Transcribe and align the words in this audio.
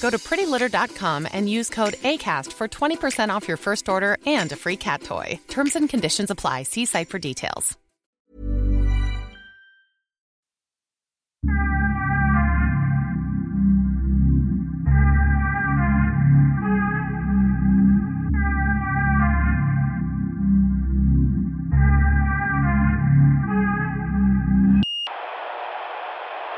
Go 0.00 0.10
to 0.10 0.18
prettylitter.com 0.18 1.28
and 1.32 1.48
use 1.48 1.68
code 1.68 1.94
ACAST 1.94 2.52
for 2.54 2.68
20% 2.68 3.28
off 3.30 3.48
your 3.48 3.58
first 3.58 3.88
order 3.88 4.16
and 4.26 4.52
a 4.52 4.56
free 4.56 4.76
cat 4.76 5.02
toy. 5.02 5.38
Terms 5.48 5.76
and 5.76 5.88
conditions 5.88 6.30
apply. 6.30 6.62
See 6.62 6.86
site 6.86 7.08
for 7.08 7.18
details. 7.18 7.76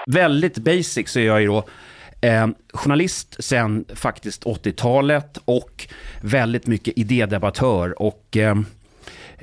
Väldigt 0.06 0.58
basic 0.58 1.08
så 1.08 1.19
är 1.19 1.27
jag 1.27 1.41
ju 1.41 1.47
då 1.47 1.64
eh, 2.20 2.48
journalist 2.72 3.36
sen 3.38 3.84
faktiskt 3.94 4.44
80-talet 4.44 5.38
och 5.44 5.86
väldigt 6.20 6.66
mycket 6.66 6.98
idédebattör. 6.98 8.03
Och, 8.03 8.36
eh, 8.36 8.56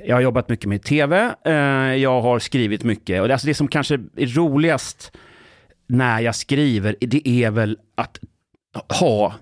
jag 0.06 0.16
har 0.16 0.20
jobbat 0.20 0.48
mycket 0.48 0.68
med 0.68 0.82
tv, 0.82 1.34
eh, 1.44 1.52
jag 1.94 2.20
har 2.20 2.38
skrivit 2.38 2.84
mycket. 2.84 3.20
Och 3.20 3.28
det, 3.28 3.34
alltså 3.34 3.46
det 3.46 3.54
som 3.54 3.68
kanske 3.68 3.94
är 3.94 4.26
roligast 4.26 5.12
när 5.86 6.20
jag 6.20 6.34
skriver, 6.34 6.96
det 7.00 7.28
är 7.28 7.50
väl 7.50 7.78
att 7.94 8.18
ha 9.00 9.34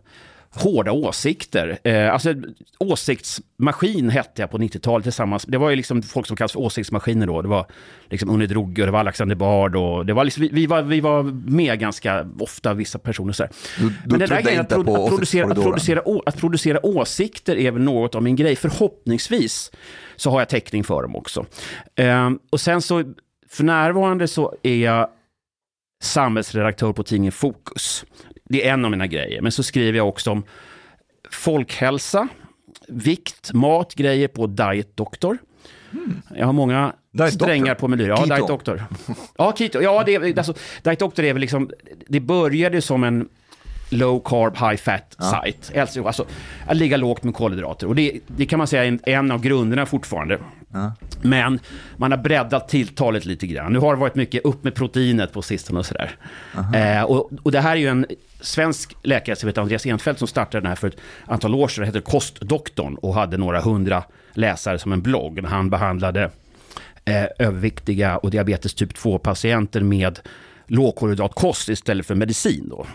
hårda 0.57 0.93
åsikter. 0.93 1.79
Eh, 1.85 2.13
alltså 2.13 2.35
åsiktsmaskin 2.79 4.11
hette 4.11 4.43
jag 4.43 4.51
på 4.51 4.59
90-talet 4.59 5.05
tillsammans. 5.05 5.45
Det 5.45 5.59
var 5.59 5.71
ju 5.71 5.77
liksom 5.77 6.03
folk 6.03 6.27
som 6.27 6.37
kallas 6.37 6.53
för 6.53 6.61
åsiktsmaskiner 6.61 7.27
då. 7.27 7.43
Det 7.43 7.49
var 7.49 7.67
liksom 8.11 8.31
Unni 8.31 8.47
Drougge 8.47 8.83
och 8.83 8.87
det 8.87 8.93
var 8.93 9.01
Alexander 9.01 9.37
Bard 9.37 9.77
och 9.77 10.07
det 10.07 10.13
var 10.13 10.25
liksom, 10.25 10.41
vi, 10.41 10.49
vi, 10.53 10.67
var, 10.67 10.83
vi 10.83 11.01
var 11.01 11.23
med 11.51 11.79
ganska 11.81 12.27
ofta, 12.41 12.75
vissa 12.75 12.99
personer 12.99 13.33
så 13.33 13.43
Du, 13.79 13.89
du 13.89 13.93
Men 14.05 14.19
det 14.19 14.27
där 14.27 14.43
grejen 14.43 14.61
att, 14.61 14.69
pro- 14.69 15.05
att, 15.05 15.09
producera, 15.11 15.47
att, 15.53 15.63
producera, 15.63 16.09
å- 16.09 16.23
att 16.27 16.37
producera 16.41 16.87
åsikter 16.87 17.57
är 17.57 17.71
väl 17.71 17.83
något 17.83 18.15
av 18.15 18.23
min 18.23 18.37
grej. 18.37 18.57
Förhoppningsvis 18.57 19.71
så 20.17 20.31
har 20.31 20.41
jag 20.41 20.49
täckning 20.49 20.85
för 20.85 21.03
dem 21.03 21.17
också. 21.17 21.47
Ehm, 21.97 22.39
och 22.51 22.61
sen 22.61 22.83
så, 22.83 23.05
för 23.51 23.65
närvarande 23.65 24.29
så 24.29 24.55
är 24.63 24.77
jag 24.77 25.09
samhällsredaktör 26.03 26.93
på 26.93 27.03
tidningen 27.03 27.33
Fokus. 27.33 28.05
Det 28.49 28.69
är 28.69 28.73
en 28.73 28.85
av 28.85 28.91
mina 28.91 29.07
grejer. 29.07 29.43
Men 29.43 29.53
så 29.53 29.63
skriver 29.63 29.99
jag 29.99 30.09
också 30.09 30.31
om 30.31 30.45
folkhälsa, 31.31 32.29
vikt, 32.89 33.53
mat, 33.53 33.95
grejer 33.95 34.29
på 34.29 34.47
Diet 34.47 34.97
Doctor. 34.97 35.39
Jag 36.37 36.47
har 36.47 36.53
många. 36.53 36.93
Diet 37.13 37.33
strängar 37.33 37.67
Doctor? 37.67 37.81
på 37.81 37.89
menyn. 37.89 38.07
Ja, 38.07 38.17
Keto? 38.17 38.35
Diet 38.35 38.49
Doctor. 38.49 38.85
Ja, 39.39 39.55
keto. 39.59 39.81
Ja, 39.81 40.03
det, 40.07 40.39
alltså, 40.39 40.55
Diet 40.83 40.99
Doctor 40.99 41.25
är 41.25 41.33
väl 41.33 41.41
liksom, 41.41 41.71
det 42.09 42.21
började 42.21 42.83
som 42.83 43.05
en 43.05 43.29
low 43.91 44.23
carb, 44.25 44.57
high 44.57 44.77
fat 44.77 45.17
site. 45.19 45.81
Alltså, 45.81 46.05
alltså 46.05 46.27
att 46.67 46.77
ligga 46.77 46.97
lågt 46.97 47.23
med 47.23 47.35
kolhydrater. 47.35 47.87
Och 47.87 47.95
det, 47.95 48.21
det 48.27 48.47
kan 48.47 48.59
man 48.59 48.67
säga 48.67 48.85
är 48.85 48.89
en, 48.89 49.01
en 49.07 49.31
av 49.31 49.41
grunderna 49.41 49.87
fortfarande. 49.87 50.39
Men 51.23 51.61
man 51.97 52.11
har 52.11 52.19
breddat 52.19 52.69
tilltalet 52.69 53.25
lite 53.25 53.47
grann. 53.47 53.73
Nu 53.73 53.79
har 53.79 53.95
det 53.95 54.01
varit 54.01 54.15
mycket 54.15 54.45
upp 54.45 54.65
med 54.65 54.75
proteinet 54.75 55.33
på 55.33 55.43
sistone 55.43 55.79
och 55.79 55.87
sådär. 55.87 56.11
Eh, 56.75 57.03
och, 57.03 57.31
och 57.43 57.53
det 57.53 57.61
här 57.61 57.73
är 57.73 57.81
ju 57.81 57.89
en 57.89 58.07
svensk 58.47 58.97
läkare 59.03 59.37
som 59.37 59.47
heter 59.47 59.63
Andreas 59.63 59.87
Enfeldt 59.87 60.19
som 60.19 60.29
startade 60.29 60.61
den 60.61 60.69
här 60.69 60.77
för 60.77 60.89
ett 60.89 60.97
antal 61.27 61.55
år 61.55 61.69
sedan. 61.69 61.83
Det 61.83 61.87
heter 61.87 62.01
Kostdoktorn 62.01 62.95
och 62.95 63.15
hade 63.15 63.37
några 63.37 63.61
hundra 63.61 64.05
läsare 64.33 64.79
som 64.79 64.93
en 64.93 65.03
blogg. 65.03 65.43
När 65.43 65.49
han 65.49 65.71
behandlade 65.71 66.31
eh, 67.05 67.25
överviktiga 67.39 68.17
och 68.17 68.31
diabetes 68.31 68.75
typ 68.75 68.93
2-patienter 68.93 69.81
med 69.81 70.19
lågkolhydratkost 70.67 71.69
istället 71.69 72.07
för 72.07 72.15
medicin. 72.15 72.69
Då. 72.69 72.87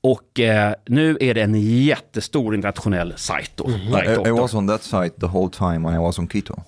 Och 0.00 0.40
eh, 0.40 0.74
nu 0.86 1.16
är 1.20 1.34
det 1.34 1.42
en 1.42 1.54
jättestor 1.84 2.54
internationell 2.54 3.14
sajt. 3.16 3.50
Då, 3.54 3.64
Diet 3.66 4.08
I, 4.08 4.10
I 4.10 4.14
Doctor. 4.14 4.40
was 4.40 4.54
on 4.54 4.68
that 4.68 4.82
site 4.82 5.20
the 5.20 5.26
whole 5.26 5.50
time 5.50 5.78
when 5.78 5.94
I 5.94 5.98
was 5.98 6.18
on 6.18 6.28
keto. 6.28 6.62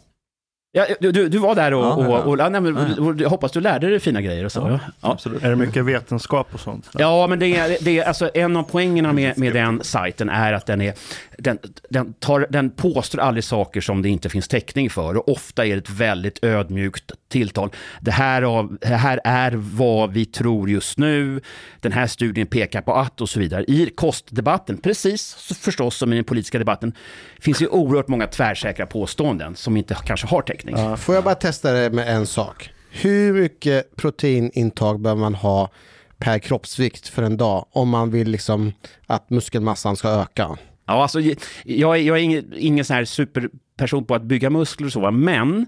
Ja, 0.72 0.86
du, 1.00 1.28
du, 1.28 1.38
var 1.38 1.54
där 1.54 1.74
och, 1.74 1.84
Ja, 1.84 1.94
och, 1.94 2.04
ja, 2.04 2.22
och, 2.22 2.40
och, 2.40 2.52
nej, 2.52 2.60
men, 2.60 2.98
och 2.98 3.20
jag 3.20 3.28
hoppas 3.28 3.52
du 3.52 3.60
lärde 3.60 3.90
dig 3.90 4.00
fina 4.00 4.20
grejer 4.20 4.44
och 4.44 4.52
så. 4.52 4.60
Ja, 4.60 4.70
ja. 5.00 5.10
Absolut. 5.12 5.42
Är 5.42 5.50
det 5.50 5.56
mycket 5.56 5.84
vetenskap 5.84 6.54
och 6.54 6.60
sånt? 6.60 6.90
Ja, 6.92 7.26
men 7.26 7.38
det 7.38 7.56
är, 7.56 7.76
det 7.80 7.98
är 7.98 8.04
alltså 8.04 8.30
en 8.34 8.56
av 8.56 8.62
poängerna 8.62 9.12
med, 9.12 9.38
med 9.38 9.52
den 9.52 9.84
sajten 9.84 10.28
är 10.28 10.52
att 10.52 10.66
den, 10.66 10.80
är, 10.80 10.94
den, 11.38 11.58
den, 11.90 12.12
tar, 12.12 12.46
den 12.50 12.70
påstår 12.70 13.18
aldrig 13.18 13.44
saker 13.44 13.80
som 13.80 14.02
det 14.02 14.08
inte 14.08 14.28
finns 14.28 14.48
täckning 14.48 14.90
för. 14.90 15.16
Och 15.16 15.28
ofta 15.28 15.66
är 15.66 15.70
det 15.70 15.78
ett 15.78 15.90
väldigt 15.90 16.44
ödmjukt 16.44 17.12
tilltal. 17.28 17.70
Det 18.00 18.10
här, 18.10 18.42
av, 18.42 18.78
det 18.80 18.86
här 18.86 19.20
är 19.24 19.52
vad 19.56 20.12
vi 20.12 20.24
tror 20.24 20.70
just 20.70 20.98
nu. 20.98 21.40
Den 21.80 21.92
här 21.92 22.06
studien 22.06 22.46
pekar 22.46 22.82
på 22.82 22.94
att 22.94 23.20
och 23.20 23.28
så 23.28 23.40
vidare. 23.40 23.64
I 23.68 23.90
kostdebatten, 23.96 24.76
precis 24.78 25.34
förstås 25.60 25.96
som 25.96 26.12
i 26.12 26.16
den 26.16 26.24
politiska 26.24 26.58
debatten, 26.58 26.92
finns 27.40 27.62
ju 27.62 27.66
oerhört 27.66 28.08
många 28.08 28.26
tvärsäkra 28.26 28.86
påståenden 28.86 29.56
som 29.56 29.76
inte 29.76 29.96
kanske 30.04 30.26
har 30.26 30.42
täckning. 30.42 30.96
Får 30.96 31.14
jag 31.14 31.24
bara 31.24 31.34
testa 31.34 31.72
det 31.72 31.90
med 31.90 32.08
en 32.08 32.26
sak? 32.26 32.70
Hur 32.90 33.32
mycket 33.32 33.96
proteinintag 33.96 35.00
behöver 35.00 35.20
man 35.20 35.34
ha 35.34 35.70
per 36.18 36.38
kroppsvikt 36.38 37.08
för 37.08 37.22
en 37.22 37.36
dag 37.36 37.66
om 37.70 37.88
man 37.88 38.10
vill 38.10 38.28
liksom 38.28 38.72
att 39.06 39.30
muskelmassan 39.30 39.96
ska 39.96 40.08
öka? 40.08 40.58
Ja, 40.88 41.02
alltså, 41.02 41.20
jag, 41.64 41.96
är, 41.96 42.02
jag 42.02 42.18
är 42.18 42.22
ingen, 42.22 42.52
ingen 42.56 42.84
sån 42.84 42.96
här 42.96 43.04
superperson 43.04 44.04
på 44.04 44.14
att 44.14 44.22
bygga 44.22 44.50
muskler 44.50 44.86
och 44.86 44.92
så, 44.92 45.10
men 45.10 45.66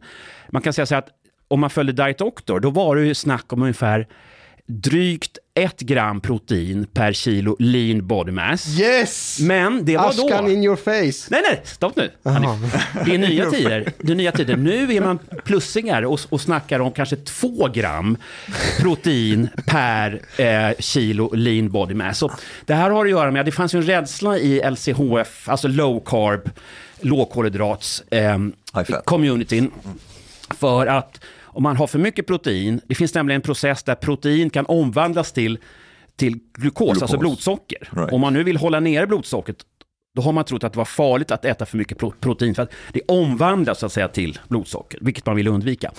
man 0.48 0.62
kan 0.62 0.72
säga 0.72 0.86
så 0.86 0.94
här 0.94 1.02
att 1.02 1.08
om 1.48 1.60
man 1.60 1.70
följde 1.70 2.04
Diet 2.04 2.18
Doctor, 2.18 2.60
då 2.60 2.70
var 2.70 2.96
det 2.96 3.06
ju 3.06 3.14
snack 3.14 3.52
om 3.52 3.62
ungefär 3.62 4.08
drygt 4.70 5.38
ett 5.54 5.80
gram 5.80 6.20
protein 6.20 6.86
per 6.92 7.12
kilo 7.12 7.56
lean 7.58 8.06
body 8.06 8.32
mass. 8.32 8.78
Yes! 8.78 9.38
Men 9.40 9.84
det 9.84 9.96
var 9.96 10.08
Ashkan 10.08 10.44
då... 10.44 10.50
in 10.50 10.64
your 10.64 10.76
face. 10.76 11.28
Nej, 11.30 11.42
nej, 11.50 11.60
stopp 11.64 11.96
nu. 11.96 12.10
Hanif. 12.24 12.74
Det 13.04 13.14
är 13.14 13.18
nya 13.28 13.50
tider. 13.50 13.92
Det 13.98 14.12
är 14.12 14.16
nya 14.16 14.32
tider. 14.32 14.56
Nu 14.56 14.94
är 14.94 15.00
man 15.00 15.18
plussingar 15.44 16.02
och, 16.02 16.20
och 16.28 16.40
snackar 16.40 16.80
om 16.80 16.92
kanske 16.92 17.16
två 17.16 17.68
gram 17.74 18.16
protein 18.80 19.48
per 19.66 20.20
eh, 20.36 20.76
kilo 20.78 21.34
lean 21.34 21.70
body 21.70 21.94
mass. 21.94 22.18
Så 22.18 22.30
det 22.64 22.74
här 22.74 22.90
har 22.90 23.04
att 23.04 23.10
göra 23.10 23.30
med 23.30 23.40
att 23.40 23.46
det 23.46 23.52
fanns 23.52 23.74
ju 23.74 23.78
en 23.78 23.86
rädsla 23.86 24.38
i 24.38 24.70
LCHF, 24.70 25.48
alltså 25.48 25.68
low 25.68 26.02
carb, 26.06 26.50
lågkolhydrats, 27.00 28.02
eh, 28.10 28.38
communityn. 29.04 29.70
För 30.58 30.86
att 30.86 31.20
om 31.60 31.62
man 31.62 31.76
har 31.76 31.86
för 31.86 31.98
mycket 31.98 32.26
protein, 32.26 32.80
det 32.86 32.94
finns 32.94 33.14
nämligen 33.14 33.36
en 33.38 33.42
process 33.42 33.82
där 33.82 33.94
protein 33.94 34.50
kan 34.50 34.66
omvandlas 34.66 35.32
till, 35.32 35.58
till 36.16 36.32
glukos, 36.32 36.86
Glukos. 36.86 37.02
alltså 37.02 37.18
blodsocker. 37.18 37.88
Right. 37.92 38.12
Om 38.12 38.20
man 38.20 38.32
nu 38.32 38.42
vill 38.44 38.56
hålla 38.56 38.80
nere 38.80 39.06
blodsockret, 39.06 39.56
då 40.16 40.22
har 40.22 40.32
man 40.32 40.44
trott 40.44 40.64
att 40.64 40.72
det 40.72 40.76
var 40.78 40.84
farligt 40.84 41.30
att 41.30 41.44
äta 41.44 41.66
för 41.66 41.76
mycket 41.78 41.98
pro- 41.98 42.14
protein, 42.20 42.54
för 42.54 42.62
att 42.62 42.72
det 42.92 43.00
omvandlas 43.08 43.78
så 43.78 43.86
att 43.86 43.92
säga 43.92 44.08
till 44.08 44.38
blodsocker, 44.48 44.98
vilket 45.02 45.26
man 45.26 45.36
vill 45.36 45.48
undvika. 45.48 45.92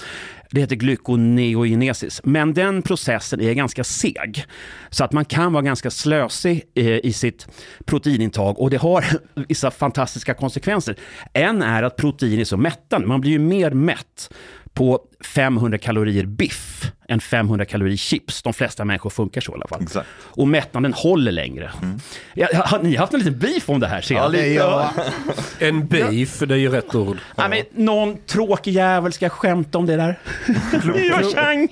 Det 0.51 0.61
heter 0.61 0.75
glykoneogenesis, 0.75 2.21
men 2.23 2.53
den 2.53 2.81
processen 2.81 3.41
är 3.41 3.53
ganska 3.53 3.83
seg. 3.83 4.45
Så 4.89 5.03
att 5.03 5.11
man 5.11 5.25
kan 5.25 5.53
vara 5.53 5.63
ganska 5.63 5.89
slösig 5.91 6.63
eh, 6.75 6.85
i 6.87 7.13
sitt 7.13 7.47
proteinintag 7.85 8.59
och 8.59 8.69
det 8.69 8.77
har 8.77 9.05
vissa 9.47 9.71
fantastiska 9.71 10.33
konsekvenser. 10.33 10.95
En 11.33 11.61
är 11.61 11.83
att 11.83 11.95
protein 11.97 12.39
är 12.39 12.43
så 12.45 12.57
mättande, 12.57 13.07
man 13.07 13.21
blir 13.21 13.31
ju 13.31 13.39
mer 13.39 13.71
mätt 13.71 14.29
på 14.73 14.99
500 15.35 15.77
kalorier 15.77 16.25
biff 16.25 16.91
än 17.09 17.19
500 17.19 17.65
kalorier 17.65 17.97
chips. 17.97 18.41
De 18.41 18.53
flesta 18.53 18.85
människor 18.85 19.09
funkar 19.09 19.41
så 19.41 19.51
i 19.51 19.55
alla 19.55 19.67
fall. 19.67 19.81
Exakt. 19.83 20.07
Och 20.21 20.47
mättnaden 20.47 20.93
håller 20.93 21.31
längre. 21.31 21.71
Ja, 22.33 22.47
har 22.53 22.79
ni 22.79 22.95
haft 22.95 23.13
en 23.13 23.19
liten 23.19 23.39
beef 23.39 23.69
om 23.69 23.79
det 23.79 23.87
här? 23.87 24.01
Ser 24.01 24.15
jag? 24.15 24.47
Ja, 24.49 24.93
En 25.59 25.87
beef, 25.87 26.39
det 26.39 26.53
är 26.53 26.57
ju 26.57 26.69
rätt 26.69 26.95
ord. 26.95 27.17
Nej, 27.35 27.49
men 27.49 27.85
någon 27.85 28.17
tråkig 28.17 28.71
jävel 28.71 29.13
ska 29.13 29.29
skämta 29.29 29.77
om 29.77 29.85
det 29.85 29.95
där. 29.95 30.19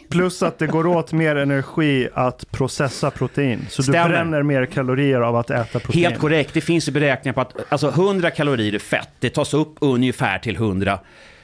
Plus 0.10 0.44
att 0.44 0.60
det 0.60 0.68
går 0.68 0.88
åt 0.88 1.12
mer 1.12 1.36
energi 1.36 2.10
att 2.13 2.51
processa 2.51 3.12
protein. 3.12 3.66
Så 3.69 3.84
Stämmer. 3.84 4.04
du 4.04 4.10
bränner 4.10 4.44
mer 4.44 4.66
kalorier 4.66 5.22
av 5.22 5.36
att 5.36 5.50
äta 5.50 5.80
protein. 5.80 6.04
Helt 6.04 6.19
korrekt. 6.19 6.54
Det 6.54 6.62
finns 6.62 6.88
ju 6.88 6.92
beräkningar 6.92 7.34
på 7.34 7.42
att 7.42 7.54
alltså 7.69 7.90
100 7.90 8.31
kalorier 8.31 8.75
i 8.75 8.80
fett, 8.80 9.10
det 9.19 9.30
tas 9.30 9.54
upp 9.54 9.75
ungefär 9.81 10.40
till 10.40 10.56
100 10.56 11.00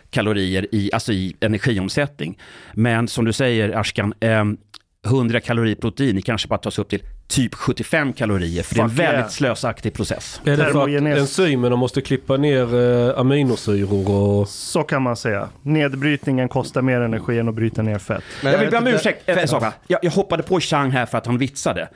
kalorier 0.10 0.68
i, 0.72 0.90
alltså 0.94 1.13
i 1.13 1.36
energiomsättning. 1.40 2.40
Men 2.74 3.07
som 3.07 3.25
du 3.25 3.34
säger, 3.34 3.78
Ashkan, 3.78 4.13
ehm, 4.19 4.57
100 5.06 5.40
kalorier 5.40 5.75
protein 5.75 6.22
kanske 6.22 6.48
bara 6.48 6.60
tas 6.60 6.80
upp 6.80 6.90
till 6.90 7.02
typ 7.28 7.56
75 7.56 8.13
kalorier, 8.13 8.63
för 8.63 8.75
det 8.75 8.81
är 8.81 8.84
en 8.84 8.90
Fuck 8.90 9.00
yeah. 9.00 9.13
väldigt 9.13 9.31
slösaktig 9.31 9.94
process. 9.94 10.42
Är 10.46 10.57
det 10.57 10.66
för 10.66 10.98
att 10.98 11.18
enzymerna 11.18 11.75
måste 11.75 12.02
klippa 12.02 12.38
ner 12.38 12.75
eh, 12.75 13.19
aminosyror 13.19 14.12
och... 14.12 14.50
Så 14.50 14.84
kan 14.84 15.02
man 15.02 15.16
säga. 15.16 15.50
Nedbrytningen 15.62 16.50
kostar 16.50 16.81
mer 16.81 17.02
energi 17.02 17.40
än 17.40 17.50
att 17.50 17.56
bryta 17.56 17.81
ner 17.81 18.00
fett. 18.00 18.24
Jag 18.44 18.60
vill 18.60 18.69
be 18.69 18.78
om 18.78 18.88
ursäkt, 18.88 19.30
en 19.30 19.48
sak? 19.48 19.63
Jag, 19.88 20.00
jag 20.04 20.12
hoppade 20.12 20.44
på 20.44 20.60
Chang 20.60 20.92
här 20.92 21.06
för 21.06 21.18
att 21.18 21.25
han 21.25 21.38
vitsade. 21.38 21.90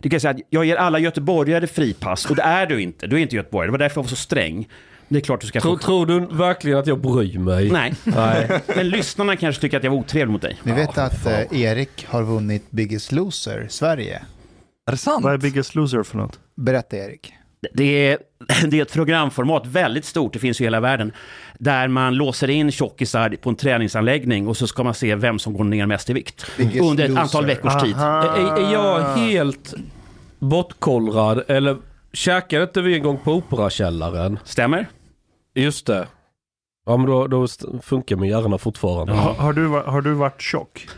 Det 0.00 0.08
kan 0.08 0.14
jag 0.14 0.22
säga 0.22 0.30
att 0.30 0.40
jag 0.50 0.64
ger 0.64 0.76
alla 0.76 0.98
göteborgare 0.98 1.66
fripass, 1.66 2.30
och 2.30 2.36
det 2.36 2.42
är 2.42 2.66
du 2.66 2.82
inte. 2.82 3.06
Du 3.06 3.16
är 3.16 3.20
inte 3.20 3.36
göteborgare, 3.36 3.68
det 3.68 3.72
var 3.72 3.78
därför 3.78 3.98
jag 3.98 4.04
var 4.04 4.08
så 4.08 4.16
sträng. 4.16 4.68
Det 5.08 5.16
är 5.16 5.20
klart 5.20 5.40
du 5.40 5.46
ska 5.46 5.60
Tror, 5.60 5.76
få... 5.76 5.82
tror 5.82 6.06
du 6.06 6.20
verkligen 6.36 6.78
att 6.78 6.86
jag 6.86 7.00
bryr 7.00 7.38
mig? 7.38 7.70
Nej, 7.70 7.94
Nej. 8.04 8.60
men 8.76 8.88
lyssnarna 8.88 9.36
kanske 9.36 9.60
tycker 9.62 9.76
att 9.76 9.84
jag 9.84 9.90
var 9.90 9.98
otrevlig 9.98 10.32
mot 10.32 10.42
dig. 10.42 10.56
Ni 10.62 10.72
vet 10.72 10.98
att 10.98 11.26
eh, 11.26 11.60
Erik 11.62 12.06
har 12.08 12.22
vunnit 12.22 12.70
Biggest 12.70 13.12
Loser 13.12 13.66
Sverige. 13.70 14.22
Är 14.86 14.90
det 14.92 14.96
sant? 14.98 15.24
Vad 15.24 15.32
är 15.32 15.38
Biggest 15.38 15.74
Loser 15.74 16.02
för 16.02 16.18
något? 16.18 16.38
Berätta 16.56 16.96
Erik. 16.96 17.32
Det 17.74 18.08
är, 18.10 18.18
det 18.68 18.78
är 18.78 18.82
ett 18.82 18.92
programformat, 18.92 19.66
väldigt 19.66 20.04
stort, 20.04 20.32
det 20.32 20.38
finns 20.38 20.60
ju 20.60 20.64
i 20.64 20.66
hela 20.66 20.80
världen, 20.80 21.12
där 21.58 21.88
man 21.88 22.14
låser 22.14 22.50
in 22.50 22.72
tjockisar 22.72 23.36
på 23.42 23.50
en 23.50 23.56
träningsanläggning 23.56 24.48
och 24.48 24.56
så 24.56 24.66
ska 24.66 24.84
man 24.84 24.94
se 24.94 25.14
vem 25.14 25.38
som 25.38 25.52
går 25.52 25.64
ner 25.64 25.86
mest 25.86 26.10
i 26.10 26.12
vikt. 26.12 26.46
Biggest 26.56 26.80
Under 26.84 27.04
ett 27.04 27.10
loser. 27.10 27.22
antal 27.22 27.46
veckors 27.46 27.82
tid. 27.82 27.94
Aha. 27.96 28.36
Är, 28.36 28.66
är 28.66 28.72
jag 28.72 29.16
helt 29.16 29.74
bortkollrad 30.38 31.44
eller 31.48 31.76
käkade 32.12 32.62
inte 32.62 32.80
vi 32.82 32.94
en 32.96 33.02
gång 33.02 33.18
på 33.24 33.32
Operakällaren? 33.32 34.38
Stämmer? 34.44 34.86
Just 35.54 35.86
det. 35.86 36.06
Ja 36.86 36.96
men 36.96 37.06
då, 37.06 37.26
då 37.26 37.46
funkar 37.82 38.16
min 38.16 38.30
hjärna 38.30 38.58
fortfarande. 38.58 39.12
Har, 39.12 39.34
har, 39.34 39.52
du, 39.52 39.66
har 39.68 40.00
du 40.00 40.12
varit 40.12 40.40
tjock? 40.42 40.88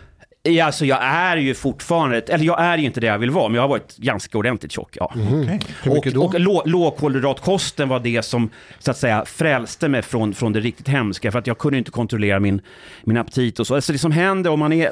Ja, 0.42 0.64
alltså 0.66 0.84
jag 0.84 0.98
är 1.02 1.36
ju 1.36 1.54
fortfarande, 1.54 2.18
eller 2.20 2.44
jag 2.44 2.60
är 2.60 2.78
ju 2.78 2.84
inte 2.84 3.00
det 3.00 3.06
jag 3.06 3.18
vill 3.18 3.30
vara, 3.30 3.48
men 3.48 3.54
jag 3.54 3.62
har 3.62 3.68
varit 3.68 3.96
ganska 3.96 4.38
ordentligt 4.38 4.72
tjock. 4.72 4.96
Ja. 5.00 5.12
Hur 5.14 5.46
mycket 5.94 6.06
Och, 6.06 6.12
då? 6.12 6.24
och 6.24 6.40
lå, 6.40 6.62
lågkolhydratkosten 6.66 7.88
var 7.88 8.00
det 8.00 8.22
som 8.22 8.50
så 8.78 8.90
att 8.90 8.96
säga 8.96 9.24
frälste 9.24 9.88
mig 9.88 10.02
från, 10.02 10.34
från 10.34 10.52
det 10.52 10.60
riktigt 10.60 10.88
hemska, 10.88 11.32
för 11.32 11.38
att 11.38 11.46
jag 11.46 11.58
kunde 11.58 11.78
inte 11.78 11.90
kontrollera 11.90 12.40
min, 12.40 12.60
min 13.02 13.16
aptit 13.16 13.58
och 13.60 13.66
så. 13.66 13.74
Alltså 13.74 13.92
det 13.92 13.98
som 13.98 14.12
händer 14.12 14.50
om 14.50 14.58
man 14.58 14.72
är 14.72 14.90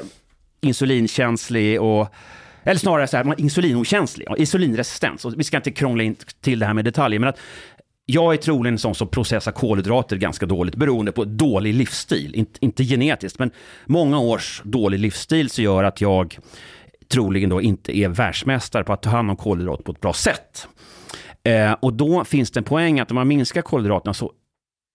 insulinkänslig 0.61 1.81
och 1.81 2.07
eller 2.67 2.79
snarare 2.79 3.07
så 3.07 3.17
här, 3.17 3.23
man 3.23 3.33
är 3.37 3.41
insulinokänslig, 3.41 4.27
insulinresistens. 4.37 5.25
Och 5.25 5.33
vi 5.37 5.43
ska 5.43 5.57
inte 5.57 5.71
krångla 5.71 6.03
in 6.03 6.15
till 6.41 6.59
det 6.59 6.65
här 6.65 6.73
med 6.73 6.85
detaljer, 6.85 7.19
men 7.19 7.29
att 7.29 7.39
jag 8.05 8.33
är 8.33 8.37
troligen 8.37 8.73
en 8.73 8.79
sån 8.79 8.95
som 8.95 9.07
processar 9.07 9.51
kolhydrater 9.51 10.17
ganska 10.17 10.45
dåligt 10.45 10.75
beroende 10.75 11.11
på 11.11 11.25
dålig 11.25 11.73
livsstil. 11.73 12.35
Inte, 12.35 12.65
inte 12.65 12.83
genetiskt, 12.83 13.39
men 13.39 13.51
många 13.85 14.19
års 14.19 14.61
dålig 14.65 14.99
livsstil 14.99 15.49
så 15.49 15.61
gör 15.61 15.83
att 15.83 16.01
jag 16.01 16.39
troligen 17.07 17.49
då 17.49 17.61
inte 17.61 17.97
är 17.97 18.09
världsmästare 18.09 18.83
på 18.83 18.93
att 18.93 19.01
ta 19.01 19.09
hand 19.09 19.29
om 19.29 19.35
kolhydrater 19.35 19.83
på 19.83 19.91
ett 19.91 20.01
bra 20.01 20.13
sätt. 20.13 20.67
Eh, 21.43 21.71
och 21.71 21.93
då 21.93 22.23
finns 22.23 22.51
det 22.51 22.59
en 22.59 22.63
poäng 22.63 22.99
att 22.99 23.11
om 23.11 23.15
man 23.15 23.27
minskar 23.27 23.61
kolhydraterna 23.61 24.13
så, 24.13 24.31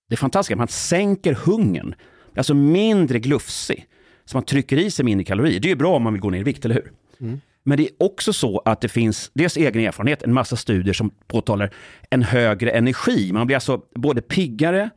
det 0.09 0.15
är 0.15 0.17
fantastiskt, 0.17 0.59
man 0.59 0.69
sänker 0.69 1.35
hungern. 1.35 1.95
Alltså 2.37 2.55
mindre 2.55 3.19
glufsig. 3.19 3.87
Så 4.25 4.37
man 4.37 4.45
trycker 4.45 4.77
i 4.77 4.91
sig 4.91 5.05
mindre 5.05 5.25
kalorier. 5.25 5.61
Det 5.61 5.69
är 5.69 5.71
ju 5.71 5.77
bra 5.77 5.97
om 5.97 6.03
man 6.03 6.13
vill 6.13 6.23
gå 6.23 6.31
ner 6.31 6.41
i 6.41 6.43
vikt, 6.43 6.65
eller 6.65 6.75
hur? 6.75 6.93
Mm. 7.21 7.41
Men 7.65 7.79
det 7.79 7.83
är 7.83 7.91
också 7.99 8.33
så 8.33 8.63
att 8.65 8.81
det 8.81 8.89
finns, 8.89 9.31
dels 9.35 9.57
egen 9.57 9.83
erfarenhet, 9.83 10.23
en 10.23 10.33
massa 10.33 10.57
studier 10.57 10.95
som 10.95 11.11
påtalar 11.27 11.71
en 12.11 12.23
högre 12.23 12.71
energi. 12.71 13.33
Man 13.33 13.47
blir 13.47 13.57
alltså 13.57 13.81
både 13.95 14.23
piggare 14.23 14.91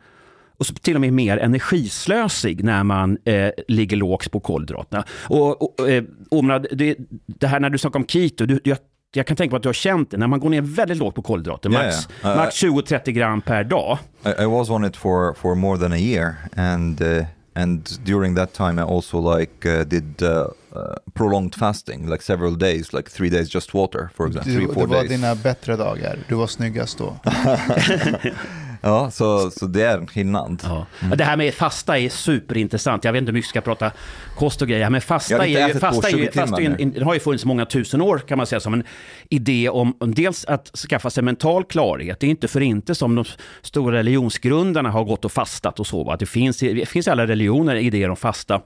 och 0.58 0.66
till 0.66 0.96
och 0.96 1.02
med 1.02 1.14
mer 1.14 1.38
energislösig 1.38 2.64
när 2.64 2.84
man 2.84 3.18
eh, 3.26 3.50
ligger 3.68 3.98
lågt 3.98 4.32
på 4.32 4.40
kolhydraterna. 4.40 5.04
Och, 5.30 5.80
och, 5.80 5.90
eh, 5.90 6.04
Omra, 6.32 6.60
det, 6.60 6.96
det 7.26 7.48
här 7.48 7.60
när 7.60 7.70
du 7.70 7.78
snackar 7.78 8.00
om 8.00 8.08
keto, 8.08 8.46
du, 8.46 8.60
jag, 8.64 8.78
jag 9.14 9.28
kan 9.28 9.38
tänka 9.38 9.50
på 9.50 9.56
att 9.56 9.64
du 9.64 9.70
har 9.70 9.74
känt 9.74 10.12
det, 10.12 10.18
när 10.18 10.28
man 10.28 10.40
går 10.40 10.50
ner 10.50 10.62
väldigt 10.62 10.98
lågt 10.98 11.16
på 11.16 11.22
kolhydrater, 11.22 11.70
Ja, 11.70 11.84
max, 11.84 11.96
ja. 12.22 12.30
Uh, 12.30 12.38
max 12.38 12.64
20-30 12.64 13.12
gram 13.12 13.42
per 13.42 13.64
dag. 13.64 13.98
I, 14.26 14.44
I 14.44 14.46
was 14.46 14.70
on 14.70 14.86
it 14.86 14.98
for, 14.98 15.34
for 15.34 15.56
more 15.56 15.78
than 15.80 15.92
a 15.92 15.98
year, 15.98 16.36
and 16.56 17.02
uh, 17.02 17.26
and 17.56 18.00
during 18.04 18.36
that 18.36 18.54
time 18.54 18.80
I 18.80 18.84
also 18.84 19.20
like 19.38 19.66
uh, 19.66 19.84
did 19.84 20.22
uh, 20.22 20.28
uh, 20.76 20.96
prolonged 21.14 21.56
fasting, 21.56 22.08
like 22.10 22.24
several 22.24 22.56
days, 22.56 22.94
like 22.94 23.10
three 23.12 23.30
days 23.30 23.50
just 23.56 23.74
water, 23.74 24.10
for 24.16 24.28
example, 24.28 24.52
Du, 24.52 24.58
three 24.58 24.68
det 24.68 24.74
four 24.74 24.88
var 24.88 25.02
days. 25.04 25.10
dina 25.10 25.36
bättre 25.36 25.76
dagar. 25.76 26.18
Du 26.30 26.36
var 26.36 26.48
snyggast 26.48 26.98
då. 26.98 27.18
Ja, 28.86 29.12
så, 29.12 29.52
så 29.52 29.66
det 29.66 29.84
är 29.84 29.98
en 29.98 30.08
skillnad. 30.08 30.62
Ja. 30.64 30.86
Det 31.16 31.24
här 31.24 31.38
med 31.38 31.54
fasta 31.54 32.00
är 32.00 32.10
superintressant. 32.10 33.04
Jag 33.04 33.14
vet 33.14 33.20
inte 33.20 33.30
hur 33.30 33.34
mycket 33.34 33.48
vi 33.48 33.50
ska 33.50 33.62
prata 33.62 33.92
kost 34.38 34.62
och 34.62 34.68
grejer, 34.68 34.90
men 34.90 34.94
Jag 34.94 35.04
fasta, 35.04 35.48
är 35.48 35.68
ju, 35.68 35.80
fasta, 35.80 36.08
är 36.08 36.12
ju, 36.12 36.18
20 36.18 36.32
timmar 36.32 36.48
fasta 36.48 36.62
är 36.62 36.82
en, 36.82 37.04
har 37.04 37.14
ju 37.14 37.20
funnits 37.20 37.46
många 37.46 37.66
tusen 37.66 38.02
år 38.02 38.18
kan 38.18 38.38
man 38.38 38.48
säga 38.48 38.60
som 38.60 38.74
en 38.74 38.84
idé 39.30 39.70
om, 39.70 39.96
om 40.00 40.14
dels 40.14 40.46
att 40.46 40.78
skaffa 40.78 41.10
sig 41.10 41.24
mental 41.24 41.64
klarhet. 41.64 42.20
Det 42.20 42.28
är 42.28 42.30
inte 42.30 42.48
för 42.48 42.62
inte 42.62 42.96
som 42.96 43.16
de 43.16 43.26
stora 43.62 43.98
religionsgrundarna 43.98 44.92
har 44.92 45.04
gått 45.04 45.26
och 45.26 45.32
fastat 45.32 45.80
och 45.80 45.88
så. 45.88 46.04
Va? 46.04 46.18
Det, 46.18 46.26
finns, 46.26 46.58
det 46.58 46.90
finns 46.90 47.08
i 47.08 47.10
alla 47.10 47.28
religioner 47.28 47.76
idéer 47.76 48.10
om 48.10 48.16
fasta. 48.16 48.62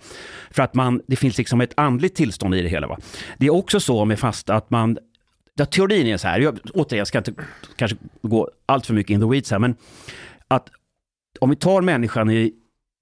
För 0.51 0.63
att 0.63 0.73
man, 0.73 1.01
det 1.07 1.15
finns 1.15 1.37
liksom 1.37 1.61
ett 1.61 1.73
andligt 1.77 2.15
tillstånd 2.15 2.55
i 2.55 2.61
det 2.61 2.69
hela. 2.69 2.87
Va? 2.87 2.97
Det 3.37 3.45
är 3.45 3.53
också 3.53 3.79
så 3.79 4.05
med 4.05 4.19
fasta 4.19 4.55
att 4.55 4.69
man 4.69 4.97
Ja, 5.59 5.65
teorin 5.65 6.07
är 6.07 6.17
så 6.17 6.27
här, 6.27 6.39
jag, 6.39 6.59
återigen, 6.73 6.97
jag 6.97 7.07
ska 7.07 7.17
inte 7.17 7.33
kanske 7.75 7.97
gå 8.21 8.49
allt 8.65 8.85
för 8.85 8.93
mycket 8.93 9.13
in 9.13 9.19
the 9.19 9.27
weeds 9.27 9.51
här, 9.51 9.59
men 9.59 9.75
att 10.47 10.69
om 11.39 11.49
vi 11.49 11.55
tar 11.55 11.81
människan 11.81 12.29
i 12.29 12.53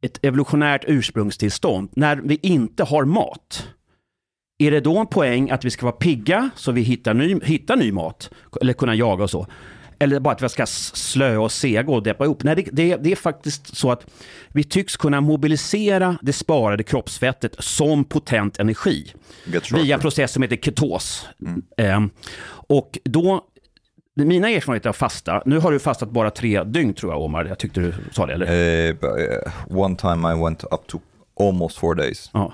ett 0.01 0.25
evolutionärt 0.25 0.83
ursprungstillstånd, 0.87 1.89
när 1.95 2.15
vi 2.15 2.39
inte 2.41 2.83
har 2.83 3.05
mat, 3.05 3.67
är 4.57 4.71
det 4.71 4.79
då 4.79 4.97
en 4.97 5.07
poäng 5.07 5.49
att 5.49 5.65
vi 5.65 5.69
ska 5.69 5.85
vara 5.85 5.95
pigga 5.95 6.49
så 6.55 6.71
vi 6.71 6.81
hittar 6.81 7.13
ny, 7.13 7.39
hittar 7.43 7.75
ny 7.75 7.91
mat, 7.91 8.29
eller 8.61 8.73
kunna 8.73 8.95
jaga 8.95 9.23
och 9.23 9.29
så? 9.29 9.47
Eller 9.99 10.19
bara 10.19 10.33
att 10.33 10.41
vi 10.41 10.49
ska 10.49 10.65
slöa 10.65 11.39
och 11.39 11.51
sega 11.51 11.91
och 11.91 12.03
deppa 12.03 12.25
ihop? 12.25 12.43
Nej, 12.43 12.55
det, 12.55 12.69
det, 12.71 12.95
det 12.95 13.11
är 13.11 13.15
faktiskt 13.15 13.77
så 13.77 13.91
att 13.91 14.05
vi 14.47 14.63
tycks 14.63 14.97
kunna 14.97 15.21
mobilisera 15.21 16.17
det 16.21 16.33
sparade 16.33 16.83
kroppsfettet 16.83 17.55
som 17.59 18.03
potent 18.03 18.59
energi 18.59 19.13
via 19.73 19.97
process 19.97 20.31
som 20.31 20.43
heter 20.43 20.57
ketos. 20.57 21.27
Ehm, 21.77 22.09
och 22.49 22.97
då, 23.03 23.45
mina 24.13 24.49
erfarenheter 24.49 24.89
av 24.89 24.93
fasta, 24.93 25.43
nu 25.45 25.59
har 25.59 25.71
du 25.71 25.79
fastat 25.79 26.09
bara 26.09 26.29
tre 26.29 26.63
dygn 26.63 26.93
tror 26.93 27.11
jag 27.13 27.21
Omar, 27.21 27.45
jag 27.45 27.59
tyckte 27.59 27.79
du 27.79 27.93
sa 28.11 28.25
det 28.25 28.33
eller? 28.33 28.89
Uh, 28.89 28.93
but, 28.93 29.09
uh, 29.09 29.77
one 29.77 29.95
time 29.95 30.33
I 30.33 30.43
went 30.43 30.63
up 30.63 30.87
to 30.87 30.99
almost 31.39 31.77
four 31.77 31.95
days. 31.95 32.29
Ja. 32.33 32.53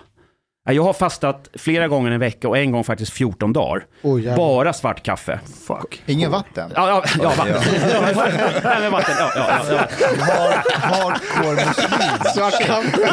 Ja, 0.66 0.74
Jag 0.74 0.84
har 0.84 0.94
fastat 0.94 1.50
flera 1.54 1.88
gånger 1.88 2.12
en 2.12 2.20
vecka 2.20 2.48
och 2.50 2.58
en 2.58 2.72
gång 2.72 2.84
faktiskt 2.84 3.14
14 3.14 3.54
dagar. 3.54 3.86
Jävlar. 4.04 4.36
Bara 4.38 4.74
svart 4.74 5.04
kaffe. 5.04 5.40
Fuck. 5.68 6.04
Ingen 6.06 6.32
vatten. 6.32 6.72
Ja, 6.76 6.88
ja, 6.90 7.04
ja 7.22 7.30
vatten. 7.38 7.56
Ja. 7.94 8.02
Nej, 8.64 8.82
men 8.82 8.92
vatten. 8.92 9.16
Ja, 9.20 9.32
ja, 9.36 9.62
ja, 9.70 9.76
ja. 10.00 10.24
Hard, 10.26 10.62
hardcore 10.82 11.66
muslim. 11.66 13.08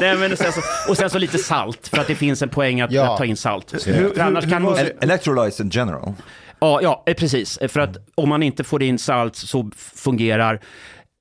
Nej, 0.00 0.16
men 0.16 0.36
sen 0.36 0.52
så, 0.52 0.60
och 0.88 0.96
sen 0.96 1.10
så 1.10 1.18
lite 1.18 1.38
salt, 1.38 1.88
för 1.88 1.98
att 1.98 2.06
det 2.06 2.14
finns 2.14 2.42
en 2.42 2.48
poäng 2.48 2.80
att, 2.80 2.92
Ja. 2.92 3.12
att 3.12 3.18
ta 3.18 3.24
in 3.24 3.36
salt. 3.36 3.86
Hur- 3.86 4.20
annars 4.20 4.50
kan 4.50 4.76
electrolytes 5.00 5.60
in 5.60 5.68
general. 5.72 6.12
Ja, 6.60 6.80
ja, 6.82 7.02
eh, 7.06 7.14
precis. 7.14 7.58
För 7.68 7.80
att 7.80 7.96
om 8.14 8.28
man 8.28 8.42
inte 8.42 8.64
får 8.64 8.82
in 8.82 8.98
salt 8.98 9.36
så 9.36 9.70
fungerar 9.96 10.60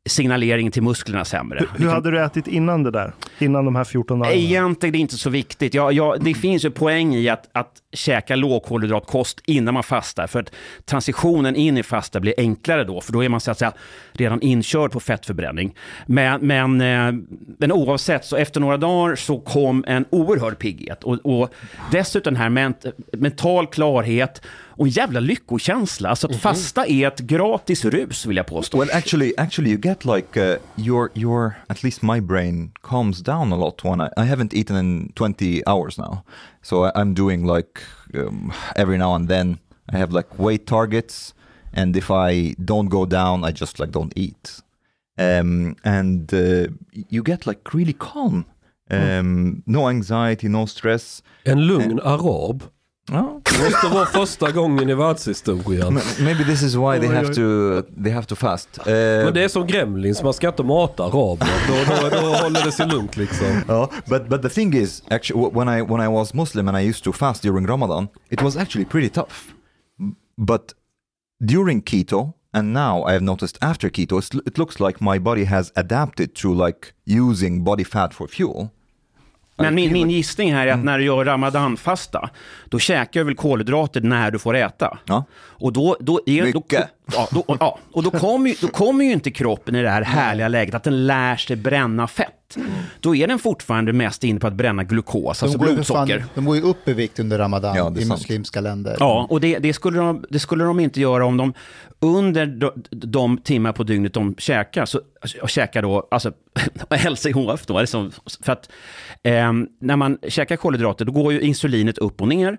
signaleringen 0.08 0.72
till 0.72 0.84
musklerna 0.84 1.26
sämre. 1.26 1.60
Hur, 1.60 1.86
hur 1.86 1.92
hade 1.92 2.12
du 2.12 2.24
ätit 2.24 2.48
innan 2.48 2.84
det 2.84 2.92
där? 2.92 3.14
Innan 3.40 3.66
de 3.66 3.76
här 3.76 3.84
14 3.84 4.20
dagarna? 4.20 4.36
Egentligen 4.36 4.96
är 4.96 4.98
det 4.98 5.02
inte 5.02 5.18
så 5.18 5.30
viktigt. 5.30 5.74
Ja, 5.74 5.92
ja, 5.92 6.16
det 6.20 6.34
finns 6.34 6.66
ju 6.66 6.72
poäng 6.72 7.16
i 7.16 7.30
att, 7.30 7.50
att 7.52 7.72
käka 7.94 8.36
lågkolhydratkost 8.36 9.42
innan 9.46 9.74
man 9.74 9.84
fastar. 9.84 10.28
För 10.28 10.40
att 10.40 10.52
transitionen 10.86 11.56
in 11.56 11.78
i 11.78 11.84
fasta 11.84 12.20
blir 12.20 12.34
enklare 12.38 12.84
då. 12.84 13.02
För 13.02 13.14
då 13.14 13.24
är 13.24 13.30
man 13.30 13.40
så 13.40 13.52
att 13.52 13.60
säga 13.60 13.74
redan 14.12 14.42
inkörd 14.42 14.92
på 14.92 15.00
fettförbränning. 15.00 15.76
Men, 16.06 16.42
men, 16.42 16.82
eh, 16.82 17.24
men 17.58 17.72
oavsett, 17.72 18.26
så 18.26 18.36
efter 18.36 18.60
några 18.60 18.78
dagar 18.78 19.16
så 19.16 19.40
kom 19.40 19.84
en 19.88 20.06
oerhörd 20.10 20.60
pigghet. 20.60 21.04
Och, 21.04 21.18
och 21.24 21.54
dessutom 21.92 22.34
den 22.34 22.42
här 22.42 22.50
ment 22.50 22.86
mental 23.12 23.68
klarhet 23.68 24.42
och 24.78 24.86
en 24.86 24.92
jävla 24.92 25.20
lyckokänsla. 25.20 26.10
Alltså 26.10 26.28
att 26.28 26.36
fasta 26.36 26.88
är 26.88 27.08
ett 27.08 27.20
gratis 27.20 27.86
rus 27.86 28.26
vill 28.26 28.38
jag 28.38 28.46
påstå. 28.46 28.78
Well, 28.78 28.90
actually, 28.94 29.34
actually, 29.38 29.72
you 29.72 29.80
get 29.82 30.06
like 30.06 30.54
uh, 30.54 30.58
your 30.76 31.10
your 31.14 31.54
at 31.68 31.84
least 31.84 32.02
my 32.02 32.22
brain 32.22 32.72
calms 32.82 33.20
down 33.20 33.54
a 33.54 33.56
lot 33.56 33.84
when 33.84 34.02
I, 34.02 34.10
I 34.18 34.26
haven't 34.26 34.54
eaten 34.54 34.76
in 34.76 35.12
20 35.16 35.64
hours 35.68 35.98
now, 35.98 36.24
so 36.62 36.92
I'm 36.96 37.14
doing 37.14 37.56
like 37.56 37.82
um, 38.14 38.54
every 38.76 38.98
now 38.98 39.16
and 39.16 39.28
then 39.28 39.58
I 39.94 39.98
have 39.98 40.14
like 40.14 40.28
weight 40.38 40.66
targets, 40.66 41.34
and 41.74 41.96
if 41.96 42.12
I 42.12 42.56
don't 42.66 42.90
go 42.90 43.06
down, 43.06 43.44
I 43.44 43.52
just 43.52 43.80
like 43.80 43.92
don't 43.92 44.14
eat, 44.16 44.62
um, 45.18 45.76
and 45.84 46.34
uh, 46.34 46.68
you 47.10 47.24
get 47.24 47.48
like 47.48 47.74
really 47.74 47.94
calm, 47.94 48.46
um, 48.92 49.64
no 49.66 49.90
anxiety, 49.90 50.48
no 50.48 50.66
stress. 50.66 51.22
En 51.46 51.60
lugn 51.68 52.00
arab. 52.00 52.64
Oh. 53.12 53.40
Det 53.44 53.64
måste 53.64 53.88
vara 53.88 54.06
första 54.06 54.52
gången 54.52 54.90
i 54.90 54.94
världshistorien. 54.94 55.94
Maybe 56.20 56.44
this 56.44 56.64
is 56.64 56.76
why 56.76 57.00
they 57.00 57.08
have 57.08 57.34
to 57.34 57.82
they 58.04 58.12
have 58.12 58.26
to 58.28 58.36
fast. 58.36 58.70
Uh, 58.80 58.86
Men 58.94 59.34
det 59.34 59.44
är 59.44 59.48
som 59.48 59.68
gremlins, 59.68 60.24
man 60.24 60.34
ska 60.34 60.48
inte 60.48 60.64
mata 60.64 61.04
araber. 61.04 61.48
Då, 61.68 62.10
då, 62.10 62.22
då 62.22 62.36
håller 62.36 62.66
det 62.66 62.72
sig 62.72 62.88
lugnt 62.88 63.18
liksom. 63.18 63.48
Oh, 63.68 63.90
but 64.06 64.30
but 64.30 64.42
the 64.42 64.50
thing 64.50 64.74
is, 64.74 65.04
actually, 65.10 65.50
when 65.54 65.80
I 65.80 65.82
when 65.82 66.02
I 66.02 66.08
was 66.08 66.34
Muslim 66.34 66.68
and 66.68 66.78
I 66.78 66.90
used 66.90 67.04
to 67.04 67.14
fast 67.14 67.44
during 67.44 67.68
Ramadan, 67.68 68.08
it 68.30 68.42
was 68.42 68.58
actually 68.58 68.86
pretty 68.86 69.10
tough. 69.10 69.54
But 70.38 70.74
during 71.46 71.82
keto 71.82 72.34
and 72.54 72.74
now 72.74 73.04
I 73.10 73.14
have 73.14 73.24
noticed 73.24 73.58
after 73.62 73.90
keto, 73.90 74.20
it 74.48 74.58
looks 74.58 74.80
like 74.80 75.02
my 75.02 75.20
body 75.20 75.46
has 75.46 75.72
adapted 75.76 76.36
to 76.36 76.66
like 76.66 76.94
using 77.06 77.64
body 77.64 77.84
fat 77.84 78.14
for 78.14 78.28
fuel. 78.28 78.72
Men 79.58 79.76
min, 79.76 79.94
min 79.94 80.10
gissning 80.10 80.54
här 80.54 80.68
är 80.68 80.74
att 80.74 80.84
när 80.84 81.00
du 81.00 81.06
gör 81.06 81.26
ramadanfasta, 81.26 82.30
då 82.66 82.80
käkar 82.80 83.20
du 83.20 83.24
väl 83.24 83.36
kolhydrater 83.36 84.02
när 84.02 84.32
du 84.32 84.40
får 84.40 84.56
äta. 84.56 84.98
Ja. 85.06 85.24
Och 85.34 85.74
då, 85.74 85.98
då, 86.00 86.22
är, 86.26 86.54
då. 86.54 86.64
Ja, 87.14 87.28
då, 87.32 87.44
ja, 87.60 87.80
och 87.92 88.04
då 88.04 88.12
kommer, 88.12 88.50
ju, 88.50 88.56
då 88.62 88.68
kommer 88.68 89.06
ju 89.06 89.12
inte 89.12 89.32
kroppen 89.32 89.76
i 89.76 89.82
det 89.82 89.90
här 89.90 90.02
härliga 90.02 90.48
läget 90.48 90.76
att 90.76 90.84
den 90.84 91.08
lär 91.08 91.36
sig 91.36 91.56
bränna 91.56 92.08
fett. 92.08 92.34
Då 93.00 93.16
är 93.16 93.28
den 93.28 93.40
fortfarande 93.40 93.94
mest 93.94 94.24
inne 94.24 94.40
på 94.40 94.48
att 94.48 94.54
bränna 94.54 94.84
glukos, 94.84 95.44
alltså 95.44 95.58
går 95.58 95.70
ju 95.70 95.76
för 95.76 95.84
fan- 95.84 96.06
blodsocker. 96.08 96.26
de 96.36 96.46
går 96.46 96.56
ju 96.56 96.62
upp 96.62 96.88
i 96.88 96.94
vikt 96.94 97.20
under 97.20 97.38
Ramadan 97.38 97.76
Ja, 97.76 97.94
i 97.98 98.06
sant. 98.06 98.10
muslimska 98.20 98.62
länder. 98.62 98.98
Ja, 99.00 99.28
och 99.30 99.42
det, 99.42 99.60
det, 99.60 99.74
skulle 99.74 100.00
de, 100.00 100.26
det 100.30 100.40
skulle 100.40 100.64
de 100.64 100.80
inte 100.80 101.02
göra 101.02 101.26
om 101.26 101.38
de 101.38 101.54
under 102.00 102.46
de, 102.46 102.72
de 102.90 103.38
timmar 103.38 103.72
på 103.72 103.84
dygnet 103.84 104.14
de 104.14 104.36
käkar, 104.38 104.86
så, 104.86 105.02
och 105.42 105.50
käkar 105.50 105.82
då, 105.82 106.08
alltså 106.12 106.32
LCHF 107.10 107.66
då, 107.66 107.78
är 107.78 107.82
det 107.82 107.88
som, 107.88 108.12
för 108.44 108.52
att 108.54 108.70
ehm, 109.24 109.68
när 109.82 109.96
man 109.96 110.18
käkar 110.28 110.56
kolhydrater 110.56 111.06
då 111.06 111.12
går 111.12 111.34
ju 111.34 111.42
insulinet 111.42 111.98
upp 111.98 112.22
och 112.22 112.28
ner. 112.28 112.58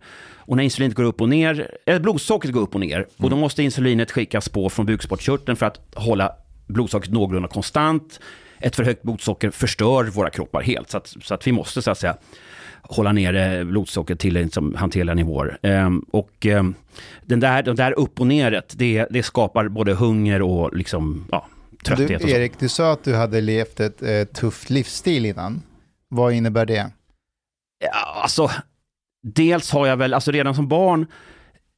Och 0.49 0.57
när 0.57 0.65
insulinet 0.65 0.97
går 0.97 1.05
upp 1.05 1.21
och 1.21 1.29
ner, 1.29 1.71
eller 1.87 2.01
blodsockret 2.01 2.53
går 2.53 2.61
upp 2.61 2.75
och 2.75 2.81
ner, 2.81 3.07
och 3.17 3.31
då 3.31 3.37
måste 3.37 3.63
insulinet 3.63 4.11
skickas 4.11 4.49
på 4.49 4.71
från 4.71 4.87
bukspottkörteln 4.87 5.57
för 5.57 5.67
att 5.67 5.81
hålla 5.95 6.33
blodsockret 6.67 7.13
någorlunda 7.13 7.49
konstant. 7.49 8.21
Ett 8.59 8.77
för 8.77 8.85
högt 8.85 9.03
blodsocker 9.03 9.51
förstör 9.51 10.05
våra 10.05 10.31
kroppar 10.31 10.63
helt, 10.63 10.91
så 10.91 10.97
att, 10.97 11.15
så 11.23 11.35
att 11.35 11.47
vi 11.47 11.53
måste 11.53 11.83
så 11.83 11.91
att 11.91 11.99
säga 11.99 12.17
hålla 12.83 13.13
nere 13.13 13.65
blodsockret 13.65 14.19
till 14.19 14.35
liksom, 14.35 14.75
hanterliga 14.75 15.15
nivåer. 15.15 15.59
Ehm, 15.63 15.99
och 16.11 16.47
ehm, 16.47 16.75
den 17.23 17.41
där, 17.41 17.63
den 17.63 17.77
där 17.77 17.99
upp 17.99 18.21
och 18.21 18.27
neret, 18.27 18.75
det, 18.79 19.07
det 19.11 19.23
skapar 19.23 19.69
både 19.69 19.95
hunger 19.95 20.43
och 20.43 20.77
liksom, 20.77 21.27
ja, 21.31 21.47
trötthet. 21.85 22.23
Du. 22.23 22.31
Erik, 22.31 22.59
du 22.59 22.69
sa 22.69 22.93
att 22.93 23.05
du 23.05 23.15
hade 23.15 23.41
levt 23.41 23.81
ett 23.81 24.03
eh, 24.03 24.25
tufft 24.25 24.71
livsstil 24.71 25.27
innan. 25.27 25.63
Vad 26.09 26.33
innebär 26.33 26.67
det? 26.67 26.91
Ja, 27.85 28.23
alltså, 28.23 28.51
dels 29.23 29.71
har 29.71 29.87
jag 29.87 29.97
väl, 29.97 30.15
alltså 30.15 30.31
redan 30.31 30.55
som 30.55 30.69
barn, 30.69 31.07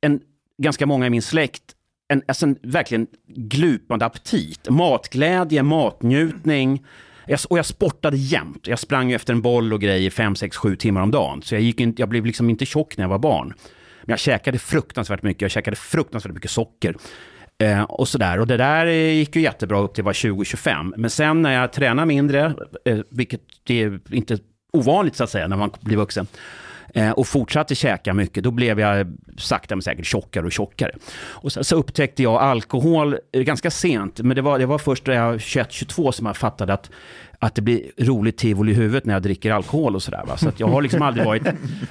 en, 0.00 0.20
ganska 0.62 0.87
många 0.87 1.06
i 1.06 1.11
min 1.11 1.23
släkt, 1.23 1.62
en, 2.09 2.23
alltså 2.28 2.47
en 2.47 2.59
verkligen 2.62 3.06
glupande 3.26 4.04
aptit. 4.04 4.68
Matglädje, 4.70 5.62
matnjutning. 5.62 6.85
Jag, 7.26 7.40
och 7.49 7.59
jag 7.59 7.66
sportade 7.66 8.16
jämt. 8.16 8.66
Jag 8.66 8.78
sprang 8.78 9.11
ju 9.11 9.16
efter 9.16 9.32
en 9.32 9.42
boll 9.42 9.73
och 9.73 9.80
grejer 9.80 10.11
5, 10.11 10.37
6, 10.37 10.56
7 10.56 10.76
timmar 10.76 11.00
om 11.00 11.11
dagen. 11.11 11.42
Så 11.42 11.54
jag, 11.54 11.62
gick 11.62 11.80
in, 11.80 11.94
jag 11.99 12.09
blev 12.09 12.26
liksom 12.26 12.50
inte 12.50 12.66
tjock 12.66 12.97
när 12.97 13.04
jag 13.04 13.09
var 13.09 13.18
barn. 13.18 13.54
Men 14.02 14.12
jag 14.12 14.18
käkade 14.18 14.59
fruktansvärt 14.59 15.23
mycket. 15.23 15.42
Jag 15.42 15.50
käkade 15.50 15.76
fruktansvärt 15.76 16.32
mycket 16.32 16.50
socker. 16.50 16.94
Eh, 17.59 17.82
och 17.82 18.09
sådär. 18.09 18.40
Och 18.40 18.47
det 18.47 18.56
där 18.56 18.87
eh, 18.87 19.12
gick 19.12 19.37
ju 19.37 19.42
jättebra 19.42 19.78
upp 19.78 19.94
till 19.94 20.02
jag 20.02 20.04
var 20.04 20.12
20-25. 20.12 20.94
Men 20.97 21.11
sen 21.11 21.42
när 21.42 21.52
jag 21.52 21.73
tränade 21.73 22.06
mindre, 22.06 22.54
eh, 22.85 22.99
vilket 23.11 23.40
är 23.68 24.00
inte 24.14 24.38
ovanligt 24.73 25.16
så 25.16 25.25
att 25.25 25.30
säga 25.30 25.49
när 25.49 25.56
man 25.56 25.70
blir 25.80 25.97
vuxen, 25.97 26.26
eh, 26.94 27.11
och 27.11 27.26
fortsatte 27.26 27.75
käka 27.75 28.14
mycket, 28.14 28.44
då 28.44 28.50
blev 28.50 28.80
jag 28.80 29.16
sakta 29.38 29.76
men 29.76 29.82
säkert 29.82 30.06
tjockare 30.06 30.47
och 30.47 30.52
tjockare. 30.52 30.92
Och 31.16 31.52
så, 31.52 31.64
så 31.64 31.76
upptäckte 31.76 32.23
jag 32.23 32.35
alkohol 32.42 33.18
eh, 33.32 33.42
ganska 33.42 33.70
sent, 33.70 34.20
men 34.20 34.37
det 34.37 34.42
var, 34.42 34.59
det 34.59 34.66
var 34.66 34.78
först 34.78 35.06
när 35.06 35.14
jag 35.14 35.30
var 35.30 35.38
21-22 35.38 36.11
som 36.11 36.26
jag 36.26 36.37
fattade 36.37 36.73
att 36.73 36.90
att 37.42 37.54
det 37.54 37.62
blir 37.62 37.82
roligt 37.99 38.37
tivoli 38.37 38.73
i 38.73 38.75
huvudet 38.75 39.04
när 39.04 39.14
jag 39.14 39.23
dricker 39.23 39.52
alkohol 39.52 39.94
och 39.94 40.02
sådär. 40.02 40.25
va. 40.26 40.37
Så 40.37 40.49
att 40.49 40.61
jag 40.61 40.66
har 40.66 40.82
liksom 40.82 41.02
aldrig 41.02 41.26
varit, 41.26 41.42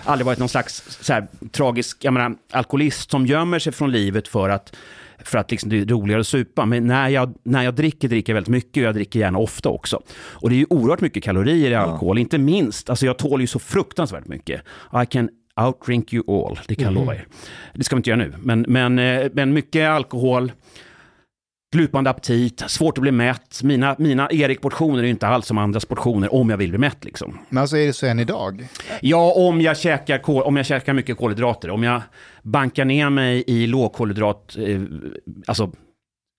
aldrig 0.04 0.26
varit 0.26 0.40
någon 0.40 0.50
slags 0.50 0.98
så 1.02 1.14
här, 1.14 1.28
tragisk 1.52 1.98
jag 2.02 2.14
menar, 2.14 2.36
alkoholist 2.52 3.12
som 3.12 3.26
gömmer 3.26 3.60
sig 3.60 3.74
från 3.74 3.92
livet 3.92 4.28
för 4.28 4.50
att 4.50 4.76
för 5.24 5.38
att 5.38 5.52
liksom 5.52 5.70
det 5.70 5.80
är 5.80 5.86
roligare 5.86 6.22
att 6.22 6.28
supa. 6.28 6.66
Men 6.66 6.88
när 6.88 7.10
jag, 7.10 7.34
när 7.44 7.64
jag 7.64 7.76
dricker, 7.76 8.08
dricker 8.08 8.34
jag 8.34 8.36
väldigt 8.36 8.52
mycket 8.52 8.82
och 8.82 8.88
jag 8.88 8.96
dricker 8.96 9.20
gärna 9.20 9.40
ofta 9.40 9.70
också. 9.70 10.02
Och 10.18 10.50
det 10.50 10.56
är 10.56 10.58
ju 10.58 10.66
oerhört 10.70 11.02
mycket 11.02 11.24
kalorier 11.24 11.72
i 11.72 11.76
alkohol, 11.76 12.18
inte 12.18 12.38
minst. 12.38 12.90
Alltså 12.90 13.06
jag 13.06 13.18
tål 13.18 13.42
ju 13.42 13.48
så 13.48 13.60
fruktansvärt 13.60 14.28
mycket. 14.28 14.62
I 15.04 15.06
can 15.06 15.30
outdrink 15.62 16.14
you 16.14 16.24
all, 16.28 16.60
det 16.68 16.76
kan 16.76 16.86
jag 16.86 16.94
lova 16.94 17.16
er. 17.16 17.28
Det 17.74 17.84
ska 17.84 17.96
vi 17.96 17.98
inte 17.98 18.10
göra 18.10 18.20
nu, 18.20 18.34
men, 18.40 18.66
men, 18.68 19.00
eh, 19.00 19.28
men 19.34 19.54
mycket 19.54 19.90
alkohol, 19.90 20.52
glupande 21.72 22.10
aptit, 22.10 22.64
svårt 22.68 22.98
att 22.98 23.02
bli 23.02 23.12
mätt. 23.12 23.64
Mina, 23.64 23.96
mina 24.00 24.30
Erik-portioner 24.32 25.00
är 25.00 25.04
ju 25.04 25.10
inte 25.10 25.28
alls 25.28 25.46
som 25.46 25.58
andras 25.58 25.86
portioner 25.86 26.34
om 26.34 26.50
jag 26.50 26.58
vill 26.58 26.70
bli 26.70 26.78
mätt 26.78 27.06
liksom. 27.06 27.38
Men 27.50 27.62
alltså 27.62 27.78
är 27.78 27.88
det 27.88 27.94
så 27.94 28.06
än 28.06 28.20
idag? 28.20 28.68
Ja, 29.02 29.34
om 29.36 29.62
jag 29.62 29.78
käkar, 29.78 30.18
kol, 30.18 30.44
om 30.44 30.58
jag 30.58 30.66
käkar 30.66 30.94
mycket 30.94 31.18
kolhydrater. 31.18 31.70
Om 31.70 31.84
jag 31.84 32.02
bankar 32.44 32.86
ner 32.86 33.10
mig 33.10 33.44
i 33.48 33.68
lågkolhydrat, 33.68 34.58
eh, 34.58 34.82
alltså 35.48 35.72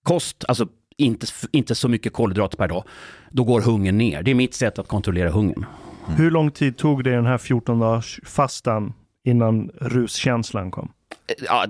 kost, 0.05 0.45
alltså 0.49 0.67
inte, 0.97 1.27
inte 1.53 1.75
så 1.75 1.89
mycket 1.89 2.13
kolhydrater 2.13 2.57
per 2.57 2.69
dag, 2.69 2.85
då 3.31 3.45
går 3.45 3.61
hungern 3.61 3.99
ner. 3.99 4.23
Det 4.23 4.31
är 4.31 4.35
mitt 4.35 4.55
sätt 4.55 4.79
att 4.79 4.89
kontrollera 4.89 5.31
hungern. 5.31 5.67
Hur 6.07 6.31
lång 6.31 6.51
tid 6.51 6.77
tog 6.77 7.05
det 7.05 7.11
den 7.11 7.27
här 7.27 7.39
14 7.39 7.79
dagars 7.79 8.21
fastan 8.25 8.93
innan 9.25 9.71
ruskänslan 9.81 10.71
kom? 10.71 10.93
ja, 11.39 11.67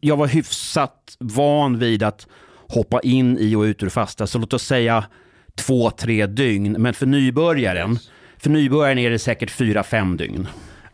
jag 0.00 0.16
var 0.16 0.26
hyfsat 0.26 1.16
van 1.18 1.78
vid 1.78 2.02
att 2.02 2.26
hoppa 2.68 3.00
in 3.00 3.38
i 3.38 3.54
och 3.54 3.62
ut 3.62 3.82
ur 3.82 3.88
fasta. 3.88 4.26
Så 4.26 4.38
låt 4.38 4.52
oss 4.52 4.62
säga 4.62 5.04
två, 5.54 5.90
tre 5.90 6.26
dygn. 6.26 6.72
Men 6.78 6.94
för 6.94 7.06
nybörjaren, 7.06 7.98
för 8.38 8.50
nybörjaren 8.50 8.98
är 8.98 9.10
det 9.10 9.18
säkert 9.18 9.50
fyra, 9.50 9.82
fem 9.82 10.16
dygn. 10.16 10.48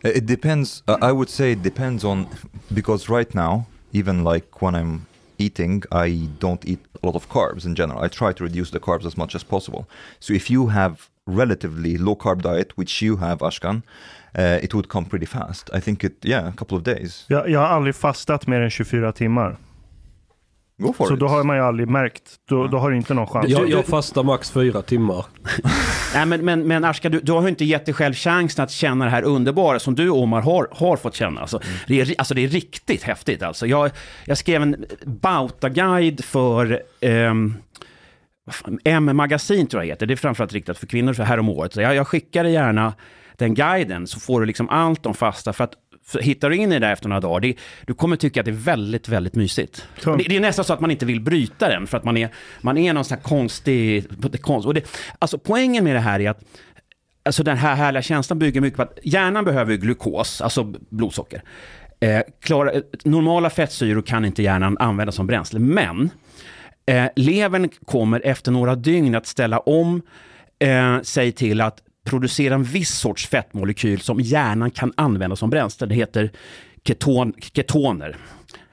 Uh, 0.05 0.11
It 0.11 0.27
depends. 0.27 0.83
Uh, 0.89 1.09
I 1.11 1.13
would 1.13 1.29
say 1.29 1.53
it 1.53 1.63
depends 1.63 2.05
on 2.05 2.27
because 2.69 3.13
right 3.13 3.35
now, 3.35 3.63
even 3.93 4.25
like 4.25 4.47
when 4.61 4.75
I'm 4.75 5.01
eating, 5.39 5.83
I 5.93 6.29
don't 6.41 6.65
eat 6.65 6.81
a 7.03 7.07
lot 7.07 7.17
of 7.17 7.29
carbs 7.29 7.65
in 7.67 7.75
general. 7.75 8.05
I 8.05 8.09
try 8.09 8.33
to 8.33 8.45
reduce 8.45 8.71
the 8.71 8.79
carbs 8.79 9.07
as 9.07 9.17
much 9.17 9.35
as 9.35 9.45
possible. 9.45 9.85
So 10.19 10.33
if 10.35 10.51
you 10.51 10.67
have 10.71 10.97
relatively 11.27 11.99
low 11.99 12.15
carb 12.17 12.43
diet, 12.43 12.73
which 12.77 13.03
you 13.03 13.17
have, 13.17 13.39
Ashkan, 13.39 13.83
uh, 14.39 14.59
it 14.63 14.75
would 14.75 14.89
come 14.89 15.05
pretty 15.05 15.27
fast. 15.27 15.71
I 15.75 15.81
think 15.81 16.05
it, 16.05 16.13
yeah, 16.25 16.49
a 16.49 16.53
couple 16.53 16.77
of 16.79 16.85
days. 16.85 17.25
Jag, 17.29 17.51
jag 17.51 17.61
har 17.61 17.67
aldrig 17.67 17.95
fastat 17.95 18.47
mer 18.47 18.61
än 18.61 18.71
24 18.71 19.13
timmar. 19.13 19.57
Go 20.79 20.93
for 20.93 21.07
Så 21.07 21.15
it. 21.15 21.21
då 21.21 21.29
har 21.29 21.45
man 21.45 21.57
ju 21.57 21.63
aldrig 21.63 21.89
märkt. 21.89 22.23
Då, 22.49 22.67
då 22.67 22.79
har 22.79 22.91
du 22.91 22.97
inte 22.97 23.15
någon 23.15 23.27
chans. 23.27 23.49
Jag, 23.49 23.71
jag 23.71 23.87
fastar 23.87 24.23
max 24.23 24.51
fyra 24.51 24.83
timmar. 24.83 25.27
Nej, 26.15 26.27
men, 26.27 26.45
men, 26.45 26.69
men 26.69 26.85
Ashka, 26.85 27.09
du, 27.09 27.21
du 27.21 27.33
har 27.33 27.43
ju 27.43 27.49
inte 27.49 27.65
gett 27.65 27.85
dig 27.85 27.95
själv 27.95 28.15
chansen 28.15 28.65
att 28.65 28.71
känna 28.71 29.05
det 29.05 29.11
här 29.11 29.23
underbara 29.23 29.79
som 29.79 29.95
du, 29.95 30.11
Omar, 30.11 30.41
har, 30.41 30.69
har 30.71 30.97
fått 30.97 31.15
känna. 31.15 31.41
Alltså, 31.41 31.61
det, 31.87 32.01
är, 32.01 32.15
alltså, 32.19 32.35
det 32.35 32.45
är 32.45 32.49
riktigt 32.49 33.03
häftigt. 33.03 33.43
Alltså. 33.43 33.67
Jag, 33.67 33.91
jag 34.25 34.39
skrev 34.39 34.63
en 34.63 34.85
Bauta-guide 35.05 36.25
för 36.25 36.83
ehm, 37.01 37.55
M-magasin, 38.85 39.67
tror 39.67 39.83
jag 39.83 39.89
heter. 39.89 40.07
Det 40.07 40.15
är 40.15 40.17
framförallt 40.17 40.53
riktat 40.53 40.79
för 40.79 40.87
kvinnor 40.87 41.13
så 41.13 41.23
här 41.23 41.39
om 41.39 41.49
året. 41.49 41.75
Så 41.75 41.81
jag, 41.81 41.95
jag 41.95 42.07
skickar 42.07 42.45
dig 42.45 42.53
gärna 42.53 42.95
den 43.37 43.55
guiden, 43.55 44.07
så 44.07 44.21
får 44.21 44.41
du 44.41 44.47
liksom 44.47 44.69
allt 44.69 45.07
om 45.07 45.15
fasta. 45.15 45.53
För 45.53 45.65
att 45.65 45.73
För 46.09 46.21
hittar 46.21 46.51
du 46.51 46.57
in 46.57 46.73
i 46.73 46.75
det 46.75 46.87
där 46.87 46.93
efter 46.93 47.09
några 47.09 47.21
dagar, 47.21 47.41
det, 47.41 47.55
du 47.87 47.95
kommer 47.95 48.17
tycka 48.17 48.41
att 48.41 48.45
det 48.45 48.51
är 48.51 48.53
väldigt, 48.53 49.09
väldigt 49.09 49.35
mysigt. 49.35 49.89
Det, 50.05 50.17
det 50.17 50.37
är 50.37 50.41
nästan 50.41 50.65
så 50.65 50.73
att 50.73 50.81
man 50.81 50.91
inte 50.91 51.07
vill 51.07 51.21
bryta 51.21 51.69
den, 51.69 51.87
för 51.87 51.97
att 51.97 52.05
man 52.05 52.17
är, 52.17 52.29
man 52.61 52.79
är 52.79 52.93
någon 52.93 53.05
sån 53.05 53.17
här 53.17 53.23
konstig... 53.23 54.05
Konst, 54.41 54.67
och 54.67 54.75
det, 54.75 54.83
alltså 55.19 55.39
poängen 55.39 55.85
med 55.85 55.97
det 55.97 56.01
här 56.01 56.21
är 56.21 56.31
att 56.31 56.45
Alltså 57.23 57.43
den 57.43 57.57
här 57.57 57.75
härliga 57.75 58.03
känslan 58.03 58.39
bygger 58.39 58.61
mycket 58.61 58.77
på 58.77 58.83
att 58.83 58.99
hjärnan 59.03 59.45
behöver 59.45 59.77
glukos, 59.77 60.41
alltså 60.41 60.75
blodsocker. 60.91 61.43
Eh, 62.01 62.21
klara, 62.41 62.73
normala 63.05 63.51
fettsyror 63.51 64.03
kan 64.03 64.25
inte 64.25 64.43
hjärnan 64.43 64.77
använda 64.79 65.13
som 65.13 65.27
bränsle, 65.27 65.59
men 65.59 66.11
eh, 66.87 67.07
levern 67.17 67.69
kommer 67.85 68.21
efter 68.25 68.53
några 68.53 68.75
dygn 68.75 69.15
att 69.15 69.27
ställa 69.27 69.59
om 69.59 70.03
eh, 70.59 71.01
sig 71.01 71.33
till 71.33 71.61
att 71.61 71.83
producera 72.09 72.55
en 72.55 72.63
viss 72.63 72.99
sorts 72.99 73.27
fettmolekyl 73.27 74.01
som 74.01 74.21
hjärnan 74.21 74.71
kan 74.71 74.93
använda 74.97 75.37
som 75.37 75.51
bränsle. 75.51 75.87
Det 75.87 75.95
heter 75.95 76.31
keton, 76.85 77.33
ketoner. 77.55 78.17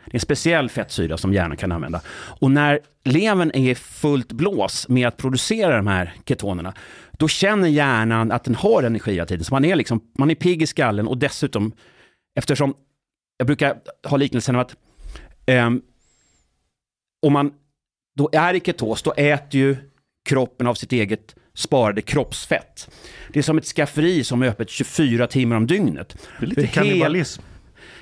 Det 0.06 0.12
är 0.12 0.16
en 0.16 0.20
speciell 0.20 0.70
fettsyra 0.70 1.18
som 1.18 1.34
hjärnan 1.34 1.58
kan 1.58 1.72
använda. 1.72 2.02
Och 2.40 2.52
när 2.52 2.80
levern 3.04 3.52
är 3.54 3.72
i 3.72 3.76
fullt 3.76 4.32
blås 4.32 4.90
med 4.90 5.08
att 5.08 5.18
producera 5.18 5.78
de 5.78 5.88
här 5.88 6.14
ketonerna, 6.26 6.74
då 7.12 7.28
känner 7.28 7.68
hjärnan 7.68 8.32
att 8.32 8.44
den 8.44 8.56
har 8.56 8.84
energi 8.84 9.12
hela 9.12 9.26
tiden. 9.26 9.46
Så 9.46 9.54
man 9.54 9.66
är, 9.66 9.76
liksom, 9.76 10.02
man 10.18 10.32
är 10.32 10.36
pigg 10.36 10.62
i 10.62 10.68
skallen 10.68 11.08
och 11.08 11.18
dessutom, 11.18 11.72
eftersom, 12.36 12.74
jag 13.38 13.48
brukar 13.48 13.76
ha 14.08 14.18
liknelsen 14.18 14.56
av 14.56 14.62
att 14.62 14.76
um, 15.48 15.82
om 17.22 17.34
man 17.34 17.54
då 18.16 18.30
är 18.34 18.54
i 18.54 18.60
ketos, 18.60 19.04
då 19.04 19.14
äter 19.14 19.62
ju 19.62 19.78
kroppen 20.30 20.68
av 20.68 20.74
sitt 20.74 20.92
eget 20.92 21.36
sparade 21.56 22.02
kroppsfett. 22.02 22.90
Det 23.34 23.40
är 23.40 23.44
som 23.44 23.58
ett 23.58 23.66
skafferi 23.66 24.24
som 24.24 24.42
är 24.44 24.48
öppet 24.48 24.70
24 24.70 25.28
timmar 25.28 25.56
om 25.56 25.68
dygnet. 25.68 26.16
Det 26.40 26.46
är 26.46 26.50
lite 26.50 26.62
För 26.62 26.68
hel- 26.68 26.74
kannibalism. 26.88 27.42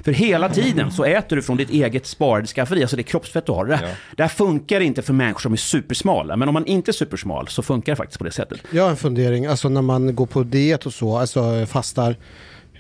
För 0.04 0.12
hela 0.12 0.50
tiden 0.50 0.92
så 0.92 1.04
äter 1.04 1.36
du 1.36 1.42
från 1.42 1.58
ditt 1.58 1.70
eget 1.70 2.06
sparade 2.06 2.48
skafferi, 2.48 2.82
alltså 2.82 2.96
det 2.98 3.04
kroppsfett 3.04 3.46
du 3.46 3.52
har. 3.52 3.66
Det, 3.66 3.76
här- 3.76 3.96
det 4.18 4.24
här 4.24 4.30
funkar 4.30 4.80
inte 4.80 5.02
för 5.02 5.14
människor 5.14 5.40
som 5.40 5.54
är 5.54 5.58
supersmala, 5.58 6.36
men 6.36 6.48
om 6.48 6.54
man 6.54 6.66
inte 6.66 6.92
är 6.92 6.94
supersmal 6.94 7.48
så 7.48 7.62
funkar 7.64 7.92
det 7.92 7.96
faktiskt 7.96 8.18
på 8.20 8.24
det 8.26 8.32
sättet. 8.32 8.60
Jag 8.72 8.84
har 8.84 8.90
en 8.90 8.98
fundering, 8.98 9.46
alltså 9.46 9.70
när 9.70 9.82
man 9.82 10.16
går 10.16 10.26
på 10.26 10.44
diet 10.44 10.86
och 10.86 10.94
så, 10.94 11.18
alltså 11.18 11.66
fastar. 11.66 12.16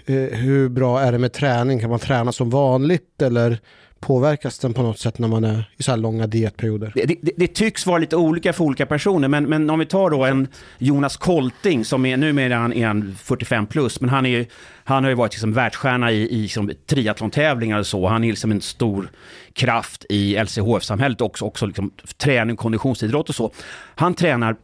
eh, 0.06 0.16
Hur 0.16 0.70
bra 0.70 1.00
är 1.02 1.12
det 1.12 1.18
med 1.18 1.34
träning? 1.34 1.80
Kan 1.80 1.90
man 1.90 2.00
träna 2.00 2.32
som 2.32 2.50
vanligt 2.50 3.22
eller 3.22 3.60
påverkas 4.04 4.60
den 4.60 4.74
på 4.74 4.82
något 4.82 5.00
sätt 5.00 5.20
när 5.20 5.28
man 5.28 5.44
är 5.44 5.70
i 5.78 5.84
så 5.84 5.92
här 5.92 5.98
långa 5.98 6.28
dietperioder? 6.28 6.92
Det, 6.96 7.06
det, 7.06 7.32
det 7.38 7.48
tycks 7.48 7.86
vara 7.86 7.98
lite 7.98 8.16
olika 8.16 8.54
för 8.54 8.64
olika 8.64 8.86
personer, 8.86 9.28
men, 9.28 9.46
men 9.46 9.70
om 9.70 9.80
vi 9.80 9.86
tar 9.86 10.10
då 10.10 10.26
en 10.26 10.48
Jonas 10.78 11.18
Kolting 11.18 11.86
som 11.86 12.06
är, 12.06 12.18
numera 12.18 12.56
han 12.56 12.74
är 12.74 12.88
han 12.88 13.16
45 13.16 13.68
plus, 13.68 14.02
men 14.02 14.10
han, 14.10 14.26
är, 14.26 14.46
han 14.84 15.04
har 15.04 15.10
ju 15.10 15.16
varit 15.16 15.34
liksom 15.34 15.54
världsstjärna 15.54 16.12
i, 16.12 16.30
i 16.30 16.42
liksom 16.42 16.72
triathlon-tävlingar 16.86 17.80
och 17.80 17.88
så. 17.88 18.08
Han 18.08 18.24
är 18.24 18.30
liksom 18.30 18.52
en 18.52 18.62
stor 18.62 19.10
kraft 19.54 20.06
i 20.10 20.44
LCHF-samhället 20.44 21.22
också, 21.22 21.46
också 21.46 21.66
liksom 21.66 21.92
träning, 22.18 22.56
konditionsidrott 22.56 23.30
och 23.30 23.36
så. 23.36 23.52
Han 23.96 24.14
tränar 24.14 24.56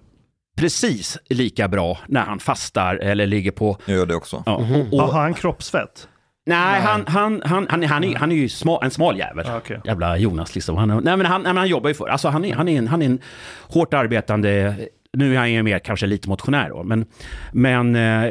precis 0.58 1.17
lika 1.29 1.67
bra 1.67 1.98
när 2.08 2.22
han 2.22 2.39
fastar 2.39 2.96
eller 2.96 3.27
ligger 3.27 3.51
på... 3.51 3.77
Jag 3.86 3.96
gör 3.98 4.05
det 4.05 4.15
också. 4.15 4.43
Ja, 4.46 4.55
och, 4.55 4.93
och, 4.93 5.01
Har 5.01 5.22
han 5.22 5.34
kroppsfett? 5.34 6.08
Nej, 6.50 6.82
han, 6.82 7.03
han, 7.08 7.41
han, 7.46 7.68
han, 7.70 7.84
han, 7.84 8.03
är, 8.03 8.15
han 8.15 8.32
är 8.32 8.36
ju 8.36 8.50
smal, 8.50 8.84
en 8.84 8.91
smal 8.91 9.18
jävel. 9.18 9.46
Ja, 9.48 9.58
okej. 9.58 9.79
Jävla 9.84 10.18
Jonas 10.18 10.56
liksom. 10.56 10.77
Han, 10.77 10.88
nej, 10.88 11.18
men 11.18 11.25
han, 11.25 11.41
nej, 11.41 11.53
men 11.53 11.58
han 11.58 11.68
jobbar 11.68 11.89
ju 11.89 11.94
för 11.94 12.08
Alltså 12.08 12.27
han 12.27 12.46
är, 12.46 12.56
han 12.56 12.68
är, 12.68 12.77
en, 12.77 12.88
han 12.88 13.01
är 13.01 13.06
en 13.06 13.20
hårt 13.68 13.94
arbetande, 13.94 14.75
nu 15.18 15.34
är 15.34 15.38
han 15.38 15.51
ju 15.51 15.63
mer 15.63 15.79
kanske 15.79 16.06
lite 16.06 16.29
motionär 16.29 16.70
då, 16.70 16.84
men, 16.84 17.06
men 17.51 17.96
eh, 17.96 18.24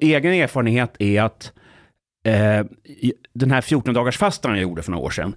egen 0.00 0.32
erfarenhet 0.32 0.96
är 0.98 1.22
att 1.22 1.52
eh, 2.26 2.66
den 3.34 3.50
här 3.50 3.60
14 3.60 3.94
dagars 3.94 4.18
fastan 4.18 4.52
jag 4.52 4.62
gjorde 4.62 4.82
för 4.82 4.90
några 4.90 5.04
år 5.04 5.10
sedan, 5.10 5.34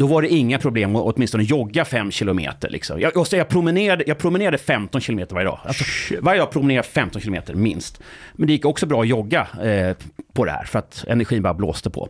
då 0.00 0.06
var 0.06 0.22
det 0.22 0.28
inga 0.28 0.58
problem 0.58 0.96
att 0.96 1.02
åtminstone 1.02 1.44
jogga 1.44 1.84
5 1.84 2.10
kilometer. 2.10 2.70
Liksom. 2.70 3.00
Jag, 3.00 3.16
och 3.16 3.26
så 3.26 3.36
jag, 3.36 3.48
promenerade, 3.48 4.04
jag 4.06 4.18
promenerade 4.18 4.58
15 4.58 5.00
kilometer 5.00 5.34
varje 5.34 5.46
dag. 5.46 5.60
Alltså, 5.64 5.84
varje 6.20 6.40
dag 6.40 6.50
promenerade 6.50 6.76
jag 6.76 6.86
15 6.86 7.22
kilometer 7.22 7.54
minst. 7.54 8.00
Men 8.32 8.46
det 8.46 8.52
gick 8.52 8.64
också 8.64 8.86
bra 8.86 9.00
att 9.00 9.08
jogga 9.08 9.48
eh, 9.62 9.96
på 10.32 10.44
det 10.44 10.50
här, 10.50 10.64
för 10.64 10.78
att 10.78 11.04
energin 11.08 11.42
bara 11.42 11.54
blåste 11.54 11.90
på. 11.90 12.08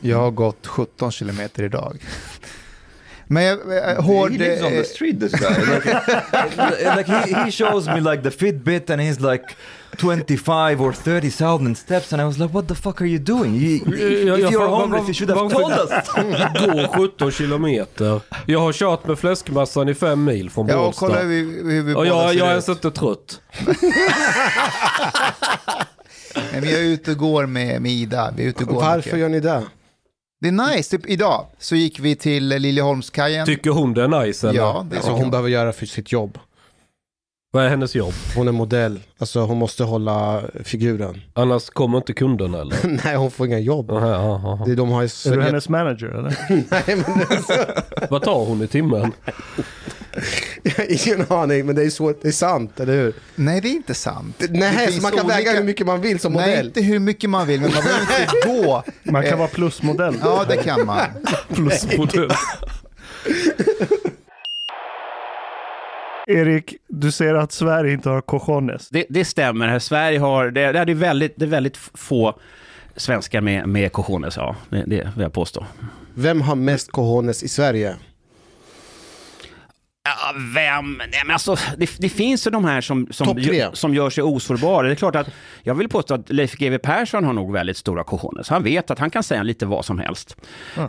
Jag 0.00 0.18
har 0.18 0.30
gått 0.30 0.66
17 0.66 1.12
kilometer 1.12 1.62
idag. 1.62 1.98
Men 3.26 3.44
jag, 3.44 3.90
eh, 3.90 4.02
hård... 4.02 4.32
He 4.32 4.38
lives 4.38 4.62
on 4.62 4.70
the 4.70 4.84
street 4.84 5.20
this 5.20 5.32
guy. 5.32 5.74
Like, 5.74 6.96
like 6.96 7.12
he, 7.12 7.44
he 7.44 7.50
shows 7.50 7.86
me 7.86 8.00
like 8.00 8.22
the 8.22 8.30
Fitbit 8.30 8.90
and 8.90 9.02
he's 9.02 9.32
like 9.32 9.44
25 9.98 10.80
or 10.82 10.92
30,000 10.92 11.76
steps 11.78 12.12
and 12.12 12.22
I 12.22 12.24
was 12.24 12.38
like 12.38 12.52
what 12.54 12.68
the 12.68 12.74
fuck 12.74 13.00
are 13.00 13.06
you 13.08 13.18
doing? 13.18 13.54
You, 13.56 13.76
if 13.94 14.26
jag- 14.26 14.52
you're 14.52 14.66
homeless 14.66 15.04
you 15.08 15.14
should 15.14 15.30
have 15.30 15.50
told 15.50 15.72
us. 15.72 15.90
Gå 16.94 17.02
17 17.08 17.30
kilometer. 17.32 18.20
Jag 18.46 18.60
har 18.60 18.72
kört 18.72 19.06
med 19.06 19.18
fläskmassan 19.18 19.88
i 19.88 19.94
fem 19.94 20.24
mil 20.24 20.50
från 20.50 20.68
Ja, 20.68 20.76
och 20.78 20.94
kolla 20.94 21.18
hur 21.18 21.28
vi, 21.28 21.72
hur 21.74 21.82
vi 21.82 21.94
Och 21.94 22.06
jag, 22.06 22.34
jag 22.34 22.46
är 22.46 22.50
ens 22.50 22.68
inte 22.68 22.90
trött. 22.90 23.40
Men 26.52 26.64
jag 26.64 26.72
är 26.80 26.84
ute 26.84 27.10
och 27.10 27.16
går 27.16 27.46
med, 27.46 27.82
med 27.82 27.92
Ida. 27.92 28.32
Vi 28.36 28.44
är 28.44 28.48
ute 28.48 28.62
och 28.64 28.68
går 28.68 28.80
Varför 28.80 28.96
mycket. 28.96 29.18
gör 29.18 29.28
ni 29.28 29.40
det? 29.40 29.62
Det 30.40 30.48
är 30.48 30.52
nice. 30.76 30.90
Typ 30.98 31.10
idag 31.10 31.46
så 31.58 31.76
gick 31.76 31.98
vi 31.98 32.16
till 32.16 32.48
Liljeholmskajen. 32.48 33.46
Tycker 33.46 33.70
hon 33.70 33.94
det 33.94 34.02
är 34.04 34.08
nice 34.24 34.48
eller? 34.48 34.60
Ja, 34.60 34.86
det 34.90 34.96
Alltså 34.96 34.96
tycker 34.96 35.10
hon 35.12 35.20
hon. 35.22 35.30
behöver 35.30 35.48
göra 35.48 35.72
för 35.72 35.86
sitt 35.86 36.12
jobb. 36.12 36.38
Vad 37.54 37.64
är 37.64 37.68
hennes 37.68 37.94
jobb? 37.94 38.14
Hon 38.36 38.48
är 38.48 38.52
modell. 38.52 39.00
Alltså 39.18 39.40
hon 39.40 39.58
måste 39.58 39.84
hålla 39.84 40.42
figuren. 40.64 41.20
Annars 41.34 41.70
kommer 41.70 41.98
inte 41.98 42.12
kunden 42.12 42.54
eller? 42.54 42.76
Nej, 43.04 43.16
hon 43.16 43.30
får 43.30 43.46
inga 43.46 43.58
jobb. 43.58 43.90
Aha, 43.90 44.14
aha, 44.14 44.34
aha. 44.52 44.64
Det 44.66 44.72
är 44.72 44.76
de 44.76 44.90
har 44.90 45.02
ju... 45.02 45.08
Är 45.32 45.36
du 45.36 45.42
hennes 45.42 45.68
manager 45.68 46.06
eller? 46.06 46.36
Nej, 46.70 46.82
men 46.86 47.26
alltså, 47.30 47.52
Vad 48.10 48.22
tar 48.22 48.44
hon 48.44 48.62
i 48.62 48.66
timmen? 48.66 49.12
jag 50.62 50.72
har 50.76 51.06
ingen 51.08 51.26
aning, 51.28 51.66
men 51.66 51.74
det 51.74 51.82
är, 51.82 51.90
så, 51.90 52.14
det 52.22 52.28
är 52.28 52.32
sant, 52.32 52.80
eller 52.80 52.92
hur? 52.92 53.12
Nej, 53.34 53.60
det 53.60 53.68
är 53.68 53.72
inte 53.72 53.94
sant. 53.94 54.34
Det 54.38 54.50
Nej, 54.50 54.86
så 54.86 54.92
finns 54.92 55.02
man 55.02 55.12
kan 55.12 55.26
väga 55.26 55.38
olika- 55.50 55.52
hur 55.60 55.64
mycket 55.66 55.86
man 55.86 56.00
vill 56.00 56.20
som 56.20 56.32
Nej, 56.32 56.46
modell. 56.50 56.66
inte 56.66 56.80
hur 56.80 56.98
mycket 56.98 57.30
man 57.30 57.46
vill, 57.46 57.60
men 57.60 57.70
man 57.74 57.82
behöver 57.82 58.00
inte 58.22 58.62
gå. 58.66 58.82
Man 59.02 59.22
kan 59.22 59.32
Eh, 59.32 59.38
vara 59.38 59.48
plusmodell. 59.48 60.16
Ja, 60.24 60.44
det 60.48 60.56
kan 60.56 60.86
man. 60.86 61.00
Plusmodell. 61.54 62.30
Erik, 66.26 66.76
du 66.88 67.12
säger 67.12 67.34
att 67.34 67.52
Sverige 67.52 67.92
inte 67.92 68.10
har 68.10 68.20
cojones. 68.20 68.88
Det, 68.88 69.06
det 69.08 69.24
stämmer. 69.24 69.68
Här 69.68 69.78
Sverige 69.78 70.18
har, 70.18 70.50
det, 70.50 70.72
det 70.72 70.92
är 70.92 70.94
väldigt, 70.94 71.34
det 71.36 71.44
är 71.44 71.48
väldigt 71.48 71.76
få 71.76 72.38
svenskar 72.96 73.40
med, 73.40 73.68
med 73.68 73.92
cojones, 73.92 74.36
ja. 74.36 74.56
Det, 74.68 74.84
det 74.86 75.12
vill 75.14 75.22
jag 75.22 75.32
påstå. 75.32 75.66
Vem 76.14 76.40
har 76.40 76.54
mest 76.54 76.92
cojones 76.92 77.42
i 77.42 77.48
Sverige? 77.48 77.96
Ja, 80.06 80.34
vem? 80.54 80.96
Nej, 80.98 81.22
men 81.24 81.32
alltså, 81.32 81.56
det, 81.76 81.90
det 81.98 82.08
finns 82.08 82.46
ju 82.46 82.50
de 82.50 82.64
här 82.64 82.80
som, 82.80 83.06
som, 83.10 83.38
gör, 83.38 83.70
som 83.74 83.94
gör 83.94 84.10
sig 84.10 84.24
osårbara. 84.24 84.86
Det 84.86 84.92
är 84.92 84.96
klart 84.96 85.16
att 85.16 85.28
jag 85.62 85.74
vill 85.74 85.88
påstå 85.88 86.14
att 86.14 86.30
Leif 86.30 86.54
GW 86.54 86.78
Persson 86.78 87.24
har 87.24 87.32
nog 87.32 87.52
väldigt 87.52 87.76
stora 87.76 88.04
cojones. 88.04 88.48
Han 88.48 88.62
vet 88.62 88.90
att 88.90 88.98
han 88.98 89.10
kan 89.10 89.22
säga 89.22 89.42
lite 89.42 89.66
vad 89.66 89.84
som 89.84 89.98
helst. 89.98 90.36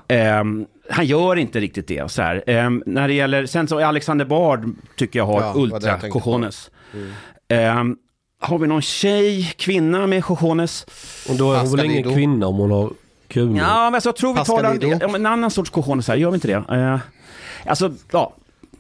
Ehm, 0.08 0.66
han 0.90 1.06
gör 1.06 1.36
inte 1.36 1.60
riktigt 1.60 1.88
det. 1.88 2.12
Så 2.12 2.22
här. 2.22 2.44
Ehm, 2.48 2.84
när 2.86 3.08
det 3.08 3.14
gäller, 3.14 3.46
sen 3.46 3.68
så 3.68 3.86
Alexander 3.86 4.26
Bard 4.26 4.70
tycker 4.98 5.20
jag 5.20 5.26
har 5.26 5.42
Ja, 5.42 5.54
ultra 5.56 6.10
cojones. 6.10 6.72
Ehm, 7.48 7.98
har 8.42 8.60
vi 8.60 8.68
någon 8.68 8.82
tjej, 8.82 9.54
kvinna 9.58 10.08
med 10.08 10.24
cojones? 10.24 10.86
Och 11.30 11.36
då 11.36 11.54
är 11.54 11.60
hon 11.60 11.72
väl 11.76 11.86
ingen 11.86 12.14
kvinna 12.14 12.48
om 12.48 12.56
hon 12.56 12.72
har 12.72 12.90
kul. 13.28 13.56
Ja, 13.58 13.84
men 13.84 13.96
alltså, 13.96 14.10
jag 14.10 14.16
tror 14.16 14.34
vi 14.34 14.46
tar 14.46 15.04
en, 15.04 15.16
en 15.16 15.26
annan 15.26 15.52
sorts 15.52 15.70
cojones 15.70 16.08
här, 16.08 16.16
gör 16.16 16.32
vi 16.32 16.36
inte 16.36 16.48
det? 16.48 16.76
Eh, 16.76 17.00
alltså, 17.66 17.94
ja. 18.12 18.34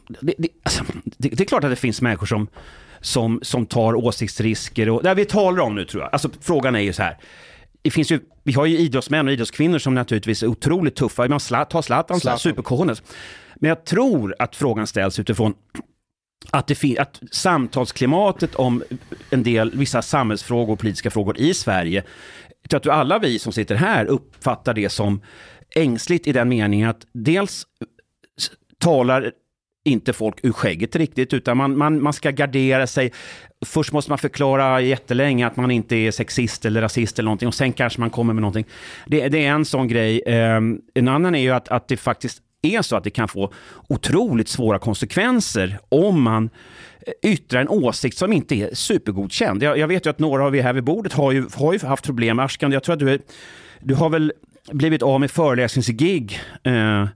Det, 0.07 0.33
det, 0.37 0.47
alltså, 0.63 0.83
det, 1.03 1.29
det 1.29 1.43
är 1.43 1.45
klart 1.45 1.63
att 1.63 1.69
det 1.69 1.75
finns 1.75 2.01
människor 2.01 2.25
som, 2.25 2.47
som, 3.01 3.39
som 3.41 3.65
tar 3.65 3.95
åsiktsrisker 3.95 4.89
och 4.89 5.03
det 5.03 5.13
vi 5.13 5.25
talar 5.25 5.63
om 5.63 5.75
nu 5.75 5.85
tror 5.85 6.03
jag. 6.03 6.13
Alltså 6.13 6.29
frågan 6.41 6.75
är 6.75 6.79
ju 6.79 6.93
så 6.93 7.03
här. 7.03 7.17
Det 7.81 7.91
finns 7.91 8.11
ju, 8.11 8.19
vi 8.43 8.53
har 8.53 8.65
ju 8.65 8.77
idrottsmän 8.77 9.27
och 9.27 9.33
idrottskvinnor 9.33 9.79
som 9.79 9.95
naturligtvis 9.95 10.43
är 10.43 10.47
otroligt 10.47 10.95
tuffa. 10.95 11.21
Man 11.21 11.39
tar 11.39 11.81
Zlatan, 11.81 12.19
Zlatan. 12.19 12.39
supercojones. 12.39 13.03
Men 13.55 13.69
jag 13.69 13.85
tror 13.85 14.35
att 14.39 14.55
frågan 14.55 14.87
ställs 14.87 15.19
utifrån 15.19 15.53
att, 16.51 16.67
det 16.67 16.99
att 16.99 17.21
samtalsklimatet 17.31 18.55
om 18.55 18.83
en 19.29 19.43
del, 19.43 19.71
vissa 19.75 20.01
samhällsfrågor 20.01 20.73
och 20.73 20.79
politiska 20.79 21.11
frågor 21.11 21.37
i 21.37 21.53
Sverige, 21.53 22.03
jag 22.69 22.81
tror 22.81 22.93
att 22.93 22.99
alla 22.99 23.19
vi 23.19 23.39
som 23.39 23.53
sitter 23.53 23.75
här 23.75 24.05
uppfattar 24.05 24.73
det 24.73 24.89
som 24.89 25.21
ängsligt 25.75 26.27
i 26.27 26.31
den 26.31 26.49
meningen 26.49 26.89
att 26.89 27.05
dels 27.11 27.67
talar 28.77 29.31
inte 29.85 30.13
folk 30.13 30.39
ur 30.43 30.51
skägget 30.51 30.95
riktigt, 30.95 31.33
utan 31.33 31.57
man, 31.57 31.77
man, 31.77 32.03
man 32.03 32.13
ska 32.13 32.31
gardera 32.31 32.87
sig. 32.87 33.11
Först 33.65 33.91
måste 33.91 34.11
man 34.11 34.17
förklara 34.17 34.81
jättelänge 34.81 35.47
att 35.47 35.55
man 35.55 35.71
inte 35.71 35.95
är 35.95 36.11
sexist 36.11 36.65
eller 36.65 36.81
rasist 36.81 37.19
eller 37.19 37.25
någonting 37.25 37.47
och 37.47 37.53
sen 37.53 37.73
kanske 37.73 37.99
man 37.99 38.09
kommer 38.09 38.33
med 38.33 38.41
någonting. 38.41 38.65
Det, 39.05 39.27
det 39.27 39.45
är 39.45 39.51
en 39.51 39.65
sån 39.65 39.87
grej. 39.87 40.21
Ehm, 40.25 40.79
en 40.93 41.07
annan 41.07 41.35
är 41.35 41.39
ju 41.39 41.51
att, 41.51 41.67
att 41.67 41.87
det 41.87 41.97
faktiskt 41.97 42.41
är 42.61 42.81
så 42.81 42.95
att 42.95 43.03
det 43.03 43.09
kan 43.09 43.27
få 43.27 43.53
otroligt 43.89 44.47
svåra 44.47 44.79
konsekvenser 44.79 45.79
om 45.89 46.21
man 46.21 46.49
yttra 47.05 47.31
yttrar 47.31 47.61
en 47.61 47.69
åsikt 47.69 48.17
som 48.17 48.33
inte 48.33 48.55
är 48.55 48.75
supergodkänd. 48.75 49.63
Jag, 49.63 49.77
jag 49.77 49.87
vet 49.87 50.05
ju 50.05 50.09
att 50.09 50.19
några 50.19 50.45
av 50.45 50.55
er 50.55 50.63
här 50.63 50.73
vid 50.73 50.83
bordet 50.83 51.13
har 51.13 51.31
ju, 51.31 51.45
har 51.55 51.73
ju 51.73 51.79
haft 51.79 52.05
problem. 52.05 52.39
Ashkan, 52.39 52.71
jag 52.71 52.83
tror 52.83 52.93
att 52.93 52.99
du 52.99 53.09
är 53.09 53.19
du 53.79 53.95
har 53.95 54.09
väl 54.09 54.33
blivit 54.71 55.03
av 55.03 55.19
med 55.19 55.31
föreläsningsgig 55.31 56.39
eh, 56.63 57.07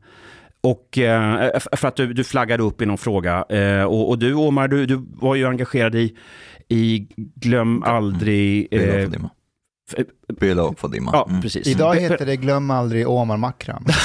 och 0.61 0.97
eh, 0.97 1.59
för 1.59 1.87
att 1.87 1.95
du, 1.95 2.13
du 2.13 2.23
flaggade 2.23 2.63
upp 2.63 2.81
i 2.81 2.85
någon 2.85 2.97
fråga. 2.97 3.45
Eh, 3.49 3.83
och, 3.83 4.09
och 4.09 4.19
du 4.19 4.33
Omar, 4.33 4.67
du, 4.67 4.85
du 4.85 5.05
var 5.09 5.35
ju 5.35 5.47
engagerad 5.47 5.95
i, 5.95 6.15
i 6.67 7.07
Glöm 7.35 7.83
aldrig... 7.83 8.67
Eh, 8.71 9.09
och 9.93 9.99
Fadima. 9.99 10.07
f- 10.29 10.35
Bela 10.39 10.63
och 10.63 10.79
Fadima. 10.79 11.11
ja, 11.13 11.25
Mm. 11.29 11.41
precis. 11.41 11.67
Idag 11.67 11.95
Pe- 11.95 11.99
heter 11.99 12.25
det 12.25 12.35
Glöm 12.35 12.71
aldrig 12.71 13.07
Omar 13.07 13.37
Makram. 13.37 13.85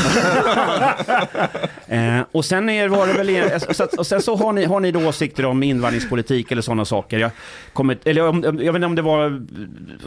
Eh, 1.89 2.21
och 2.33 2.45
sen 2.45 2.69
är, 2.69 2.89
var 2.89 3.07
det 3.07 3.13
väl, 3.13 3.29
en- 3.29 3.75
så 3.75 3.83
att- 3.85 3.95
och 3.95 4.07
sen 4.07 4.23
så 4.23 4.37
har 4.37 4.53
ni, 4.53 4.65
har 4.65 4.81
ni 4.81 4.91
då 4.91 5.09
åsikter 5.09 5.47
om 5.47 5.63
invandringspolitik 5.63 6.53
eller 6.53 6.63
sådana 6.63 6.85
saker. 6.85 7.19
Jag, 7.19 7.31
kommit, 7.73 8.07
eller 8.07 8.29
om, 8.29 8.43
jag 8.45 8.55
vet 8.73 8.75
inte 8.75 8.87
om 8.87 8.95
det 8.95 9.03
var, 9.03 9.47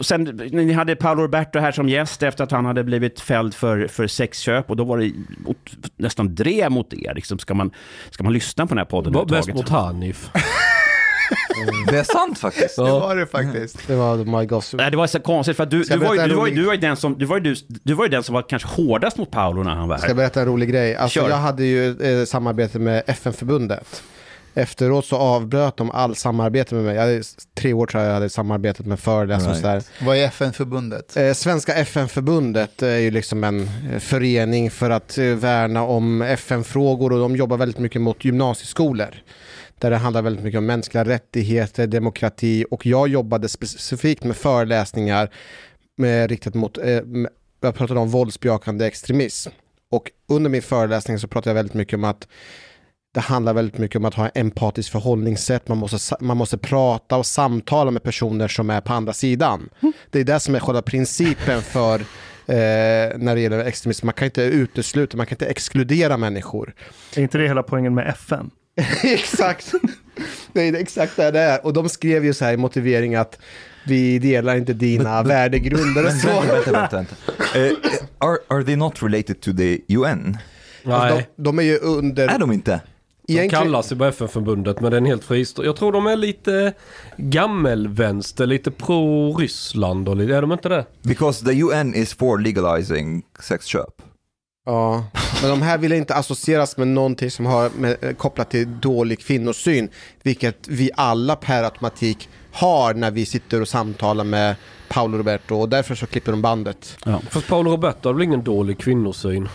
sen, 0.02 0.24
ni 0.52 0.72
hade 0.72 0.96
Paolo 0.96 1.22
Roberto 1.22 1.58
här 1.58 1.72
som 1.72 1.88
gäst 1.88 2.22
efter 2.22 2.44
att 2.44 2.50
han 2.50 2.64
hade 2.64 2.84
blivit 2.84 3.20
fälld 3.20 3.54
för, 3.54 3.86
för 3.86 4.06
sexköp 4.06 4.70
och 4.70 4.76
då 4.76 4.84
var 4.84 4.98
det 4.98 5.12
mot, 5.46 5.56
nästan 5.96 6.34
drev 6.34 6.70
mot 6.70 6.92
er. 6.94 7.14
Liksom, 7.14 7.38
ska, 7.38 7.54
man, 7.54 7.70
ska 8.10 8.24
man 8.24 8.32
lyssna 8.32 8.66
på 8.66 8.68
den 8.68 8.78
här 8.78 8.84
podden 8.84 9.26
Bäst 9.28 9.54
mot 9.54 9.68
Hanif. 9.68 10.30
Det 11.90 11.98
är 11.98 12.04
sant 12.04 12.38
faktiskt. 12.38 12.76
Det 12.76 12.82
var 12.82 13.16
det 13.16 13.26
faktiskt. 13.26 13.78
Det 13.86 13.94
var 13.96 14.16
My 14.40 14.46
Gossip. 14.46 14.80
Nej, 14.80 14.90
det 14.90 14.96
var 14.96 15.06
så 15.06 15.20
konstigt 15.20 15.56
för 15.56 15.62
att 15.64 15.70
du, 15.70 15.84
Ska 15.84 15.96
du, 15.96 16.02
jag 16.02 16.08
var, 16.08 16.14
ju- 16.14 16.18
berätta 16.18 16.24
en 16.24 16.28
du, 16.30 16.36
var, 16.36 16.46
ju- 16.46 16.52
rolig- 16.52 16.60
du 16.62 16.66
var 16.66 16.74
ju 16.74 16.80
den 16.80 16.96
som, 16.96 17.18
du 17.18 17.24
var 17.24 17.36
ju, 17.36 17.42
du, 17.42 17.54
du 17.82 17.94
var 17.94 18.04
ju 18.04 18.10
den 18.10 18.22
som 18.22 18.34
var 18.34 18.42
kanske 18.42 18.68
hårdast 18.68 19.16
mot 19.18 19.30
Paolo 19.30 19.62
när 19.62 19.70
han 19.74 19.88
var 19.88 19.96
Ska 19.96 20.02
här. 20.04 20.10
jag 20.10 20.16
berätta 20.16 20.40
en 20.40 20.46
rolig 20.46 20.70
grej? 20.70 20.96
Alltså, 20.96 21.20
Kör. 21.20 21.28
jag 21.30 21.36
hade 21.36 21.64
ju 21.64 22.02
eh, 22.20 22.24
samarbete 22.24 22.78
med 22.78 23.02
FN-förbundet. 23.06 24.02
Efteråt 24.54 25.06
så 25.06 25.16
avbröt 25.16 25.76
de 25.76 25.90
all 25.90 26.16
samarbete 26.16 26.74
med 26.74 26.84
mig. 26.84 26.94
Jag 26.94 27.02
hade, 27.02 27.22
tre 27.58 27.72
år 27.72 27.86
tror 27.86 28.02
jag 28.02 28.08
jag 28.10 28.14
hade 28.14 28.28
samarbetat 28.30 28.86
med 28.86 29.00
föreläsare 29.00 29.50
och 29.50 29.56
Right. 29.62 29.84
sådär. 29.84 30.06
Vad 30.06 30.16
är 30.16 30.24
FN-förbundet? 30.24 31.16
Eh, 31.16 31.32
Svenska 31.32 31.74
FN-förbundet 31.74 32.82
är 32.82 32.96
ju 32.98 33.10
liksom 33.10 33.44
en 33.44 33.60
eh, 33.92 33.98
förening 33.98 34.70
för 34.70 34.90
att 34.90 35.18
eh, 35.18 35.24
värna 35.24 35.82
om 35.82 36.22
FN-frågor 36.22 37.12
och 37.12 37.18
de 37.18 37.36
jobbar 37.36 37.56
väldigt 37.56 37.78
mycket 37.78 38.00
mot 38.00 38.24
gymnasieskolor. 38.24 39.08
Där 39.78 39.90
det 39.90 39.96
handlar 39.96 40.22
väldigt 40.22 40.44
mycket 40.44 40.58
om 40.58 40.66
mänskliga 40.66 41.04
rättigheter, 41.04 41.86
demokrati 41.86 42.64
och 42.70 42.86
jag 42.86 43.08
jobbade 43.08 43.48
specifikt 43.48 44.24
med 44.24 44.36
föreläsningar 44.36 45.30
med, 45.96 46.30
riktat 46.30 46.54
mot, 46.54 46.78
eh, 46.78 47.02
med, 47.02 47.30
jag 47.60 47.74
pratade 47.74 48.00
om 48.00 48.08
våldsbejakande 48.08 48.86
extremism. 48.86 49.50
Och 49.90 50.10
under 50.28 50.50
min 50.50 50.62
föreläsning 50.62 51.18
så 51.18 51.28
pratade 51.28 51.50
jag 51.50 51.54
väldigt 51.54 51.74
mycket 51.74 51.94
om 51.94 52.04
att 52.04 52.28
det 53.14 53.20
handlar 53.20 53.54
väldigt 53.54 53.78
mycket 53.78 53.96
om 53.96 54.04
att 54.04 54.14
ha 54.14 54.24
en 54.28 54.30
empatiskt 54.46 54.92
förhållningssätt. 54.92 55.68
Man 55.68 55.78
måste, 55.78 56.16
man 56.20 56.36
måste 56.36 56.58
prata 56.58 57.16
och 57.16 57.26
samtala 57.26 57.90
med 57.90 58.02
personer 58.02 58.48
som 58.48 58.70
är 58.70 58.80
på 58.80 58.92
andra 58.92 59.12
sidan. 59.12 59.68
Det 60.10 60.20
är 60.20 60.24
det 60.24 60.40
som 60.40 60.54
är 60.54 60.60
själva 60.60 60.82
principen 60.82 61.62
för 61.62 62.00
eh, 62.46 63.18
när 63.18 63.34
det 63.34 63.40
gäller 63.40 63.64
extremism. 63.64 64.06
Man 64.06 64.14
kan 64.14 64.24
inte 64.24 64.42
utesluta, 64.42 65.16
man 65.16 65.26
kan 65.26 65.34
inte 65.34 65.46
exkludera 65.46 66.16
människor. 66.16 66.74
Är 67.16 67.22
inte 67.22 67.38
det 67.38 67.48
hela 67.48 67.62
poängen 67.62 67.94
med 67.94 68.08
FN? 68.08 68.50
exakt. 69.02 69.72
Nej, 70.52 70.70
det 70.70 70.78
är 70.78 70.82
exakt 70.82 71.16
det 71.16 71.30
det 71.30 71.40
är. 71.40 71.66
Och 71.66 71.72
de 71.72 71.88
skrev 71.88 72.24
ju 72.24 72.34
så 72.34 72.44
här 72.44 72.52
i 72.52 72.56
motivering 72.56 73.14
att 73.14 73.38
vi 73.86 74.18
delar 74.18 74.56
inte 74.56 74.72
dina 74.72 75.22
värdegrunder 75.22 76.06
och 76.06 76.12
så. 76.12 76.28
vänta, 76.28 76.52
vänta, 76.54 76.72
vänta. 76.72 76.96
vänta. 76.96 77.14
Eh, 77.58 77.72
are, 78.18 78.38
are 78.48 78.64
they 78.64 78.76
not 78.76 79.02
related 79.02 79.40
to 79.40 79.52
the 79.56 79.80
UN? 79.88 80.38
Alltså, 80.84 81.14
Nej, 81.14 81.28
de, 81.36 81.42
de 81.42 81.58
är 81.58 81.62
ju 81.62 81.78
under... 81.78 82.28
Är 82.28 82.38
de 82.38 82.52
inte? 82.52 82.80
de 83.26 83.32
egentligen- 83.32 83.64
kallar 83.64 83.82
sig 83.82 83.96
bara 83.96 84.08
FN-förbundet 84.08 84.80
men 84.80 84.90
det 84.90 84.96
är 84.96 84.98
en 84.98 85.06
helt 85.06 85.24
fristående. 85.24 85.68
Jag 85.68 85.76
tror 85.76 85.92
de 85.92 86.06
är 86.06 86.16
lite 86.16 86.72
gammelvänster, 87.16 88.46
lite 88.46 88.70
pro-Ryssland 88.70 90.08
och 90.08 90.16
lite, 90.16 90.34
är 90.34 90.40
de 90.42 90.52
inte 90.52 90.68
det? 90.68 90.86
Because 91.02 91.44
the 91.44 91.60
UN 91.62 91.94
is 91.94 92.14
for 92.14 92.38
legalizing 92.38 93.22
sexköp. 93.40 94.02
Ja, 94.68 95.04
men 95.42 95.50
de 95.50 95.62
här 95.62 95.78
vill 95.78 95.92
inte 95.92 96.14
associeras 96.14 96.76
med 96.76 96.88
någonting 96.88 97.30
som 97.30 97.46
har 97.46 97.70
med, 97.70 97.96
eh, 98.04 98.12
kopplat 98.14 98.50
till 98.50 98.80
dålig 98.80 99.20
kvinnosyn, 99.20 99.88
vilket 100.22 100.68
vi 100.68 100.90
alla 100.94 101.36
per 101.36 101.62
automatik 101.62 102.28
har 102.52 102.94
när 102.94 103.10
vi 103.10 103.26
sitter 103.26 103.60
och 103.60 103.68
samtalar 103.68 104.24
med 104.24 104.56
Paolo 104.88 105.18
Roberto 105.18 105.54
och 105.54 105.68
därför 105.68 105.94
så 105.94 106.06
klipper 106.06 106.32
de 106.32 106.42
bandet. 106.42 106.96
Fast 107.30 107.48
Paolo 107.48 107.70
Roberto 107.70 108.08
har 108.08 108.14
väl 108.14 108.22
ingen 108.22 108.44
dålig 108.44 108.78
kvinnosyn? 108.78 109.48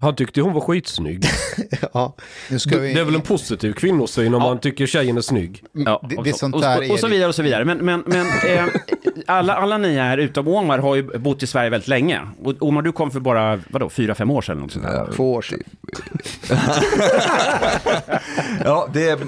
Han 0.00 0.14
tyckte 0.16 0.40
hon 0.40 0.52
var 0.52 0.60
skitsnygg. 0.60 1.24
ja. 1.92 2.16
Nu 2.50 2.58
ska 2.58 2.78
vi... 2.78 2.94
Det 2.94 3.00
är 3.00 3.04
väl 3.04 3.14
en 3.14 3.20
positiv 3.20 3.72
kvinnosyn 3.72 4.34
om 4.34 4.42
man 4.42 4.58
tycker 4.58 4.86
tjejen 4.86 5.16
är 5.16 5.20
snygg? 5.20 5.64
Ja, 5.72 6.02
Det- 6.10 6.22
det 6.24 6.32
sånt 6.38 6.54
och, 6.54 6.60
där 6.60 6.78
och, 6.84 6.90
och 6.90 6.98
så 6.98 7.08
vidare 7.08 7.28
och 7.28 7.34
så 7.34 7.42
vidare. 7.42 7.64
Men, 7.64 7.78
men, 7.78 8.02
men 8.06 8.26
eh, 8.48 8.64
alla, 9.26 9.54
alla 9.54 9.78
ni 9.78 9.94
här 9.96 10.18
utom 10.18 10.48
Omar 10.48 10.78
har 10.78 10.94
ju 10.94 11.18
bott 11.18 11.42
i 11.42 11.46
Sverige 11.46 11.70
väldigt 11.70 11.88
länge. 11.88 12.20
Och 12.44 12.54
Omar, 12.62 12.82
du 12.82 12.92
kom 12.92 13.10
för 13.10 13.20
bara, 13.20 13.60
vadå, 13.70 13.88
fyra, 13.90 14.14
fem 14.14 14.30
år 14.30 14.42
sedan? 14.42 14.52
eller 14.52 14.62
Något 14.62 14.72
sånt 14.72 14.84
där. 14.84 15.12
Två 15.16 15.32
år 15.34 15.42
sedan. 15.42 15.60
Ja, 18.64 18.88
det 18.92 19.08
är, 19.08 19.18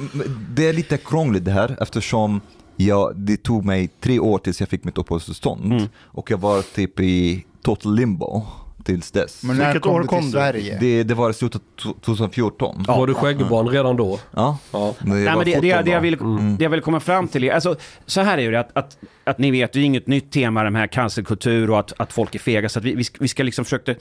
det 0.55 0.69
är 0.69 0.73
lite 0.73 0.97
krångligt 0.97 1.45
det 1.45 1.51
här 1.51 1.77
eftersom 1.81 2.41
jag, 2.77 3.17
det 3.17 3.37
tog 3.37 3.65
mig 3.65 3.89
tre 4.01 4.19
år 4.19 4.39
tills 4.39 4.61
jag 4.61 4.69
fick 4.69 4.85
mitt 4.85 4.99
uppehållstillstånd. 4.99 5.65
Mm. 5.73 5.85
Och 6.05 6.31
jag 6.31 6.39
var 6.39 6.63
typ 6.75 7.01
i 7.01 7.45
total 7.63 7.95
limbo 7.95 8.47
tills 8.89 9.11
dess. 9.11 9.43
Men 9.43 9.57
när 9.57 9.65
Vilket 9.67 9.83
kom 9.83 9.95
år 9.95 10.01
du 10.01 10.07
kom 10.07 10.19
till 10.19 10.27
du? 10.27 10.33
Sverige? 10.33 10.79
Det, 10.81 11.03
det 11.03 11.15
var 11.15 11.31
i 11.31 11.35
slutet 11.35 11.63
av 11.87 11.93
2014. 12.01 12.85
Var 12.89 13.07
du 13.07 13.15
skäggbarn 13.15 13.69
redan 13.69 13.97
då? 13.97 14.21
Ja. 14.35 14.59
Ja. 14.73 14.95
Det 14.99 15.09
Nej, 15.09 15.25
men 15.25 15.39
det, 15.39 15.45
det, 15.45 15.73
17 15.73 15.85
det, 15.85 15.91
jag 15.91 16.01
vill, 16.01 16.15
Mm. 16.15 16.57
det 16.57 16.63
jag 16.65 16.71
vill 16.71 16.81
komma 16.81 17.01
fram 17.01 17.29
till 17.29 17.45
är, 17.45 17.53
alltså, 17.53 17.77
så 18.07 18.21
här 18.21 18.33
är 18.33 18.37
det 18.37 18.43
ju, 18.43 18.57
att, 18.57 18.77
att, 18.77 18.99
att 19.25 19.39
ni 19.39 19.51
vet, 19.51 19.73
det 19.73 19.79
är 19.79 19.85
inget 19.85 20.07
nytt 20.07 20.33
tema, 20.33 20.65
de 20.65 20.75
här 20.75 20.87
cancerkultur 20.87 21.71
och 21.71 21.79
att, 21.79 21.93
att 21.97 22.13
folk 22.13 22.35
är 22.35 22.39
fega, 22.39 22.69
så 22.69 22.79
att 22.79 22.85
vi, 22.85 22.95
vi, 22.95 23.05
ska, 23.05 23.17
vi 23.21 23.29
ska 23.29 23.43
liksom 23.43 23.65
försöka 23.65 23.95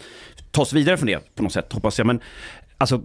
ta 0.52 0.62
oss 0.62 0.73
vidare 0.73 0.97
från 0.97 1.08
det 1.08 1.36
på 1.36 1.43
något 1.43 1.54
sätt, 1.54 1.73
hoppas 1.73 1.97
jag. 1.97 2.08
Men 2.08 2.19
alltså, 2.78 3.02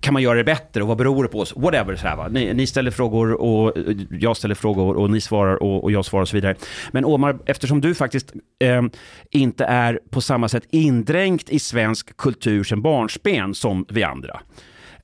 kan 0.00 0.14
man 0.14 0.22
göra 0.22 0.38
det 0.38 0.44
bättre 0.44 0.82
och 0.82 0.88
vad 0.88 0.96
beror 0.96 1.22
det 1.22 1.28
på 1.28 1.40
oss? 1.40 1.56
Whatever, 1.56 1.96
så 1.96 2.06
här, 2.06 2.16
va? 2.16 2.28
Ni, 2.28 2.54
ni 2.54 2.66
ställer 2.66 2.90
frågor 2.90 3.32
och 3.32 3.72
jag 4.10 4.36
ställer 4.36 4.54
frågor 4.54 4.96
och 4.96 5.10
ni 5.10 5.20
svarar 5.20 5.62
och, 5.62 5.84
och 5.84 5.92
jag 5.92 6.04
svarar 6.04 6.22
och 6.22 6.28
så 6.28 6.36
vidare. 6.36 6.54
Men 6.90 7.04
Omar, 7.04 7.38
eftersom 7.46 7.80
du 7.80 7.94
faktiskt 7.94 8.32
eh, 8.58 8.82
inte 9.30 9.64
är 9.64 10.00
på 10.10 10.20
samma 10.20 10.48
sätt 10.48 10.64
indränkt 10.70 11.50
i 11.50 11.58
svensk 11.58 12.16
kultur 12.16 12.64
sedan 12.64 12.82
barnsben 12.82 13.54
som 13.54 13.86
vi 13.88 14.02
andra. 14.02 14.40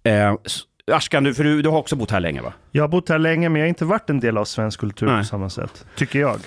Eh, 0.02 0.34
Ashkan, 0.92 1.24
du, 1.24 1.34
för 1.34 1.44
du, 1.44 1.62
du 1.62 1.68
har 1.68 1.78
också 1.78 1.96
bott 1.96 2.10
här 2.10 2.20
länge 2.20 2.42
va? 2.42 2.52
Jag 2.70 2.82
har 2.82 2.88
bott 2.88 3.08
här 3.08 3.18
länge 3.18 3.48
men 3.48 3.60
jag 3.60 3.66
har 3.66 3.68
inte 3.68 3.84
varit 3.84 4.10
en 4.10 4.20
del 4.20 4.38
av 4.38 4.44
svensk 4.44 4.80
kultur 4.80 5.06
Nej. 5.06 5.18
på 5.18 5.24
samma 5.24 5.50
sätt. 5.50 5.86
Tycker 5.96 6.20
jag. 6.20 6.40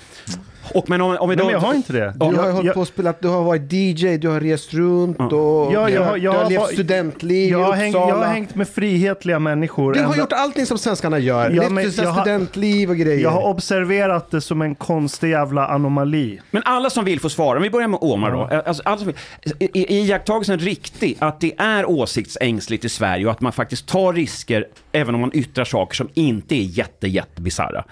Och, 0.74 0.88
men 0.88 1.00
om, 1.00 1.16
om 1.20 1.28
vi 1.30 1.36
Nej, 1.36 1.42
då... 1.44 1.50
men 1.50 1.52
jag 1.52 1.60
har 1.60 1.74
inte 1.74 1.92
det. 1.92 2.14
Du 2.16 2.24
har 2.26 2.46
jag, 2.46 2.52
hållit 2.52 2.74
på 2.74 2.80
och 2.80 2.88
spelat, 2.88 3.20
du 3.22 3.28
har 3.28 3.42
varit 3.42 3.72
DJ, 3.72 4.16
du 4.16 4.28
har 4.28 4.40
rest 4.40 4.74
runt 4.74 5.18
och 5.20 5.72
Ja, 5.72 5.86
du 5.86 5.92
jag 5.92 6.04
har, 6.04 6.16
jag 6.16 6.34
du 6.34 6.38
har 6.38 6.50
levt 6.50 6.72
studentliv 6.72 7.50
jag, 7.50 7.60
i 7.60 7.62
har 7.64 7.72
hängt, 7.72 7.94
jag 7.94 8.02
Uppsala. 8.04 8.26
har 8.26 8.32
hängt 8.34 8.54
med 8.54 8.68
frihetliga 8.68 9.38
människor. 9.38 9.92
Du 9.92 9.98
har 10.00 10.06
ända- 10.06 10.18
gjort 10.18 10.32
allting 10.32 10.66
som 10.66 10.78
svenskarna 10.78 11.18
gör. 11.18 11.50
Ja, 11.50 11.68
Levt 11.68 11.98
jag 11.98 12.14
studentliv 12.20 12.90
och 12.90 12.96
grejer. 12.96 13.22
jag 13.22 13.30
har 13.30 13.42
observerat 13.48 14.30
det 14.30 14.40
som 14.40 14.62
en 14.62 14.74
konstig 14.74 15.30
jävla 15.30 15.66
anomali. 15.66 16.40
Men 16.50 16.62
alla 16.64 16.90
som 16.90 17.04
vill 17.04 17.20
får 17.20 17.28
svara. 17.28 17.56
Om 17.56 17.62
vi 17.62 17.70
börjar 17.70 17.88
med 17.88 17.98
Omar 18.02 18.30
då. 18.30 18.62
Alltså, 18.66 18.82
alla 18.86 18.96
som 18.96 19.06
vill. 19.06 19.16
Är 19.60 19.76
är 19.76 19.90
iakttagelsen 19.92 20.58
riktig 20.58 21.16
att 21.18 21.40
det 21.40 21.52
är 21.58 21.90
åsiktsängsligt 21.90 22.84
i 22.84 22.88
Sverige 22.88 23.26
och 23.26 23.32
att 23.32 23.40
man 23.40 23.52
faktiskt 23.52 23.86
tar 23.88 24.12
risker 24.12 24.66
även 24.92 25.14
om 25.14 25.20
man 25.20 25.30
yttrar 25.34 25.64
saker 25.64 25.94
som 25.94 26.08
inte 26.14 26.54
är 26.54 26.62
jätte, 26.62 27.08
jätte 27.08 27.42
bisarra? 27.42 27.84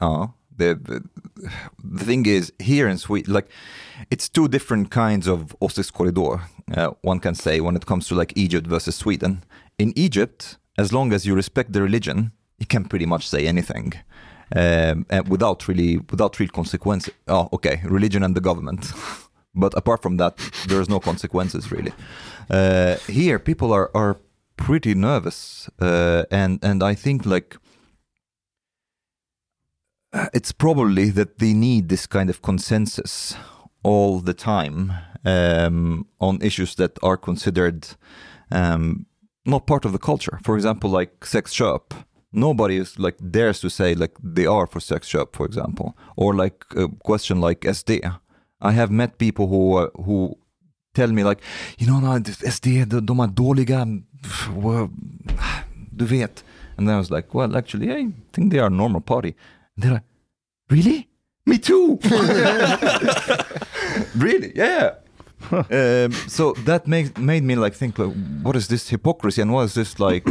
Ja, 0.00 0.32
the, 0.56 1.02
the 1.82 2.04
thing 2.04 2.26
is 2.26 2.52
here 2.58 2.88
in 2.88 2.98
Sweden, 2.98 3.32
like 3.32 3.48
it's 4.10 4.28
two 4.28 4.48
different 4.48 4.90
kinds 4.90 5.26
of 5.26 5.56
åsiktskorridor. 5.60 6.40
Uh, 6.76 6.90
one 7.02 7.20
can 7.20 7.34
say 7.34 7.60
when 7.60 7.76
it 7.76 7.86
comes 7.86 8.08
to 8.08 8.14
like 8.14 8.32
Egypt 8.36 8.66
versus 8.66 8.96
Sweden. 8.96 9.42
In 9.78 9.92
Egypt, 9.96 10.58
as 10.78 10.92
long 10.92 11.12
as 11.12 11.24
you 11.24 11.34
respect 11.34 11.72
the 11.72 11.82
religion, 11.82 12.32
you 12.58 12.66
can 12.66 12.84
pretty 12.84 13.06
much 13.06 13.28
say 13.28 13.46
anything. 13.46 13.92
Um, 14.54 15.06
without 15.28 15.66
really, 15.66 15.98
without 16.10 16.38
real 16.38 16.50
consequences. 16.50 17.12
Oh, 17.26 17.48
okay, 17.52 17.80
religion 17.84 18.22
and 18.22 18.34
the 18.34 18.40
government. 18.40 18.92
but 19.54 19.74
apart 19.76 20.02
from 20.02 20.18
that, 20.18 20.38
there's 20.68 20.88
no 20.88 21.00
consequences 21.00 21.72
really. 21.72 21.92
Uh, 22.48 22.96
here, 23.08 23.38
people 23.38 23.72
are, 23.72 23.90
are 23.94 24.18
pretty 24.56 24.94
nervous, 24.94 25.68
uh, 25.80 26.24
and 26.30 26.60
and 26.62 26.82
I 26.82 26.94
think 26.94 27.26
like 27.26 27.56
it's 30.32 30.52
probably 30.52 31.10
that 31.10 31.38
they 31.38 31.52
need 31.52 31.88
this 31.88 32.06
kind 32.06 32.30
of 32.30 32.42
consensus 32.42 33.34
all 33.82 34.20
the 34.20 34.34
time 34.34 34.92
um, 35.24 36.06
on 36.20 36.40
issues 36.42 36.74
that 36.76 36.98
are 37.02 37.16
considered 37.16 37.88
um, 38.50 39.06
not 39.44 39.66
part 39.66 39.84
of 39.84 39.92
the 39.92 39.98
culture. 39.98 40.38
For 40.42 40.56
example, 40.56 40.90
like 40.90 41.24
sex 41.24 41.52
shop. 41.52 41.94
Nobody 42.32 42.76
is 42.76 42.98
like 42.98 43.16
dares 43.30 43.60
to 43.60 43.70
say 43.70 43.94
like 43.94 44.16
they 44.22 44.46
are 44.46 44.66
for 44.66 44.80
sex 44.80 45.08
shop, 45.08 45.36
for 45.36 45.46
example, 45.46 45.96
or 46.16 46.34
like 46.34 46.64
a 46.76 46.88
question 46.88 47.40
like 47.40 47.60
SD. 47.60 48.00
I 48.60 48.72
have 48.72 48.90
met 48.90 49.18
people 49.18 49.46
who 49.46 49.76
uh, 49.76 49.88
who 50.04 50.36
tell 50.94 51.12
me 51.12 51.24
like, 51.24 51.40
you 51.78 51.86
know, 51.86 52.00
no, 52.00 52.18
SD, 52.18 52.80
är 52.80 53.26
dåliga, 53.28 54.02
well, 54.54 54.90
du 55.92 56.04
vet. 56.04 56.44
And 56.76 56.90
I 56.90 56.98
was 56.98 57.10
like, 57.10 57.32
well, 57.32 57.56
actually, 57.56 57.90
I 57.90 58.12
think 58.32 58.52
they 58.52 58.58
are 58.58 58.66
a 58.66 58.70
normal 58.70 59.00
party. 59.00 59.34
And 59.76 59.84
they're 59.84 59.92
like, 59.92 60.04
really? 60.70 61.08
Me 61.46 61.58
too. 61.58 61.98
really? 64.14 64.52
Yeah. 64.54 64.94
um, 65.50 66.12
so 66.28 66.54
that 66.64 66.86
made 66.86 67.18
made 67.18 67.42
me 67.42 67.54
like 67.54 67.76
think 67.76 67.98
like, 67.98 68.12
what 68.42 68.56
is 68.56 68.66
this 68.68 68.88
hypocrisy 68.88 69.42
and 69.42 69.52
what 69.52 69.64
is 69.66 69.74
this 69.74 70.00
like? 70.00 70.26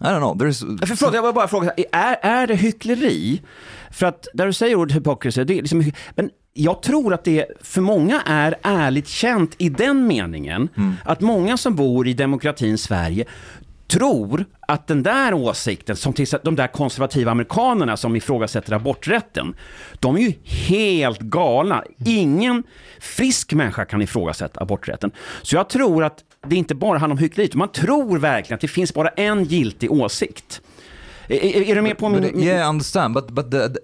I 0.00 0.10
don't 0.10 0.20
know. 0.20 0.34
There's 0.34 0.86
För, 0.86 0.96
förlåt, 0.96 1.14
jag 1.14 1.22
vill 1.22 1.34
bara 1.34 1.48
fråga, 1.48 1.72
är, 1.92 2.16
är 2.22 2.46
det 2.46 2.54
hyckleri? 2.54 3.42
För 3.90 4.06
att 4.06 4.28
där 4.34 4.46
du 4.46 4.52
säger 4.52 4.76
ordet 4.76 4.96
hypocrisy, 4.96 5.44
det 5.44 5.58
är 5.58 5.62
liksom, 5.62 5.92
men 6.16 6.30
jag 6.52 6.82
tror 6.82 7.14
att 7.14 7.24
det 7.24 7.46
för 7.60 7.80
många 7.80 8.22
är 8.26 8.54
ärligt 8.62 9.08
känt 9.08 9.54
i 9.58 9.68
den 9.68 10.06
meningen 10.06 10.68
att 11.04 11.20
många 11.20 11.56
som 11.56 11.74
bor 11.74 12.08
i 12.08 12.14
demokratins 12.14 12.82
Sverige 12.82 13.24
tror 13.86 14.44
att 14.68 14.86
den 14.86 15.02
där 15.02 15.34
åsikten, 15.34 15.96
som 15.96 16.12
till 16.12 16.22
exempel 16.22 16.54
de 16.54 16.62
där 16.62 16.66
konservativa 16.68 17.30
amerikanerna 17.30 17.96
som 17.96 18.16
ifrågasätter 18.16 18.72
aborträtten, 18.72 19.54
de 20.00 20.16
är 20.16 20.20
ju 20.20 20.32
helt 20.44 21.20
galna. 21.20 21.84
Ingen 22.06 22.62
frisk 23.00 23.52
människa 23.52 23.84
kan 23.84 24.02
ifrågasätta 24.02 24.62
aborträtten. 24.62 25.10
Så 25.42 25.56
jag 25.56 25.68
tror 25.68 26.04
att 26.04 26.24
det 26.46 26.56
inte 26.56 26.74
bara 26.74 26.98
handlar 26.98 27.14
om 27.14 27.18
hyckleri, 27.18 27.46
utan 27.46 27.58
man 27.58 27.72
tror 27.72 28.18
verkligen 28.18 28.54
att 28.54 28.60
det 28.60 28.68
finns 28.68 28.94
bara 28.94 29.08
en 29.08 29.44
giltig 29.44 29.92
åsikt. 29.92 30.62
Är, 31.28 31.44
är, 31.44 31.62
är 31.62 31.74
du 31.74 31.82
med 31.82 31.98
på 31.98 32.08
min... 32.08 32.20
But, 32.20 32.36
yeah, 32.36 32.66
I 32.66 32.68
understand. 32.68 33.14
But 33.14 33.34
but 33.34 33.50
the, 33.50 33.68
the, 33.68 33.80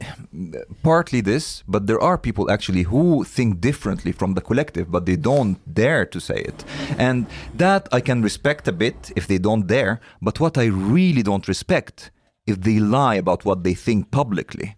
partly 0.82 1.22
this, 1.22 1.62
but 1.66 1.86
there 1.86 2.00
are 2.02 2.16
people 2.16 2.52
actually 2.52 2.82
who 2.82 3.24
think 3.24 3.60
differently 3.60 4.12
from 4.12 4.34
the 4.34 4.40
collective, 4.40 4.84
but 4.90 5.06
they 5.06 5.16
don't 5.16 5.56
dare 5.64 6.04
to 6.06 6.20
say 6.20 6.40
it, 6.40 6.66
and 6.98 7.26
that 7.58 7.88
I 7.92 8.00
can 8.00 8.22
respect 8.22 8.68
a 8.68 8.72
bit 8.72 9.12
if 9.16 9.26
they 9.26 9.38
don't 9.38 9.66
dare. 9.66 9.98
But 10.20 10.40
what 10.40 10.56
I 10.58 10.66
really 10.66 11.22
don't 11.22 11.48
respect 11.48 12.10
if 12.46 12.56
they 12.62 12.80
lie 12.80 13.18
about 13.18 13.44
what 13.44 13.64
they 13.64 13.74
think 13.74 14.10
publicly. 14.10 14.76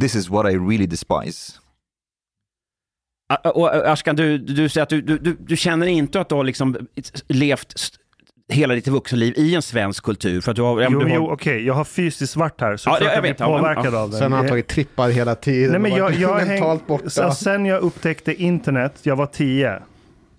This 0.00 0.14
is 0.14 0.30
what 0.30 0.46
I 0.46 0.56
really 0.56 0.86
despise. 0.86 1.58
Och 3.44 3.88
Ashkan, 3.88 4.16
du, 4.16 4.38
du 4.38 4.68
säger 4.68 4.82
att 4.82 4.88
du, 4.88 5.00
du, 5.00 5.36
du, 5.40 5.56
känner 5.56 5.86
inte 5.86 6.20
att 6.20 6.28
du 6.28 6.34
har 6.34 6.44
liksom 6.44 6.76
levt 7.28 7.78
hela 8.52 8.74
ditt 8.74 8.88
vuxenliv 8.88 9.34
i 9.36 9.54
en 9.54 9.62
svensk 9.62 10.04
kultur? 10.04 10.40
För 10.40 10.50
att 10.50 10.56
du 10.56 10.62
har, 10.62 10.82
Jo, 10.90 10.98
du 10.98 11.06
har... 11.06 11.14
jo 11.14 11.30
okej, 11.32 11.66
jag 11.66 11.74
har 11.74 11.84
fysiskt 11.84 12.36
varit 12.36 12.60
här 12.60 12.76
så 12.76 12.90
Ja, 12.90 12.98
jag 13.00 13.14
jag 13.14 13.22
blir 13.22 13.34
men- 13.38 13.48
påverkad 13.48 13.94
ja. 13.94 13.98
av 13.98 14.10
det. 14.10 14.16
Sen 14.16 14.32
har 14.32 14.38
han 14.38 14.48
tagit 14.48 14.68
trippar 14.68 15.08
hela 15.08 15.34
tiden 15.34 15.70
Nej, 15.70 15.80
men 15.80 15.90
jag, 15.98 16.14
jag 16.14 16.28
har 16.28 16.46
mentalt 16.46 16.68
hängt, 16.80 16.86
borta. 16.86 17.10
så 17.10 17.30
sen 17.30 17.66
jag 17.66 17.80
upptäckte 17.82 18.34
internet, 18.42 18.94
jag 19.02 19.16
var 19.16 19.26
tio, 19.26 19.78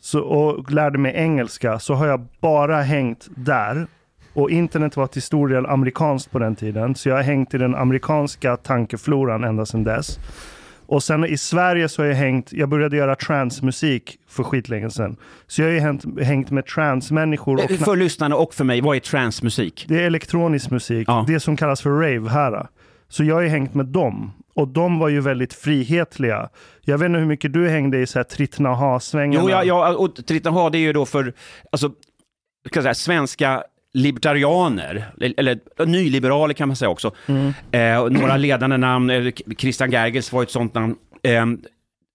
så, 0.01 0.19
och 0.19 0.71
lärde 0.71 0.97
mig 0.97 1.13
engelska, 1.15 1.79
så 1.79 1.93
har 1.93 2.07
jag 2.07 2.27
bara 2.41 2.81
hängt 2.81 3.27
där. 3.35 3.87
Och 4.35 4.49
internet 4.51 4.97
var 4.97 5.07
till 5.07 5.21
stor 5.21 5.47
del 5.47 5.65
amerikanskt 5.65 6.31
på 6.31 6.39
den 6.39 6.55
tiden, 6.55 6.95
så 6.95 7.09
jag 7.09 7.15
har 7.15 7.23
hängt 7.23 7.53
i 7.53 7.57
den 7.57 7.75
amerikanska 7.75 8.57
tankefloran 8.57 9.43
ända 9.43 9.65
sedan 9.65 9.83
dess. 9.83 10.19
Och 10.85 11.03
sen 11.03 11.25
i 11.25 11.37
Sverige 11.37 11.89
så 11.89 12.01
har 12.01 12.07
jag 12.07 12.15
hängt, 12.15 12.53
jag 12.53 12.69
började 12.69 12.97
göra 12.97 13.15
transmusik 13.15 14.19
för 14.27 14.43
skitlänge 14.43 14.89
sedan. 14.89 15.15
Så 15.47 15.61
jag 15.61 15.67
har 15.67 15.73
ju 15.73 15.79
hängt, 15.79 16.19
hängt 16.21 16.51
med 16.51 16.65
transmänniskor. 16.65 17.63
Och 17.63 17.71
För 17.71 17.95
lyssnarna 17.95 18.35
och 18.35 18.53
för 18.53 18.63
mig, 18.63 18.81
vad 18.81 18.95
är 18.95 18.99
transmusik? 18.99 19.85
det 19.89 19.99
är 20.01 20.03
elektronisk 20.03 20.69
musik, 20.71 21.07
Ja. 21.07 21.25
det 21.27 21.39
som 21.39 21.57
kallas 21.57 21.81
för 21.81 21.89
rave 21.89 22.29
här. 22.29 22.67
Så 23.09 23.23
jag 23.23 23.35
har 23.35 23.41
ju 23.41 23.47
hängt 23.47 23.73
med 23.73 23.85
dem. 23.85 24.31
Och 24.55 24.67
de 24.67 24.99
var 24.99 25.09
ju 25.09 25.21
väldigt 25.21 25.53
frihetliga. 25.53 26.49
Jag 26.81 26.97
vet 26.97 27.05
inte 27.05 27.19
hur 27.19 27.25
mycket 27.25 27.53
du 27.53 27.69
hängde 27.69 27.99
i 27.99 28.07
så 28.07 28.19
här 28.19 28.23
trittna 28.23 28.69
ha-svängarna. 28.69 29.43
Jo, 29.43 29.49
ja, 29.49 29.63
ja, 29.63 29.95
och 29.95 30.15
Triton 30.25 30.53
ha 30.53 30.69
det 30.69 30.77
är 30.77 30.79
ju 30.79 30.93
då 30.93 31.05
för 31.05 31.33
alltså, 31.71 31.91
ska 32.69 32.81
säga, 32.81 32.93
svenska 32.93 33.63
libertarianer, 33.93 35.05
eller 35.37 35.85
nyliberaler 35.85 36.53
kan 36.53 36.67
man 36.67 36.77
säga 36.77 36.89
också. 36.89 37.11
Eh, 37.71 38.03
några 38.09 38.37
ledande 38.37 38.77
namn, 38.77 39.09
eh, 39.09 39.31
Christian 39.57 39.91
Gergels 39.91 40.31
var 40.31 40.43
ett 40.43 40.51
sånt 40.51 40.73
namn. 40.73 40.95
Eh, 41.23 41.45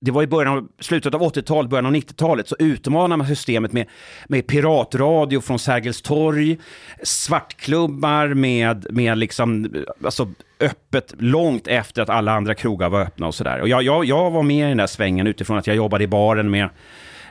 det 0.01 0.11
var 0.11 0.23
i 0.23 0.27
början 0.27 0.59
av, 0.59 0.69
slutet 0.81 1.15
av 1.15 1.23
80-talet, 1.23 1.71
början 1.71 1.87
av 1.87 1.95
90-talet, 1.95 2.49
så 2.49 2.57
utmanade 2.59 3.17
man 3.17 3.27
systemet 3.27 3.73
med, 3.73 3.87
med 4.29 4.47
piratradio 4.47 5.41
från 5.41 5.59
Sergels 5.59 6.03
torg, 6.03 6.59
svartklubbar 7.03 8.29
med, 8.29 8.87
med 8.91 9.19
liksom, 9.19 9.75
alltså 10.05 10.29
öppet 10.61 11.15
långt 11.19 11.67
efter 11.67 12.03
att 12.03 12.11
alla 12.11 12.33
andra 12.33 12.55
krogar 12.55 12.89
var 12.89 13.01
öppna 13.01 13.27
och 13.27 13.35
sådär. 13.35 13.61
Och 13.61 13.69
jag, 13.69 13.83
jag, 13.83 14.05
jag 14.05 14.31
var 14.31 14.43
med 14.43 14.67
i 14.67 14.69
den 14.69 14.77
där 14.77 14.87
svängen 14.87 15.27
utifrån 15.27 15.59
att 15.59 15.67
jag 15.67 15.77
jobbade 15.77 16.05
i 16.05 16.09
baren 16.09 16.51
med, 16.51 16.69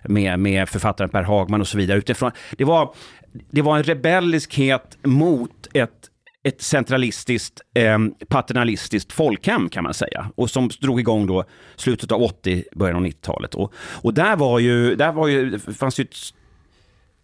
med, 0.03 0.39
med 0.39 0.69
författaren 0.69 1.09
Per 1.09 1.23
Hagman 1.23 1.61
och 1.61 1.67
så 1.67 1.77
vidare. 1.77 1.97
Utifrån, 1.97 2.31
det, 2.57 2.63
var, 2.63 2.93
det 3.31 3.61
var 3.61 3.77
en 3.77 3.83
rebelliskhet 3.83 4.97
mot 5.03 5.67
ett 5.73 6.09
ett 6.43 6.61
centralistiskt, 6.61 7.61
eh, 7.73 7.99
paternalistiskt 8.27 9.13
folkhem 9.13 9.69
kan 9.69 9.83
man 9.83 9.93
säga. 9.93 10.31
Och 10.35 10.49
som 10.49 10.69
drog 10.81 10.99
igång 10.99 11.27
då 11.27 11.43
slutet 11.75 12.11
av 12.11 12.21
80, 12.21 12.63
början 12.75 12.95
av 12.95 13.05
90-talet. 13.05 13.55
Och, 13.55 13.73
och 13.77 14.13
där 14.13 14.35
var 14.35 14.59
ju, 14.59 14.95
där 14.95 15.11
var 15.11 15.27
ju, 15.27 15.59
fanns 15.59 15.99
ju 15.99 16.03
ett, 16.03 16.15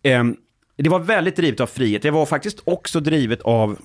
eh, 0.04 0.24
det 0.76 0.90
var 0.90 1.00
väldigt 1.00 1.36
drivet 1.36 1.60
av 1.60 1.68
frihet. 1.68 2.02
Det 2.02 2.12
var 2.12 2.26
faktiskt 2.26 2.60
också 2.64 3.00
drivet 3.00 3.42
av 3.42 3.80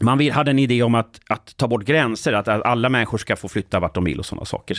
man 0.00 0.18
vill, 0.18 0.32
hade 0.32 0.50
en 0.50 0.58
idé 0.58 0.82
om 0.82 0.94
att, 0.94 1.20
att 1.28 1.56
ta 1.56 1.68
bort 1.68 1.84
gränser, 1.84 2.32
att 2.32 2.48
alla 2.48 2.88
människor 2.88 3.18
ska 3.18 3.36
få 3.36 3.48
flytta 3.48 3.80
vart 3.80 3.94
de 3.94 4.04
vill 4.04 4.18
och 4.18 4.26
sådana 4.26 4.44
saker. 4.44 4.78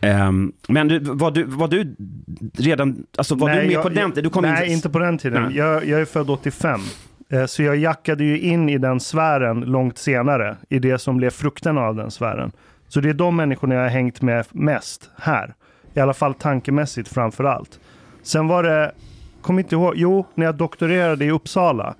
Ehm, 0.00 0.52
men 0.68 0.88
du, 0.88 0.98
var, 0.98 1.30
du, 1.30 1.44
var 1.44 1.68
du 1.68 1.96
redan, 2.58 3.06
alltså 3.16 3.34
var 3.34 3.48
du 3.48 3.54
med 3.56 3.70
jag- 3.70 3.82
på 3.82 3.88
den 3.88 4.12
tiden? 4.12 4.30
Nej, 4.42 4.66
in, 4.66 4.72
inte 4.72 4.90
på 4.90 4.98
den 4.98 5.18
tiden. 5.18 5.42
Nej. 5.42 5.56
Jag, 5.56 5.84
jag 5.86 6.00
är 6.00 6.04
född 6.04 6.30
85. 6.30 6.80
Eh, 7.30 7.46
Så 7.46 7.62
jag 7.62 7.76
jackade 7.76 8.24
ju 8.24 8.40
in 8.40 8.68
i 8.68 8.78
den 8.78 9.00
sfären 9.00 9.60
långt 9.60 9.98
senare, 9.98 10.56
i 10.68 10.78
det 10.78 10.98
som 10.98 11.16
blev 11.16 11.30
frukten 11.30 11.78
av 11.78 11.94
den 11.96 12.10
sfären. 12.10 12.52
Så 12.88 13.00
det 13.00 13.08
är 13.08 13.14
de 13.14 13.36
människorna 13.36 13.74
jag 13.74 13.82
har 13.82 13.88
hängt 13.88 14.22
med 14.22 14.46
mest 14.52 15.10
här. 15.16 15.54
I 15.94 16.00
alla 16.00 16.14
fall 16.14 16.34
tankemässigt 16.34 17.08
framför 17.08 17.44
allt. 17.44 17.80
Sen 18.22 18.48
var 18.48 18.62
det, 18.62 18.92
kom 19.42 19.58
inte 19.58 19.74
ihåg, 19.74 19.92
jo, 19.96 20.26
när 20.34 20.46
jag 20.46 20.54
doktorerade 20.54 21.24
i 21.24 21.30
Uppsala. 21.30 21.94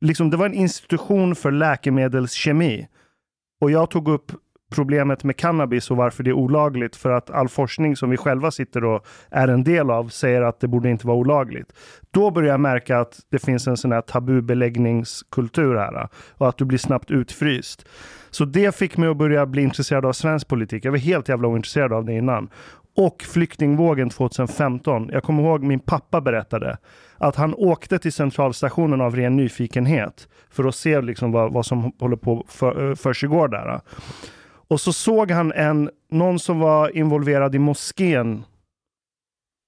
Liksom, 0.00 0.30
det 0.30 0.36
var 0.36 0.46
en 0.46 0.54
institution 0.54 1.34
för 1.34 1.50
läkemedelskemi. 1.50 2.88
Och 3.60 3.70
jag 3.70 3.90
tog 3.90 4.08
upp 4.08 4.32
problemet 4.74 5.24
med 5.24 5.36
cannabis 5.36 5.90
och 5.90 5.96
varför 5.96 6.22
det 6.22 6.30
är 6.30 6.34
olagligt. 6.34 6.96
För 6.96 7.10
att 7.10 7.30
all 7.30 7.48
forskning 7.48 7.96
som 7.96 8.10
vi 8.10 8.16
själva 8.16 8.50
sitter 8.50 8.84
och 8.84 9.06
är 9.30 9.48
en 9.48 9.64
del 9.64 9.90
av 9.90 10.08
säger 10.08 10.42
att 10.42 10.60
det 10.60 10.68
borde 10.68 10.90
inte 10.90 11.06
vara 11.06 11.16
olagligt. 11.16 11.72
Då 12.10 12.30
börjar 12.30 12.50
jag 12.50 12.60
märka 12.60 12.98
att 12.98 13.20
det 13.30 13.38
finns 13.38 13.66
en 13.66 13.76
sån 13.76 13.92
här 13.92 14.00
tabubeläggningskultur 14.00 15.74
här. 15.76 16.08
Och 16.32 16.48
att 16.48 16.58
du 16.58 16.64
blir 16.64 16.78
snabbt 16.78 17.10
utfryst. 17.10 17.88
Så 18.30 18.44
det 18.44 18.74
fick 18.74 18.96
mig 18.96 19.08
att 19.08 19.16
börja 19.16 19.46
bli 19.46 19.62
intresserad 19.62 20.04
av 20.04 20.12
svensk 20.12 20.48
politik. 20.48 20.84
Jag 20.84 20.90
var 20.90 20.98
helt 20.98 21.28
jävla 21.28 21.48
ointresserad 21.48 21.92
av 21.92 22.04
det 22.04 22.12
innan. 22.12 22.50
Och 22.96 23.22
flyktingvågen 23.22 24.10
2015. 24.10 25.10
Jag 25.12 25.22
kommer 25.22 25.42
ihåg 25.42 25.62
min 25.62 25.80
pappa 25.80 26.20
berättade 26.20 26.78
att 27.18 27.36
han 27.36 27.54
åkte 27.54 27.98
till 27.98 28.12
centralstationen 28.12 29.00
av 29.00 29.16
ren 29.16 29.36
nyfikenhet 29.36 30.28
för 30.50 30.64
att 30.64 30.74
se 30.74 31.00
liksom 31.00 31.32
vad, 31.32 31.52
vad 31.52 31.66
som 31.66 31.92
håller 31.98 32.16
på 32.16 32.44
för, 32.48 32.88
eh, 32.88 32.94
för 32.94 33.12
sig 33.12 33.28
där. 33.28 33.80
Och 34.68 34.80
så 34.80 34.92
såg 34.92 35.30
han 35.30 35.52
en, 35.52 35.90
någon 36.10 36.38
som 36.38 36.60
var 36.60 36.96
involverad 36.96 37.54
i 37.54 37.58
moskén. 37.58 38.44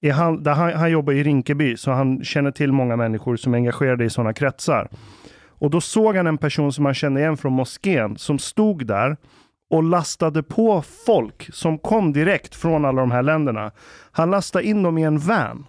I 0.03 0.11
han, 0.11 0.43
där 0.43 0.53
han, 0.53 0.73
han 0.73 0.91
jobbar 0.91 1.13
i 1.13 1.23
Rinkeby, 1.23 1.77
så 1.77 1.91
han 1.91 2.25
känner 2.25 2.51
till 2.51 2.73
många 2.73 2.97
människor 2.97 3.37
som 3.37 3.55
är 3.55 3.59
engagerade 3.59 4.05
i 4.05 4.11
sådana 4.11 4.33
kretsar. 4.33 4.89
Och 5.49 5.71
då 5.71 5.81
såg 5.81 6.17
han 6.17 6.27
en 6.27 6.39
person 6.39 6.73
som 6.73 6.85
han 6.85 6.95
kände 6.95 7.21
igen 7.21 7.37
från 7.37 7.53
moskén 7.53 8.19
som 8.19 8.39
stod 8.39 8.87
där 8.87 9.17
och 9.71 9.83
lastade 9.83 10.43
på 10.43 10.83
folk 11.07 11.55
som 11.55 11.79
kom 11.79 12.13
direkt 12.13 12.55
från 12.55 12.85
alla 12.85 13.01
de 13.01 13.11
här 13.11 13.23
länderna. 13.23 13.71
Han 14.11 14.31
lastade 14.31 14.65
in 14.65 14.83
dem 14.83 14.99
i 14.99 15.03
en 15.03 15.19
van. 15.19 15.67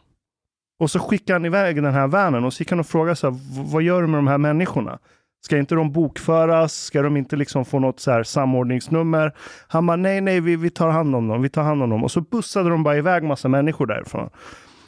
Och 0.79 0.91
så 0.91 0.99
skickade 0.99 1.33
han 1.33 1.45
iväg 1.45 1.83
den 1.83 1.93
här 1.93 2.07
vanen 2.07 2.45
och 2.45 2.53
så 2.53 2.61
gick 2.61 2.69
han 2.69 2.79
och 2.79 2.87
frågade 2.87 3.15
så 3.15 3.29
här, 3.29 3.39
vad 3.71 3.83
gör 3.83 4.01
du 4.01 4.07
med 4.07 4.17
de 4.17 4.27
här 4.27 4.37
människorna? 4.37 4.99
Ska 5.41 5.57
inte 5.57 5.75
de 5.75 5.91
bokföras? 5.91 6.73
Ska 6.73 7.01
de 7.01 7.17
inte 7.17 7.35
liksom 7.35 7.65
få 7.65 7.79
något 7.79 7.99
så 7.99 8.11
här 8.11 8.23
samordningsnummer? 8.23 9.33
Han 9.67 9.85
bara, 9.85 9.97
nej, 9.97 10.21
nej, 10.21 10.39
vi, 10.39 10.55
vi 10.55 10.69
tar 10.69 10.89
hand 10.89 11.15
om 11.15 11.27
dem, 11.27 11.41
vi 11.41 11.49
tar 11.49 11.63
hand 11.63 11.83
om 11.83 11.89
dem. 11.89 12.03
Och 12.03 12.11
så 12.11 12.21
bussade 12.21 12.69
de 12.69 12.83
bara 12.83 12.97
iväg 12.97 13.23
massa 13.23 13.47
människor 13.47 13.85
därifrån. 13.85 14.29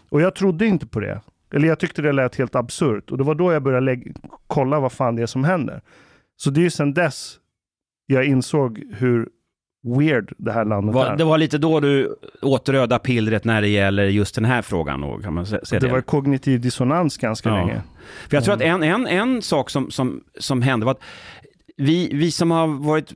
Och 0.09 0.21
jag 0.21 0.35
trodde 0.35 0.65
inte 0.65 0.87
på 0.87 0.99
det. 0.99 1.21
Eller 1.53 1.67
jag 1.67 1.79
tyckte 1.79 2.01
det 2.01 2.11
lät 2.11 2.35
helt 2.35 2.55
absurt. 2.55 3.11
Och 3.11 3.17
det 3.17 3.23
var 3.23 3.35
då 3.35 3.53
jag 3.53 3.63
började 3.63 3.99
kolla 4.47 4.79
vad 4.79 4.91
fan 4.91 5.15
det 5.15 5.21
är 5.21 5.25
som 5.25 5.43
händer. 5.43 5.81
Så 6.37 6.49
det 6.49 6.59
är 6.59 6.63
ju 6.63 6.69
sedan 6.69 6.93
dess 6.93 7.37
jag 8.05 8.25
insåg 8.25 8.83
hur 8.93 9.29
weird 9.97 10.33
det 10.37 10.51
här 10.51 10.65
landet 10.65 10.95
var, 10.95 11.05
är. 11.05 11.15
det 11.17 11.23
var 11.23 11.37
lite 11.37 11.57
då 11.57 11.79
du 11.79 12.15
åt 12.41 12.69
röda 12.69 12.99
pillret 12.99 13.43
när 13.45 13.61
det 13.61 13.67
gäller 13.67 14.03
just 14.05 14.35
den 14.35 14.45
här 14.45 14.61
frågan. 14.61 15.01
Då, 15.01 15.17
kan 15.17 15.33
man 15.33 15.45
se, 15.45 15.65
se 15.65 15.79
det 15.79 15.87
var 15.87 16.01
kognitiv 16.01 16.61
dissonans 16.61 17.17
ganska 17.17 17.49
Ja. 17.49 17.55
länge. 17.55 17.81
För 18.29 18.37
jag 18.37 18.43
tror 18.43 18.53
att 18.55 18.61
en, 18.61 18.83
en, 18.83 19.07
en 19.07 19.41
sak 19.41 19.69
som, 19.69 19.91
som, 19.91 20.23
som 20.39 20.61
hände 20.61 20.85
var 20.85 20.91
att 20.91 21.01
vi, 21.77 22.09
vi 22.13 22.31
som 22.31 22.51
har 22.51 22.67
varit, 22.67 23.13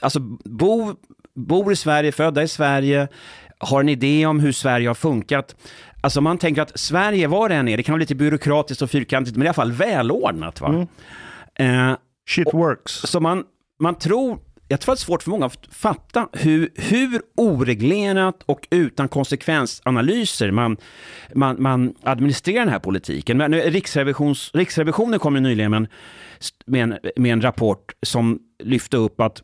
alltså 0.00 0.20
bo, 0.44 0.94
bor 1.34 1.72
i 1.72 1.76
Sverige, 1.76 2.12
födda 2.12 2.42
i 2.42 2.48
Sverige, 2.48 3.08
har 3.58 3.80
en 3.80 3.88
idé 3.88 4.26
om 4.26 4.40
hur 4.40 4.52
Sverige 4.52 4.88
har 4.88 4.94
funkat. 4.94 5.56
Alltså 6.00 6.20
man 6.20 6.38
tänker 6.38 6.62
att 6.62 6.78
Sverige, 6.80 7.26
var 7.26 7.48
det 7.48 7.54
än 7.54 7.68
är, 7.68 7.76
det 7.76 7.82
kan 7.82 7.92
vara 7.92 8.00
lite 8.00 8.14
byråkratiskt 8.14 8.82
och 8.82 8.90
fyrkantigt, 8.90 9.36
men 9.36 9.46
i 9.46 9.48
alla 9.48 9.54
fall 9.54 9.72
välordnat. 9.72 10.60
Va? 10.60 10.86
Mm. 11.58 11.90
Eh, 11.90 11.96
Shit 12.28 12.54
works. 12.54 12.92
så 12.92 13.20
man, 13.20 13.44
man 13.80 13.94
tror 13.94 14.38
jag 14.70 14.80
tror 14.80 14.92
att 14.92 14.98
det 14.98 15.02
är 15.02 15.04
svårt 15.04 15.22
för 15.22 15.30
många 15.30 15.46
att 15.46 15.66
fatta 15.70 16.28
hur, 16.32 16.72
hur 16.74 17.22
oreglerat 17.36 18.42
och 18.46 18.68
utan 18.70 19.08
konsekvensanalyser 19.08 20.50
man, 20.50 20.76
man, 21.34 21.62
man 21.62 21.94
administrerar 22.02 22.60
den 22.60 22.68
här 22.68 22.78
politiken. 22.78 23.36
Men 23.38 23.54
Riksrevisions, 23.54 24.50
Riksrevisionen 24.54 25.18
kom 25.18 25.34
ju 25.34 25.40
nyligen 25.40 25.70
med 25.70 25.76
en, 25.76 25.88
med, 26.66 26.82
en, 26.82 26.98
med 27.22 27.32
en 27.32 27.40
rapport 27.40 27.92
som 28.02 28.38
lyfte 28.62 28.96
upp 28.96 29.20
att, 29.20 29.42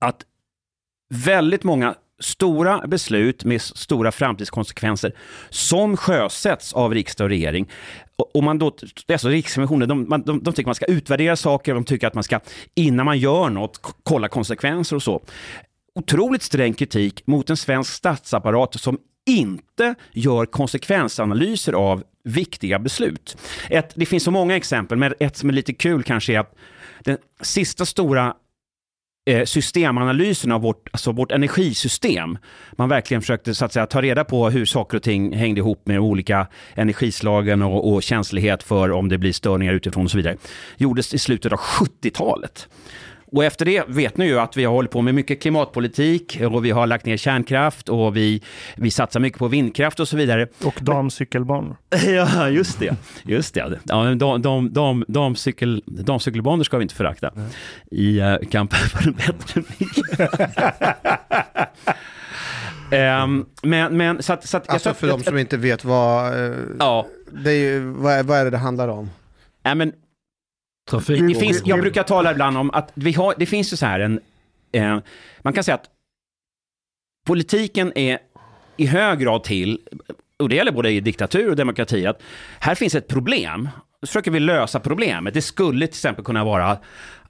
att 0.00 0.22
väldigt 1.14 1.64
många 1.64 1.94
stora 2.20 2.86
beslut 2.86 3.44
med 3.44 3.62
stora 3.62 4.12
framtidskonsekvenser 4.12 5.12
som 5.50 5.96
sjösätts 5.96 6.72
av 6.72 6.94
riksdag 6.94 7.24
och 7.24 7.28
regering. 7.28 7.68
Och, 8.34 8.44
man 8.44 8.58
då, 8.58 8.76
alltså 9.12 9.28
Riksrevisionen, 9.28 9.88
de, 9.88 10.08
man, 10.08 10.22
de, 10.22 10.42
de 10.42 10.54
tycker 10.54 10.68
man 10.68 10.74
ska 10.74 10.86
utvärdera 10.86 11.36
saker, 11.36 11.74
de 11.74 11.84
tycker 11.84 12.06
att 12.06 12.14
man 12.14 12.24
ska, 12.24 12.40
innan 12.74 13.06
man 13.06 13.18
gör 13.18 13.50
något, 13.50 13.80
kolla 14.02 14.28
konsekvenser 14.28 14.96
och 14.96 15.02
så. 15.02 15.22
Otroligt 15.94 16.42
sträng 16.42 16.74
kritik 16.74 17.26
mot 17.26 17.50
en 17.50 17.56
svensk 17.56 17.92
statsapparat 17.92 18.80
som 18.80 18.98
inte 19.26 19.94
gör 20.12 20.46
konsekvensanalyser 20.46 21.72
av 21.72 22.02
viktiga 22.24 22.78
beslut. 22.78 23.36
Ett, 23.68 23.92
det 23.94 24.06
finns 24.06 24.24
så 24.24 24.30
många 24.30 24.56
exempel, 24.56 24.98
men 24.98 25.14
ett 25.20 25.36
som 25.36 25.48
är 25.48 25.52
lite 25.52 25.72
kul 25.72 26.02
kanske 26.02 26.34
är 26.34 26.38
att 26.38 26.54
den 27.00 27.18
sista 27.40 27.86
stora 27.86 28.34
Eh, 29.30 29.44
systemanalysen 29.44 30.52
av 30.52 30.60
vårt, 30.60 30.88
alltså 30.92 31.12
vårt 31.12 31.32
energisystem. 31.32 32.38
Man 32.72 32.88
verkligen 32.88 33.20
försökte 33.20 33.54
så 33.54 33.64
att 33.64 33.72
säga, 33.72 33.86
ta 33.86 34.02
reda 34.02 34.24
på 34.24 34.50
hur 34.50 34.64
saker 34.64 34.96
och 34.96 35.02
ting 35.02 35.32
hängde 35.32 35.58
ihop 35.58 35.86
med 35.86 36.00
olika 36.00 36.46
energislagen 36.74 37.62
och, 37.62 37.92
och 37.92 38.02
känslighet 38.02 38.62
för 38.62 38.90
om 38.90 39.08
det 39.08 39.18
blir 39.18 39.32
störningar 39.32 39.72
utifrån 39.72 40.04
och 40.04 40.10
så 40.10 40.16
vidare. 40.16 40.36
Gjordes 40.76 41.14
i 41.14 41.18
slutet 41.18 41.52
av 41.52 41.58
70-talet. 41.58 42.68
Och 43.32 43.44
efter 43.44 43.64
det 43.64 43.84
vet 43.88 44.16
ni 44.16 44.26
ju 44.26 44.38
att 44.40 44.56
vi 44.56 44.64
har 44.64 44.72
hållit 44.72 44.90
på 44.90 45.02
med 45.02 45.14
mycket 45.14 45.42
klimatpolitik 45.42 46.38
och 46.52 46.64
vi 46.64 46.70
har 46.70 46.86
lagt 46.86 47.06
ner 47.06 47.16
kärnkraft 47.16 47.88
och 47.88 48.16
vi, 48.16 48.42
vi 48.76 48.90
satsar 48.90 49.20
mycket 49.20 49.38
på 49.38 49.48
vindkraft 49.48 50.00
och 50.00 50.08
så 50.08 50.16
vidare. 50.16 50.46
Och 50.64 50.78
damcykelbanor. 50.80 51.76
Ja, 52.06 52.48
just 52.48 52.78
det. 52.78 52.96
Just 53.22 53.54
det. 53.54 53.78
Ja, 53.84 54.04
men 54.04 54.18
de, 54.18 54.42
de, 54.42 54.72
de, 54.72 55.04
de, 55.08 55.36
cykel, 55.36 55.82
de 55.86 56.20
cykelbanor 56.20 56.64
ska 56.64 56.76
vi 56.78 56.82
inte 56.82 56.94
förakta 56.94 57.30
i 57.90 58.20
uh, 58.20 58.36
kampen 58.50 58.78
för 58.78 59.06
en 59.08 59.12
bättre 59.12 59.62
miljö. 59.78 60.28
Ehm, 62.92 63.46
men, 63.62 63.96
men 63.96 64.22
så 64.22 64.32
att... 64.32 64.46
Så 64.48 64.56
att 64.56 64.68
Alltså 64.70 64.94
för 64.94 65.08
att- 65.08 65.18
de 65.18 65.24
som 65.24 65.38
inte 65.38 65.56
vet 65.56 65.84
vad, 65.84 66.44
eh, 66.44 66.54
Ja, 66.78 67.06
det 67.44 67.50
är 67.50 67.54
ju, 67.58 67.80
vad, 67.80 68.12
är- 68.12 68.22
vad 68.22 68.38
är 68.38 68.44
det 68.44 68.50
det 68.50 68.58
handlar 68.58 68.88
om? 68.88 69.10
nej, 69.64 69.74
men 69.74 69.92
Trafik. 70.90 71.28
det 71.28 71.34
finns, 71.34 71.62
jag 71.64 71.80
brukar 71.80 72.02
tala 72.02 72.30
ibland 72.30 72.58
om 72.58 72.70
att 72.70 72.90
vi 72.94 73.12
har, 73.12 73.34
det 73.38 73.46
finns 73.46 73.72
ju 73.72 73.76
så 73.76 73.86
här 73.86 74.00
en... 74.00 74.20
Eh, 74.72 74.98
man 75.42 75.52
kan 75.52 75.64
säga 75.64 75.74
att 75.74 75.86
politiken 77.26 77.92
är 77.98 78.18
i 78.76 78.86
hög 78.86 79.18
grad 79.18 79.44
till, 79.44 79.80
och 80.38 80.48
det 80.48 80.56
gäller 80.56 80.72
både 80.72 80.90
i 80.90 81.00
diktatur 81.00 81.50
och 81.50 81.56
demokrati, 81.56 82.06
att 82.06 82.22
här 82.60 82.74
finns 82.74 82.94
ett 82.94 83.08
problem. 83.08 83.68
Så 84.00 84.06
försöker 84.06 84.30
vi 84.30 84.40
lösa 84.40 84.80
problemet. 84.80 85.34
Det 85.34 85.42
skulle 85.42 85.86
till 85.86 85.94
exempel 85.94 86.24
kunna 86.24 86.44
vara 86.44 86.78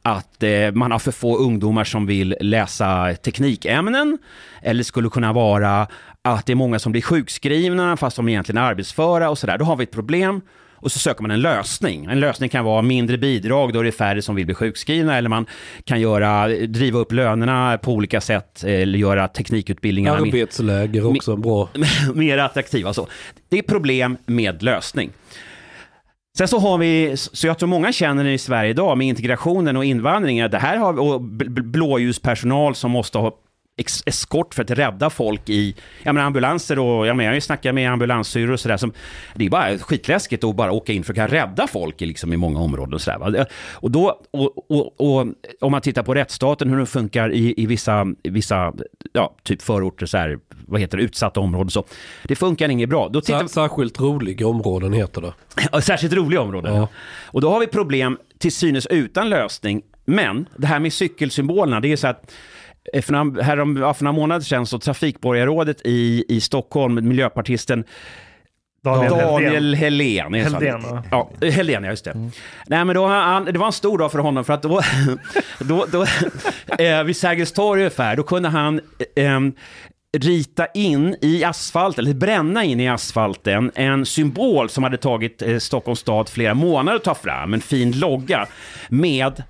att 0.02 0.42
eh, 0.42 0.72
man 0.72 0.92
har 0.92 0.98
för 0.98 1.12
få 1.12 1.36
ungdomar 1.36 1.84
som 1.84 2.06
vill 2.06 2.36
läsa 2.40 3.14
teknikämnen. 3.14 4.18
Eller 4.62 4.82
skulle 4.82 5.08
kunna 5.08 5.32
vara 5.32 5.86
att 6.22 6.46
det 6.46 6.52
är 6.52 6.56
många 6.56 6.78
som 6.78 6.92
blir 6.92 7.02
sjukskrivna 7.02 7.96
fast 7.96 8.16
de 8.16 8.28
egentligen 8.28 8.62
är 8.62 8.66
arbetsföra 8.70 9.30
och 9.30 9.38
sådär. 9.38 9.58
Då 9.58 9.64
har 9.64 9.76
vi 9.76 9.84
ett 9.84 9.90
problem. 9.90 10.40
Och 10.80 10.92
så 10.92 10.98
söker 10.98 11.22
man 11.22 11.30
en 11.30 11.40
lösning. 11.40 12.04
En 12.04 12.20
lösning 12.20 12.48
kan 12.48 12.64
vara 12.64 12.82
mindre 12.82 13.18
bidrag, 13.18 13.72
då 13.72 13.80
är 13.80 13.84
det 13.84 13.92
färre 13.92 14.22
som 14.22 14.34
vill 14.34 14.46
bli 14.46 14.54
sjukskrivna. 14.54 15.16
Eller 15.18 15.28
man 15.28 15.46
kan 15.84 16.00
göra, 16.00 16.48
driva 16.48 16.98
upp 16.98 17.12
lönerna 17.12 17.78
på 17.78 17.92
olika 17.92 18.20
sätt. 18.20 18.64
Eller 18.64 18.98
göra 18.98 19.28
teknikutbildningarna 19.28 20.16
Arbetsläger 20.18 21.06
också 21.06 21.36
bra. 21.36 21.68
mer 22.14 22.38
attraktiva. 22.38 22.94
Så. 22.94 23.08
Det 23.48 23.58
är 23.58 23.62
problem 23.62 24.16
med 24.26 24.62
lösning. 24.62 25.10
Sen 26.38 26.48
så 26.48 26.58
har 26.58 26.78
vi, 26.78 27.16
så 27.16 27.46
jag 27.46 27.58
tror 27.58 27.68
många 27.68 27.92
känner 27.92 28.24
i 28.24 28.38
Sverige 28.38 28.70
idag 28.70 28.98
med 28.98 29.06
integrationen 29.06 29.76
och 29.76 29.84
invandringen, 29.84 30.50
det 30.50 30.58
här 30.58 30.76
har 30.76 30.98
och 30.98 31.20
bl- 31.20 31.48
bl- 31.48 31.62
blåljuspersonal 31.62 32.74
som 32.74 32.90
måste 32.90 33.18
ha 33.18 33.36
eskort 34.06 34.54
för 34.54 34.62
att 34.62 34.70
rädda 34.70 35.10
folk 35.10 35.48
i 35.48 35.74
jag 36.02 36.14
menar, 36.14 36.26
ambulanser 36.26 36.78
och 36.78 37.06
jag, 37.06 37.16
menar, 37.16 37.24
jag 37.24 37.30
har 37.30 37.34
ju 37.34 37.40
snackat 37.40 37.74
med 37.74 37.92
ambulanssyrror 37.92 38.52
och 38.52 38.60
sådär 38.60 38.76
som 38.76 38.92
det 39.34 39.46
är 39.46 39.50
bara 39.50 39.78
skitläskigt 39.78 40.44
att 40.44 40.56
bara 40.56 40.72
åka 40.72 40.92
in 40.92 41.04
för 41.04 41.12
att 41.12 41.16
kunna 41.16 41.28
rädda 41.28 41.66
folk 41.66 42.02
i, 42.02 42.06
liksom, 42.06 42.32
i 42.32 42.36
många 42.36 42.60
områden 42.60 42.94
och 42.94 43.00
sådär. 43.00 43.46
Och 43.72 43.90
då, 43.90 44.20
och, 44.30 44.70
och, 44.70 45.00
och 45.00 45.26
om 45.60 45.72
man 45.72 45.80
tittar 45.80 46.02
på 46.02 46.14
rättsstaten, 46.14 46.70
hur 46.70 46.76
den 46.76 46.86
funkar 46.86 47.32
i, 47.32 47.54
i 47.56 47.66
vissa, 47.66 48.06
i 48.22 48.30
vissa 48.30 48.72
ja, 49.12 49.34
typ 49.42 49.62
förorter, 49.62 50.06
så 50.06 50.18
här, 50.18 50.38
vad 50.66 50.80
heter 50.80 50.98
det, 50.98 51.04
utsatta 51.04 51.40
områden 51.40 51.70
så. 51.70 51.84
Det 52.24 52.36
funkar 52.36 52.68
inget 52.68 52.88
bra. 52.88 53.08
Då 53.08 53.20
tittar, 53.20 53.38
Sär, 53.38 53.46
särskilt 53.46 54.00
roliga 54.00 54.46
områden 54.46 54.92
heter 54.92 55.20
det. 55.20 55.32
Ja, 55.72 55.80
Särskilt 55.80 56.12
roliga 56.12 56.40
områden. 56.40 56.74
Ja. 56.74 56.88
Och 57.24 57.40
då 57.40 57.50
har 57.50 57.60
vi 57.60 57.66
problem 57.66 58.18
till 58.38 58.52
synes 58.52 58.86
utan 58.86 59.28
lösning. 59.28 59.82
Men 60.04 60.48
det 60.56 60.66
här 60.66 60.80
med 60.80 60.92
cykelsymbolerna, 60.92 61.80
det 61.80 61.92
är 61.92 61.96
så 61.96 62.06
att 62.06 62.32
för 63.02 63.12
några, 63.12 63.42
härom, 63.42 63.76
ja, 63.76 63.94
för 63.94 64.04
några 64.04 64.16
månader 64.16 64.44
sedan 64.44 64.66
så 64.66 64.78
trafikborgarrådet 64.78 65.80
i, 65.84 66.24
i 66.28 66.40
Stockholm, 66.40 67.08
miljöpartisten 67.08 67.84
Daniel, 68.82 69.10
Daniel. 69.10 69.74
Helén. 69.74 70.32
va? 70.82 71.02
Ja, 71.10 71.30
eh, 71.40 71.52
Helén, 71.52 71.84
ja 71.84 71.90
just 71.90 72.04
det. 72.04 72.30
Nej 72.66 72.84
men 72.84 72.94
då, 72.94 73.06
han, 73.06 73.44
det 73.44 73.58
var 73.58 73.66
en 73.66 73.72
stor 73.72 73.98
dag 73.98 74.12
för 74.12 74.18
honom 74.18 74.44
för 74.44 74.52
att 74.52 74.62
då, 74.62 74.80
då, 75.58 75.86
då 75.92 76.06
eh, 76.84 77.04
vid 77.04 77.16
Sergels 77.16 77.52
torg 77.52 77.80
ungefär, 77.80 78.16
då 78.16 78.22
kunde 78.22 78.48
han 78.48 78.80
eh, 79.16 79.40
rita 80.18 80.66
in 80.66 81.16
i 81.20 81.44
asfalt, 81.44 81.98
eller 81.98 82.14
bränna 82.14 82.64
in 82.64 82.80
i 82.80 82.88
asfalten, 82.88 83.70
en 83.74 84.06
symbol 84.06 84.68
som 84.68 84.84
hade 84.84 84.96
tagit 84.96 85.42
eh, 85.42 85.58
Stockholms 85.58 86.00
stad 86.00 86.28
flera 86.28 86.54
månader 86.54 86.96
att 86.96 87.04
ta 87.04 87.14
fram, 87.14 87.54
en 87.54 87.60
fin 87.60 87.92
logga 87.92 88.46
med, 88.88 89.42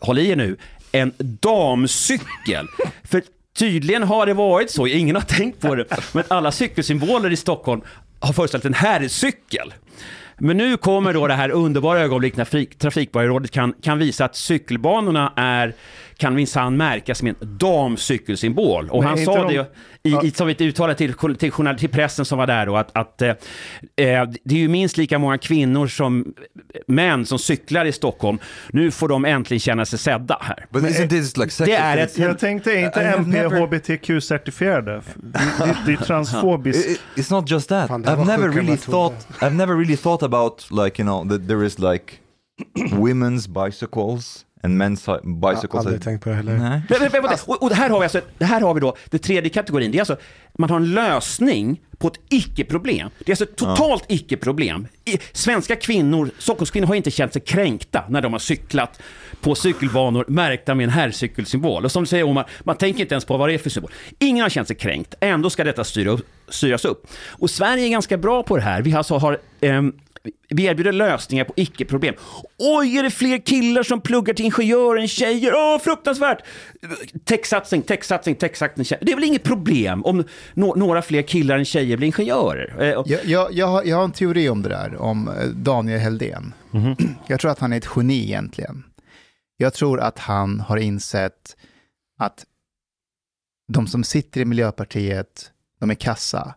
håll 0.00 0.18
i 0.18 0.30
er 0.30 0.36
nu, 0.36 0.56
en 1.00 1.12
damcykel. 1.18 2.66
För 3.04 3.22
tydligen 3.58 4.02
har 4.02 4.26
det 4.26 4.34
varit 4.34 4.70
så, 4.70 4.86
ingen 4.86 5.16
har 5.16 5.22
tänkt 5.22 5.60
på 5.60 5.74
det, 5.74 5.86
men 6.12 6.24
alla 6.28 6.52
cykelsymboler 6.52 7.32
i 7.32 7.36
Stockholm 7.36 7.82
har 8.20 8.32
föreställt 8.32 8.64
en 8.64 8.74
herrcykel. 8.74 9.74
Men 10.38 10.56
nu 10.56 10.76
kommer 10.76 11.14
då 11.14 11.26
det 11.26 11.34
här 11.34 11.50
underbara 11.50 12.00
ögonblick 12.00 12.36
när 12.36 12.74
Trafikborgarrådet 12.78 13.50
kan, 13.50 13.72
kan 13.82 13.98
visa 13.98 14.24
att 14.24 14.36
cykelbanorna 14.36 15.32
är, 15.36 15.74
kan 16.18 16.34
minsann 16.34 16.76
märkas 16.76 17.22
med 17.22 17.34
en 17.40 17.58
damcykelsymbol. 17.58 18.90
Och 18.90 18.98
Men 19.02 19.08
han 19.08 19.24
sa 19.24 19.42
de- 19.42 19.54
det 19.54 19.66
i, 20.02 20.16
i, 20.26 20.30
som 20.30 20.48
ett 20.48 20.60
uttalande 20.60 20.94
till, 20.94 21.14
till, 21.36 21.50
journal- 21.52 21.78
till 21.78 21.88
pressen 21.88 22.24
som 22.24 22.38
var 22.38 22.46
där 22.46 22.66
då, 22.66 22.76
att, 22.76 22.90
att 22.96 23.22
eh, 23.22 23.28
eh, 23.28 23.36
det 24.44 24.54
är 24.54 24.58
ju 24.58 24.68
minst 24.68 24.96
lika 24.96 25.18
många 25.18 25.38
kvinnor 25.38 25.86
som 25.86 26.34
män 26.86 27.26
som 27.26 27.38
cyklar 27.38 27.84
i 27.84 27.92
Stockholm. 27.92 28.38
Nu 28.72 28.90
får 28.90 29.08
de 29.08 29.24
äntligen 29.24 29.60
känna 29.60 29.84
sig 29.86 29.98
sedda 29.98 30.38
här. 30.40 30.66
But 30.70 30.82
isn't 30.84 31.08
this 31.08 31.36
like 31.36 31.50
sexual 31.50 31.80
är 31.80 31.96
ett- 31.96 32.18
Jag 32.18 32.38
tänkte, 32.38 32.72
är 32.72 32.84
inte 32.86 33.02
MP 33.02 33.30
never- 33.42 33.60
HBTQ-certifierade? 33.60 35.02
Det, 35.16 35.38
det, 35.58 35.76
det 35.86 35.92
är 35.92 35.96
transfobiskt. 35.96 36.86
It- 36.88 36.90
it- 36.92 37.00
It's 37.24 37.32
not 37.32 37.50
just 37.50 37.68
that. 37.68 37.88
Fan, 37.88 38.02
det 38.02 38.10
I've 38.10 38.26
never 38.26 38.48
really 38.48 38.76
thought. 38.76 39.26
I've 39.40 39.54
never 39.54 39.74
really 39.74 39.96
thought 39.96 40.22
about 40.22 40.66
like 40.70 41.02
you 41.02 41.06
know 41.08 41.28
that 41.38 41.48
there 41.48 41.66
is 41.66 41.78
like 41.78 42.12
women's 42.92 43.64
bicycles 43.64 44.45
and 44.66 44.82
men's 44.82 45.02
Jag 45.06 45.40
bicycles. 45.40 45.72
har 45.72 45.78
aldrig 45.78 46.02
tänkt 46.02 46.24
på 46.24 46.28
det 46.30 46.34
heller. 46.36 46.52
Nej. 46.52 46.60
Men, 46.88 46.98
men, 47.00 47.08
men, 47.12 47.22
vänta. 47.22 47.38
och, 47.46 47.62
och 47.62 47.68
det 47.68 47.74
här 47.74 47.90
har 47.90 47.98
vi 47.98 48.04
alltså, 48.04 48.20
det 48.38 48.44
här 48.44 48.60
har 48.60 48.74
vi 48.74 48.80
då, 48.80 48.96
det 49.10 49.18
tredje 49.18 49.50
kategorin, 49.50 49.90
det 49.90 49.98
är 49.98 50.00
alltså, 50.00 50.16
man 50.58 50.70
har 50.70 50.76
en 50.76 50.94
lösning 50.94 51.80
på 51.98 52.08
ett 52.08 52.20
icke-problem. 52.28 53.10
Det 53.18 53.28
är 53.28 53.32
alltså 53.32 53.44
ett 53.44 53.56
totalt 53.56 54.04
icke-problem. 54.08 54.86
I- 55.04 55.18
Svenska 55.32 55.76
kvinnor, 55.76 56.30
Stockholmskvinnor 56.38 56.86
har 56.86 56.94
inte 56.94 57.10
känt 57.10 57.32
sig 57.32 57.42
kränkta 57.42 58.04
när 58.08 58.22
de 58.22 58.32
har 58.32 58.40
cyklat 58.40 59.00
på 59.40 59.54
cykelbanor 59.54 60.24
märkta 60.28 60.74
med 60.74 60.84
en 60.84 60.90
herrcykelsymbol. 60.90 61.84
Och 61.84 61.92
som 61.92 62.02
du 62.02 62.06
säger 62.06 62.24
Omar, 62.24 62.46
man 62.64 62.76
tänker 62.76 63.00
inte 63.00 63.14
ens 63.14 63.24
på 63.24 63.36
vad 63.36 63.48
det 63.48 63.54
är 63.54 63.58
för 63.58 63.70
symbol. 63.70 63.90
Ingen 64.18 64.42
har 64.42 64.48
känt 64.50 64.68
sig 64.68 64.76
kränkt, 64.76 65.14
ändå 65.20 65.50
ska 65.50 65.64
detta 65.64 65.84
styra 65.84 66.10
upp, 66.10 66.26
styras 66.48 66.84
upp. 66.84 67.06
Och 67.28 67.50
Sverige 67.50 67.84
är 67.86 67.90
ganska 67.90 68.16
bra 68.18 68.42
på 68.42 68.56
det 68.56 68.62
här. 68.62 68.82
Vi 68.82 68.94
alltså 68.94 69.16
har 69.18 69.38
ehm, 69.60 69.92
vi 70.48 70.64
erbjuder 70.64 70.92
lösningar 70.92 71.44
på 71.44 71.52
icke-problem. 71.56 72.14
Oj, 72.58 72.96
är 72.98 73.02
det 73.02 73.10
fler 73.10 73.38
killar 73.38 73.82
som 73.82 74.00
pluggar 74.00 74.34
till 74.34 74.44
ingenjör 74.44 74.96
än 74.96 75.08
tjejer? 75.08 75.52
Åh, 75.54 75.78
fruktansvärt! 75.78 76.38
Techsatsning, 77.24 77.82
techsatsning, 77.82 78.34
techsatsning. 78.34 78.86
Det 79.00 79.12
är 79.12 79.14
väl 79.16 79.24
inget 79.24 79.42
problem 79.42 80.04
om 80.04 80.24
nå- 80.54 80.74
några 80.74 81.02
fler 81.02 81.22
killar 81.22 81.58
än 81.58 81.64
tjejer 81.64 81.96
blir 81.96 82.06
ingenjörer? 82.06 82.74
Eh, 82.82 82.86
Jag, 83.12 83.24
jag, 83.24 83.52
jag, 83.52 83.66
har, 83.66 83.82
jag 83.84 83.96
har 83.96 84.04
en 84.04 84.12
teori 84.12 84.48
om 84.48 84.62
det 84.62 84.68
där, 84.68 84.96
om 84.96 85.28
eh, 85.28 85.44
Daniel 85.46 86.00
Helldén. 86.00 86.54
Jag 87.26 87.40
tror 87.40 87.50
att 87.50 87.58
han 87.58 87.72
är 87.72 87.76
ett 87.76 87.88
geni 87.96 88.22
egentligen. 88.24 88.84
Jag 89.56 89.74
tror 89.74 90.00
att 90.00 90.18
han 90.18 90.60
har 90.60 90.76
insett 90.76 91.56
att 92.18 92.44
de 93.72 93.86
som 93.86 94.04
sitter 94.04 94.40
i 94.40 94.44
Miljöpartiet, 94.44 95.50
de 95.80 95.90
är 95.90 95.94
kassa, 95.94 96.54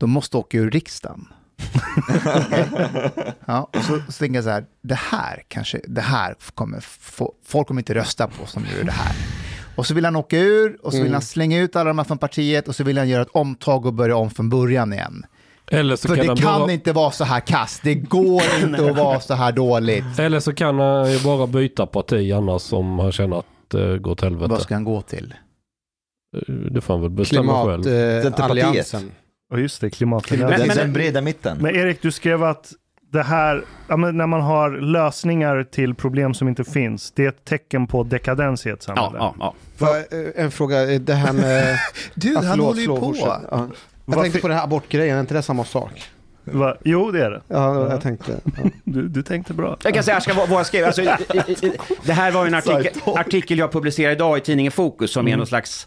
de 0.00 0.10
måste 0.10 0.36
åka 0.36 0.58
ur 0.58 0.70
riksdagen. 0.70 1.28
ja, 3.46 3.68
och 3.76 3.82
så, 3.84 3.98
så 4.08 4.18
tänker 4.18 4.34
jag 4.34 4.44
så 4.44 4.50
här, 4.50 4.64
det 4.82 4.94
här 4.94 5.42
kanske, 5.48 5.80
det 5.88 6.00
här 6.00 6.34
kommer 6.54 6.80
få, 6.80 7.32
folk 7.46 7.68
kommer 7.68 7.80
inte 7.80 7.94
rösta 7.94 8.26
på 8.26 8.46
som 8.46 8.62
gör 8.76 8.84
det 8.84 8.92
här. 8.92 9.12
Och 9.76 9.86
så 9.86 9.94
vill 9.94 10.04
han 10.04 10.16
åka 10.16 10.38
ur 10.38 10.78
och 10.82 10.90
så 10.92 10.96
vill 10.96 11.06
Mm. 11.06 11.12
han 11.12 11.22
slänga 11.22 11.58
ut 11.58 11.76
alla 11.76 11.88
de 11.90 11.98
här 11.98 12.04
från 12.04 12.18
partiet 12.18 12.68
och 12.68 12.76
så 12.76 12.84
vill 12.84 12.98
han 12.98 13.08
göra 13.08 13.22
ett 13.22 13.28
omtag 13.32 13.86
och 13.86 13.94
börja 13.94 14.16
om 14.16 14.30
från 14.30 14.48
början 14.50 14.92
igen. 14.92 15.26
Eller 15.70 15.96
så 15.96 16.08
För 16.08 16.16
kan 16.16 16.24
det 16.24 16.28
han 16.30 16.36
kan 16.36 16.60
bara... 16.60 16.72
inte 16.72 16.92
vara 16.92 17.10
så 17.10 17.24
här 17.24 17.40
kast. 17.40 17.82
Det 17.82 17.94
går 17.94 18.42
inte 18.64 18.90
att 18.90 18.96
vara 18.96 19.20
så 19.20 19.34
här 19.34 19.52
dåligt. 19.52 20.18
Eller 20.18 20.40
så 20.40 20.54
kan 20.54 20.78
han 20.78 21.12
ju 21.12 21.20
bara 21.20 21.46
byta 21.46 21.86
parti 21.86 22.32
annars 22.32 22.72
om 22.72 22.98
han 22.98 23.12
känner 23.12 23.38
att 23.38 23.46
det 23.68 23.98
går 23.98 24.10
åt 24.12 24.20
helvete. 24.20 24.50
Vad 24.50 24.62
ska 24.62 24.74
han 24.74 24.84
gå 24.84 25.02
till? 25.02 25.34
Eh, 26.36 26.54
Det 26.54 26.80
får 26.80 26.94
han 26.94 27.00
väl 27.00 27.10
bestämma 27.10 27.64
själv. 27.66 27.82
Centerpartiet. 27.82 28.22
Klimatalliansen. 28.36 29.10
Och 29.50 29.60
just 29.60 29.80
det, 29.80 29.90
klimatet. 29.90 30.38
Den, 30.38 30.48
Men- 30.50 30.66
men- 30.66 30.76
den 30.76 30.92
breda 30.92 31.20
mitten. 31.20 31.58
Men 31.60 31.76
Erik, 31.76 32.02
du 32.02 32.12
skrev 32.12 32.44
att 32.44 32.72
det 33.12 33.22
här, 33.22 33.64
ja, 33.88 33.96
men 33.96 34.16
när 34.16 34.26
man 34.26 34.40
har 34.40 34.70
lösningar 34.70 35.64
till 35.64 35.94
problem 35.94 36.34
som 36.34 36.48
inte 36.48 36.64
finns, 36.64 37.10
det 37.12 37.24
är 37.24 37.28
ett 37.28 37.44
tecken 37.44 37.86
på 37.86 38.02
dekadens 38.02 38.66
i 38.66 38.70
ett 38.70 38.84
Ja, 38.88 38.94
samhälle. 38.96 39.18
ja, 39.18 39.34
ja. 39.38 39.54
Vad, 39.78 39.96
eh, 39.96 40.04
En 40.44 40.50
fråga, 40.50 40.92
eh, 40.92 41.00
det 41.00 41.14
här 41.14 41.32
med... 41.32 41.78
Du, 42.14 42.28
Ja, 42.32 42.34
han 42.40 42.50
förlåt, 42.50 42.66
håller 42.66 42.80
ju 42.80 42.86
på. 42.86 43.14
Ja. 43.16 43.40
Jag 43.50 43.68
Varför- 44.04 44.22
tänkte 44.22 44.40
på 44.40 44.48
det 44.48 44.54
här 44.54 44.64
abortgrejen, 44.64 45.16
är 45.16 45.20
inte 45.20 45.34
det 45.34 45.42
samma 45.42 45.64
sak? 45.64 46.02
Va? 46.44 46.76
Jo, 46.84 47.10
det 47.10 47.24
är 47.24 47.30
det. 47.30 47.40
Ja, 47.48 47.90
jag 47.90 48.00
tänkte. 48.00 48.40
Ja. 48.44 48.70
Du, 48.84 49.08
du 49.08 49.22
tänkte 49.22 49.54
bra. 49.54 49.76
Jag 49.84 49.94
kan 49.94 50.02
säga 50.04 50.14
jag 50.16 50.22
ska, 50.22 50.34
vad 50.34 50.48
vad 50.48 50.58
jag 50.58 50.66
skrev. 50.66 50.86
Alltså, 50.86 51.02
i- 51.02 51.06
i- 51.06 51.66
i- 51.66 51.72
det 52.04 52.12
här 52.12 52.32
var 52.32 52.44
ju 52.44 52.48
en 52.48 52.54
artikel, 52.74 52.92
artikel 53.16 53.58
jag 53.58 53.72
publicerade 53.72 54.12
idag 54.14 54.38
i 54.38 54.40
tidningen 54.40 54.72
Fokus 54.72 55.12
som 55.12 55.28
är 55.28 55.36
någon 55.36 55.46
slags 55.46 55.86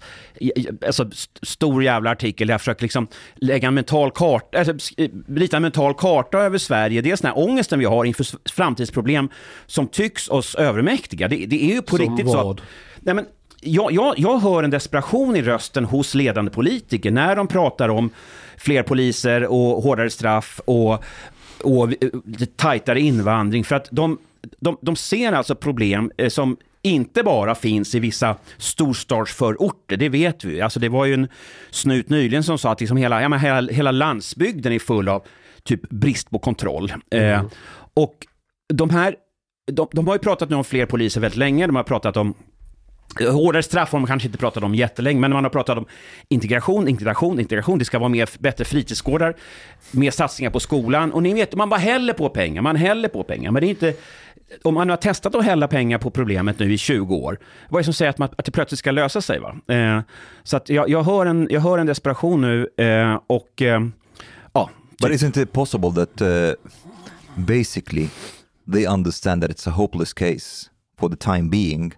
alltså, 0.85 1.03
st- 1.11 1.39
stor 1.45 1.83
jävla 1.83 2.11
artikel 2.11 2.47
där 2.47 2.53
jag 2.53 2.61
försöker 2.61 2.81
liksom 2.81 3.07
lägga 3.35 3.67
en 3.67 3.73
mental 3.73 4.11
karta, 4.11 4.57
alltså, 4.57 4.73
sk- 4.73 5.23
rita 5.27 5.55
en 5.57 5.61
mental 5.61 5.93
karta 5.93 6.37
över 6.37 6.57
Sverige. 6.57 7.01
Dels 7.01 7.21
den 7.21 7.31
här 7.31 7.39
ångesten 7.43 7.79
vi 7.79 7.85
har 7.85 8.05
inför 8.05 8.25
framtidsproblem 8.51 9.29
som 9.65 9.87
tycks 9.87 10.29
oss 10.29 10.55
övermäktiga. 10.55 11.27
Det, 11.27 11.35
det 11.35 11.63
är 11.63 11.73
ju 11.75 11.81
på 11.81 11.97
Som 11.97 12.09
riktigt 12.09 12.31
så. 12.31 12.43
vad? 12.43 12.61
Nej, 12.99 13.15
men, 13.15 13.25
jag, 13.61 13.91
jag, 13.91 14.13
jag 14.19 14.39
hör 14.39 14.63
en 14.63 14.69
desperation 14.69 15.35
i 15.35 15.41
rösten 15.41 15.85
hos 15.85 16.15
ledande 16.15 16.51
politiker 16.51 17.11
när 17.11 17.35
de 17.35 17.47
pratar 17.47 17.89
om 17.89 18.09
fler 18.57 18.83
poliser 18.83 19.45
och 19.45 19.83
hårdare 19.83 20.09
straff 20.09 20.61
och, 20.65 21.03
och 21.63 22.03
eh, 22.03 22.09
tajtare 22.55 22.99
invandring. 22.99 23.63
För 23.63 23.75
att 23.75 23.87
de, 23.91 24.17
de, 24.59 24.77
de 24.81 24.95
ser 24.95 25.31
alltså 25.31 25.55
problem 25.55 26.11
eh, 26.17 26.29
som 26.29 26.57
inte 26.81 27.23
bara 27.23 27.55
finns 27.55 27.95
i 27.95 27.99
vissa 27.99 28.35
storstadsförorter, 28.57 29.97
det 29.97 30.09
vet 30.09 30.43
vi. 30.43 30.61
Alltså 30.61 30.79
det 30.79 30.89
var 30.89 31.05
ju 31.05 31.13
en 31.13 31.27
snut 31.71 32.09
nyligen 32.09 32.43
som 32.43 32.57
sa 32.57 32.71
att 32.71 32.79
liksom 32.79 32.97
hela, 32.97 33.21
ja, 33.21 33.29
men 33.29 33.39
hela, 33.39 33.71
hela 33.71 33.91
landsbygden 33.91 34.73
är 34.73 34.79
full 34.79 35.09
av 35.09 35.23
typ 35.63 35.89
brist 35.89 36.29
på 36.29 36.39
kontroll. 36.39 36.93
Eh, 37.11 37.45
och 37.93 38.15
de 38.73 38.89
här, 38.89 39.15
de, 39.71 39.87
de 39.91 40.07
har 40.07 40.15
ju 40.15 40.19
pratat 40.19 40.49
nu 40.49 40.55
om 40.55 40.63
fler 40.63 40.85
poliser 40.85 41.21
väldigt 41.21 41.37
länge, 41.37 41.67
de 41.67 41.75
har 41.75 41.83
pratat 41.83 42.17
om 42.17 42.33
Hårdare 43.19 43.63
straff 43.63 43.91
har 43.91 43.99
man 43.99 44.07
kanske 44.07 44.27
inte 44.27 44.37
pratat 44.37 44.63
om 44.63 44.75
jättelänge, 44.75 45.19
men 45.19 45.31
man 45.31 45.43
har 45.43 45.51
pratat 45.51 45.77
om 45.77 45.85
integration, 46.29 46.87
integration, 46.87 47.39
integration. 47.39 47.79
Det 47.79 47.85
ska 47.85 47.99
vara 47.99 48.09
mer, 48.09 48.29
bättre 48.39 48.65
fritidsgårdar, 48.65 49.35
mer 49.91 50.11
satsningar 50.11 50.51
på 50.51 50.59
skolan. 50.59 51.11
Och 51.11 51.23
ni 51.23 51.33
vet, 51.33 51.55
man 51.55 51.69
bara 51.69 51.79
häller 51.79 52.13
på 52.13 52.29
pengar, 52.29 52.61
man 52.61 52.75
häller 52.75 53.09
på 53.09 53.23
pengar. 53.23 53.51
Men 53.51 53.61
det 53.61 53.67
är 53.67 53.69
inte... 53.69 53.93
Om 54.61 54.73
man 54.73 54.89
har 54.89 54.97
testat 54.97 55.35
att 55.35 55.45
hälla 55.45 55.67
pengar 55.67 55.97
på 55.97 56.09
problemet 56.09 56.59
nu 56.59 56.73
i 56.73 56.77
20 56.77 57.15
år, 57.15 57.39
vad 57.69 57.79
är 57.79 57.81
det 57.81 57.85
som 57.85 57.93
säger 57.93 58.09
att, 58.09 58.17
man, 58.17 58.29
att 58.37 58.45
det 58.45 58.51
plötsligt 58.51 58.79
ska 58.79 58.91
lösa 58.91 59.21
sig? 59.21 59.39
Va? 59.39 59.55
Eh, 59.75 60.01
så 60.43 60.57
att 60.57 60.69
jag, 60.69 60.89
jag, 60.89 61.03
hör 61.03 61.25
en, 61.25 61.47
jag 61.51 61.61
hör 61.61 61.77
en 61.77 61.87
desperation 61.87 62.41
nu 62.41 62.67
eh, 62.77 63.19
och... 63.27 63.61
Eh, 63.61 63.81
ja, 64.53 64.69
But 65.01 65.11
isn't 65.11 65.37
it 65.37 65.51
possible 65.53 65.91
that 65.91 66.21
uh, 66.21 66.53
basically 67.35 68.09
they 68.67 68.85
understand 68.85 69.41
that 69.41 69.51
it's 69.51 69.67
a 69.67 69.71
hopeless 69.71 70.13
case 70.13 70.69
for 70.97 71.09
the 71.09 71.15
time 71.15 71.49
being, 71.49 71.93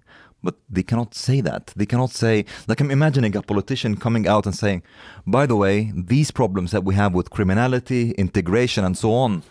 but 0.45 0.55
they 0.75 0.83
cannot 0.83 1.13
say 1.15 1.41
that. 1.41 1.73
They 1.77 1.85
cannot 1.87 2.11
say, 2.11 2.45
like 2.67 2.83
I'm 2.83 2.91
imagining 2.91 3.35
a 3.37 3.41
politician 3.41 3.97
coming 3.97 4.27
out 4.27 4.45
and 4.45 4.55
saying, 4.55 4.81
by 5.25 5.45
the 5.47 5.55
way, 5.55 5.91
these 6.07 6.31
problems 6.33 6.71
that 6.71 6.83
we 6.85 6.95
have 6.95 7.17
with 7.17 7.29
criminality, 7.29 8.11
integration, 8.17 8.85
and 8.85 8.97
so 8.97 9.09
on, 9.11 9.41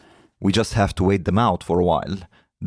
we 0.40 0.52
just 0.52 0.74
have 0.74 0.92
to 0.94 1.04
wait 1.04 1.24
them 1.24 1.38
out 1.38 1.64
for 1.64 1.80
a 1.80 1.84
while. 1.84 2.16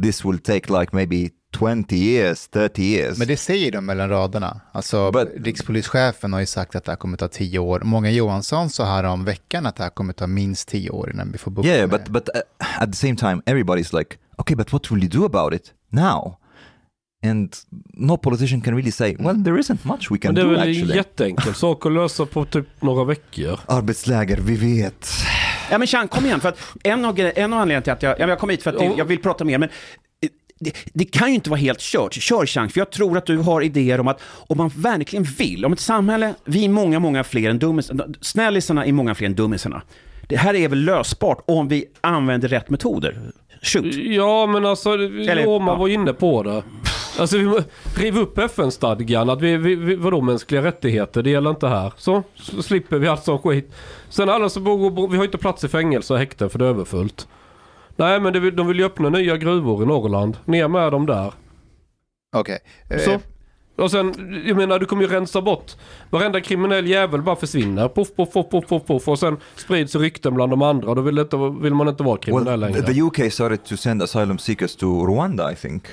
This 0.02 0.26
will 0.26 0.40
take 0.40 0.70
like 0.80 0.94
maybe 0.96 1.30
20 1.52 1.96
years, 1.96 2.48
30 2.48 2.84
years. 2.84 3.18
Men 3.20 3.28
det 3.28 3.38
säger 3.38 3.72
de 3.72 3.86
mellan 3.86 4.10
raderna. 4.10 4.62
Alltså, 4.72 5.12
But- 5.12 5.46
rikspolischefen 5.46 6.34
har 6.34 6.40
ju 6.40 6.46
sagt 6.46 6.76
att 6.76 6.84
det 6.86 6.92
här 6.92 6.98
kommer 6.98 7.18
ta 7.18 7.28
tio 7.28 7.60
år. 7.60 7.82
Många 7.84 8.12
Johansson 8.12 8.70
sa 8.70 8.86
här 8.86 9.04
om 9.04 9.26
veckan 9.26 9.66
att 9.66 9.76
det 9.76 9.84
här 9.84 9.90
kommer 9.90 10.14
ta 10.14 10.28
minst 10.28 10.68
tio 10.68 10.90
år 10.90 11.12
innan 11.14 11.32
vi 11.32 11.38
får 11.38 11.52
bukt 11.52 11.66
Yeah, 11.68 11.80
med 11.80 11.90
but 11.90 12.06
det. 12.06 12.12
but 12.12 12.30
uh, 12.36 12.82
at 12.84 12.92
the 12.92 12.98
same 12.98 13.16
time, 13.16 13.42
everybody's 13.46 13.98
like, 14.00 14.18
okay, 14.38 14.56
but 14.56 14.74
what 14.74 14.92
will 14.92 15.04
you 15.04 15.10
do 15.10 15.26
about 15.26 15.54
it 15.54 15.74
now? 15.90 16.38
And 17.32 17.54
no 17.94 18.18
politician 18.18 18.62
can 18.62 18.76
really 18.76 18.92
say, 18.92 19.16
well, 19.20 19.44
there 19.44 19.58
isn't 19.58 19.78
much 19.88 20.12
we 20.12 20.18
can 20.18 20.34
Men 20.34 20.36
det 20.36 20.42
är 20.42 20.46
do 20.46 20.50
väl 20.52 20.62
en 20.62 20.70
actually. 20.72 20.96
jätteenkel 20.96 21.54
sak 21.54 21.86
att 21.86 21.92
lösa 21.92 22.26
på 22.26 22.46
typ 22.46 22.66
några 22.82 23.04
veckor. 23.04 23.60
Arbetsläger, 23.66 24.38
vi 24.38 24.56
vet. 24.82 25.08
Ja 25.72 25.78
men 25.78 25.88
Chang, 25.88 26.08
kom 26.08 26.26
igen. 26.26 26.40
För 26.40 26.50
att 26.50 26.60
en, 26.84 27.06
av, 27.06 27.20
en 27.20 27.54
av 27.54 27.60
anledningarna 27.60 27.82
till 27.82 27.94
att 28.08 28.20
jag, 28.20 28.30
jag 28.30 28.40
kom 28.40 28.50
hit 28.50 28.64
för 28.64 28.74
att 28.74 28.82
Ja. 28.84 28.94
jag 28.98 29.06
vill 29.06 29.20
prata 29.22 29.44
mer, 29.46 29.58
men 29.58 29.70
eh, 29.70 30.30
det, 30.60 30.74
det 30.94 31.06
kan 31.06 31.28
ju 31.30 31.36
inte 31.36 31.50
vara 31.50 31.60
helt 31.60 31.80
kört. 31.80 32.14
Kör 32.14 32.46
Chang, 32.46 32.70
för 32.70 32.80
jag 32.80 32.92
tror 32.92 33.18
att 33.18 33.26
du 33.26 33.38
har 33.38 33.62
idéer 33.62 34.00
om 34.00 34.08
att 34.08 34.22
om 34.48 34.58
man 34.58 34.72
verkligen 34.76 35.24
vill, 35.24 35.66
om 35.66 35.74
ett 35.74 35.80
samhälle, 35.80 36.34
vi 36.46 36.66
är 36.66 36.70
många, 36.70 37.00
många 37.00 37.24
fler 37.24 37.50
än 37.50 37.60
dummisarna, 37.60 38.06
snällisarna 38.22 38.86
är 38.86 38.92
många 38.92 39.16
fler 39.16 39.28
än 39.28 39.36
dummisarna. 39.36 39.82
Det 40.30 40.38
här 40.38 40.54
är 40.54 40.68
väl 40.68 40.80
lösbart 40.84 41.44
om 41.48 41.68
vi 41.68 41.86
använder 42.02 42.48
rätt 42.48 42.70
metoder. 42.70 43.20
Shoot. 43.62 43.96
Ja, 43.96 44.46
men 44.48 44.66
alltså, 44.66 44.94
Eller- 44.94 45.44
Roma 45.44 45.72
ja. 45.72 45.76
var 45.76 45.88
inne 45.88 46.14
på 46.14 46.44
det. 46.44 46.64
Alltså, 47.20 47.38
vi 47.38 47.46
riv 47.96 48.18
upp 48.18 48.38
FN-stadgan. 48.38 49.30
Att 49.30 49.42
vi, 49.42 49.58
vi, 49.58 49.76
vi, 49.76 49.96
vadå 49.96 50.22
mänskliga 50.22 50.64
rättigheter? 50.64 51.24
Det 51.24 51.30
gäller 51.30 51.50
inte 51.50 51.68
här. 51.68 51.94
Så, 51.98 52.24
så 52.36 52.64
slipper 52.64 52.98
vi 52.98 53.08
allt 53.08 53.24
sån 53.24 53.40
skit. 53.40 53.72
Sen 54.10 54.30
alla 54.30 54.50
som 54.50 54.64
bor, 54.64 55.08
vi 55.08 55.18
har 55.18 55.24
inte 55.26 55.38
plats 55.38 55.64
i 55.64 55.68
fängelse 55.68 56.14
och 56.14 56.20
häkten 56.20 56.50
för 56.50 56.60
det 56.60 56.66
är 56.66 56.70
överfullt. 56.70 57.28
Nej, 57.96 58.20
men 58.20 58.34
det, 58.34 58.52
de 58.52 58.68
vill 58.68 58.80
ju 58.80 58.86
öppna 58.86 59.10
nya 59.10 59.38
gruvor 59.38 59.84
i 59.84 59.86
Norrland. 59.86 60.38
Ner 60.46 60.68
med 60.68 60.92
dem 60.92 61.06
där. 61.06 61.34
Okej. 62.36 62.60
Eh, 62.90 63.00
Så. 63.00 63.20
Och 63.84 63.92
sen, 63.92 64.14
jag 64.48 64.58
menar 64.58 64.80
du 64.80 64.86
kommer 64.86 65.02
ju 65.04 65.08
rensa 65.10 65.42
bort. 65.42 65.72
Varenda 66.10 66.42
kriminell 66.42 66.88
jävel 66.88 67.22
bara 67.22 67.36
försvinner. 67.36 67.90
Puff, 67.90 68.16
puff, 68.16 68.34
puff, 68.34 68.46
puff, 68.52 68.66
puff, 68.70 68.84
puff. 68.88 69.08
Och 69.08 69.20
sen 69.20 69.38
sprids 69.56 69.96
rykten 69.96 70.34
bland 70.34 70.52
de 70.52 70.62
andra. 70.62 70.96
Då 70.96 71.02
vill, 71.02 71.20
inte, 71.20 71.38
vill 71.62 71.74
man 71.74 71.88
inte 71.88 72.04
vara 72.04 72.18
kriminell 72.18 72.46
Well, 72.46 72.60
längre. 72.60 72.82
the 72.94 73.02
UK 73.02 73.34
started 73.34 73.64
to 73.66 73.78
send 73.78 74.02
asylum 74.04 74.38
seekers 74.38 74.76
to 74.76 74.86
Rwanda, 75.06 75.52
I 75.52 75.56
think. 75.56 75.84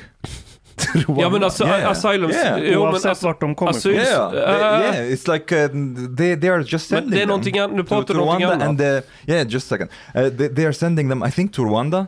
Ja 1.19 1.31
men 1.31 1.45
alltså, 1.45 1.65
Yeah. 1.65 1.91
asylum... 1.91 2.31
Yeah. 2.31 2.59
jo, 2.59 2.71
men 2.71 2.79
Oavsett 2.95 3.07
alltså- 3.09 3.27
vart 3.27 3.41
de 3.41 3.55
kommer 3.55 3.77
ifrån. 3.77 3.93
Yeah, 3.95 4.33
Uh, 4.33 4.39
yeah. 4.39 5.13
It's 5.13 5.33
like 5.33 5.65
uh, 5.65 5.69
they 6.17 6.37
they 6.37 6.51
are 6.51 6.63
just 6.63 6.91
Men 6.91 7.01
sending 7.01 7.11
det 7.11 7.17
är 7.17 7.21
them 7.21 7.29
någonting 7.29 7.59
an- 7.59 7.71
nu 7.71 7.83
to, 7.83 7.89
pratar 7.89 8.15
du 8.15 8.21
någonting 8.21 8.47
Rwanda, 8.47 8.65
annat. 8.65 8.69
and 8.69 8.81
uh, 8.81 9.35
yeah, 9.35 9.49
just 9.49 9.73
a 9.73 9.77
second. 9.77 9.89
Uh, 10.15 10.37
they, 10.39 10.49
they 10.49 10.65
are 10.65 10.73
sending 10.73 11.09
them, 11.09 11.23
I 11.23 11.31
think, 11.31 11.53
to 11.53 11.63
Rwanda, 11.63 12.07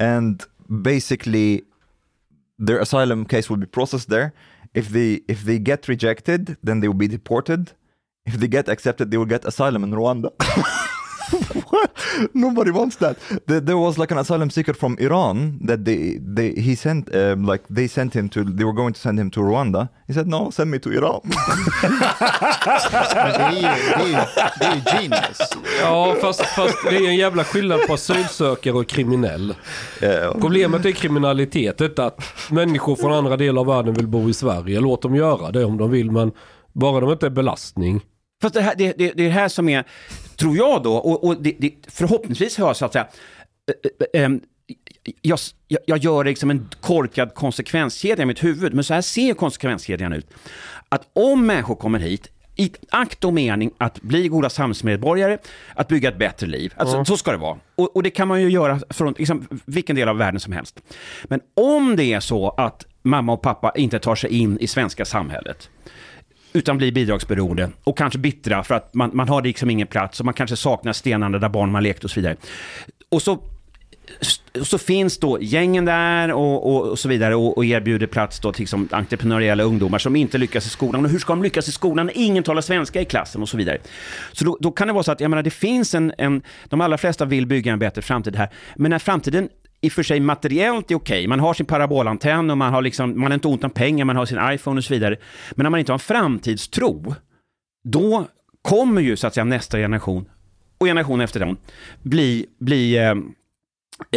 and 0.00 0.42
basically 0.68 1.62
their 2.66 2.80
asylum 2.80 3.24
case 3.24 3.48
will 3.50 3.60
be 3.60 3.66
processed 3.66 4.08
there. 4.08 4.30
If 4.74 4.88
they 4.88 5.20
if 5.28 5.44
they 5.44 5.58
get 5.58 5.88
rejected, 5.88 6.56
then 6.66 6.80
they 6.80 6.88
will 6.88 6.98
be 6.98 7.08
deported. 7.08 7.72
If 8.26 8.34
they 8.38 8.48
get 8.48 8.68
accepted, 8.68 9.10
they 9.10 9.18
will 9.18 9.30
get 9.30 9.44
asylum 9.44 9.82
in 9.84 9.90
Rwanda. 9.94 10.30
Nobody 12.34 12.70
wants 12.70 12.96
that. 12.96 13.16
There, 13.46 13.60
there 13.60 13.76
was 13.76 13.98
like 13.98 14.10
an 14.10 14.18
asylum 14.18 14.50
seeker 14.50 14.74
from 14.74 14.96
Iran 14.98 15.58
that 15.66 15.84
they 15.84 16.18
they 16.36 16.52
he 16.52 16.74
sent 16.74 17.14
um, 17.14 17.44
like 17.44 17.64
they 17.70 17.88
sent 17.88 18.14
him 18.14 18.28
to 18.28 18.44
they 18.44 18.64
were 18.64 18.72
going 18.72 18.94
to 18.94 19.00
send 19.00 19.18
him 19.18 19.30
to 19.30 19.40
Rwanda. 19.40 19.88
He 20.06 20.12
said 20.14 20.26
no, 20.26 20.50
send 20.50 20.70
me 20.70 20.78
to 20.78 20.90
Iran. 20.92 21.20
Det 23.38 23.44
är 23.44 23.52
ju, 23.52 23.60
det 23.60 24.02
är 24.02 24.06
ju, 24.06 24.16
det 24.58 24.64
är 24.64 24.74
ju 24.74 24.80
genius. 24.80 25.38
Ja, 25.80 26.16
fast, 26.20 26.40
fast 26.40 26.76
det 26.90 26.96
är 26.96 27.08
en 27.08 27.16
jävla 27.16 27.44
skillnad 27.44 27.80
på 27.86 27.94
asylsökare 27.94 28.74
och 28.74 28.86
kriminell. 28.86 29.54
Problemet 30.40 30.84
är 30.84 30.92
kriminalitet, 30.92 31.80
inte 31.80 32.04
att 32.04 32.22
människor 32.50 32.96
från 32.96 33.12
andra 33.12 33.36
delar 33.36 33.60
av 33.60 33.66
världen 33.66 33.94
vill 33.94 34.06
bo 34.06 34.28
i 34.28 34.34
Sverige. 34.34 34.80
Låt 34.80 35.02
dem 35.02 35.14
göra 35.14 35.50
det 35.50 35.64
om 35.64 35.76
de 35.76 35.90
vill, 35.90 36.10
men 36.10 36.32
bara 36.72 37.00
de 37.00 37.10
inte 37.10 37.26
är 37.26 37.30
belastning. 37.30 38.00
Fast 38.42 38.54
det, 38.54 38.60
här, 38.60 38.74
det, 38.78 38.98
det, 38.98 39.12
det 39.12 39.22
är 39.22 39.26
det 39.26 39.34
här 39.34 39.48
som 39.48 39.68
är, 39.68 39.84
tror 40.38 40.56
jag 40.56 40.82
då, 40.82 40.96
och, 40.96 41.24
och 41.24 41.42
det, 41.42 41.56
det, 41.58 41.74
förhoppningsvis 41.86 42.58
har 42.58 42.66
jag 42.66 42.76
så 42.76 42.84
att 42.84 42.92
säga, 42.92 43.08
eh, 43.68 44.20
eh, 44.20 44.24
em, 44.24 44.40
jag, 45.22 45.38
jag, 45.86 45.98
gör 45.98 46.24
liksom 46.24 46.50
en 46.50 46.68
korkad 46.80 47.34
konsekvenskedja 47.34 48.22
i 48.22 48.26
mitt 48.26 48.44
huvud, 48.44 48.74
men 48.74 48.84
så 48.84 48.94
här 48.94 49.00
ser 49.00 49.34
konsekvenskedjan 49.34 50.12
ut. 50.12 50.26
Att 50.88 51.08
om 51.12 51.46
människor 51.46 51.74
kommer 51.74 51.98
hit, 51.98 52.30
i 52.56 52.72
akt 52.90 53.24
och 53.24 53.34
mening 53.34 53.70
att 53.78 54.02
bli 54.02 54.28
goda 54.28 54.50
samhällsmedborgare, 54.50 55.38
att 55.74 55.88
bygga 55.88 56.08
ett 56.08 56.18
bättre 56.18 56.46
liv. 56.46 56.74
Alltså, 56.76 57.04
Så 57.04 57.16
ska 57.16 57.30
det 57.30 57.36
vara. 57.36 57.58
Och, 57.74 57.96
och 57.96 58.02
det 58.02 58.10
kan 58.10 58.28
man 58.28 58.42
ju 58.42 58.50
göra 58.50 58.80
från 58.90 59.14
liksom, 59.18 59.48
vilken 59.64 59.96
del 59.96 60.08
av 60.08 60.16
världen 60.16 60.40
som 60.40 60.52
helst. 60.52 60.80
Men 61.24 61.40
om 61.54 61.96
det 61.96 62.12
är 62.12 62.20
så 62.20 62.48
att 62.48 62.86
mamma 63.02 63.32
och 63.32 63.42
pappa 63.42 63.72
inte 63.76 63.98
tar 63.98 64.14
sig 64.14 64.30
in 64.30 64.58
i 64.58 64.66
svenska 64.66 65.04
samhället, 65.04 65.70
utan 66.52 66.78
blir 66.78 66.92
bidragsberoende 66.92 67.70
och 67.84 67.98
kanske 67.98 68.18
bittra 68.18 68.64
för 68.64 68.74
att 68.74 68.94
man, 68.94 69.10
man 69.12 69.28
har 69.28 69.42
liksom 69.42 69.70
ingen 69.70 69.86
plats 69.86 70.20
och 70.20 70.26
man 70.26 70.34
kanske 70.34 70.56
saknar 70.56 70.92
stenarna 70.92 71.38
där 71.38 71.48
barn 71.48 71.70
man 71.70 71.82
lekt 71.82 72.04
och 72.04 72.10
så 72.10 72.20
vidare. 72.20 72.36
Och 73.08 73.22
så 73.22 73.42
så 74.62 74.78
finns 74.78 75.18
då 75.18 75.38
gängen 75.40 75.84
där 75.84 76.32
och, 76.32 76.66
och, 76.66 76.88
och 76.88 76.98
så 76.98 77.08
vidare 77.08 77.34
och, 77.34 77.56
och 77.56 77.64
erbjuder 77.64 78.06
plats 78.06 78.40
då 78.40 78.52
till 78.52 78.62
liksom 78.62 78.88
entreprenöriella 78.90 79.62
ungdomar 79.62 79.98
som 79.98 80.16
inte 80.16 80.38
lyckas 80.38 80.66
i 80.66 80.68
skolan. 80.68 81.04
Och 81.04 81.10
hur 81.10 81.18
ska 81.18 81.32
de 81.32 81.42
lyckas 81.42 81.68
i 81.68 81.72
skolan 81.72 82.06
när 82.06 82.18
ingen 82.18 82.44
talar 82.44 82.62
svenska 82.62 83.00
i 83.00 83.04
klassen 83.04 83.42
och 83.42 83.48
så 83.48 83.56
vidare. 83.56 83.78
Så 84.32 84.44
då, 84.44 84.58
då 84.60 84.70
kan 84.70 84.86
det 84.86 84.92
vara 84.92 85.02
så 85.02 85.12
att, 85.12 85.20
jag 85.20 85.30
menar, 85.30 85.42
det 85.42 85.50
finns 85.50 85.94
en, 85.94 86.12
en, 86.18 86.42
de 86.64 86.80
allra 86.80 86.98
flesta 86.98 87.24
vill 87.24 87.46
bygga 87.46 87.72
en 87.72 87.78
bättre 87.78 88.02
framtid 88.02 88.36
här, 88.36 88.48
men 88.76 88.90
när 88.90 88.98
framtiden 88.98 89.48
i 89.80 89.88
och 89.88 89.92
för 89.92 90.02
sig 90.02 90.20
materiellt 90.20 90.90
är 90.90 90.94
okej, 90.94 91.26
man 91.26 91.40
har 91.40 91.54
sin 91.54 91.66
parabolantenn 91.66 92.50
och 92.50 92.58
man 92.58 92.72
har 92.72 92.82
liksom, 92.82 93.20
man 93.20 93.30
har 93.30 93.34
inte 93.34 93.48
ont 93.48 93.64
om 93.64 93.70
pengar, 93.70 94.04
man 94.04 94.16
har 94.16 94.26
sin 94.26 94.38
iPhone 94.52 94.78
och 94.78 94.84
så 94.84 94.94
vidare. 94.94 95.16
Men 95.54 95.64
när 95.64 95.70
man 95.70 95.80
inte 95.80 95.92
har 95.92 95.96
en 95.96 96.00
framtidstro, 96.00 97.14
då 97.84 98.26
kommer 98.62 99.00
ju 99.00 99.16
så 99.16 99.26
att 99.26 99.34
säga 99.34 99.44
nästa 99.44 99.78
generation 99.78 100.28
och 100.78 100.86
generation 100.86 101.20
efter 101.20 101.40
den 101.40 101.56
bli, 102.02 102.46
bli 102.58 102.96
eh, 102.96 103.14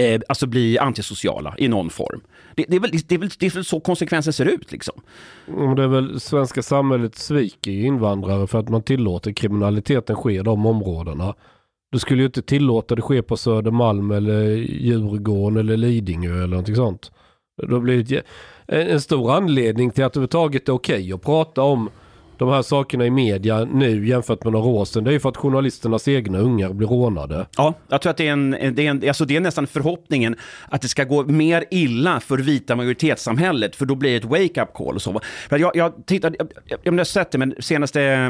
eh, 0.04 0.22
alltså 0.30 0.48
bli 0.48 0.80
antisociala 0.80 1.56
i 1.58 1.68
någon 1.68 1.90
form. 1.90 2.22
Det, 2.56 2.66
det, 2.68 2.76
är 2.76 2.80
väl, 2.80 2.92
det, 2.92 3.16
är 3.16 3.20
väl, 3.20 3.30
det 3.40 3.46
är 3.46 3.50
väl 3.50 3.66
så 3.66 3.80
konsekvensen 3.80 4.34
ser 4.34 4.46
ut 4.46 4.72
liksom. 4.72 5.02
Det 5.76 5.84
är 5.84 5.88
väl 5.88 6.20
svenska 6.20 6.62
samhället 6.62 7.16
sviker 7.16 7.72
ju 7.72 7.86
invandrare 7.86 8.48
för 8.48 8.60
att 8.60 8.70
man 8.70 8.84
tillåter 8.84 9.32
kriminaliteten 9.32 10.16
ske 10.16 10.34
i 10.34 10.44
de 10.44 10.66
områdena. 10.66 11.36
Du 11.92 12.00
skulle 12.00 12.22
ju 12.22 12.26
inte 12.26 12.42
tillåta 12.42 12.96
det 12.96 13.02
ske 13.02 13.22
på 13.22 13.38
Södermalm 13.38 14.12
eller 14.12 14.44
Djurgården 14.56 15.58
eller 15.58 15.78
Lidingö 15.78 16.34
eller 16.34 16.48
någonting 16.48 16.76
sånt. 16.76 17.12
Då 17.68 17.80
blir 17.80 18.04
det 18.04 18.24
en 18.68 19.02
stor 19.02 19.32
anledning 19.32 19.92
till 19.92 20.04
att 20.04 20.14
det 20.14 20.18
överhuvudtaget 20.18 20.70
är 20.70 20.74
okej 20.74 21.14
att 21.14 21.22
prata 21.22 21.62
om 21.62 21.90
de 22.38 22.50
här 22.50 22.62
sakerna 22.62 23.06
i 23.06 23.10
media 23.10 23.66
nu 23.66 24.08
jämfört 24.08 24.44
med 24.44 24.54
några 24.54 24.68
år 24.68 24.86
sedan. 24.86 25.04
Det 25.04 25.10
är 25.10 25.14
ju 25.14 25.20
för 25.20 25.30
att 25.30 25.38
journalisternas 25.38 26.08
egna 26.08 26.40
ungar 26.40 26.74
blir 26.74 26.88
rånade. 26.88 27.46
Ja, 27.58 27.74
jag 27.88 28.02
tror 28.02 28.10
att 28.10 28.18
det 28.18 28.28
är, 28.28 28.32
en, 28.32 28.52
det, 28.52 28.88
är 28.88 28.90
en, 28.90 29.08
alltså 29.08 29.26
det 29.26 29.36
är 29.36 29.40
nästan 29.40 29.68
förhoppningen 29.68 30.36
att 30.70 30.82
det 30.82 30.88
ska 30.88 31.04
gå 31.04 31.24
mer 31.24 31.66
illa 31.72 32.20
för 32.20 32.38
vita 32.38 32.76
majoritetssamhället, 32.76 33.76
för 33.76 33.86
då 33.86 33.96
blir 33.96 34.12
det 34.12 34.18
ett 34.18 34.26
wake-up 34.26 34.74
call 34.74 34.96
och 34.96 35.02
så. 35.02 35.22
För 35.50 35.60
jag, 35.60 35.76
jag 35.76 36.06
tittade, 36.06 36.36
jag, 36.40 36.48
jag, 36.66 36.80
jag 36.84 36.94
har 36.94 37.04
sett 37.04 37.32
det, 37.32 37.38
men 37.38 37.56
senaste 37.60 38.02
eh, 38.02 38.30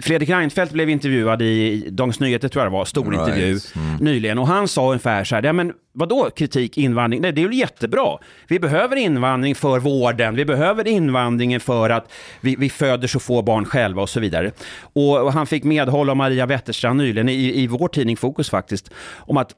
Fredrik 0.00 0.30
Reinfeldt 0.30 0.72
blev 0.72 0.90
intervjuad 0.90 1.42
i 1.42 1.88
Dagens 1.90 2.20
Nyheter, 2.20 2.48
tror 2.48 2.64
jag 2.64 2.72
det 2.72 2.76
var, 2.76 2.84
stor 2.84 3.10
Right. 3.10 3.28
intervju 3.28 3.58
Mm. 3.76 3.96
nyligen. 3.96 4.38
Och 4.38 4.46
han 4.46 4.68
sa 4.68 4.86
ungefär 4.86 5.24
så 5.24 5.34
här, 5.34 5.42
ja 5.42 5.52
men 5.52 5.72
vadå 5.92 6.30
kritik, 6.36 6.78
invandring? 6.78 7.20
Nej, 7.22 7.32
det 7.32 7.42
är 7.42 7.46
väl 7.48 7.58
jättebra. 7.58 8.18
Vi 8.48 8.58
behöver 8.60 8.96
invandring 8.96 9.54
för 9.54 9.78
vården, 9.78 10.34
vi 10.34 10.44
behöver 10.44 10.88
invandringen 10.88 11.60
för 11.60 11.90
att 11.90 12.12
vi, 12.40 12.56
vi 12.58 12.70
föder 12.70 13.08
så 13.08 13.20
få 13.20 13.42
barn 13.42 13.64
själva 13.64 14.02
och 14.02 14.08
så 14.08 14.20
vidare. 14.20 14.52
Och, 14.82 15.22
och 15.22 15.32
han 15.32 15.46
fick 15.46 15.64
medhåll 15.64 16.10
av 16.10 16.16
Maria 16.16 16.46
Wetterstrand 16.46 16.98
nyligen, 16.98 17.28
i, 17.28 17.62
i 17.62 17.66
vår 17.66 17.88
tidning 17.88 18.16
Fokus 18.16 18.50
faktiskt, 18.50 18.90
om 19.16 19.36
att 19.36 19.52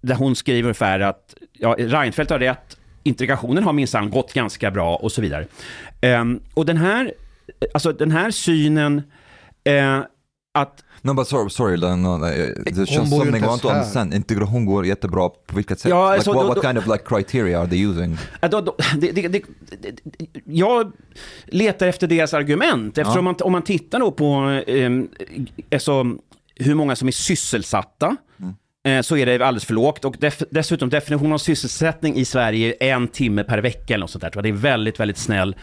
där 0.00 0.14
hon 0.14 0.36
skriver 0.36 0.62
ungefär 0.62 1.00
att 1.00 1.34
ja, 1.52 1.76
Reinfeldt 1.78 2.30
har 2.30 2.38
rätt, 2.38 2.76
integrationen 3.02 3.64
har 3.64 3.72
minsann 3.72 4.10
gått 4.10 4.32
ganska 4.32 4.70
bra 4.70 4.96
och 4.96 5.12
så 5.12 5.20
vidare. 5.22 5.46
Ehm, 6.00 6.40
och 6.54 6.66
den 6.66 6.76
här, 6.76 7.12
alltså 7.74 7.92
den 7.92 8.10
här 8.10 8.30
synen 8.30 9.02
eh, 9.64 10.00
att 10.54 10.84
No 11.02 11.14
but 11.14 11.28
sorry, 11.28 11.50
sorry 11.50 11.76
no, 11.76 11.96
no, 11.96 12.26
eh, 12.26 12.48
det 12.64 12.86
känns 12.88 13.10
something 13.10 13.34
I 13.34 13.36
inte 13.38 13.68
understand. 13.68 14.14
Integration 14.14 14.64
går 14.66 14.86
jättebra, 14.86 15.28
på 15.28 15.56
vilket 15.56 15.80
sätt? 15.80 15.90
Ja, 15.90 16.06
like, 16.10 16.14
alltså, 16.16 16.32
what, 16.32 16.42
då- 16.42 16.48
what 16.48 16.64
kind 16.64 16.78
of 16.78 16.86
like 16.86 17.04
criteria 17.06 17.60
are 17.60 17.68
they 17.68 17.84
using? 17.86 18.18
Ja, 18.40 18.48
då, 18.48 18.60
då, 18.60 18.76
det, 18.98 19.12
det, 19.12 19.28
det, 19.28 19.42
det, 19.80 19.92
jag 20.44 20.92
letar 21.46 21.86
efter 21.86 22.06
deras 22.06 22.34
argument, 22.34 22.98
eftersom 22.98 23.16
Ja. 23.18 23.22
man, 23.22 23.34
om 23.40 23.52
man 23.52 23.62
tittar 23.62 23.98
då 24.00 24.10
på 24.12 24.50
eh, 24.66 24.90
alltså, 25.72 26.04
hur 26.56 26.74
många 26.74 26.96
som 26.96 27.08
är 27.08 27.12
sysselsatta, 27.12 28.16
eh, 28.38 28.48
så 29.02 29.16
är 29.16 29.26
det 29.26 29.46
alldeles 29.46 29.64
för 29.64 29.74
lågt. 29.74 30.04
Och 30.04 30.16
def, 30.18 30.42
dessutom 30.50 30.88
definitionen 30.88 31.32
av 31.32 31.38
sysselsättning 31.38 32.16
i 32.16 32.24
Sverige 32.24 32.74
är 32.80 32.94
en 32.94 33.08
timme 33.08 33.44
per 33.44 33.58
vecka 33.58 33.94
eller 33.94 34.00
något 34.00 34.10
sånt 34.10 34.34
där. 34.34 34.42
Det 34.42 34.48
är 34.48 34.52
väldigt, 34.52 35.00
väldigt 35.00 35.18
snäll. 35.18 35.56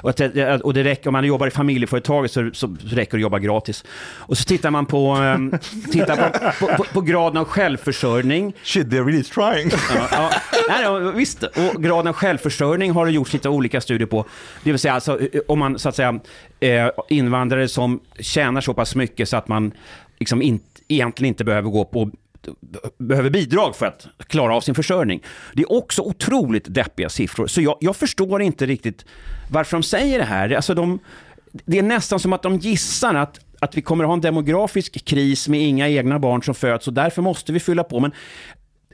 Och, 0.00 0.12
det, 0.16 0.60
och 0.60 0.74
det 0.74 0.84
räcker, 0.84 1.08
om 1.08 1.12
man 1.12 1.24
jobbar 1.24 1.46
i 1.46 1.50
familjeföretag 1.50 2.30
så, 2.30 2.50
så 2.52 2.76
räcker 2.84 3.10
det 3.10 3.18
att 3.18 3.22
jobba 3.22 3.38
gratis. 3.38 3.84
Och 4.16 4.38
så 4.38 4.44
tittar 4.44 4.70
man 4.70 4.86
på, 4.86 5.16
eh, 5.16 5.58
tittar 5.92 6.16
på, 6.16 6.66
på, 6.66 6.76
på, 6.76 6.84
på 6.84 7.00
graden 7.00 7.36
av 7.36 7.44
självförsörjning. 7.44 8.52
Shit, 8.62 8.86
they're 8.86 9.04
really 9.04 9.22
trying. 9.22 9.70
Ja, 9.94 10.08
ja. 10.10 10.30
Nej, 10.68 11.12
visst, 11.12 11.42
och 11.42 11.82
graden 11.82 12.06
av 12.06 12.14
självförsörjning 12.14 12.90
har 12.90 13.06
det 13.06 13.12
gjorts 13.12 13.32
lite 13.32 13.48
olika 13.48 13.80
studier 13.80 14.06
på. 14.06 14.24
Det 14.64 14.70
vill 14.70 14.78
säga, 14.78 14.94
alltså, 14.94 15.20
om 15.48 15.58
man 15.58 15.78
så 15.78 15.88
att 15.88 15.96
säga, 15.96 16.20
eh, 16.60 16.90
invandrare 17.08 17.68
som 17.68 18.00
tjänar 18.18 18.60
så 18.60 18.74
pass 18.74 18.94
mycket 18.94 19.28
så 19.28 19.36
att 19.36 19.48
man 19.48 19.72
liksom 20.18 20.42
in, 20.42 20.60
egentligen 20.88 21.28
inte 21.28 21.44
behöver 21.44 21.70
gå 21.70 21.84
på 21.84 22.10
behöver 22.98 23.30
bidrag 23.30 23.76
för 23.76 23.86
att 23.86 24.08
klara 24.26 24.56
av 24.56 24.60
sin 24.60 24.74
försörjning. 24.74 25.22
Det 25.54 25.62
är 25.62 25.72
också 25.72 26.02
otroligt 26.02 26.74
deppiga 26.74 27.08
siffror, 27.08 27.46
så 27.46 27.60
jag, 27.60 27.76
jag 27.80 27.96
förstår 27.96 28.42
inte 28.42 28.66
riktigt 28.66 29.04
varför 29.50 29.76
de 29.76 29.82
säger 29.82 30.18
det 30.18 30.24
här. 30.24 30.50
Alltså 30.50 30.74
de, 30.74 30.98
det 31.52 31.78
är 31.78 31.82
nästan 31.82 32.20
som 32.20 32.32
att 32.32 32.42
de 32.42 32.56
gissar 32.56 33.14
att, 33.14 33.40
att 33.60 33.76
vi 33.76 33.82
kommer 33.82 34.04
att 34.04 34.08
ha 34.08 34.14
en 34.14 34.20
demografisk 34.20 35.04
kris 35.04 35.48
med 35.48 35.60
inga 35.60 35.88
egna 35.88 36.18
barn 36.18 36.42
som 36.42 36.54
föds 36.54 36.86
och 36.86 36.92
därför 36.92 37.22
måste 37.22 37.52
vi 37.52 37.60
fylla 37.60 37.84
på. 37.84 38.00
Men 38.00 38.12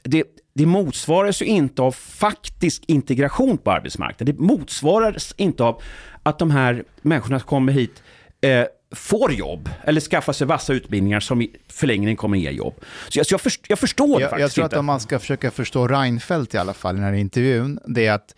det, 0.04 0.24
det 0.54 0.66
motsvaras 0.66 1.42
ju 1.42 1.46
inte 1.46 1.82
av 1.82 1.92
faktisk 1.92 2.84
integration 2.86 3.58
på 3.58 3.70
arbetsmarknaden. 3.70 4.36
Det 4.36 4.42
motsvaras 4.42 5.34
inte 5.36 5.64
av 5.64 5.82
att 6.22 6.38
de 6.38 6.50
här 6.50 6.84
människorna 7.02 7.38
som 7.38 7.48
kommer 7.48 7.72
hit 7.72 8.02
eh, 8.40 8.64
får 8.94 9.32
jobb 9.32 9.70
eller 9.84 10.00
skaffar 10.00 10.32
sig 10.32 10.46
vassa 10.46 10.72
utbildningar 10.72 11.20
som 11.20 11.42
i 11.42 11.50
förlängningen 11.68 12.16
kommer 12.16 12.38
ge 12.38 12.50
jobb. 12.50 12.74
Så 13.08 13.18
jag, 13.18 13.26
så 13.26 13.34
jag, 13.34 13.40
först, 13.40 13.60
jag 13.68 13.78
förstår 13.78 14.18
det 14.18 14.22
Jag, 14.22 14.30
faktiskt 14.30 14.40
jag 14.40 14.52
tror 14.52 14.64
inte. 14.64 14.76
att 14.76 14.80
om 14.80 14.86
man 14.86 15.00
ska 15.00 15.18
försöka 15.18 15.50
förstå 15.50 15.88
Reinfeldt 15.88 16.54
i 16.54 16.58
alla 16.58 16.74
fall 16.74 16.94
i 16.94 16.98
den 16.98 17.04
här 17.04 17.14
intervjun, 17.14 17.78
det 17.86 18.06
är 18.06 18.12
att 18.12 18.34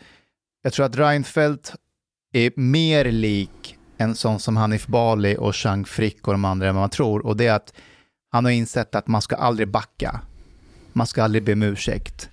jag 0.62 0.72
tror 0.72 0.86
att 0.86 0.96
Reinfeldt 0.96 1.74
är 2.32 2.50
mer 2.56 3.04
lik 3.04 3.76
en 3.98 4.14
sån 4.14 4.40
som 4.40 4.56
Hanif 4.56 4.86
Bali 4.86 5.36
och 5.38 5.56
Chang 5.56 5.84
Frick 5.84 6.28
och 6.28 6.34
de 6.34 6.44
andra 6.44 6.68
än 6.68 6.74
vad 6.74 6.82
man 6.82 6.90
tror. 6.90 7.26
Och 7.26 7.36
det 7.36 7.46
är 7.46 7.54
att 7.54 7.72
han 8.32 8.44
har 8.44 8.52
insett 8.52 8.94
att 8.94 9.08
man 9.08 9.22
ska 9.22 9.36
aldrig 9.36 9.68
backa. 9.68 10.20
Man 10.92 11.06
ska 11.06 11.22
aldrig 11.22 11.44
be 11.44 11.52
om 11.52 11.62
ursäkt. 11.62 12.30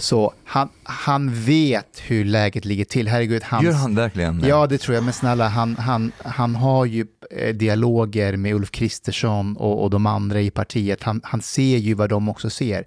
Så 0.00 0.32
han, 0.44 0.68
han 0.82 1.34
vet 1.34 2.00
hur 2.06 2.24
läget 2.24 2.64
ligger 2.64 2.84
till. 2.84 3.08
Herregud, 3.08 3.42
hans... 3.42 3.64
Gör 3.64 3.72
han 3.72 3.94
verkligen? 3.94 4.42
Ja, 4.46 4.66
det 4.66 4.78
tror 4.78 4.94
jag. 4.94 5.04
Men 5.04 5.12
snälla, 5.12 5.48
han, 5.48 5.76
han, 5.76 6.12
han 6.18 6.54
har 6.54 6.84
ju 6.84 7.06
eh, 7.30 7.54
dialoger 7.54 8.36
med 8.36 8.54
Ulf 8.54 8.70
Kristersson 8.70 9.56
och, 9.56 9.82
och 9.82 9.90
de 9.90 10.06
andra 10.06 10.40
i 10.40 10.50
partiet. 10.50 11.02
Han, 11.02 11.20
han 11.24 11.42
ser 11.42 11.76
ju 11.76 11.94
vad 11.94 12.08
de 12.08 12.28
också 12.28 12.50
ser. 12.50 12.84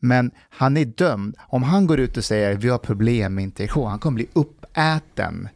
Men 0.00 0.30
han 0.50 0.76
är 0.76 0.84
dömd. 0.84 1.36
Om 1.40 1.62
han 1.62 1.86
går 1.86 2.00
ut 2.00 2.16
och 2.16 2.24
säger 2.24 2.54
vi 2.54 2.68
har 2.68 2.78
problem 2.78 3.34
med 3.34 3.44
integration, 3.44 3.90
han 3.90 3.98
kommer 3.98 4.14
bli 4.14 4.26
uppäten 4.32 5.48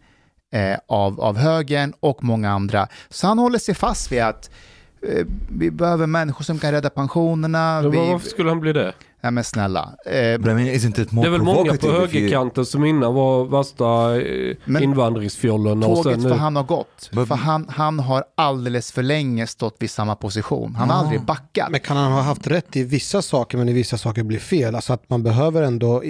eh, 0.52 0.78
av, 0.86 1.20
av 1.20 1.36
högern 1.36 1.92
och 2.00 2.24
många 2.24 2.50
andra. 2.50 2.88
Så 3.08 3.26
han 3.26 3.38
håller 3.38 3.58
sig 3.58 3.74
fast 3.74 4.12
vid 4.12 4.22
att 4.22 4.50
eh, 5.02 5.26
vi 5.48 5.70
behöver 5.70 6.06
människor 6.06 6.44
som 6.44 6.58
kan 6.58 6.72
rädda 6.72 6.90
pensionerna. 6.90 7.82
Men 7.82 7.90
Vi, 7.90 7.96
varför 7.96 8.28
skulle 8.28 8.48
han 8.48 8.60
bli 8.60 8.72
det? 8.72 8.94
Nej 9.20 9.32
men 9.32 9.44
snälla. 9.44 9.94
Eh, 10.06 10.38
But 10.38 10.46
more 10.46 11.22
Det 11.22 11.26
är 11.26 11.30
väl 11.30 11.42
många 11.42 11.74
på 11.76 11.90
högerkanten 11.92 12.66
som 12.66 12.84
innan 12.84 13.14
var 13.14 13.44
värsta 13.44 14.20
eh, 14.20 14.56
Men 14.64 14.82
invandringsfjollorna 14.82 15.86
och 15.86 16.02
Tåget 16.02 16.20
sen 16.20 16.30
för 16.30 16.36
han 16.38 16.56
har 16.56 16.62
gått. 16.64 17.10
Men- 17.12 17.26
För 17.26 17.34
han, 17.34 17.66
han 17.68 17.98
har 17.98 18.24
alldeles 18.34 18.92
för 18.92 19.02
länge 19.02 19.46
stått 19.46 19.76
vid 19.78 19.90
samma 19.90 20.16
position. 20.16 20.74
Han 20.74 20.90
har 20.90 20.96
Ah. 20.96 21.00
aldrig 21.00 21.22
backat. 21.22 21.70
Men 21.70 21.80
kan 21.80 21.96
han 21.96 22.12
ha 22.12 22.20
haft 22.20 22.46
rätt 22.46 22.76
i 22.76 22.82
vissa 22.84 23.22
saker 23.22 23.58
men 23.58 23.68
i 23.68 23.72
vissa 23.72 23.98
saker 23.98 24.22
blir 24.22 24.38
fel? 24.38 24.74
Alltså 24.74 24.92
att 24.92 25.10
man 25.10 25.22
behöver 25.22 25.62
ändå 25.62 26.02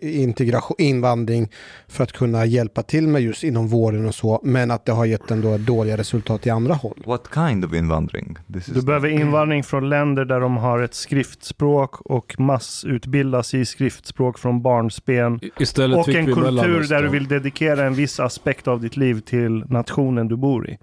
integration, 0.00 0.76
invandring 0.78 1.48
för 1.88 2.04
att 2.04 2.12
kunna 2.12 2.44
hjälpa 2.46 2.82
till 2.82 3.08
med 3.08 3.22
just 3.22 3.44
inom 3.44 3.68
vården 3.68 4.06
och 4.06 4.14
så. 4.14 4.40
Men 4.42 4.70
att 4.70 4.84
det 4.86 4.92
har 4.92 5.04
gett 5.04 5.30
ändå 5.30 5.58
dåliga 5.58 5.96
resultat 5.96 6.46
i 6.46 6.50
andra 6.50 6.74
håll. 6.74 7.02
What 7.06 7.22
kind 7.34 7.64
of 7.64 7.72
invandring? 7.74 8.36
This 8.52 8.68
is 8.68 8.74
Du 8.74 8.82
behöver 8.82 9.08
invandring 9.08 9.62
från 9.64 9.88
länder 9.88 10.24
där 10.24 10.40
de 10.40 10.56
har 10.56 10.82
ett 10.82 10.94
skriftspråk 10.94 12.00
och 12.00 12.34
massutbildas 12.44 13.54
i 13.54 13.64
skriftspråk 13.64 14.38
från 14.38 14.62
barnsben. 14.62 15.40
Istället 15.58 15.98
Och 15.98 16.08
en 16.08 16.26
kultur 16.26 16.88
där 16.88 17.02
du 17.02 17.08
vill 17.08 17.28
dedikera 17.28 17.84
en 17.84 17.94
viss 17.94 18.20
aspekt 18.20 18.68
av 18.68 18.80
ditt 18.80 18.96
liv 18.96 19.20
till 19.20 19.64
nationen 19.68 20.28
du 20.28 20.36
bor 20.36 20.70
i. 20.70 20.78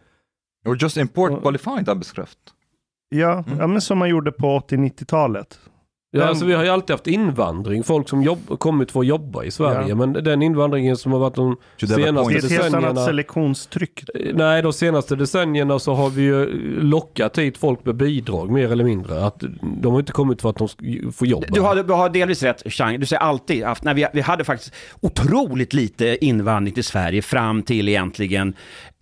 Or 0.66 0.78
just 0.82 0.98
import 0.98 1.42
qualified 1.42 1.90
arbetskraft. 1.90 2.38
Ja, 3.10 3.44
ja 3.60 3.68
men 3.68 3.82
som 3.82 3.98
man 3.98 4.10
gjorde 4.10 4.32
på 4.32 4.60
80-90-talet. 4.60 5.60
Ja, 6.14 6.24
alltså 6.24 6.46
vi 6.46 6.54
har 6.54 6.64
ju 6.64 6.70
alltid 6.70 6.94
haft 6.94 7.08
invandring. 7.08 7.84
Folk 7.84 8.10
som 8.10 8.24
jobb, 8.24 8.60
kommit 8.60 8.92
för 8.92 9.00
att 9.00 9.06
jobba 9.06 9.44
i 9.44 9.52
Sverige. 9.52 9.90
Ja. 9.90 9.96
Men 9.96 10.14
den 10.14 10.42
invandringen 10.42 10.98
som 10.98 11.12
har 11.12 11.20
varit 11.20 11.36
de 11.36 11.58
senaste 11.78 12.02
Det 12.02 12.14
point. 12.14 12.32
är 12.32 12.38
ett 12.38 12.52
helt 12.52 12.64
annat 12.64 12.72
decennierna. 12.72 13.06
selektionstryck. 13.06 14.04
Nej, 14.34 14.62
de 14.62 14.74
senaste 14.74 15.16
decennierna 15.16 15.80
så 15.80 15.94
har 15.94 16.10
vi 16.10 16.22
ju 16.22 16.46
lockat 16.82 17.38
hit 17.38 17.58
folk 17.58 17.86
med 17.86 17.96
bidrag 17.96 18.52
mer 18.52 18.72
eller 18.72 18.84
mindre. 18.84 19.26
Att 19.26 19.44
de 19.62 19.92
har 19.92 20.00
inte 20.00 20.12
kommit 20.12 20.42
för 20.42 20.50
att 20.50 20.58
de 20.58 20.68
ska 20.68 20.86
få 21.14 21.26
jobba. 21.26 21.46
Du 21.50 21.62
har, 21.62 21.76
du 21.84 21.94
har 21.94 22.10
delvis 22.10 22.44
rätt, 22.44 22.64
Chang. 22.74 23.00
Du 23.00 23.06
säger 23.06 23.22
alltid 23.22 23.64
haft, 23.64 23.84
när 23.84 23.94
vi, 23.94 24.08
vi 24.14 24.22
hade 24.22 24.44
faktiskt 24.44 24.74
otroligt 25.00 25.74
lite 25.74 26.26
invandring 26.26 26.74
till 26.74 26.84
Sverige 26.84 27.22
fram 27.22 27.64
till 27.64 27.90
egentligen 27.90 28.54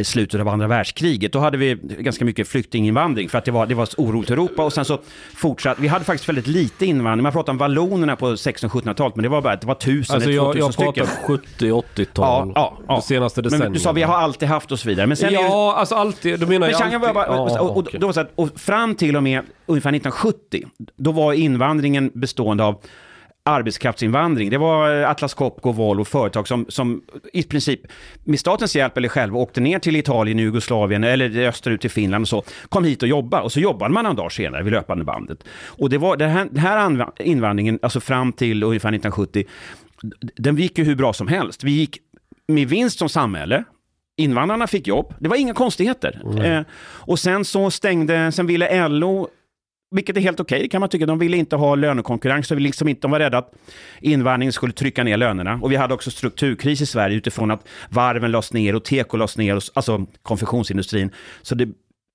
slutet 0.04 0.42
av 0.42 0.48
andra 0.48 0.68
världskriget. 0.68 1.34
Då 1.34 1.40
hade 1.40 1.58
vi 1.58 1.78
ganska 2.00 2.26
mycket 2.26 2.48
flyktinginvandring 2.48 3.30
för 3.30 3.38
att 3.38 3.46
det 3.46 3.52
var, 3.52 3.66
det 3.66 3.76
var 3.76 3.86
så 3.86 4.02
oroligt 4.02 4.30
i 4.30 4.34
Europa 4.34 4.64
och 4.64 4.74
sen 4.74 4.86
så 4.86 5.00
fortsatte, 5.36 5.82
vi 5.82 5.88
hade 5.88 6.06
faktiskt 6.06 6.30
väldigt 6.30 6.48
lite 6.48 6.86
invandring 6.86 6.99
invandring. 7.00 7.24
Man 7.24 7.32
pratar 7.32 7.54
om 7.54 7.58
vallonerna 7.58 8.16
på 8.16 8.26
1600-1700-talet, 8.36 9.16
men 9.16 9.24
det 9.24 9.30
var 9.30 9.42
bara 9.42 9.56
det 9.56 9.68
var 9.68 9.76
tusen 9.76 10.16
Alltså 10.16 10.30
eller 10.30 10.36
jag, 10.38 10.54
2000 10.54 10.86
jag 10.86 10.96
pratar 10.96 11.12
stycken. 11.12 11.72
70-80-tal. 11.72 12.52
Ja, 12.56 12.74
ja, 12.78 12.84
ja. 12.88 12.96
Det 12.96 13.02
senaste 13.02 13.42
decenniet. 13.42 13.66
Men 13.66 13.74
du 13.74 13.80
sa 13.80 13.92
vi 13.92 14.02
har 14.04 14.16
alltid 14.18 14.48
haft 14.50 14.72
och 14.72 14.80
så 14.80 14.90
vidare. 14.90 15.08
Men 15.08 15.18
sen 15.18 15.30
är 15.30 15.34
Ja, 15.34 15.76
alltså 15.78 15.96
alltid. 15.96 16.40
Du 16.40 16.46
menar 16.46 16.60
men 16.60 16.70
jag 16.70 16.82
alltid... 16.82 17.00
var 17.00 17.14
bara, 17.14 17.26
Ja, 17.28 17.60
och, 17.62 17.70
och, 17.72 17.78
okej. 17.78 18.00
då 18.00 18.08
var 18.08 18.14
det 18.14 18.14
så 18.14 18.22
att, 18.22 18.32
och 18.36 18.60
fram 18.60 18.96
till 18.96 19.16
och 19.18 19.24
med 19.24 19.42
ungefär 19.66 19.90
1970, 19.90 20.64
då 20.96 21.12
var 21.12 21.34
invandringen 21.34 22.12
bestående 22.14 22.64
av 22.64 22.76
arbetskraftsinvandring. 23.50 24.50
Det 24.50 24.58
var 24.58 25.02
eh, 25.02 25.10
Atlas 25.10 25.34
Copco, 25.34 25.72
Volvo, 25.72 26.04
företag 26.04 26.48
som, 26.48 26.66
som 26.70 27.02
i 27.34 27.44
princip 27.44 27.80
med 28.24 28.40
statens 28.40 28.76
hjälp 28.76 28.98
eller 28.98 29.10
själva 29.10 29.40
åkte 29.40 29.62
ner 29.62 29.80
till 29.80 29.96
Italien, 29.96 30.40
Jugoslavien 30.40 31.04
eller 31.04 31.48
österut 31.48 31.82
till 31.82 31.90
Finland 31.90 32.22
och 32.22 32.28
så, 32.28 32.44
kom 32.70 32.84
hit 32.84 33.04
och 33.04 33.10
jobbade 33.10 33.44
och 33.44 33.52
så 33.52 33.60
jobbade 33.60 33.94
man 33.94 34.04
några 34.04 34.16
dagar 34.16 34.30
senare 34.30 34.64
vid 34.64 34.74
löpande 34.74 35.06
bandet. 35.06 35.44
Och 35.66 35.90
det 35.90 35.98
var 35.98 36.18
den 36.18 36.30
här, 36.30 36.48
den 36.52 36.64
här 36.64 37.08
invandringen, 37.20 37.80
alltså 37.82 38.00
fram 38.00 38.34
till 38.34 38.64
ungefär 38.64 38.90
1970, 38.90 39.44
den 40.36 40.56
gick 40.56 40.78
ju 40.78 40.84
hur 40.84 40.96
bra 40.96 41.14
som 41.14 41.28
helst. 41.28 41.64
Vi 41.64 41.72
gick 41.72 41.98
med 42.48 42.68
vinst 42.68 43.00
som 43.00 43.10
samhälle, 43.10 43.64
Invandrarna 44.20 44.68
fick 44.68 44.88
jobb. 44.88 45.14
Det 45.20 45.30
var 45.30 45.36
inga 45.36 45.54
konstigheter. 45.54 46.22
Eh, 46.46 46.62
och 46.82 47.20
sen 47.20 47.46
så 47.46 47.72
stängde, 47.72 48.32
sen 48.32 48.48
ville 48.48 48.88
LO, 48.88 49.28
vilket 49.92 50.18
är 50.18 50.22
helt 50.22 50.40
okej 50.40 50.70
kan 50.70 50.80
man 50.80 50.90
tycka, 50.90 51.06
de 51.06 51.20
ville 51.20 51.38
inte 51.38 51.56
ha 51.56 51.76
lönekonkurrens. 51.76 52.48
De, 52.48 52.56
ville 52.56 52.68
liksom 52.68 52.88
inte, 52.88 53.02
de 53.02 53.12
var 53.12 53.20
rädda 53.20 53.38
att 53.38 53.54
invandringen 54.02 54.54
skulle 54.54 54.74
trycka 54.74 55.04
ner 55.04 55.18
lönerna. 55.18 55.60
Och 55.62 55.72
vi 55.72 55.76
hade 55.76 55.94
också 55.94 56.12
strukturkris 56.12 56.82
i 56.82 56.86
Sverige 56.86 57.18
utifrån 57.18 57.52
att 57.52 57.68
varven 57.90 58.32
lades 58.32 58.54
ner 58.54 58.76
och 58.76 58.84
teko 58.84 59.18
lades 59.18 59.38
ner, 59.38 59.56
och, 59.56 59.64
alltså 59.74 60.06
konfektionsindustrin. 60.22 61.12
Så 61.42 61.56
det, 61.56 61.70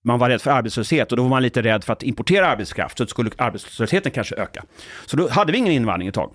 man 0.05 0.19
var 0.19 0.29
rädd 0.31 0.43
för 0.43 0.51
arbetslöshet 0.51 1.11
och 1.13 1.17
då 1.17 1.23
var 1.23 1.31
man 1.31 1.43
lite 1.43 1.63
rädd 1.63 1.85
för 1.85 1.93
att 1.93 2.03
importera 2.03 2.47
arbetskraft, 2.47 2.99
så 2.99 3.07
skulle 3.07 3.31
arbetslösheten 3.39 4.13
kanske 4.13 4.35
öka. 4.37 4.65
Så 5.07 5.17
då 5.17 5.29
hade 5.29 5.53
vi 5.53 5.59
ingen 5.59 5.73
invandring 5.73 6.09
ett 6.09 6.15
tag. 6.15 6.31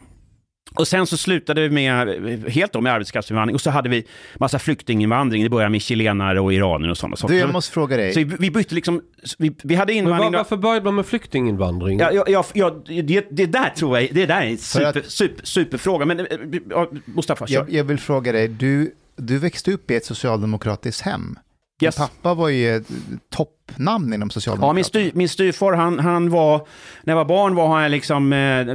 Och 0.73 0.87
sen 0.87 1.07
så 1.07 1.17
slutade 1.17 1.61
vi 1.61 1.69
med, 1.69 2.07
helt 2.47 2.73
då 2.73 2.81
med 2.81 2.93
arbetskraftsinvandring 2.93 3.55
och 3.55 3.61
så 3.61 3.69
hade 3.69 3.89
vi 3.89 4.05
massa 4.35 4.59
flyktinginvandring. 4.59 5.43
Det 5.43 5.49
började 5.49 5.69
med 5.69 5.81
chilenare 5.81 6.39
och 6.39 6.53
iranier 6.53 6.89
och 6.89 6.97
sådana 6.97 7.15
saker. 7.15 7.33
Du, 7.33 7.39
jag 7.39 7.53
måste 7.53 7.73
fråga 7.73 7.97
dig. 7.97 8.13
Så 8.13 8.19
vi, 8.19 8.25
vi 8.39 8.51
bytte 8.51 8.75
liksom, 8.75 9.01
vi, 9.37 9.55
vi 9.63 9.75
hade 9.75 9.93
Men 9.93 9.97
invandring... 9.97 10.31
var, 10.31 10.39
varför 10.39 10.57
började 10.57 10.85
man 10.85 10.95
med 10.95 11.05
flyktinginvandring? 11.05 11.99
Ja, 11.99 12.11
ja, 12.13 12.23
ja, 12.27 12.45
ja, 12.53 12.83
det, 13.03 13.27
det 13.31 13.45
där 13.45 13.69
tror 13.69 13.99
jag, 13.99 14.09
det 14.13 14.25
där 14.25 14.41
är 14.41 14.45
en 14.45 14.57
super, 14.57 15.03
super, 15.07 15.45
superfråga. 15.45 16.05
Men 16.05 16.19
eh, 16.19 16.25
ja, 16.69 16.89
Mustafa, 17.05 17.47
kör. 17.47 17.55
Jag, 17.55 17.73
jag 17.73 17.83
vill 17.83 17.99
fråga 17.99 18.31
dig, 18.31 18.47
du, 18.47 18.91
du 19.15 19.37
växte 19.37 19.71
upp 19.71 19.91
i 19.91 19.95
ett 19.95 20.05
socialdemokratiskt 20.05 21.01
hem. 21.01 21.37
Yes. 21.81 21.95
Pappa 21.97 22.33
var 22.33 22.49
ju 22.49 22.75
ett 22.75 22.87
toppnamn 23.29 24.13
inom 24.13 24.19
Ja, 24.19 24.23
min, 24.23 24.29
Socialdemokraterna. 24.29 24.83
styr, 24.83 25.11
min 25.13 25.29
styvfar, 25.29 25.73
han, 25.73 25.99
han 25.99 26.29
var, 26.29 26.67
när 27.03 27.11
jag 27.13 27.15
var 27.15 27.25
barn 27.25 27.55
var 27.55 27.67
han 27.67 27.91
liksom, 27.91 28.33
eh, 28.33 28.67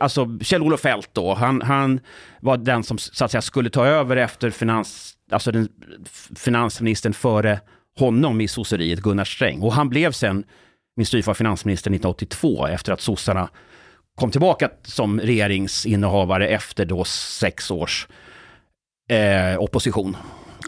alltså 0.00 0.24
Kjell-Olof 0.40 0.80
Feldt 0.80 1.08
då, 1.12 1.34
han, 1.34 1.62
han 1.62 2.00
var 2.40 2.56
den 2.56 2.82
som 2.82 2.98
så 2.98 3.24
att 3.24 3.30
säga 3.30 3.42
skulle 3.42 3.70
ta 3.70 3.86
över 3.86 4.16
efter 4.16 4.50
finans, 4.50 5.14
alltså 5.30 5.52
den, 5.52 5.68
finansministern 6.36 7.12
före 7.14 7.60
honom 7.98 8.40
i 8.40 8.48
sosseriet, 8.48 9.00
Gunnar 9.00 9.24
Sträng. 9.24 9.62
Och 9.62 9.72
han 9.72 9.88
blev 9.88 10.12
sen, 10.12 10.44
min 10.96 11.06
styvfar, 11.06 11.34
finansminister 11.34 11.90
1982 11.90 12.66
efter 12.66 12.92
att 12.92 13.00
sossarna 13.00 13.48
kom 14.14 14.30
tillbaka 14.30 14.70
som 14.82 15.20
regeringsinnehavare 15.20 16.48
efter 16.48 16.84
då 16.84 17.04
sex 17.04 17.70
års 17.70 18.08
eh, 19.10 19.58
opposition. 19.58 20.16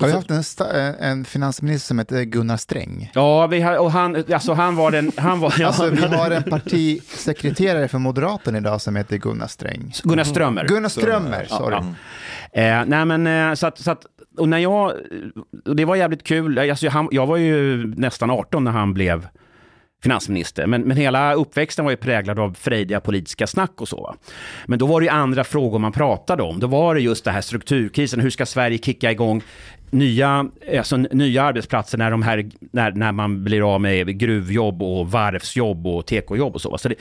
Har 0.00 0.06
vi 0.06 0.12
haft 0.12 0.30
en, 0.30 0.42
sta- 0.42 0.96
en 1.00 1.24
finansminister 1.24 1.86
som 1.88 1.98
heter 1.98 2.22
Gunnar 2.22 2.56
Sträng? 2.56 3.10
Ja, 3.14 3.46
vi 3.46 3.60
har, 3.60 3.78
och 3.78 3.92
han, 3.92 4.24
alltså 4.32 4.52
han 4.52 4.76
var 4.76 4.90
den, 4.90 5.12
han 5.16 5.40
var, 5.40 5.62
Alltså, 5.62 5.90
vi 5.90 6.06
har 6.06 6.30
en 6.30 6.42
partisekreterare 6.42 7.88
för 7.88 7.98
Moderaterna 7.98 8.58
idag 8.58 8.80
som 8.80 8.96
heter 8.96 9.16
Gunnar 9.16 9.46
Sträng. 9.46 9.92
Gunnar 10.02 10.24
Strömmer. 10.24 10.64
Gunnar 10.68 10.88
Strömmer, 10.88 11.44
sorry. 11.48 11.76
Ja. 12.52 12.60
Eh, 12.62 12.84
nej 12.86 13.04
men 13.04 13.26
eh, 13.26 13.54
så 13.54 13.66
att, 13.66 13.78
så 13.78 13.90
att, 13.90 14.06
och 14.38 14.48
när 14.48 14.58
jag, 14.58 14.92
och 15.66 15.76
det 15.76 15.84
var 15.84 15.96
jävligt 15.96 16.24
kul, 16.24 16.58
alltså, 16.58 16.88
han, 16.88 17.08
jag 17.10 17.26
var 17.26 17.36
ju 17.36 17.86
nästan 17.96 18.30
18 18.30 18.64
när 18.64 18.70
han 18.70 18.94
blev 18.94 19.26
finansminister, 20.02 20.66
men, 20.66 20.82
men 20.82 20.96
hela 20.96 21.34
uppväxten 21.34 21.84
var 21.84 21.92
ju 21.92 21.96
präglad 21.96 22.38
av 22.38 22.54
frejdiga 22.60 23.00
politiska 23.00 23.46
snack 23.46 23.80
och 23.80 23.88
så. 23.88 24.02
Va? 24.02 24.14
Men 24.66 24.78
då 24.78 24.86
var 24.86 25.00
det 25.00 25.04
ju 25.04 25.10
andra 25.10 25.44
frågor 25.44 25.78
man 25.78 25.92
pratade 25.92 26.42
om. 26.42 26.60
Då 26.60 26.66
var 26.66 26.94
det 26.94 27.00
just 27.00 27.24
det 27.24 27.30
här 27.30 27.40
strukturkrisen, 27.40 28.20
hur 28.20 28.30
ska 28.30 28.46
Sverige 28.46 28.78
kicka 28.78 29.10
igång 29.10 29.42
nya, 29.92 30.46
alltså, 30.78 30.96
nya 30.96 31.42
arbetsplatser 31.42 31.98
när, 31.98 32.10
de 32.10 32.22
här, 32.22 32.50
när, 32.72 32.92
när 32.92 33.12
man 33.12 33.44
blir 33.44 33.74
av 33.74 33.80
med 33.80 34.18
gruvjobb 34.18 34.82
och 34.82 35.10
varvsjobb 35.10 35.86
och 35.86 36.06
tekojobb 36.06 36.54
och 36.54 36.60
så. 36.60 36.78
så 36.78 36.88
det, 36.88 36.94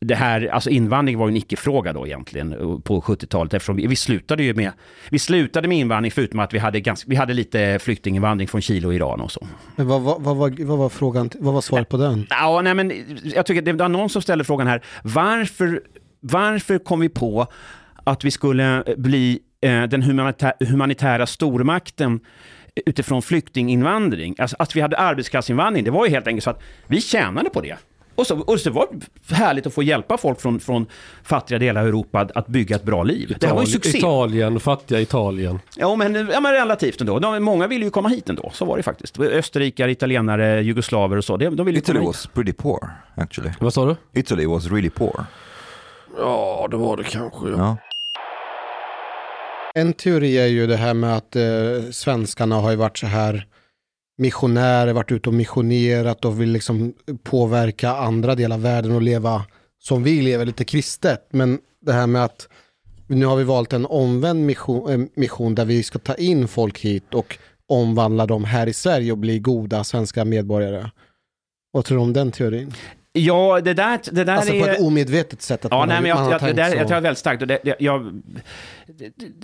det 0.00 0.14
här, 0.14 0.46
alltså 0.46 0.70
invandring 0.70 1.18
var 1.18 1.26
ju 1.26 1.30
en 1.30 1.36
icke-fråga 1.36 1.92
då 1.92 2.06
egentligen 2.06 2.52
eh, 2.52 2.78
på 2.78 3.00
70-talet 3.00 3.54
eftersom 3.54 3.76
vi, 3.76 3.86
vi 3.86 3.96
slutade 3.96 4.42
ju 4.42 4.54
med, 4.54 4.72
vi 5.10 5.18
slutade 5.18 5.68
med 5.68 5.78
invandring 5.78 6.10
förutom 6.10 6.40
att 6.40 6.54
vi 6.54 6.58
hade, 6.58 6.80
ganska, 6.80 7.10
vi 7.10 7.16
hade 7.16 7.34
lite 7.34 7.78
flyktinginvandring 7.78 8.48
från 8.48 8.60
Chile 8.60 8.86
och 8.86 8.94
Iran 8.94 9.20
och 9.20 9.32
så. 9.32 9.46
Men 9.76 9.86
vad, 9.86 10.02
vad, 10.02 10.22
vad, 10.22 10.60
vad 10.60 10.78
var 10.78 10.88
frågan, 10.88 11.30
vad 11.38 11.54
var 11.54 11.60
svaret 11.60 11.88
på 11.88 11.96
den? 11.96 12.26
Ja, 12.30 12.60
nej, 12.64 12.74
men 12.74 12.92
jag 13.24 13.46
tycker 13.46 13.62
det 13.62 13.72
var 13.72 13.88
någon 13.88 14.08
som 14.08 14.22
ställde 14.22 14.44
frågan 14.44 14.66
här. 14.66 14.84
Varför, 15.02 15.80
varför 16.20 16.78
kom 16.78 17.00
vi 17.00 17.08
på 17.08 17.46
att 18.04 18.24
vi 18.24 18.30
skulle 18.30 18.84
bli 18.96 19.40
den 19.90 20.02
humanitä 20.02 20.54
humanitära 20.70 21.26
stormakten 21.26 22.20
utifrån 22.86 23.22
flyktinginvandring? 23.22 24.34
Alltså 24.38 24.56
att 24.58 24.76
vi 24.76 24.80
hade 24.80 24.96
arbetskraftsinvandring, 24.96 25.84
det 25.84 25.90
var 25.90 26.06
ju 26.06 26.10
helt 26.10 26.26
enkelt 26.26 26.44
så 26.44 26.50
att 26.50 26.62
vi 26.86 27.00
tjänade 27.00 27.50
på 27.50 27.60
det. 27.60 27.76
Och 28.14 28.26
så, 28.26 28.40
och 28.40 28.60
så 28.60 28.70
var 28.70 28.88
det 29.28 29.34
härligt 29.34 29.66
att 29.66 29.74
få 29.74 29.82
hjälpa 29.82 30.18
folk 30.18 30.40
från, 30.40 30.60
från 30.60 30.86
fattiga 31.22 31.58
delar 31.58 31.80
av 31.80 31.86
Europa 31.86 32.20
att, 32.20 32.36
att 32.36 32.46
bygga 32.46 32.76
ett 32.76 32.82
bra 32.82 33.02
liv. 33.02 33.36
Det 33.40 33.46
här 33.46 33.54
var 33.54 33.60
ju 33.60 33.66
succé. 33.66 33.98
Italien, 33.98 34.60
fattiga 34.60 35.00
Italien. 35.00 35.60
Ja 35.76 35.96
men, 35.96 36.14
ja, 36.32 36.40
men 36.40 36.52
relativt 36.52 37.00
ändå. 37.00 37.18
De, 37.18 37.44
många 37.44 37.66
ville 37.66 37.84
ju 37.84 37.90
komma 37.90 38.08
hit 38.08 38.28
ändå, 38.28 38.50
så 38.54 38.64
var 38.64 38.76
det 38.76 38.82
faktiskt. 38.82 39.20
Österrikare, 39.20 39.90
italienare, 39.90 40.62
jugoslaver 40.62 41.16
och 41.16 41.24
så. 41.24 41.36
De, 41.36 41.56
de 41.56 41.66
ville 41.66 41.78
ju 41.78 41.82
Italy 41.82 41.98
komma 41.98 42.10
hit. 42.10 42.16
was 42.16 42.26
pretty 42.26 42.52
poor, 42.52 42.90
actually. 43.14 43.50
Vad 43.60 43.74
sa 43.74 43.86
du? 43.86 44.20
Italy 44.20 44.46
was 44.46 44.66
really 44.66 44.90
poor. 44.90 45.26
Ja, 46.18 46.68
det 46.70 46.76
var 46.76 46.96
det 46.96 47.04
kanske. 47.04 47.48
Ja. 47.48 47.76
En 49.74 49.92
teori 49.92 50.38
är 50.38 50.46
ju 50.46 50.66
det 50.66 50.76
här 50.76 50.94
med 50.94 51.16
att 51.16 51.36
eh, 51.36 51.90
svenskarna 51.90 52.56
har 52.56 52.70
ju 52.70 52.76
varit 52.76 52.98
så 52.98 53.06
här 53.06 53.46
missionärer, 54.18 54.92
varit 54.92 55.12
ute 55.12 55.28
och 55.28 55.34
missionerat 55.34 56.24
och 56.24 56.40
vill 56.40 56.50
liksom 56.50 56.94
påverka 57.22 57.90
andra 57.90 58.34
delar 58.34 58.56
av 58.56 58.62
världen 58.62 58.92
och 58.92 59.02
leva 59.02 59.44
som 59.78 60.02
vi 60.02 60.22
lever, 60.22 60.46
lite 60.46 60.64
kristet. 60.64 61.28
Men 61.30 61.58
det 61.80 61.92
här 61.92 62.06
med 62.06 62.24
att 62.24 62.48
nu 63.06 63.26
har 63.26 63.36
vi 63.36 63.44
valt 63.44 63.72
en 63.72 63.86
omvänd 63.86 64.46
mission, 64.46 64.90
eh, 64.90 65.08
mission 65.14 65.54
där 65.54 65.64
vi 65.64 65.82
ska 65.82 65.98
ta 65.98 66.14
in 66.14 66.48
folk 66.48 66.80
hit 66.80 67.14
och 67.14 67.38
omvandla 67.68 68.26
dem 68.26 68.44
här 68.44 68.66
i 68.66 68.72
Sverige 68.72 69.12
och 69.12 69.18
bli 69.18 69.38
goda 69.38 69.84
svenska 69.84 70.24
medborgare. 70.24 70.90
Vad 71.70 71.84
tror 71.84 71.98
du 71.98 72.02
om 72.02 72.12
den 72.12 72.32
teorin? 72.32 72.74
Ja, 73.16 73.60
det 73.60 73.74
där, 73.74 74.00
det 74.12 74.24
där 74.24 74.36
Alltså 74.36 74.52
är... 74.52 74.60
på 74.60 74.68
ett 74.68 74.80
omedvetet 74.80 75.42
sätt. 75.42 75.64
Att 75.64 75.70
Ja, 75.72 75.78
man, 75.78 75.88
nej, 75.88 76.00
men 76.00 76.08
jag, 76.08 76.18
man 76.18 76.30
jag, 76.30 76.40
det 76.42 76.52
där, 76.52 76.70
så. 76.70 76.76
jag 76.76 76.86
tror 76.86 76.90
jag 76.90 76.96
är 76.96 77.00
väldigt 77.00 77.18
starkt. 77.18 77.42
Och 77.42 77.48
det, 77.48 77.58
det, 77.64 77.76
jag, 77.78 78.22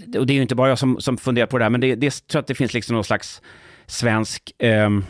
det, 0.07 0.19
och 0.19 0.27
det 0.27 0.33
är 0.33 0.35
ju 0.35 0.43
inte 0.43 0.55
bara 0.55 0.69
jag 0.69 0.79
som, 0.79 1.01
som 1.01 1.17
funderar 1.17 1.47
på 1.47 1.59
det 1.59 1.65
här, 1.65 1.71
men 1.71 1.81
det, 1.81 1.95
det, 1.95 2.07
jag 2.07 2.27
tror 2.27 2.41
att 2.41 2.47
det 2.47 2.55
finns 2.55 2.75
liksom 2.75 2.95
någon 2.95 3.05
slags 3.05 3.43
svensk... 3.87 4.53
ehm, 4.59 5.05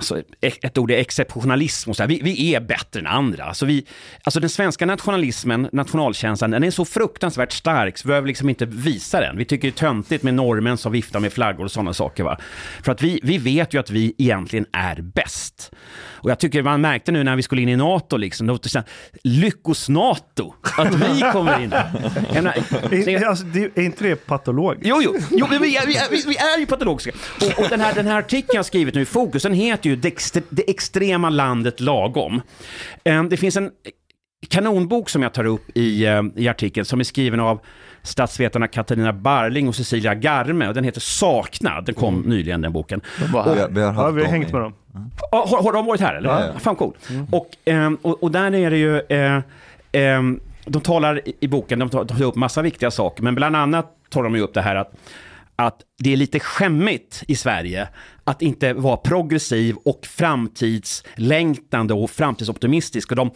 Alltså, 0.00 0.22
e- 0.40 0.52
ett 0.62 0.78
ord 0.78 0.90
är 0.90 0.96
exceptionalism 0.96 1.90
och 1.90 1.96
så 1.96 2.02
här. 2.02 2.08
Vi, 2.08 2.20
vi 2.22 2.54
är 2.54 2.60
bättre 2.60 3.00
än 3.00 3.06
andra. 3.06 3.44
Alltså, 3.44 3.66
vi, 3.66 3.86
alltså 4.22 4.40
den 4.40 4.50
svenska 4.50 4.86
nationalismen, 4.86 5.68
nationalkänslan, 5.72 6.50
den 6.50 6.64
är 6.64 6.70
så 6.70 6.84
fruktansvärt 6.84 7.52
stark 7.52 7.98
så 7.98 8.08
vi 8.08 8.08
behöver 8.08 8.28
liksom 8.28 8.48
inte 8.48 8.66
visa 8.66 9.20
den. 9.20 9.36
Vi 9.36 9.44
tycker 9.44 9.68
det 9.68 9.74
är 9.74 9.78
töntigt 9.78 10.22
med 10.22 10.34
norrmän 10.34 10.76
som 10.76 10.92
viftar 10.92 11.20
med 11.20 11.32
flaggor 11.32 11.64
och 11.64 11.70
sådana 11.70 11.94
saker. 11.94 12.24
Va? 12.24 12.38
För 12.82 12.92
att 12.92 13.02
vi, 13.02 13.20
vi 13.22 13.38
vet 13.38 13.74
ju 13.74 13.80
att 13.80 13.90
vi 13.90 14.14
egentligen 14.18 14.66
är 14.72 15.02
bäst. 15.02 15.70
Och 16.22 16.30
jag 16.30 16.38
tycker 16.38 16.62
man 16.62 16.80
märkte 16.80 17.12
nu 17.12 17.24
när 17.24 17.36
vi 17.36 17.42
skulle 17.42 17.62
in 17.62 17.68
i 17.68 17.76
NATO, 17.76 18.16
liksom, 18.16 18.46
då, 18.46 18.58
här, 18.74 18.84
lyckos 19.24 19.88
NATO, 19.88 20.54
att 20.78 20.94
vi 20.94 21.20
kommer 21.32 21.62
in. 21.62 21.68
Menar, 22.34 22.54
Är, 22.90 23.26
alltså, 23.26 23.44
det, 23.44 23.78
är 23.78 23.82
inte 23.82 24.04
det 24.04 24.16
patologiskt? 24.16 24.86
Jo, 24.88 25.00
jo, 25.02 25.16
jo 25.30 25.46
vi, 25.50 25.58
vi, 25.58 25.76
är, 25.76 26.26
vi 26.28 26.36
är 26.36 26.58
ju 26.58 26.66
patologiska. 26.66 27.10
Och, 27.40 27.62
och 27.62 27.68
den, 27.68 27.80
här, 27.80 27.94
den 27.94 28.06
här 28.06 28.18
artikeln 28.18 28.56
jag 28.56 28.66
skrivit 28.66 28.94
nu 28.94 29.04
Fokus, 29.04 29.42
den 29.42 29.54
heter 29.54 29.89
ju 29.89 29.89
Det, 29.96 30.08
extre, 30.08 30.42
det 30.50 30.70
extrema 30.70 31.30
landet 31.30 31.80
lagom. 31.80 32.40
Eh, 33.04 33.24
Det 33.24 33.36
finns 33.36 33.56
en 33.56 33.70
kanonbok 34.48 35.08
som 35.08 35.22
jag 35.22 35.32
tar 35.32 35.44
upp 35.44 35.76
i, 35.76 36.06
eh, 36.06 36.22
i 36.36 36.48
artikeln 36.48 36.84
som 36.84 37.00
är 37.00 37.04
skriven 37.04 37.40
av 37.40 37.60
statsvetarna 38.02 38.68
Katarina 38.68 39.12
Barling 39.12 39.68
och 39.68 39.74
Cecilia 39.74 40.14
Garme. 40.14 40.68
Och 40.68 40.74
den 40.74 40.84
heter 40.84 41.00
Saknad, 41.00 41.84
den 41.84 41.94
kom 41.94 42.20
nyligen 42.20 42.60
den 42.60 42.72
boken. 42.72 43.00
De 43.18 43.32
var 43.32 43.54
Vi, 43.54 43.60
har- 43.60 43.68
vi 43.68 43.80
har 43.80 43.86
Ja, 43.94 44.02
haft 44.02 44.16
vi 44.16 44.20
har 44.22 44.28
hängt 44.28 44.52
med 44.52 44.60
dem. 44.62 44.74
Ja, 45.32 45.46
har, 45.50 45.62
har 45.62 45.72
de 45.72 45.86
varit 45.86 46.00
här 46.00 46.14
eller? 46.14 46.28
Ja, 46.28 46.44
ja. 46.54 46.58
Fan 46.58 46.76
cool. 46.76 46.96
Och, 47.32 47.50
ehm, 47.64 47.98
och, 48.02 48.22
och 48.22 48.30
där 48.30 48.54
är 48.54 48.70
det 48.70 48.76
ju, 48.78 49.00
eh, 49.00 49.40
ehm, 49.92 50.40
de 50.64 50.82
talar 50.82 51.28
i, 51.28 51.32
i 51.40 51.48
boken, 51.48 51.78
de 51.78 51.88
tar, 51.90 52.04
tar 52.04 52.22
upp 52.22 52.34
massa 52.36 52.62
viktiga 52.62 52.90
saker, 52.90 53.22
men 53.22 53.34
bland 53.34 53.56
annat 53.56 53.86
tar 54.10 54.22
de 54.22 54.34
ju 54.36 54.40
upp 54.40 54.54
det 54.54 54.62
här 54.62 54.76
att, 54.76 54.92
att 55.66 55.80
det 55.98 56.12
är 56.12 56.16
lite 56.16 56.40
skämmigt 56.40 57.24
i 57.28 57.36
Sverige 57.36 57.88
att 58.24 58.42
inte 58.42 58.72
vara 58.72 58.96
progressiv 58.96 59.76
och 59.84 60.06
framtidslängtande 60.06 61.94
och 61.94 62.10
framtidsoptimistisk. 62.10 63.10
Och 63.10 63.16
de 63.16 63.30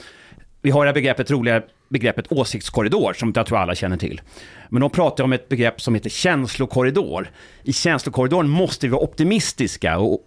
vi 0.62 0.70
har 0.70 0.84
det 0.84 0.88
här 0.88 0.94
begreppet, 0.94 1.30
roliga 1.30 1.62
begreppet 1.88 2.32
åsiktskorridor, 2.32 3.12
som 3.12 3.32
jag 3.36 3.46
tror 3.46 3.58
alla 3.58 3.74
känner 3.74 3.96
till. 3.96 4.20
Men 4.68 4.80
de 4.80 4.90
pratar 4.90 5.24
om 5.24 5.32
ett 5.32 5.48
begrepp 5.48 5.80
som 5.80 5.94
heter 5.94 6.10
känslokorridor. 6.10 7.30
I 7.62 7.72
känslokorridoren 7.72 8.48
måste 8.48 8.86
vi 8.86 8.90
vara 8.90 9.02
optimistiska 9.02 9.98
och, 9.98 10.26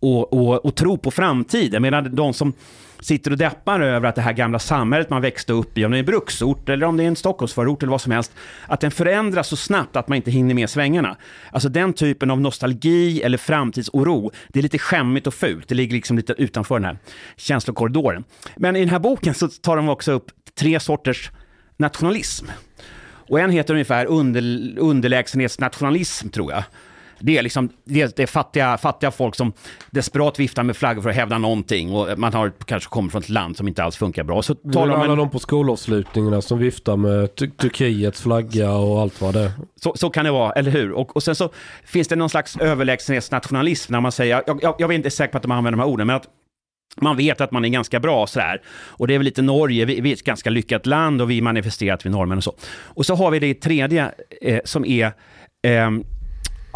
och, 0.00 0.32
och, 0.32 0.64
och 0.64 0.74
tro 0.74 0.98
på 0.98 1.10
framtiden, 1.10 1.82
medan 1.82 2.14
de 2.14 2.34
som 2.34 2.52
sitter 3.06 3.30
och 3.30 3.38
deppar 3.38 3.80
över 3.80 4.08
att 4.08 4.14
det 4.14 4.22
här 4.22 4.32
gamla 4.32 4.58
samhället 4.58 5.10
man 5.10 5.22
växte 5.22 5.52
upp 5.52 5.78
i, 5.78 5.84
om 5.84 5.90
det 5.90 5.96
är 5.96 5.98
en 5.98 6.04
bruksort 6.06 6.68
eller 6.68 6.86
om 6.86 6.96
det 6.96 7.02
är 7.02 7.08
en 7.08 7.16
Stockholmsförort 7.16 7.82
eller 7.82 7.90
vad 7.90 8.00
som 8.00 8.12
helst, 8.12 8.32
att 8.66 8.80
den 8.80 8.90
förändras 8.90 9.48
så 9.48 9.56
snabbt 9.56 9.96
att 9.96 10.08
man 10.08 10.16
inte 10.16 10.30
hinner 10.30 10.54
med 10.54 10.70
svängarna. 10.70 11.16
Alltså 11.52 11.68
den 11.68 11.92
typen 11.92 12.30
av 12.30 12.40
nostalgi 12.40 13.22
eller 13.22 13.38
framtidsoro, 13.38 14.30
det 14.48 14.58
är 14.58 14.62
lite 14.62 14.78
skämmigt 14.78 15.26
och 15.26 15.34
fult. 15.34 15.68
Det 15.68 15.74
ligger 15.74 15.94
liksom 15.94 16.16
lite 16.16 16.32
utanför 16.32 16.74
den 16.74 16.84
här 16.84 16.98
känslokorridoren. 17.36 18.24
Men 18.56 18.76
i 18.76 18.80
den 18.80 18.90
här 18.90 18.98
boken 18.98 19.34
så 19.34 19.48
tar 19.48 19.76
de 19.76 19.88
också 19.88 20.12
upp 20.12 20.30
tre 20.58 20.80
sorters 20.80 21.30
nationalism. 21.76 22.46
Och 23.28 23.40
en 23.40 23.50
heter 23.50 23.74
ungefär 23.74 24.06
under, 24.06 24.42
underlägsenhetsnationalism, 24.78 26.28
tror 26.28 26.52
jag. 26.52 26.64
Det 27.20 27.38
är, 27.38 27.42
liksom, 27.42 27.68
det 27.84 28.18
är, 28.18 28.26
fattiga, 28.26 28.78
fattiga 28.78 29.10
folk 29.10 29.34
som 29.34 29.52
desperat 29.90 30.40
viftar 30.40 30.62
med 30.62 30.76
flaggor 30.76 31.02
för 31.02 31.10
att 31.10 31.16
hävda 31.16 31.38
någonting 31.38 31.94
och 31.94 32.18
man 32.18 32.34
har 32.34 32.52
kanske 32.64 32.90
kommer 32.90 33.10
från 33.10 33.22
ett 33.22 33.28
land 33.28 33.56
som 33.56 33.68
inte 33.68 33.84
alls 33.84 33.96
funkar 33.96 34.24
bra. 34.24 34.42
Så 34.42 34.54
talar 34.54 34.94
alla 34.94 35.12
en, 35.12 35.18
de 35.18 35.30
på 35.30 35.38
skolavslutningarna 35.38 36.42
som 36.42 36.58
viftar 36.58 36.96
med 36.96 37.34
Tur- 37.34 37.50
Turkiets 37.56 38.22
flagga 38.22 38.72
och 38.72 39.00
allt 39.00 39.20
vad 39.20 39.34
det 39.34 39.40
är. 39.40 39.50
så, 39.80 39.92
så 39.96 40.10
kan 40.10 40.24
det 40.24 40.30
vara, 40.30 40.52
eller 40.52 40.70
hur? 40.70 40.92
Och, 40.92 41.16
och 41.16 41.22
sen 41.22 41.34
så 41.34 41.50
finns 41.84 42.08
det 42.08 42.16
någon 42.16 42.30
slags 42.30 42.56
överlägsenhetsnationalism 42.56 43.92
när 43.92 44.00
man 44.00 44.12
säger, 44.12 44.42
jag, 44.46 44.58
jag, 44.62 44.74
jag 44.78 44.90
är 44.90 44.94
inte 44.94 45.10
säker 45.10 45.32
på 45.32 45.36
att 45.36 45.42
de 45.42 45.50
använder 45.52 45.76
de 45.76 45.80
här 45.80 45.88
orden, 45.88 46.06
men 46.06 46.16
att 46.16 46.28
man 47.00 47.16
vet 47.16 47.40
att 47.40 47.52
man 47.52 47.64
är 47.64 47.68
ganska 47.68 48.00
bra 48.00 48.26
sådär. 48.26 48.62
Och 48.68 49.06
det 49.06 49.14
är 49.14 49.18
väl 49.18 49.24
lite 49.24 49.42
Norge, 49.42 49.84
vi, 49.84 50.00
vi 50.00 50.10
är 50.10 50.14
ett 50.14 50.24
ganska 50.24 50.50
lyckat 50.50 50.86
land 50.86 51.22
och 51.22 51.30
vi 51.30 51.40
manifesterar 51.42 51.94
att 51.94 52.06
vi 52.06 52.08
är 52.08 52.12
norrmän 52.12 52.38
och 52.38 52.44
så. 52.44 52.54
Och 52.84 53.06
så 53.06 53.14
har 53.14 53.30
vi 53.30 53.38
det 53.38 53.54
tredje 53.54 54.12
eh, 54.42 54.60
som 54.64 54.84
är, 54.84 55.12
ehm, 55.66 56.04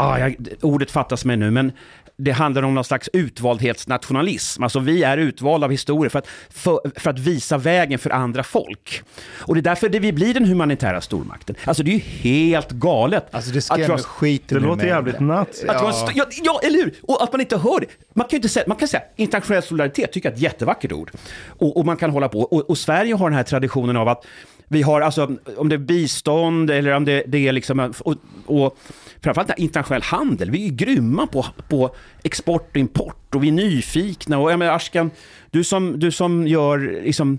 ah, 0.00 0.18
jag, 0.18 0.36
ordet 0.62 0.90
fattas 0.90 1.24
mig 1.24 1.36
nu, 1.36 1.50
men 1.50 1.72
det 2.16 2.30
handlar 2.32 2.62
om 2.62 2.74
någon 2.74 2.84
slags 2.84 3.08
utvaldhetsnationalism. 3.12 4.62
Alltså 4.62 4.78
vi 4.80 5.02
är 5.02 5.18
utvalda 5.18 5.64
av 5.64 5.70
historier 5.70 6.08
för 6.10 6.18
att, 6.18 6.26
för, 6.50 6.80
för 7.00 7.10
att 7.10 7.18
visa 7.18 7.58
vägen 7.58 7.98
för 7.98 8.10
andra 8.10 8.42
folk. 8.42 9.02
Och 9.38 9.54
det 9.54 9.60
är 9.60 9.62
därför 9.62 9.88
det 9.88 9.98
vi 9.98 10.12
blir 10.12 10.34
den 10.34 10.44
humanitära 10.44 11.00
stormakten. 11.00 11.56
Alltså 11.64 11.82
det 11.82 11.90
är 11.90 11.92
ju 11.92 11.98
helt 11.98 12.70
galet. 12.70 13.26
Alltså 13.34 13.50
det 13.50 13.58
att 13.58 13.64
skrämmer 13.64 13.88
vara- 13.88 13.98
skiten 13.98 14.62
Det 14.62 14.68
låter 14.68 14.86
jävligt 14.86 15.20
nuts. 15.20 15.64
att 15.68 15.94
st- 15.94 16.12
ja, 16.14 16.24
ja, 16.44 16.60
eller 16.62 16.78
hur? 16.78 16.94
Och 17.02 17.22
att 17.22 17.32
man 17.32 17.40
inte 17.40 17.56
hör 17.56 17.80
det. 17.80 17.86
Man 18.14 18.24
kan 18.24 18.30
ju 18.30 18.36
inte 18.36 18.48
säga, 18.48 18.64
man 18.68 18.76
kan 18.76 18.88
säga 18.88 19.02
internationell 19.16 19.62
solidaritet, 19.62 20.12
tycker 20.12 20.28
jag 20.28 20.32
är 20.32 20.36
ett 20.36 20.42
jättevackert 20.42 20.92
ord. 20.92 21.10
Och, 21.46 21.76
och 21.76 21.86
man 21.86 21.96
kan 21.96 22.10
hålla 22.10 22.28
på. 22.28 22.40
Och, 22.40 22.70
och 22.70 22.78
Sverige 22.78 23.14
har 23.14 23.30
den 23.30 23.36
här 23.36 23.44
traditionen 23.44 23.96
av 23.96 24.08
att 24.08 24.24
vi 24.72 24.82
har, 24.82 25.00
alltså, 25.00 25.36
om 25.56 25.68
det 25.68 25.74
är 25.74 25.78
bistånd 25.78 26.70
eller 26.70 26.92
om 26.92 27.04
det, 27.04 27.24
det 27.26 27.48
är 27.48 27.52
liksom, 27.52 27.92
och, 27.98 28.16
och 28.46 28.78
framförallt 29.20 29.58
internationell 29.58 30.02
handel. 30.02 30.50
Vi 30.50 30.62
är 30.62 30.66
ju 30.66 30.74
grymma 30.74 31.26
på, 31.26 31.46
på 31.68 31.94
export 32.22 32.70
och 32.70 32.76
import 32.76 33.34
och 33.34 33.44
vi 33.44 33.48
är 33.48 33.52
nyfikna. 33.52 34.38
Och 34.38 34.52
jag 34.52 34.58
menar, 34.58 34.72
Ashkan, 34.72 35.10
du 35.50 35.64
som, 35.64 35.98
du 35.98 36.10
som 36.10 36.46
gör 36.46 37.02
liksom, 37.04 37.38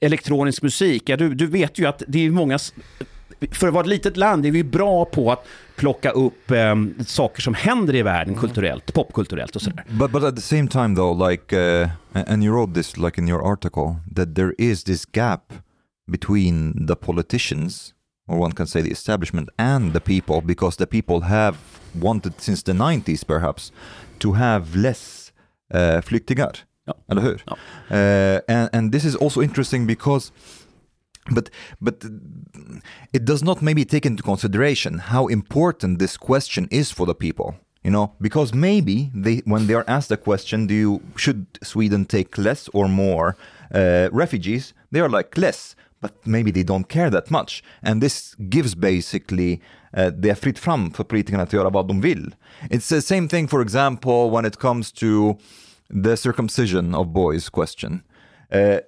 elektronisk 0.00 0.62
musik, 0.62 1.02
ja, 1.06 1.16
du, 1.16 1.34
du 1.34 1.46
vet 1.46 1.78
ju 1.78 1.86
att 1.86 2.02
det 2.08 2.26
är 2.26 2.30
många 2.30 2.58
för 3.50 3.68
att 3.68 3.74
vara 3.74 3.84
ett 3.84 3.88
litet 3.90 4.16
land 4.16 4.46
är 4.46 4.50
vi 4.50 4.64
bra 4.64 5.04
på 5.04 5.32
att 5.32 5.46
plocka 5.76 6.10
upp 6.10 6.50
em, 6.50 6.94
saker 7.06 7.42
som 7.42 7.54
händer 7.54 7.94
i 7.94 8.02
världen 8.02 8.34
kulturellt, 8.34 8.94
popkulturellt 8.94 9.56
och 9.56 9.62
sådär. 9.62 9.84
But 9.88 10.10
but 10.10 10.24
at 10.24 10.36
the 10.36 10.42
same 10.42 10.68
time 10.68 10.96
though, 10.96 11.30
like, 11.30 11.56
uh, 11.56 11.88
and 12.12 12.44
you 12.44 12.54
wrote 12.54 12.74
this 12.74 12.96
like 12.96 13.20
in 13.20 13.28
your 13.28 13.52
article 13.52 13.96
that 14.16 14.34
there 14.34 14.52
is 14.58 14.84
this 14.84 15.06
gap 15.12 15.52
between 16.10 16.86
the 16.86 16.96
politicians, 16.96 17.94
or 18.26 18.38
one 18.38 18.52
can 18.52 18.66
say 18.66 18.82
the 18.82 18.90
establishment, 18.90 19.48
and 19.58 19.92
the 19.92 20.00
people, 20.00 20.40
because 20.40 20.76
the 20.76 20.86
people 20.86 21.22
have 21.22 21.56
wanted 21.94 22.40
since 22.40 22.62
the 22.62 22.72
90s 22.72 23.26
perhaps 23.26 23.72
to 24.18 24.32
have 24.32 24.76
less 24.76 25.32
uh, 25.72 26.00
flyktingar. 26.00 26.64
Ja. 26.84 26.94
Eller 27.08 27.22
hur? 27.22 27.36
Ja. 27.46 27.56
Uh, 27.90 28.40
and, 28.48 28.70
and 28.72 28.92
this 28.92 29.04
is 29.04 29.16
also 29.16 29.40
interesting 29.40 29.86
because 29.86 30.32
but 31.30 31.50
but 31.80 32.04
it 33.12 33.24
does 33.24 33.42
not 33.42 33.62
maybe 33.62 33.84
take 33.84 34.06
into 34.06 34.22
consideration 34.22 34.98
how 34.98 35.26
important 35.26 35.98
this 35.98 36.16
question 36.16 36.68
is 36.70 36.90
for 36.90 37.06
the 37.06 37.14
people 37.14 37.54
you 37.84 37.90
know 37.90 38.12
because 38.20 38.54
maybe 38.54 39.10
they 39.14 39.42
when 39.44 39.66
they 39.66 39.74
are 39.74 39.84
asked 39.86 40.08
the 40.08 40.16
question 40.16 40.66
do 40.66 40.74
you 40.74 41.00
should 41.16 41.46
sweden 41.62 42.04
take 42.04 42.38
less 42.38 42.68
or 42.72 42.88
more 42.88 43.36
uh, 43.74 44.08
refugees 44.12 44.72
they 44.90 45.00
are 45.00 45.08
like 45.08 45.36
less 45.36 45.76
but 46.00 46.26
maybe 46.26 46.52
they 46.52 46.64
don't 46.64 46.88
care 46.88 47.10
that 47.10 47.30
much 47.30 47.62
and 47.82 48.02
this 48.02 48.34
gives 48.38 48.74
basically 48.74 49.60
uh, 49.96 50.06
det 50.06 50.30
är 50.30 50.34
fritt 50.34 50.58
fram 50.58 50.90
för 50.90 51.04
politikerna 51.04 51.42
att 51.42 51.52
göra 51.52 51.70
vad 51.70 51.88
de 51.88 52.00
vill. 52.00 52.34
It's 52.70 52.88
the 52.88 53.02
same 53.02 53.28
thing 53.28 53.48
for 53.48 53.62
example 53.62 54.30
when 54.30 54.44
it 54.44 54.56
comes 54.56 54.92
to 54.92 55.36
the 56.04 56.16
circumcision 56.16 56.94
of 56.94 57.06
boys 57.06 57.48
question. 57.48 58.02
Uh, 58.54 58.78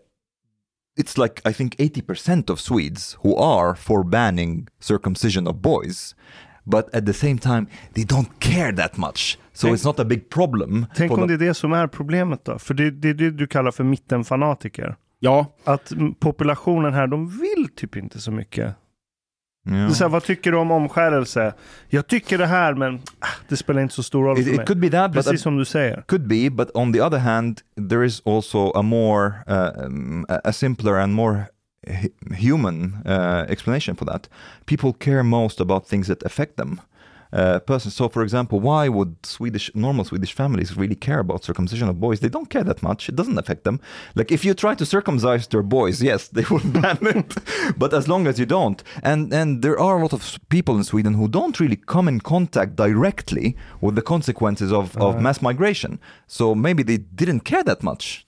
it's 0.96 1.16
like 1.18 1.40
I 1.44 1.52
think 1.52 1.76
80% 1.76 2.50
of 2.50 2.60
Swedes 2.60 3.16
who 3.22 3.36
are 3.36 3.74
for 3.74 4.04
banning 4.04 4.68
circumcision 4.80 5.46
of 5.46 5.56
boys, 5.62 6.14
but 6.64 6.94
at 6.94 7.06
the 7.06 7.12
same 7.12 7.38
time 7.38 7.66
they 7.94 8.04
don't 8.04 8.38
care 8.38 8.72
that 8.72 8.96
much. 8.96 9.38
So 9.52 9.66
Tänk- 9.66 9.76
it's 9.76 9.84
not 9.84 10.00
a 10.00 10.04
big 10.04 10.28
problem. 10.30 10.86
Tänk 10.94 11.12
om 11.12 11.28
det 11.28 11.34
är 11.34 11.38
det 11.38 11.54
som 11.54 11.72
är 11.72 11.86
problemet 11.86 12.44
då? 12.44 12.58
För 12.58 12.74
det, 12.74 12.90
det 12.90 13.08
är 13.08 13.14
det 13.14 13.30
du 13.30 13.46
kallar 13.46 13.70
för 13.70 13.84
mittenfanatiker. 13.84 14.96
Ja, 15.20 15.46
Att 15.64 15.92
populationen 16.20 16.94
här, 16.94 17.06
de 17.06 17.28
vill 17.28 17.68
typ 17.76 17.96
inte 17.96 18.20
så 18.20 18.30
mycket. 18.30 18.74
Yeah. 19.68 19.86
Det 19.86 19.92
är 19.92 19.94
så 19.94 20.04
här, 20.04 20.08
vad 20.08 20.24
tycker 20.24 20.52
du 20.52 20.58
om 20.58 20.70
omskärelse? 20.70 21.54
Jag 21.88 22.06
tycker 22.06 22.38
det 22.38 22.46
här, 22.46 22.74
men 22.74 22.94
ah, 23.18 23.26
det 23.48 23.56
spelar 23.56 23.82
inte 23.82 23.94
så 23.94 24.02
stor 24.02 24.24
roll 24.24 24.38
It, 24.38 24.44
för 24.44 24.50
it 24.52 24.56
mig. 24.56 24.66
could 24.66 24.80
be 24.80 24.90
that, 24.90 25.12
but 25.12 25.24
Precis 25.24 25.42
som 25.42 25.56
du 25.56 25.64
säger. 25.64 26.02
could 26.06 26.26
be. 26.28 26.50
But 26.50 26.70
on 26.74 26.92
the 26.92 27.00
other 27.02 27.18
hand, 27.18 27.60
there 27.90 28.06
is 28.06 28.22
also 28.26 28.70
a 28.70 28.82
more, 28.82 29.26
uh, 29.48 29.84
um, 29.86 30.26
a 30.44 30.52
simpler 30.52 30.94
and 30.94 31.12
more 31.14 31.42
hu- 31.86 32.34
human 32.50 32.96
uh, 33.06 33.50
explanation 33.50 33.96
for 33.96 34.06
that. 34.06 34.30
People 34.66 34.92
care 34.98 35.22
most 35.22 35.60
about 35.60 35.88
things 35.88 36.06
that 36.06 36.22
affect 36.22 36.56
them. 36.56 36.80
Uh, 37.32 37.60
person. 37.60 37.92
So, 37.92 38.08
for 38.08 38.22
example, 38.24 38.58
why 38.58 38.88
would 38.88 39.24
Swedish 39.24 39.70
normal 39.72 40.04
Swedish 40.04 40.32
families 40.32 40.76
really 40.76 40.96
care 40.96 41.20
about 41.20 41.44
circumcision 41.44 41.88
of 41.88 42.00
boys? 42.00 42.18
They 42.18 42.28
don't 42.28 42.50
care 42.50 42.64
that 42.64 42.82
much. 42.82 43.08
It 43.08 43.14
doesn't 43.14 43.38
affect 43.38 43.62
them. 43.62 43.80
Like 44.16 44.32
if 44.32 44.44
you 44.44 44.52
try 44.52 44.74
to 44.74 44.84
circumcise 44.84 45.46
their 45.46 45.62
boys, 45.62 46.02
yes, 46.02 46.26
they 46.26 46.44
will 46.50 46.58
ban 46.80 46.98
it. 47.02 47.36
but 47.78 47.94
as 47.94 48.08
long 48.08 48.26
as 48.26 48.40
you 48.40 48.46
don't, 48.46 48.82
and 49.04 49.32
and 49.32 49.62
there 49.62 49.78
are 49.78 49.98
a 49.98 50.02
lot 50.02 50.12
of 50.12 50.38
people 50.48 50.76
in 50.76 50.82
Sweden 50.82 51.14
who 51.14 51.28
don't 51.28 51.60
really 51.60 51.76
come 51.76 52.08
in 52.08 52.20
contact 52.20 52.74
directly 52.74 53.56
with 53.80 53.94
the 53.94 54.02
consequences 54.02 54.72
of, 54.72 54.96
of 54.96 55.20
mass 55.20 55.40
migration. 55.40 56.00
So 56.26 56.54
maybe 56.54 56.82
they 56.82 56.98
didn't 56.98 57.40
care 57.40 57.62
that 57.62 57.82
much. 57.82 58.26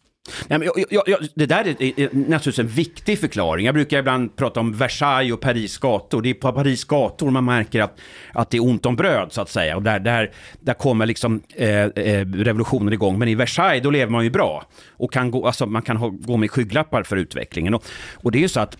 Nej, 0.48 0.58
men 0.58 0.68
jag, 0.74 0.84
jag, 0.90 1.02
jag, 1.06 1.28
det 1.34 1.46
där 1.46 1.64
är, 1.64 2.00
är 2.00 2.08
naturligtvis 2.12 2.58
en 2.58 2.66
viktig 2.66 3.18
förklaring. 3.18 3.66
Jag 3.66 3.74
brukar 3.74 3.98
ibland 3.98 4.36
prata 4.36 4.60
om 4.60 4.72
Versailles 4.72 5.32
och 5.32 5.40
Paris 5.40 5.78
gator. 5.78 6.22
Det 6.22 6.30
är 6.30 6.34
på 6.34 6.52
Paris 6.52 6.84
gator 6.84 7.30
man 7.30 7.44
märker 7.44 7.82
att, 7.82 8.00
att 8.32 8.50
det 8.50 8.56
är 8.56 8.64
ont 8.64 8.86
om 8.86 8.96
bröd, 8.96 9.32
så 9.32 9.40
att 9.40 9.50
säga. 9.50 9.76
Och 9.76 9.82
där, 9.82 10.00
där, 10.00 10.30
där 10.60 10.74
kommer 10.74 11.06
liksom 11.06 11.42
eh, 11.54 11.68
eh, 11.68 12.26
revolutionen 12.26 12.92
igång. 12.92 13.18
Men 13.18 13.28
i 13.28 13.34
Versailles, 13.34 13.82
då 13.82 13.90
lever 13.90 14.12
man 14.12 14.24
ju 14.24 14.30
bra. 14.30 14.64
Och 14.90 15.12
kan 15.12 15.30
gå, 15.30 15.46
alltså, 15.46 15.66
man 15.66 15.82
kan 15.82 15.96
ha, 15.96 16.08
gå 16.08 16.36
med 16.36 16.50
skygglappar 16.50 17.02
för 17.02 17.16
utvecklingen. 17.16 17.74
Och, 17.74 17.84
och 18.14 18.32
det 18.32 18.38
är 18.38 18.42
ju 18.42 18.48
så 18.48 18.60
att 18.60 18.76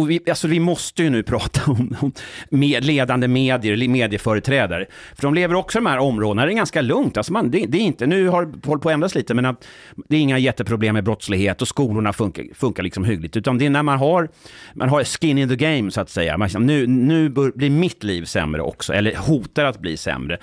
och 0.00 0.10
vi, 0.10 0.20
alltså 0.28 0.48
vi 0.48 0.60
måste 0.60 1.02
ju 1.02 1.10
nu 1.10 1.22
prata 1.32 1.70
om, 1.70 1.96
om 2.00 2.12
med 2.50 2.84
ledande 2.84 3.28
medier, 3.28 3.88
medieföreträdare. 3.88 4.86
För 5.14 5.22
de 5.22 5.34
lever 5.34 5.54
också 5.54 5.78
i 5.78 5.80
de 5.80 5.86
här 5.86 5.98
områdena, 5.98 6.46
det 6.46 6.52
är 6.52 6.56
ganska 6.56 6.80
lugnt. 6.80 7.16
Alltså 7.16 7.32
man, 7.32 7.50
det, 7.50 7.66
det 7.66 7.78
är 7.78 7.82
inte, 7.82 8.06
nu 8.06 8.28
har 8.28 8.46
det 8.46 8.66
hållit 8.66 8.82
på 8.82 8.88
att 8.88 8.94
ändras 8.94 9.14
lite, 9.14 9.34
men 9.34 9.46
att 9.46 9.66
det 10.08 10.16
är 10.16 10.20
inga 10.20 10.38
jätteproblem 10.38 10.94
med 10.94 11.04
brottslighet 11.04 11.62
och 11.62 11.68
skolorna 11.68 12.12
funkar, 12.12 12.44
funkar 12.54 12.82
liksom 12.82 13.04
hyggligt. 13.04 13.36
Utan 13.36 13.58
det 13.58 13.66
är 13.66 13.70
när 13.70 13.82
man 13.82 13.98
har, 13.98 14.28
man 14.74 14.88
har 14.88 15.04
skin 15.04 15.38
in 15.38 15.48
the 15.48 15.56
game, 15.56 15.90
så 15.90 16.00
att 16.00 16.10
säga. 16.10 16.38
Man, 16.38 16.48
nu, 16.58 16.86
nu 16.86 17.28
bör- 17.28 17.52
blir 17.56 17.70
mitt 17.70 18.04
liv 18.04 18.24
sämre 18.24 18.62
också, 18.62 18.92
eller 18.92 19.16
hotar 19.16 19.64
att 19.64 19.80
bli 19.80 19.96
sämre. 19.96 20.38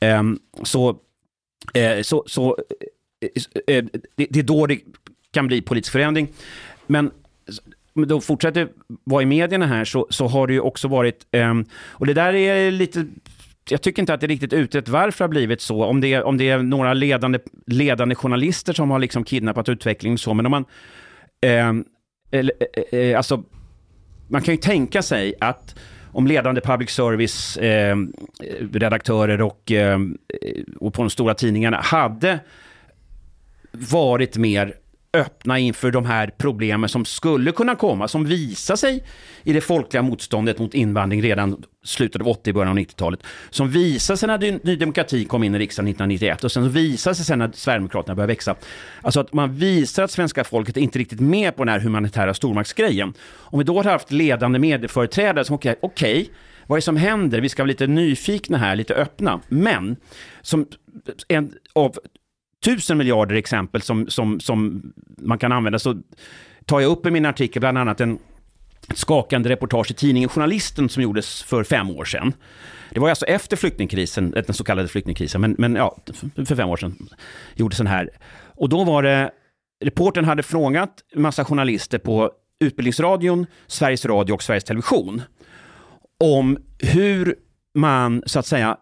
Um, 0.00 0.38
så, 0.62 0.96
så, 1.72 1.78
eh, 1.80 2.02
så 2.26 2.56
eh, 3.66 3.84
det, 4.16 4.26
det 4.30 4.38
är 4.38 4.42
då 4.42 4.66
det 4.66 4.78
kan 5.32 5.46
bli 5.46 5.62
politisk 5.62 5.92
förändring. 5.92 6.28
Men 6.86 7.10
då 7.94 8.20
fortsätter 8.20 8.68
vara 9.04 9.22
i 9.22 9.26
medierna 9.26 9.66
här 9.66 9.84
så, 9.84 10.06
så 10.10 10.26
har 10.26 10.46
det 10.46 10.52
ju 10.52 10.60
också 10.60 10.88
varit, 10.88 11.26
um, 11.32 11.64
och 11.88 12.06
det 12.06 12.14
där 12.14 12.34
är 12.34 12.70
lite, 12.70 13.06
jag 13.70 13.82
tycker 13.82 14.02
inte 14.02 14.14
att 14.14 14.20
det 14.20 14.26
är 14.26 14.28
riktigt 14.28 14.52
utrett 14.52 14.88
varför 14.88 15.24
det 15.24 15.26
har 15.26 15.30
blivit 15.30 15.60
så, 15.60 15.84
om 15.84 16.00
det 16.00 16.12
är, 16.14 16.22
om 16.22 16.36
det 16.36 16.48
är 16.48 16.58
några 16.58 16.94
ledande, 16.94 17.38
ledande 17.66 18.14
journalister 18.14 18.72
som 18.72 18.90
har 18.90 18.98
liksom 18.98 19.24
kidnappat 19.24 19.68
utvecklingen 19.68 20.14
och 20.14 20.20
så, 20.20 20.34
men 20.34 20.46
om 20.46 20.50
man, 20.50 20.64
Um, 21.46 21.84
eller, 22.30 22.52
eh, 22.60 22.82
eh, 22.92 23.10
eh, 23.10 23.16
alltså, 23.16 23.44
man 24.28 24.42
kan 24.42 24.54
ju 24.54 24.60
tänka 24.60 25.02
sig 25.02 25.34
att 25.40 25.74
om 26.12 26.26
ledande 26.26 26.60
public 26.60 26.90
service 26.90 27.56
eh, 27.56 27.96
redaktörer 28.72 29.42
och, 29.42 29.72
eh, 29.72 29.98
och 30.76 30.94
på 30.94 31.02
de 31.02 31.10
stora 31.10 31.34
tidningarna 31.34 31.80
hade 31.80 32.40
varit 33.72 34.36
mer 34.36 34.74
öppna 35.12 35.58
inför 35.58 35.90
de 35.90 36.06
här 36.06 36.30
problemen 36.38 36.88
som 36.88 37.04
skulle 37.04 37.52
kunna 37.52 37.76
komma, 37.76 38.08
som 38.08 38.24
visar 38.24 38.76
sig 38.76 39.04
i 39.42 39.52
det 39.52 39.60
folkliga 39.60 40.02
motståndet 40.02 40.58
mot 40.58 40.74
invandring 40.74 41.22
redan 41.22 41.62
slutet 41.84 42.20
av 42.22 42.28
80 42.28 42.52
början 42.52 42.70
av 42.70 42.78
90-talet, 42.78 43.20
som 43.50 43.70
visar 43.70 44.16
sig 44.16 44.26
när 44.26 44.66
Ny 44.66 44.76
Demokrati 44.76 45.24
kom 45.24 45.44
in 45.44 45.54
i 45.54 45.58
riksdagen 45.58 45.88
1991 45.88 46.44
och 46.44 46.52
sen 46.52 46.70
visar 46.70 47.14
sig 47.14 47.24
sen 47.24 47.38
när 47.38 47.50
Sverigedemokraterna 47.54 48.14
började 48.14 48.32
växa. 48.32 48.56
Alltså 49.02 49.20
att 49.20 49.32
man 49.32 49.54
visar 49.56 50.02
att 50.02 50.10
svenska 50.10 50.44
folket 50.44 50.76
är 50.76 50.80
inte 50.80 50.98
riktigt 50.98 51.20
med 51.20 51.56
på 51.56 51.64
den 51.64 51.72
här 51.72 51.80
humanitära 51.80 52.34
stormaktsgrejen. 52.34 53.14
Om 53.36 53.58
vi 53.58 53.64
då 53.64 53.76
har 53.76 53.84
haft 53.84 54.12
ledande 54.12 54.58
medieföreträdare 54.58 55.44
som 55.44 55.54
okej, 55.54 55.76
okay, 55.82 56.12
okay, 56.20 56.26
vad 56.66 56.76
är 56.76 56.80
det 56.80 56.84
som 56.84 56.96
händer? 56.96 57.40
Vi 57.40 57.48
ska 57.48 57.62
vara 57.62 57.68
lite 57.68 57.86
nyfikna 57.86 58.58
här, 58.58 58.76
lite 58.76 58.94
öppna. 58.94 59.40
Men 59.48 59.96
som 60.42 60.66
en 61.28 61.52
av 61.72 61.96
tusen 62.64 62.98
miljarder 62.98 63.34
exempel 63.34 63.82
som, 63.82 64.10
som, 64.10 64.40
som 64.40 64.82
man 65.18 65.38
kan 65.38 65.52
använda 65.52 65.78
så 65.78 65.96
tar 66.64 66.80
jag 66.80 66.90
upp 66.90 67.06
i 67.06 67.10
min 67.10 67.26
artikel 67.26 67.60
bland 67.60 67.78
annat 67.78 68.00
en 68.00 68.18
skakande 68.94 69.48
reportage 69.48 69.90
i 69.90 69.94
tidningen 69.94 70.28
Journalisten 70.28 70.88
som 70.88 71.02
gjordes 71.02 71.42
för 71.42 71.64
fem 71.64 71.90
år 71.90 72.04
sedan. 72.04 72.32
Det 72.90 73.00
var 73.00 73.08
alltså 73.08 73.26
efter 73.26 73.56
flyktingkrisen, 73.56 74.34
eh, 74.34 74.44
den 74.46 74.54
så 74.54 74.64
kallade 74.64 74.88
flyktingkrisen, 74.88 75.40
men, 75.40 75.54
men 75.58 75.74
ja, 75.74 75.96
för 76.36 76.54
fem 76.54 76.68
år 76.68 76.76
sedan 76.76 77.08
gjordes 77.54 77.78
den 77.78 77.86
här. 77.86 78.10
Och 78.56 78.68
då 78.68 78.84
var 78.84 79.02
det, 79.02 79.30
reporten 79.84 80.24
hade 80.24 80.42
frågat 80.42 80.90
massa 81.14 81.44
journalister 81.44 81.98
på 81.98 82.30
Utbildningsradion, 82.60 83.46
Sveriges 83.66 84.06
Radio 84.06 84.32
och 84.32 84.42
Sveriges 84.42 84.64
Television 84.64 85.22
om 86.24 86.58
hur 86.78 87.34
man 87.74 88.22
så 88.26 88.38
att 88.38 88.46
säga 88.46 88.76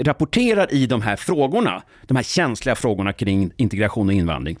rapporterar 0.00 0.72
i 0.72 0.86
de 0.86 1.02
här 1.02 1.16
frågorna, 1.16 1.82
de 2.02 2.16
här 2.16 2.22
känsliga 2.22 2.74
frågorna 2.74 3.12
kring 3.12 3.50
integration 3.56 4.08
och 4.08 4.14
invandring. 4.14 4.58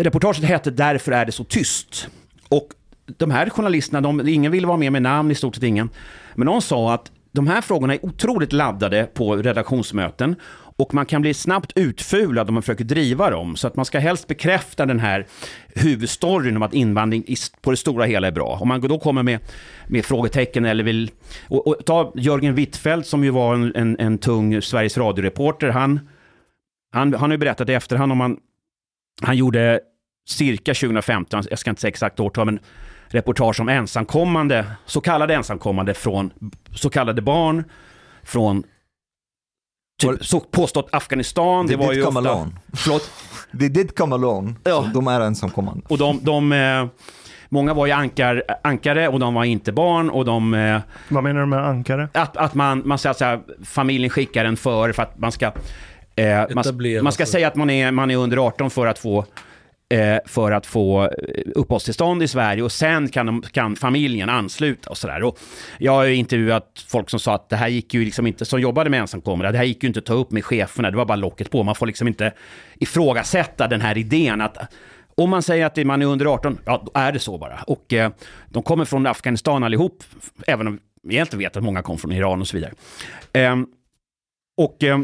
Reportaget 0.00 0.44
hette 0.44 0.70
Därför 0.70 1.12
är 1.12 1.26
det 1.26 1.32
så 1.32 1.44
tyst. 1.44 2.08
Och 2.48 2.68
de 3.06 3.30
här 3.30 3.50
journalisterna, 3.50 4.00
de, 4.00 4.28
ingen 4.28 4.52
ville 4.52 4.66
vara 4.66 4.76
med 4.76 4.92
med 4.92 5.02
namn, 5.02 5.30
i 5.30 5.34
stort 5.34 5.54
sett 5.54 5.64
ingen. 5.64 5.90
Men 6.34 6.46
någon 6.46 6.62
sa 6.62 6.94
att 6.94 7.12
de 7.36 7.46
här 7.46 7.60
frågorna 7.60 7.94
är 7.94 8.04
otroligt 8.04 8.52
laddade 8.52 9.04
på 9.04 9.36
redaktionsmöten 9.36 10.36
och 10.78 10.94
man 10.94 11.06
kan 11.06 11.22
bli 11.22 11.34
snabbt 11.34 11.72
utfulad 11.74 12.48
om 12.48 12.54
man 12.54 12.62
försöker 12.62 12.84
driva 12.84 13.30
dem. 13.30 13.56
Så 13.56 13.66
att 13.66 13.76
man 13.76 13.84
ska 13.84 13.98
helst 13.98 14.26
bekräfta 14.26 14.86
den 14.86 15.00
här 15.00 15.26
huvudstoryn 15.74 16.56
om 16.56 16.62
att 16.62 16.74
invandring 16.74 17.24
på 17.60 17.70
det 17.70 17.76
stora 17.76 18.04
hela 18.04 18.26
är 18.26 18.32
bra. 18.32 18.58
Om 18.60 18.68
man 18.68 18.80
då 18.80 18.98
kommer 18.98 19.22
med, 19.22 19.38
med 19.86 20.04
frågetecken 20.04 20.64
eller 20.64 20.84
vill... 20.84 21.10
Och, 21.48 21.66
och 21.66 21.76
ta 21.86 22.12
Jörgen 22.16 22.54
Wittfeldt 22.54 23.08
som 23.08 23.24
ju 23.24 23.30
var 23.30 23.54
en, 23.54 23.72
en, 23.74 23.96
en 23.98 24.18
tung 24.18 24.62
Sveriges 24.62 24.98
Radio-reporter. 24.98 25.68
Han, 25.68 26.00
han, 26.92 27.14
han 27.14 27.22
har 27.22 27.32
ju 27.32 27.38
berättat 27.38 27.68
i 27.68 27.72
efterhand 27.72 28.12
om 28.12 28.20
han... 28.20 28.36
Han 29.22 29.36
gjorde 29.36 29.80
cirka 30.28 30.74
2015, 30.74 31.42
jag 31.50 31.58
ska 31.58 31.70
inte 31.70 31.80
säga 31.80 31.88
exakt 31.88 32.20
årtal, 32.20 32.46
men 32.46 32.60
reportage 33.16 33.60
om 33.60 33.68
ensamkommande, 33.68 34.64
så 34.86 35.00
kallade 35.00 35.34
ensamkommande 35.34 35.94
från 35.94 36.30
så 36.74 36.90
kallade 36.90 37.22
barn 37.22 37.64
från 38.22 38.62
typ, 40.02 40.24
så 40.24 40.40
påstått 40.40 40.88
Afghanistan. 40.92 41.66
They 41.66 41.76
det 41.76 41.86
var 41.86 41.92
ju 41.92 42.02
come 42.02 42.20
ofta, 42.20 42.30
alone. 42.30 42.52
Förlåt? 42.72 43.10
They 43.58 43.68
did 43.68 43.96
come 43.96 44.14
alone. 44.14 44.54
Ja. 44.64 44.90
De 44.94 45.06
är 45.06 45.20
ensamkommande. 45.20 45.82
Och 45.88 45.98
de, 45.98 46.20
de 46.22 46.52
eh, 46.52 46.86
många 47.48 47.74
var 47.74 47.86
ju 47.86 47.92
ankar, 47.92 48.42
ankare 48.64 49.08
och 49.08 49.20
de 49.20 49.34
var 49.34 49.44
inte 49.44 49.72
barn 49.72 50.10
och 50.10 50.24
de... 50.24 50.54
Eh, 50.54 50.80
Vad 51.08 51.24
menar 51.24 51.40
du 51.40 51.46
med 51.46 51.66
ankare? 51.66 52.08
att, 52.14 52.36
att 52.36 52.54
man, 52.54 52.82
man 52.84 52.98
säger 52.98 53.24
här, 53.24 53.40
familjen 53.64 54.10
skickar 54.10 54.44
en 54.44 54.56
för 54.56 54.92
för 54.92 55.02
att 55.02 55.18
man 55.18 55.32
ska... 55.32 55.52
Eh, 56.16 56.44
man, 56.54 56.64
man 57.02 57.12
ska 57.12 57.26
säga 57.26 57.48
att 57.48 57.54
man 57.54 57.70
är, 57.70 57.90
man 57.90 58.10
är 58.10 58.16
under 58.16 58.36
18 58.36 58.70
för 58.70 58.86
att 58.86 58.98
få 58.98 59.24
Eh, 59.88 60.18
för 60.26 60.52
att 60.52 60.66
få 60.66 61.02
eh, 61.04 61.08
uppehållstillstånd 61.54 62.22
i 62.22 62.28
Sverige 62.28 62.62
och 62.62 62.72
sen 62.72 63.08
kan, 63.08 63.26
de, 63.26 63.42
kan 63.42 63.76
familjen 63.76 64.28
ansluta 64.28 64.90
och 64.90 64.96
sådär. 64.96 65.32
Jag 65.78 65.92
har 65.92 66.04
ju 66.04 66.14
intervjuat 66.14 66.84
folk 66.88 67.10
som 67.10 67.20
sa 67.20 67.34
att 67.34 67.48
det 67.48 67.56
här 67.56 67.68
gick 67.68 67.94
ju 67.94 68.04
liksom 68.04 68.26
inte, 68.26 68.44
som 68.44 68.60
jobbade 68.60 68.90
med 68.90 69.00
ensamkommande, 69.00 69.52
det 69.52 69.58
här 69.58 69.64
gick 69.64 69.82
ju 69.82 69.86
inte 69.86 69.98
att 69.98 70.06
ta 70.06 70.14
upp 70.14 70.30
med 70.30 70.44
cheferna, 70.44 70.90
det 70.90 70.96
var 70.96 71.04
bara 71.04 71.16
locket 71.16 71.50
på. 71.50 71.62
Man 71.62 71.74
får 71.74 71.86
liksom 71.86 72.08
inte 72.08 72.32
ifrågasätta 72.74 73.68
den 73.68 73.80
här 73.80 73.98
idén 73.98 74.40
att 74.40 74.58
om 75.14 75.30
man 75.30 75.42
säger 75.42 75.66
att 75.66 75.86
man 75.86 76.02
är 76.02 76.06
under 76.06 76.26
18, 76.26 76.58
ja 76.64 76.82
då 76.86 77.00
är 77.00 77.12
det 77.12 77.18
så 77.18 77.38
bara. 77.38 77.62
Och 77.66 77.92
eh, 77.92 78.10
de 78.48 78.62
kommer 78.62 78.84
från 78.84 79.06
Afghanistan 79.06 79.64
allihop, 79.64 80.04
även 80.46 80.66
om 80.66 80.78
vi 81.02 81.14
egentligen 81.14 81.40
vet 81.40 81.56
att 81.56 81.62
många 81.62 81.82
kom 81.82 81.98
från 81.98 82.12
Iran 82.12 82.40
och 82.40 82.48
så 82.48 82.56
vidare. 82.56 82.72
Eh, 83.32 83.56
och 84.56 84.84
eh, 84.84 84.98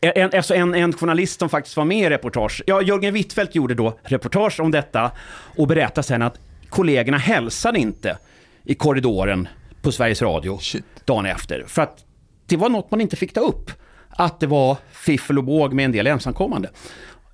en, 0.00 0.30
alltså 0.34 0.54
en, 0.54 0.74
en 0.74 0.92
journalist 0.92 1.40
som 1.40 1.48
faktiskt 1.48 1.76
var 1.76 1.84
med 1.84 2.06
i 2.06 2.10
reportage, 2.10 2.62
ja, 2.66 2.82
Jörgen 2.82 3.14
Wittfeldt 3.14 3.54
gjorde 3.54 3.74
då 3.74 3.98
reportage 4.02 4.60
om 4.60 4.70
detta 4.70 5.10
och 5.56 5.66
berättade 5.66 6.02
sen 6.02 6.22
att 6.22 6.38
kollegorna 6.68 7.18
hälsade 7.18 7.78
inte 7.78 8.18
i 8.64 8.74
korridoren 8.74 9.48
på 9.82 9.92
Sveriges 9.92 10.22
Radio 10.22 10.58
Shit. 10.58 10.84
dagen 11.04 11.26
efter. 11.26 11.64
För 11.66 11.82
att 11.82 12.04
det 12.46 12.56
var 12.56 12.68
något 12.68 12.90
man 12.90 13.00
inte 13.00 13.16
fick 13.16 13.32
ta 13.34 13.40
upp. 13.40 13.70
Att 14.08 14.40
det 14.40 14.46
var 14.46 14.76
fiffel 14.92 15.38
och 15.38 15.44
båg 15.44 15.72
med 15.72 15.84
en 15.84 15.92
del 15.92 16.06
ensamkommande. 16.06 16.70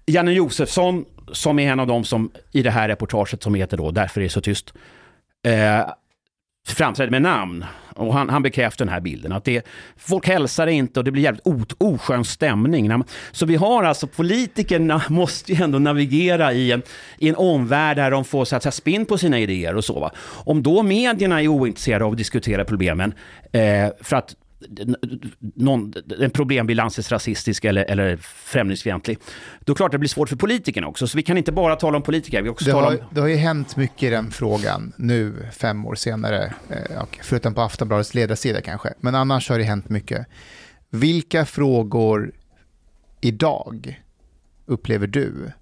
Janne 0.07 0.33
Josefsson, 0.33 1.05
som 1.33 1.59
är 1.59 1.73
en 1.73 1.81
av 1.81 1.87
dem 1.87 2.05
som 2.05 2.31
i 2.53 2.63
det 2.63 2.71
här 2.71 2.89
reportaget 2.89 3.43
som 3.43 3.55
heter 3.55 3.77
då 3.77 3.91
Därför 3.91 4.21
är 4.21 4.23
det 4.23 4.31
så 4.31 4.41
tyst, 4.41 4.75
eh, 5.47 5.81
framträdde 6.75 7.11
med 7.11 7.23
namn. 7.23 7.65
Och 7.95 8.15
han, 8.15 8.29
han 8.29 8.43
bekräftar 8.43 8.85
den 8.85 8.95
här 8.95 9.01
bilden. 9.01 9.33
Att 9.33 9.45
det, 9.45 9.67
folk 9.97 10.27
hälsar 10.27 10.67
inte 10.67 11.01
och 11.01 11.05
det 11.05 11.11
blir 11.11 11.23
jävligt 11.23 11.47
ot, 11.47 11.73
oskön 11.79 12.25
stämning. 12.25 13.05
Så 13.33 13.47
vi 13.47 13.57
har 13.57 13.85
alltså, 13.85 14.07
politikerna 14.07 15.03
måste 15.09 15.53
ju 15.53 15.65
ändå 15.65 15.79
navigera 15.79 16.53
i 16.53 16.73
en, 16.73 16.83
i 17.19 17.29
en 17.29 17.37
omvärld 17.37 17.97
där 17.97 18.11
de 18.11 18.25
får 18.25 18.45
så 18.45 18.57
att 18.57 18.63
säga, 18.63 18.73
spinn 18.73 19.07
på 19.07 19.19
sina 19.19 19.39
idéer 19.39 19.77
och 19.77 19.85
så. 19.85 20.01
Va? 20.01 20.11
Om 20.45 20.63
då 20.63 20.83
medierna 20.83 21.43
är 21.43 21.49
ointresserade 21.49 22.05
av 22.05 22.13
att 22.13 22.19
diskutera 22.19 22.65
problemen 22.65 23.15
eh, 23.53 23.89
för 24.01 24.17
att 24.17 24.35
någon, 25.55 25.93
en 26.21 26.31
problembild 26.31 26.81
anses 26.81 27.13
rasistisk 27.13 27.65
eller, 27.65 27.85
eller 27.85 28.17
främlingsfientlig, 28.23 29.19
då 29.61 29.73
är 29.73 29.75
det 29.75 29.77
klart 29.77 29.93
det 29.93 29.99
blir 29.99 30.09
svårt 30.09 30.29
för 30.29 30.37
politikerna 30.37 30.87
också. 30.87 31.07
Så 31.07 31.17
vi 31.17 31.23
kan 31.23 31.39
inte 31.39 31.53
bara 31.53 31.77
tala 31.77 31.97
om 31.97 32.03
politiker, 32.03 32.43
vi 32.43 32.49
också 32.49 32.65
Det 32.65 32.71
tala 32.71 32.87
har, 32.87 32.99
om... 32.99 33.05
det 33.11 33.21
har 33.21 33.29
ju 33.29 33.37
hänt 33.37 33.77
mycket 33.77 34.03
i 34.03 34.11
den 34.11 34.31
frågan 34.31 34.93
nu, 34.97 35.47
fem 35.53 35.87
år 35.87 35.95
senare. 35.95 36.55
Eh, 36.71 37.03
förutom 37.23 37.55
på 37.55 37.61
Aftonbladets 37.61 38.15
ledarsida 38.15 38.61
kanske. 38.61 38.95
Men 39.01 39.15
annars 39.15 39.49
har 39.49 39.59
det 39.59 39.65
hänt 39.65 39.89
mycket. 39.89 40.27
Vilka 40.91 41.47
frågor 41.47 42.33
idag 43.21 44.01
upplever 44.67 45.07
du 45.07 45.53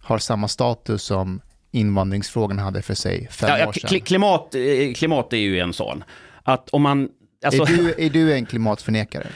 har 0.00 0.18
samma 0.18 0.48
status 0.48 1.02
som 1.02 1.40
invandringsfrågan 1.70 2.58
hade 2.58 2.82
för 2.82 2.94
sig 2.94 3.28
fem 3.30 3.50
Ja, 3.58 3.68
år 3.68 3.72
sedan? 3.72 3.90
kli- 3.90 4.00
klimat, 4.04 4.54
eh, 4.54 4.94
klimat 4.94 5.32
är 5.32 5.36
ju 5.36 5.58
en 5.60 5.72
sån. 5.72 6.04
Att 6.42 6.68
om 6.70 6.82
man... 6.82 7.08
Alltså, 7.44 7.62
är, 7.62 7.66
du, 7.66 7.94
är 7.98 8.10
du 8.10 8.34
en 8.34 8.46
klimatförnekare? 8.46 9.26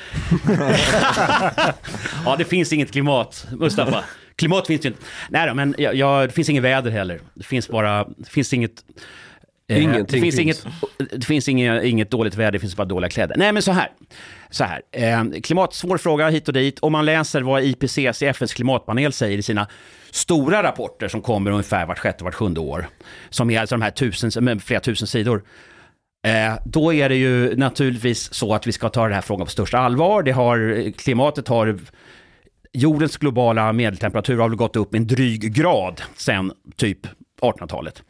ja, 2.24 2.36
det 2.38 2.44
finns 2.44 2.72
inget 2.72 2.92
klimat, 2.92 3.46
Mustafa. 3.58 4.04
Klimat 4.36 4.66
finns 4.66 4.84
ju 4.84 4.88
inte. 4.88 5.00
Nej 5.30 5.48
då, 5.48 5.54
men 5.54 5.74
jag, 5.78 5.94
jag, 5.94 6.28
det 6.28 6.32
finns 6.32 6.48
inget 6.48 6.62
väder 6.62 6.90
heller. 6.90 7.20
Det 7.34 7.44
finns 7.44 7.68
bara... 7.68 8.04
Det 8.16 8.30
finns 8.30 8.52
inget... 8.52 8.84
eh, 9.68 9.82
Ingenting 9.82 10.04
det 10.06 10.12
finns, 10.12 10.36
finns. 10.36 10.64
Inget, 10.98 11.10
det 11.20 11.26
finns 11.26 11.48
inget, 11.48 11.84
inget 11.84 12.10
dåligt 12.10 12.34
väder, 12.34 12.52
det 12.52 12.58
finns 12.58 12.76
bara 12.76 12.84
dåliga 12.84 13.08
kläder. 13.10 13.36
Nej, 13.38 13.52
men 13.52 13.62
så 13.62 13.72
här. 13.72 13.88
Så 14.50 14.64
här. 14.64 14.82
Eh, 14.92 15.40
klimat, 15.42 15.74
svår 15.74 15.98
fråga 15.98 16.28
hit 16.28 16.48
och 16.48 16.54
dit. 16.54 16.78
Om 16.78 16.92
man 16.92 17.04
läser 17.04 17.40
vad 17.42 17.62
IPCC, 17.62 18.22
FNs 18.22 18.54
klimatpanel, 18.54 19.12
säger 19.12 19.38
i 19.38 19.42
sina 19.42 19.66
stora 20.10 20.62
rapporter 20.62 21.08
som 21.08 21.22
kommer 21.22 21.50
ungefär 21.50 21.86
vart 21.86 21.98
sjätte, 21.98 22.24
vart 22.24 22.34
sjunde 22.34 22.60
år, 22.60 22.88
som 23.30 23.50
är 23.50 23.60
alltså 23.60 23.74
de 23.74 23.82
här 23.82 23.90
tusen, 23.90 24.44
med 24.44 24.62
flera 24.62 24.80
tusen 24.80 25.06
sidor, 25.08 25.42
Eh, 26.22 26.58
då 26.64 26.94
är 26.94 27.08
det 27.08 27.16
ju 27.16 27.56
naturligtvis 27.56 28.34
så 28.34 28.54
att 28.54 28.66
vi 28.66 28.72
ska 28.72 28.88
ta 28.88 29.02
den 29.04 29.12
här 29.12 29.20
frågan 29.20 29.46
på 29.46 29.50
största 29.50 29.78
allvar. 29.78 30.22
Det 30.22 30.32
har, 30.32 30.90
klimatet 30.92 31.48
har, 31.48 31.78
jordens 32.72 33.16
globala 33.16 33.72
medeltemperatur 33.72 34.38
har 34.38 34.48
väl 34.48 34.56
gått 34.56 34.76
upp 34.76 34.94
en 34.94 35.06
dryg 35.06 35.54
grad 35.54 36.02
sedan 36.16 36.52
typ 36.76 37.06
1800-talet. 37.40 38.02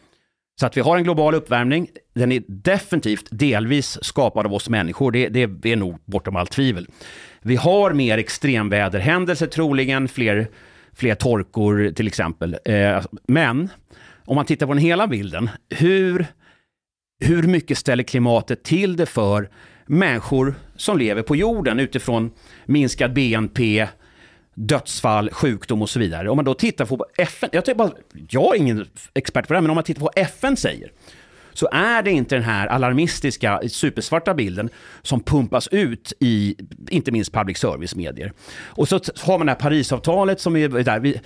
Så 0.60 0.66
att 0.66 0.76
vi 0.76 0.80
har 0.80 0.96
en 0.96 1.04
global 1.04 1.34
uppvärmning. 1.34 1.88
Den 2.14 2.32
är 2.32 2.42
definitivt 2.48 3.28
delvis 3.30 4.04
skapad 4.04 4.46
av 4.46 4.54
oss 4.54 4.68
människor. 4.68 5.12
Det, 5.12 5.28
det 5.28 5.72
är 5.72 5.76
nog 5.76 5.98
bortom 6.04 6.36
allt 6.36 6.50
tvivel. 6.50 6.86
Vi 7.42 7.56
har 7.56 7.92
mer 7.92 8.18
extremväderhändelser 8.18 9.46
troligen, 9.46 10.08
fler, 10.08 10.48
fler 10.92 11.14
torkor 11.14 11.92
till 11.96 12.06
exempel. 12.06 12.56
Eh, 12.64 13.02
men 13.28 13.68
om 14.24 14.36
man 14.36 14.44
tittar 14.44 14.66
på 14.66 14.72
den 14.72 14.82
hela 14.82 15.06
bilden, 15.06 15.50
hur 15.70 16.26
hur 17.20 17.42
mycket 17.42 17.78
ställer 17.78 18.02
klimatet 18.02 18.62
till 18.62 18.96
det 18.96 19.06
för 19.06 19.48
människor 19.86 20.54
som 20.76 20.98
lever 20.98 21.22
på 21.22 21.36
jorden 21.36 21.80
utifrån 21.80 22.30
minskad 22.66 23.12
BNP, 23.12 23.88
dödsfall, 24.54 25.30
sjukdom 25.30 25.82
och 25.82 25.90
så 25.90 25.98
vidare. 25.98 26.30
Om 26.30 26.36
man 26.36 26.44
då 26.44 26.54
tittar 26.54 26.84
på 26.84 27.06
FN, 27.18 27.48
jag, 27.52 27.76
bara, 27.76 27.90
jag 28.28 28.54
är 28.56 28.58
ingen 28.58 28.86
expert 29.14 29.46
på 29.46 29.52
det 29.52 29.56
här, 29.56 29.62
men 29.62 29.70
om 29.70 29.74
man 29.74 29.84
tittar 29.84 30.00
på 30.00 30.10
vad 30.14 30.24
FN 30.24 30.56
säger, 30.56 30.92
så 31.52 31.68
är 31.72 32.02
det 32.02 32.10
inte 32.10 32.34
den 32.34 32.44
här 32.44 32.66
alarmistiska, 32.66 33.60
supersvarta 33.68 34.34
bilden 34.34 34.68
som 35.02 35.20
pumpas 35.20 35.68
ut 35.68 36.12
i, 36.20 36.56
inte 36.88 37.12
minst 37.12 37.32
public 37.32 37.58
service-medier. 37.58 38.32
Och 38.64 38.88
så 38.88 39.00
har 39.22 39.38
man 39.38 39.46
det 39.46 39.52
här 39.52 39.58
Parisavtalet 39.58 40.40
som 40.40 40.56
är 40.56 40.68
där, 40.68 41.00
vi, 41.00 41.20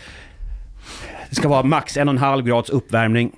det 1.31 1.37
ska 1.37 1.49
vara 1.49 1.63
max 1.63 1.97
en 1.97 2.09
och 2.09 2.15
en 2.15 2.19
halv 2.19 2.47
grads 2.47 2.71
uppvärmning 2.71 3.33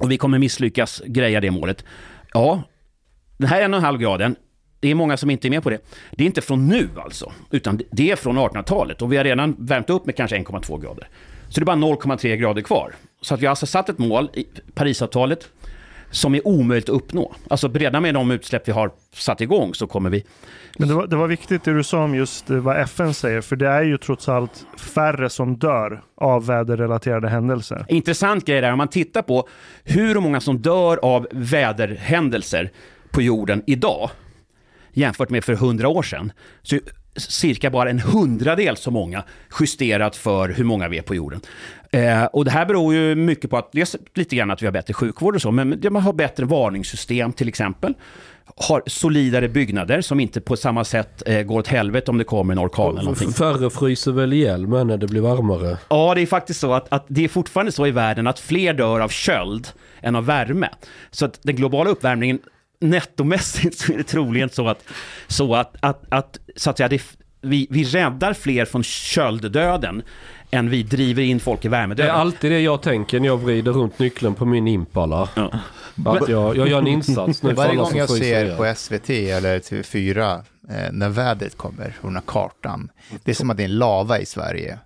och 0.00 0.10
vi 0.10 0.18
kommer 0.18 0.38
misslyckas 0.38 1.02
greja 1.06 1.40
det 1.40 1.50
målet. 1.50 1.84
Ja, 2.32 2.62
den 3.36 3.48
här 3.48 3.62
en 3.62 3.74
och 3.74 3.78
en 3.78 3.84
halv 3.84 3.98
graden, 3.98 4.36
det 4.80 4.88
är 4.88 4.94
många 4.94 5.16
som 5.16 5.30
inte 5.30 5.48
är 5.48 5.50
med 5.50 5.62
på 5.62 5.70
det. 5.70 5.78
Det 6.10 6.24
är 6.24 6.26
inte 6.26 6.40
från 6.40 6.68
nu 6.68 6.88
alltså, 6.96 7.32
utan 7.50 7.80
det 7.90 8.10
är 8.10 8.16
från 8.16 8.38
1800-talet 8.38 9.02
och 9.02 9.12
vi 9.12 9.16
har 9.16 9.24
redan 9.24 9.56
värmt 9.58 9.90
upp 9.90 10.06
med 10.06 10.16
kanske 10.16 10.36
1,2 10.36 10.82
grader. 10.82 11.08
Så 11.48 11.60
det 11.60 11.64
är 11.64 11.66
bara 11.66 11.76
0,3 11.76 12.36
grader 12.36 12.62
kvar. 12.62 12.94
Så 13.20 13.34
att 13.34 13.40
vi 13.40 13.46
har 13.46 13.50
alltså 13.50 13.66
satt 13.66 13.88
ett 13.88 13.98
mål 13.98 14.30
i 14.34 14.46
Parisavtalet 14.74 15.48
som 16.12 16.34
är 16.34 16.46
omöjligt 16.46 16.88
att 16.88 16.94
uppnå. 16.94 17.34
Alltså 17.48 17.68
redan 17.68 18.02
med 18.02 18.14
de 18.14 18.30
utsläpp 18.30 18.68
vi 18.68 18.72
har 18.72 18.90
satt 19.14 19.40
igång 19.40 19.74
så 19.74 19.86
kommer 19.86 20.10
vi... 20.10 20.24
Men 20.78 20.88
det 20.88 20.94
var, 20.94 21.06
det 21.06 21.16
var 21.16 21.26
viktigt 21.26 21.64
det 21.64 21.72
du 21.72 21.84
sa 21.84 22.04
om 22.04 22.14
just 22.14 22.50
eh, 22.50 22.56
vad 22.56 22.76
FN 22.76 23.14
säger, 23.14 23.40
för 23.40 23.56
det 23.56 23.68
är 23.68 23.82
ju 23.82 23.98
trots 23.98 24.28
allt 24.28 24.66
färre 24.78 25.30
som 25.30 25.56
dör 25.56 26.02
av 26.14 26.46
väderrelaterade 26.46 27.28
händelser. 27.28 27.84
Intressant 27.88 28.44
grej 28.44 28.60
där, 28.60 28.72
om 28.72 28.78
man 28.78 28.88
tittar 28.88 29.22
på 29.22 29.48
hur 29.84 30.20
många 30.20 30.40
som 30.40 30.58
dör 30.58 30.96
av 31.02 31.28
väderhändelser 31.32 32.70
på 33.10 33.22
jorden 33.22 33.62
idag 33.66 34.10
jämfört 34.92 35.30
med 35.30 35.44
för 35.44 35.54
hundra 35.54 35.88
år 35.88 36.02
sedan, 36.02 36.32
så 36.62 36.78
cirka 37.16 37.70
bara 37.70 37.90
en 37.90 38.00
hundradel 38.00 38.76
så 38.76 38.90
många 38.90 39.24
justerat 39.60 40.16
för 40.16 40.48
hur 40.48 40.64
många 40.64 40.88
vi 40.88 40.98
är 40.98 41.02
på 41.02 41.14
jorden. 41.14 41.40
Eh, 41.92 42.24
och 42.24 42.44
det 42.44 42.50
här 42.50 42.66
beror 42.66 42.94
ju 42.94 43.14
mycket 43.14 43.50
på 43.50 43.56
att, 43.56 43.72
dels 43.72 43.96
lite 44.14 44.36
grann 44.36 44.50
att 44.50 44.62
vi 44.62 44.66
har 44.66 44.72
bättre 44.72 44.94
sjukvård 44.94 45.34
och 45.34 45.42
så, 45.42 45.50
men 45.50 45.80
man 45.90 46.02
har 46.02 46.12
bättre 46.12 46.44
varningssystem 46.44 47.32
till 47.32 47.48
exempel. 47.48 47.94
Har 48.56 48.82
solidare 48.86 49.48
byggnader 49.48 50.00
som 50.00 50.20
inte 50.20 50.40
på 50.40 50.56
samma 50.56 50.84
sätt 50.84 51.22
eh, 51.26 51.42
går 51.42 51.58
åt 51.58 51.68
helvete 51.68 52.10
om 52.10 52.18
det 52.18 52.24
kommer 52.24 52.52
en 52.52 52.58
orkan 52.58 52.90
eller 52.90 53.02
någonting. 53.02 53.32
Färre 53.32 53.70
fryser 53.70 54.12
väl 54.12 54.32
ihjäl 54.32 54.66
med 54.66 54.86
när 54.86 54.96
det 54.96 55.06
blir 55.06 55.20
varmare? 55.20 55.78
Ja, 55.88 56.14
det 56.14 56.22
är 56.22 56.26
faktiskt 56.26 56.60
så 56.60 56.72
att, 56.72 56.92
att 56.92 57.04
det 57.08 57.24
är 57.24 57.28
fortfarande 57.28 57.72
så 57.72 57.86
i 57.86 57.90
världen 57.90 58.26
att 58.26 58.38
fler 58.38 58.74
dör 58.74 59.00
av 59.00 59.08
köld 59.08 59.68
än 60.00 60.16
av 60.16 60.26
värme. 60.26 60.68
Så 61.10 61.24
att 61.24 61.38
den 61.42 61.56
globala 61.56 61.90
uppvärmningen 61.90 62.38
nettomässigt 62.80 63.78
så 63.78 63.92
är 63.92 63.96
det 63.96 64.04
troligen 64.04 64.50
så 64.50 64.68
att, 64.68 64.84
så 65.26 65.54
att, 65.54 65.76
att, 65.80 66.04
att, 66.08 66.38
så 66.56 66.70
att 66.70 66.76
säga, 66.76 66.88
det, 66.88 67.02
vi, 67.40 67.66
vi 67.70 67.84
räddar 67.84 68.32
fler 68.34 68.64
från 68.64 68.82
kölddöden 68.82 70.02
än 70.52 70.70
vi 70.70 70.82
driver 70.82 71.22
in 71.22 71.40
folk 71.40 71.64
i 71.64 71.68
Det 71.68 71.76
är 71.76 71.80
värmedöden. 71.80 72.14
alltid 72.14 72.50
det 72.52 72.60
jag 72.60 72.82
tänker 72.82 73.20
när 73.20 73.26
jag 73.26 73.36
vrider 73.36 73.72
runt 73.72 73.98
nyckeln 73.98 74.34
på 74.34 74.44
min 74.44 74.68
Impala. 74.68 75.28
Ja. 75.34 75.50
Att 76.06 76.28
jag, 76.28 76.56
jag 76.56 76.68
gör 76.68 76.78
en 76.78 76.86
insats 76.86 77.42
nu 77.42 77.52
Varje 77.54 77.76
gång 77.76 77.96
jag 77.96 78.10
ser 78.10 78.56
på 78.56 78.74
SVT 78.76 79.10
eller 79.10 79.58
TV4 79.58 80.42
eh, 80.70 80.92
när 80.92 81.08
vädret 81.08 81.56
kommer, 81.56 81.96
och 82.00 82.08
den 82.08 82.16
här 82.16 82.22
kartan, 82.26 82.90
det 83.24 83.30
är 83.30 83.34
som 83.34 83.50
att 83.50 83.56
det 83.56 83.62
är 83.62 83.64
en 83.64 83.78
lava 83.78 84.18
i 84.18 84.26
Sverige. 84.26 84.78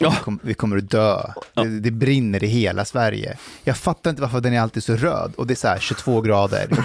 Ja. 0.00 0.10
Vi, 0.10 0.16
kom, 0.16 0.38
vi 0.42 0.54
kommer 0.54 0.76
att 0.76 0.90
dö. 0.90 1.22
Det, 1.54 1.80
det 1.80 1.90
brinner 1.90 2.44
i 2.44 2.46
hela 2.46 2.84
Sverige. 2.84 3.36
Jag 3.64 3.76
fattar 3.76 4.10
inte 4.10 4.22
varför 4.22 4.40
den 4.40 4.52
är 4.52 4.60
alltid 4.60 4.84
så 4.84 4.96
röd 4.96 5.32
och 5.36 5.46
det 5.46 5.54
är 5.54 5.56
så 5.56 5.68
här 5.68 5.78
22 5.78 6.20
grader. 6.20 6.68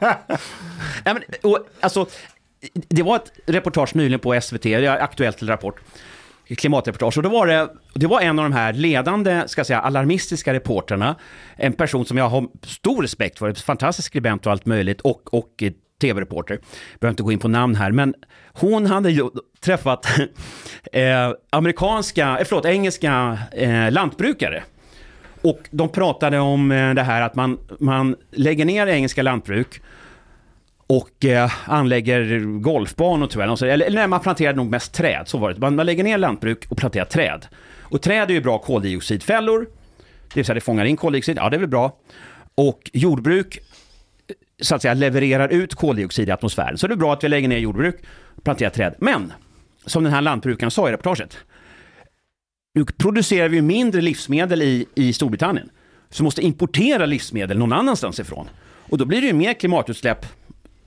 Ja, 1.04 1.14
men, 1.14 1.22
och, 1.42 1.58
alltså, 1.80 2.06
det 2.88 3.02
var 3.02 3.16
ett 3.16 3.32
reportage 3.46 3.96
nyligen 3.96 4.20
på 4.20 4.40
SVT, 4.40 4.62
det 4.62 4.74
är 4.74 5.02
Aktuellt 5.02 5.42
eller 5.42 5.52
Rapport, 5.52 5.80
klimatreportage. 6.54 7.16
Och 7.16 7.22
då 7.22 7.28
var 7.28 7.46
det, 7.46 7.68
det 7.94 8.06
var 8.06 8.20
en 8.20 8.38
av 8.38 8.44
de 8.44 8.52
här 8.52 8.72
ledande, 8.72 9.42
ska 9.46 9.58
jag 9.58 9.66
säga, 9.66 9.80
alarmistiska 9.80 10.52
reporterna, 10.52 11.16
en 11.56 11.72
person 11.72 12.06
som 12.06 12.18
jag 12.18 12.28
har 12.28 12.46
stor 12.62 13.02
respekt 13.02 13.38
för, 13.38 13.48
en 13.48 13.54
fantastisk 13.54 14.06
skribent 14.06 14.46
och 14.46 14.52
allt 14.52 14.66
möjligt, 14.66 15.00
och, 15.00 15.34
och 15.34 15.62
tv-reporter. 16.00 16.58
Behöver 17.00 17.12
inte 17.12 17.22
gå 17.22 17.32
in 17.32 17.38
på 17.38 17.48
namn 17.48 17.74
här, 17.74 17.90
men 17.90 18.14
hon 18.52 18.86
hade 18.86 19.10
ju 19.10 19.30
träffat 19.60 20.06
eh, 20.92 21.32
amerikanska, 21.50 22.38
eh, 22.38 22.44
förlåt, 22.44 22.64
engelska 22.64 23.38
eh, 23.52 23.92
lantbrukare. 23.92 24.62
Och 25.42 25.60
de 25.70 25.88
pratade 25.88 26.38
om 26.38 26.72
eh, 26.72 26.94
det 26.94 27.02
här 27.02 27.22
att 27.22 27.34
man, 27.34 27.58
man 27.78 28.16
lägger 28.30 28.64
ner 28.64 28.86
engelska 28.86 29.22
lantbruk 29.22 29.80
och 30.86 31.24
eh, 31.24 31.52
anlägger 31.64 32.40
golfbanor 32.60 33.26
tror 33.26 33.44
jag. 33.44 33.62
Eller, 33.62 33.86
eller 33.86 33.98
nej, 33.98 34.08
man 34.08 34.20
planterar 34.20 34.54
nog 34.54 34.70
mest 34.70 34.94
träd, 34.94 35.28
så 35.28 35.38
var 35.38 35.52
det. 35.52 35.60
Man, 35.60 35.74
man 35.74 35.86
lägger 35.86 36.04
ner 36.04 36.18
lantbruk 36.18 36.66
och 36.68 36.76
planterar 36.76 37.04
träd. 37.04 37.46
Och 37.82 38.02
träd 38.02 38.30
är 38.30 38.34
ju 38.34 38.40
bra 38.40 38.58
koldioxidfällor, 38.58 39.60
det 40.28 40.34
vill 40.34 40.44
säga 40.44 40.54
det 40.54 40.60
fångar 40.60 40.84
in 40.84 40.96
koldioxid, 40.96 41.36
ja 41.36 41.50
det 41.50 41.56
är 41.56 41.60
väl 41.60 41.68
bra. 41.68 41.96
Och 42.54 42.90
jordbruk, 42.92 43.56
eh, 43.56 44.34
så 44.62 44.74
att 44.74 44.82
säga, 44.82 44.94
levererar 44.94 45.48
ut 45.48 45.74
koldioxid 45.74 46.28
i 46.28 46.32
atmosfären. 46.32 46.78
Så 46.78 46.86
det 46.86 46.94
är 46.94 46.96
bra 46.96 47.12
att 47.12 47.24
vi 47.24 47.28
lägger 47.28 47.48
ner 47.48 47.58
jordbruk 47.58 47.96
och 48.36 48.44
planterar 48.44 48.70
träd. 48.70 48.94
Men, 48.98 49.32
som 49.86 50.04
den 50.04 50.12
här 50.12 50.22
lantbrukaren 50.22 50.70
sa 50.70 50.88
i 50.88 50.92
reportaget, 50.92 51.38
nu 52.74 52.84
producerar 52.84 53.48
vi 53.48 53.56
ju 53.56 53.62
mindre 53.62 54.00
livsmedel 54.00 54.62
i, 54.62 54.86
i 54.94 55.12
Storbritannien. 55.12 55.70
Så 56.10 56.24
måste 56.24 56.42
importera 56.42 57.06
livsmedel 57.06 57.58
någon 57.58 57.72
annanstans 57.72 58.20
ifrån. 58.20 58.48
Och 58.88 58.98
då 58.98 59.04
blir 59.04 59.20
det 59.20 59.26
ju 59.26 59.32
mer 59.32 59.54
klimatutsläpp 59.54 60.26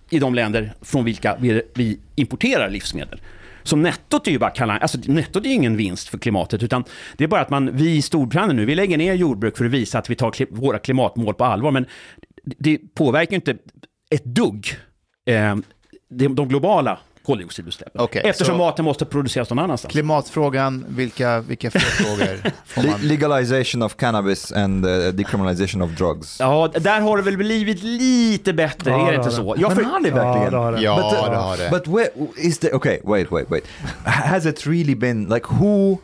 i 0.10 0.20
de 0.20 0.36
länder 0.36 0.74
från 0.82 1.06
vilka 1.06 1.38
vi, 1.40 1.62
vi 1.74 2.00
importerar 2.16 2.70
livsmedel. 2.70 3.22
Så 3.64 3.76
nettot 3.76 4.28
är 4.28 4.32
ju 4.32 4.40
bara 4.40 4.50
kalla, 4.50 4.78
alltså 4.78 4.98
nettot 5.06 5.46
är 5.46 5.50
ingen 5.50 5.78
vinst 5.78 6.10
för 6.10 6.18
klimatet, 6.18 6.64
utan 6.64 6.84
det 7.18 7.24
är 7.24 7.28
bara 7.28 7.42
att 7.42 7.50
man, 7.50 7.78
vi 7.78 7.96
i 7.96 8.02
Storbritannien 8.02 8.56
nu, 8.56 8.66
vi 8.66 8.76
lägger 8.76 8.98
ner 8.98 9.14
jordbruk 9.14 9.58
för 9.58 9.66
att 9.66 9.72
visa 9.72 10.00
att 10.00 10.10
vi 10.10 10.16
tar 10.16 10.32
kli, 10.32 10.46
våra 10.50 10.80
klimatmål 10.80 11.34
på 11.34 11.46
allvar, 11.46 11.72
men 11.72 11.86
det 12.44 12.78
påverkar 12.78 13.32
ju 13.32 13.36
inte 13.36 13.58
ett 14.10 14.24
dugg 14.24 14.68
eh, 15.26 15.56
de, 16.10 16.36
de 16.36 16.48
globala 16.48 17.00
koldioxidutsläppen. 17.30 18.02
Okej, 18.02 18.22
Eftersom 18.26 18.54
så- 18.54 18.58
maten 18.58 18.86
måste 18.86 19.06
produceras 19.06 19.50
någon 19.50 19.60
annanstans. 19.60 19.92
Klimatfrågan, 19.92 20.86
vilka, 20.90 21.40
vilka 21.42 21.72
fler 21.72 21.80
frågor 22.04 22.52
får 22.66 22.84
man? 22.84 23.00
legalization 23.02 23.82
of 23.84 23.96
cannabis 23.96 24.52
and 24.52 24.86
uh, 24.86 25.08
decriminalization 25.08 25.82
of 25.82 25.92
drugs. 25.92 26.40
Ja, 26.40 26.70
där 26.80 27.02
har 27.02 27.18
det 27.18 27.24
väl 27.24 27.38
blivit 27.38 27.84
lite 27.84 28.54
bättre, 28.54 28.92
Ja, 28.92 28.98
är 29.02 29.06
det 29.06 29.12
det 29.12 29.16
inte 29.16 29.30
har 29.30 29.32
så? 29.44 29.56
det. 29.56 29.62
Jag 29.62 29.76
Men 29.76 29.86
har 29.86 30.00
det 30.02 30.08
Ja, 30.10 30.16
verkligen? 30.16 30.52
det 30.52 30.58
har 30.58 30.72
det. 30.72 30.82
Ja, 30.82 30.96
But, 30.96 31.20
uh, 31.26 31.30
det 31.32 31.38
har 31.38 31.58
det. 31.58 31.70
But 31.72 31.88
where 31.88 32.10
is 32.38 32.60
the 32.60 32.74
okay? 32.74 33.00
Wait, 33.04 33.32
wait, 33.32 33.50
wait. 33.52 33.64
Has 34.04 34.46
it 34.46 34.68
really 34.68 34.96
been 34.96 35.26
like 35.30 35.46
who 35.50 35.98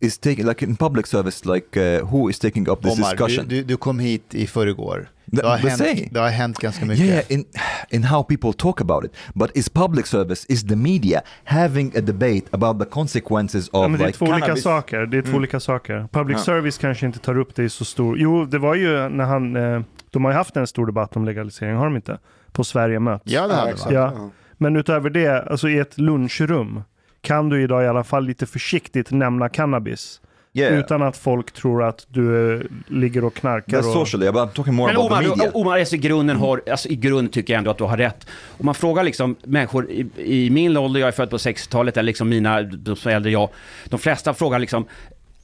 is 0.00 0.18
taking 0.18 0.46
like 0.46 0.64
in 0.64 0.76
public 0.76 1.06
service? 1.06 1.44
Like 1.44 1.76
uh, 1.98 2.06
who 2.06 2.30
is 2.30 2.38
taking 2.38 2.68
up 2.68 2.82
this 2.82 2.92
Omar, 2.98 3.10
du, 3.16 3.16
discussion? 3.16 3.48
du, 3.48 3.62
du 3.62 3.76
kom 3.76 3.98
hit 3.98 4.34
i 4.34 4.46
förrgår. 4.46 5.08
Det 5.32 5.46
har, 5.46 5.56
hänt, 5.56 5.76
same. 5.78 6.08
det 6.10 6.20
har 6.20 6.28
hänt 6.28 6.58
ganska 6.58 6.84
mycket. 6.86 7.04
yeah, 7.06 7.24
in 7.32 7.44
in 7.90 8.04
how 8.04 8.22
people 8.24 8.52
talk 8.52 8.80
about 8.80 9.04
it. 9.04 9.12
But 9.34 9.56
is 9.56 9.68
public 9.68 10.06
service 10.06 10.46
is 10.48 10.66
the 10.66 10.76
media 10.76 11.20
having 11.44 11.92
a 11.96 12.00
debate 12.00 12.42
about 12.50 12.78
the 12.80 12.84
consequences 12.86 13.68
of 13.68 13.82
Ja, 13.82 13.88
men 13.88 13.98
det 13.98 14.04
är 14.04 14.06
like 14.06 14.18
två 14.18 14.24
olika 14.26 14.40
cannabis? 14.40 14.62
saker. 14.64 15.06
Det 15.06 15.18
är 15.18 15.22
två 15.22 15.28
Mm. 15.28 15.38
olika 15.38 15.60
saker. 15.60 16.08
Public 16.12 16.36
Ja. 16.38 16.44
service 16.44 16.78
kanske 16.78 17.06
inte 17.06 17.18
tar 17.18 17.38
upp 17.38 17.54
det 17.54 17.64
i 17.64 17.68
så 17.68 17.84
stor... 17.84 18.18
Jo, 18.18 18.44
det 18.44 18.58
var 18.58 18.74
ju 18.74 19.08
när 19.08 19.24
han... 19.24 19.56
Eh, 19.56 19.80
de 20.10 20.24
har 20.24 20.32
ju 20.32 20.36
haft 20.36 20.56
en 20.56 20.66
stor 20.66 20.86
debatt 20.86 21.16
om 21.16 21.24
legalisering, 21.24 21.76
har 21.76 21.84
de 21.84 21.96
inte? 21.96 22.18
På 22.52 22.64
Sverige 22.64 23.00
möts. 23.00 23.22
Ja, 23.26 23.46
det 23.48 23.54
har 23.54 23.66
det? 23.66 23.94
Ja. 23.94 24.30
Men 24.58 24.76
utöver 24.76 25.10
det, 25.10 25.42
alltså 25.42 25.68
i 25.68 25.78
ett 25.78 25.98
lunchrum 25.98 26.82
kan 27.20 27.48
du 27.48 27.62
idag 27.62 27.84
i 27.84 27.86
alla 27.86 28.04
fall 28.04 28.24
lite 28.24 28.46
försiktigt 28.46 29.10
nämna 29.10 29.48
cannabis. 29.48 30.20
Yeah, 30.52 30.78
Utan 30.78 31.02
att 31.02 31.16
folk 31.16 31.52
tror 31.52 31.84
att 31.84 32.06
du 32.08 32.54
eh, 32.54 32.62
ligger 32.86 33.24
och 33.24 33.34
knarkar. 33.34 33.78
that's 33.78 33.86
Och... 33.86 33.92
socially. 33.92 34.26
But 34.26 34.40
I'm 34.40 34.52
talking 34.52 34.74
more 34.74 34.92
Men 34.92 34.96
about 34.96 35.10
Omar, 35.10 35.22
the 35.22 35.28
media. 35.28 35.50
Omar 35.54 35.78
alltså, 35.78 35.94
i, 35.94 35.98
grunden 35.98 36.36
har, 36.36 36.62
alltså, 36.70 36.88
i 36.88 36.96
grunden 36.96 37.32
tycker 37.32 37.52
jag 37.52 37.58
ändå 37.58 37.70
att 37.70 37.78
du 37.78 37.84
har 37.84 37.96
rätt. 37.96 38.26
Om 38.58 38.66
man 38.66 38.74
frågar 38.74 39.04
liksom 39.04 39.36
människor 39.42 39.90
i, 39.90 40.06
i 40.16 40.50
min 40.50 40.76
ålder, 40.76 41.00
jag 41.00 41.08
är 41.08 41.12
född 41.12 41.30
på 41.30 41.36
60-talet, 41.36 41.96
eller 41.96 42.06
liksom 42.06 42.28
mina, 42.28 42.62
de 42.62 42.96
som 42.96 43.10
är 43.10 43.16
äldre 43.16 43.32
jag, 43.32 43.48
de 43.84 43.98
flesta 43.98 44.34
frågar 44.34 44.58
liksom, 44.58 44.84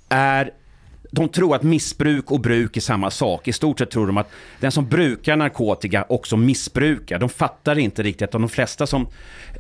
är 0.08 0.50
de 1.10 1.28
tror 1.28 1.54
att 1.54 1.62
missbruk 1.62 2.30
och 2.30 2.40
bruk 2.40 2.76
är 2.76 2.80
samma 2.80 3.10
sak. 3.10 3.48
I 3.48 3.52
stort 3.52 3.78
sett 3.78 3.90
tror 3.90 4.06
de 4.06 4.16
att 4.16 4.30
den 4.60 4.72
som 4.72 4.88
brukar 4.88 5.36
narkotika 5.36 6.04
också 6.08 6.36
missbrukar. 6.36 7.18
De 7.18 7.28
fattar 7.28 7.78
inte 7.78 8.02
riktigt 8.02 8.22
att 8.22 8.32
de 8.32 8.48
flesta 8.48 8.86
som, 8.86 9.06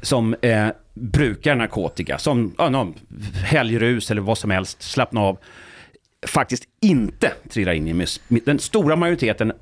som 0.02 0.34
eh, 0.40 0.68
brukar 0.96 1.54
narkotika, 1.54 2.18
som 2.18 2.54
ja, 2.58 2.68
någon, 2.68 2.94
helgrus 3.44 4.10
eller 4.10 4.22
vad 4.22 4.38
som 4.38 4.50
helst, 4.50 4.82
slappna 4.82 5.20
av, 5.20 5.38
faktiskt 6.26 6.64
inte 6.80 7.32
trillar 7.48 7.72
in 7.72 7.88
i 7.88 7.94
miss... 7.94 8.20
Den 8.28 8.58
stora 8.58 8.96
majoriteten 8.96 9.52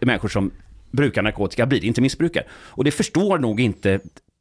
människor 0.00 0.28
som 0.28 0.50
brukar 0.90 1.22
narkotika 1.22 1.66
blir 1.66 1.84
inte 1.84 2.00
missbrukare. 2.00 2.44
Och 2.50 2.84
det 2.84 2.90
förstår 2.90 3.38
nog 3.38 3.60
inte 3.60 4.00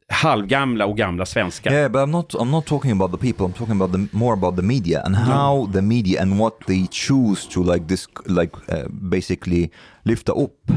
halvgamla 0.09 0.85
och 0.85 0.97
gamla 0.97 1.25
svenskar. 1.25 1.71
Yeah, 1.71 1.91
but 1.91 2.01
I'm 2.01 2.11
not. 2.11 2.33
I'm 2.33 2.51
not 2.51 2.65
talking 2.65 2.91
about 2.91 3.11
the 3.11 3.17
people. 3.17 3.45
I'm 3.45 3.53
talking 3.53 3.81
about 3.81 3.91
the 3.91 4.17
more 4.17 4.33
about 4.33 4.55
the 4.55 4.61
media 4.61 5.01
and 5.05 5.15
how 5.15 5.71
the 5.73 5.81
media 5.81 6.21
and 6.21 6.39
what 6.39 6.53
they 6.67 6.87
choose 6.91 7.47
to 7.49 7.63
like 7.73 7.87
this, 7.87 8.07
like 8.25 8.51
uh, 8.69 8.89
basically 8.89 9.71
lift 10.03 10.29
up. 10.29 10.71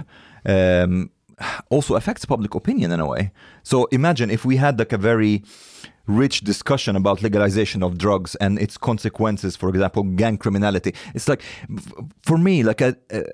Um, 0.45 1.11
also 1.71 1.97
affects 1.97 2.25
public 2.25 2.55
opinion 2.55 2.93
in 2.93 3.01
a 3.01 3.07
way. 3.07 3.33
So 3.63 3.87
imagine 3.87 4.31
if 4.31 4.45
we 4.45 4.57
had 4.57 4.79
like 4.79 4.93
a 4.93 4.99
very 4.99 5.43
rich 6.07 6.41
discussion 6.41 6.97
about 6.97 7.23
legalization 7.23 7.83
of 7.83 7.99
drugs 7.99 8.35
and 8.37 8.59
its 8.59 8.77
consequences, 8.77 9.57
for 9.57 9.69
example, 9.69 10.03
gang 10.03 10.39
criminality. 10.39 10.95
It's 11.15 11.29
like, 11.29 11.43
for 12.23 12.37
me, 12.39 12.63
like 12.63 12.81
a, 12.81 12.97
a, 13.11 13.25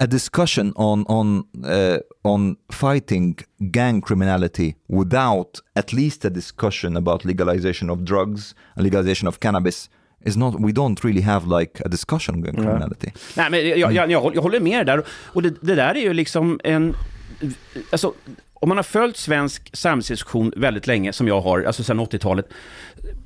a 0.00 0.06
discussion 0.06 0.72
on 0.76 1.04
on 1.04 1.44
uh, 1.64 1.98
on 2.24 2.56
fighting 2.70 3.38
gang 3.70 4.00
criminality 4.00 4.76
without 4.88 5.60
at 5.76 5.92
least 5.92 6.24
a 6.24 6.30
discussion 6.30 6.96
about 6.96 7.24
legalization 7.24 7.88
of 7.90 8.04
drugs 8.04 8.54
legalization 8.76 9.28
of 9.28 9.38
cannabis 9.38 9.88
is 10.24 10.36
not. 10.36 10.54
We 10.54 10.72
don't 10.72 11.04
really 11.04 11.22
have 11.22 11.60
like 11.60 11.82
a 11.84 11.88
discussion 11.88 12.34
on 12.36 12.42
criminality. 12.42 13.10
Nej, 13.36 13.50
men 13.50 13.68
jag, 13.68 13.92
jag, 13.92 14.10
jag, 14.10 14.20
håller- 14.20 14.34
jag 14.36 14.42
håller 14.42 14.60
med 14.60 14.86
där. 14.86 15.02
Och 15.08 15.42
det, 15.42 15.54
det 15.60 15.74
där 15.74 15.94
är 15.96 16.00
ju 16.00 16.12
liksom 16.12 16.60
en... 16.64 16.96
Alltså, 17.90 18.12
om 18.54 18.68
man 18.68 18.78
har 18.78 18.82
följt 18.84 19.16
svensk 19.16 19.70
samhällsdiskussion 19.76 20.52
väldigt 20.56 20.86
länge, 20.86 21.12
som 21.12 21.28
jag 21.28 21.40
har, 21.40 21.62
alltså 21.62 21.82
sedan 21.84 22.00
80-talet, 22.00 22.48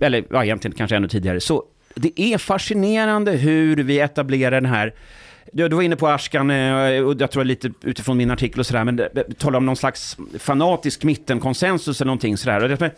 eller 0.01 0.25
ja, 0.31 0.45
egentligen 0.45 0.77
kanske 0.77 0.97
ännu 0.97 1.09
tidigare, 1.09 1.41
så 1.41 1.65
det 1.95 2.21
är 2.21 2.39
fascinerande 2.39 3.33
hur 3.33 3.77
vi 3.77 4.01
etablerar 4.01 4.51
den 4.61 4.67
här 4.71 4.95
du, 5.53 5.69
du 5.69 5.77
var 5.77 5.83
inne 5.83 5.97
på 5.97 6.09
Ashkan, 6.09 6.51
eh, 6.51 7.03
och 7.03 7.21
jag 7.21 7.31
tror 7.31 7.45
lite 7.45 7.71
utifrån 7.83 8.17
min 8.17 8.31
artikel 8.31 8.61
och 8.61 8.67
sådär, 8.67 8.85
men 8.85 9.01
talar 9.39 9.57
om 9.57 9.67
någon 9.67 9.77
slags 9.77 10.17
fanatisk 10.39 11.05
mittenkonsensus 11.05 12.01
eller 12.01 12.07
någonting 12.07 12.37
sådär. 12.37 12.91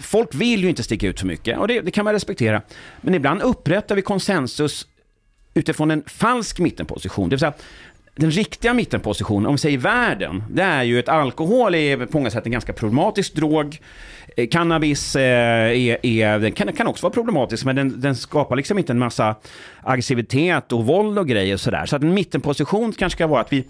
Folk 0.00 0.34
vill 0.34 0.62
ju 0.62 0.68
inte 0.68 0.82
sticka 0.82 1.06
ut 1.06 1.20
för 1.20 1.26
mycket, 1.26 1.58
och 1.58 1.68
det, 1.68 1.80
det 1.80 1.90
kan 1.90 2.04
man 2.04 2.14
respektera. 2.14 2.62
Men 3.00 3.14
ibland 3.14 3.42
upprättar 3.42 3.96
vi 3.96 4.02
konsensus 4.02 4.86
utifrån 5.54 5.90
en 5.90 6.02
falsk 6.06 6.58
mittenposition. 6.58 7.28
Det 7.28 7.34
vill 7.34 7.40
säga, 7.40 7.52
den 8.16 8.30
riktiga 8.30 8.74
mittenpositionen, 8.74 9.46
om 9.46 9.54
vi 9.54 9.58
säger 9.58 9.78
världen, 9.78 10.42
det 10.50 10.62
är 10.62 10.82
ju 10.82 10.98
att 10.98 11.08
alkohol 11.08 11.74
är 11.74 12.06
på 12.06 12.18
många 12.18 12.30
sätt 12.30 12.46
en 12.46 12.52
ganska 12.52 12.72
problematisk 12.72 13.34
drog. 13.34 13.80
Eh, 14.36 14.48
cannabis 14.48 15.16
eh, 15.16 15.22
är, 15.22 16.06
är, 16.06 16.38
den 16.38 16.52
kan, 16.52 16.72
kan 16.72 16.86
också 16.86 17.02
vara 17.02 17.12
problematisk, 17.12 17.64
men 17.64 17.76
den, 17.76 18.00
den 18.00 18.16
skapar 18.16 18.56
liksom 18.56 18.78
inte 18.78 18.92
en 18.92 18.98
massa 18.98 19.34
aggressivitet 19.82 20.72
och 20.72 20.86
våld 20.86 21.18
och 21.18 21.28
grejer 21.28 21.54
och 21.54 21.60
sådär. 21.60 21.86
Så 21.86 21.96
att 21.96 22.02
en 22.02 22.14
mittenposition 22.14 22.92
kanske 22.92 23.16
ska 23.16 23.26
vara 23.26 23.40
att 23.40 23.52
vi, 23.52 23.64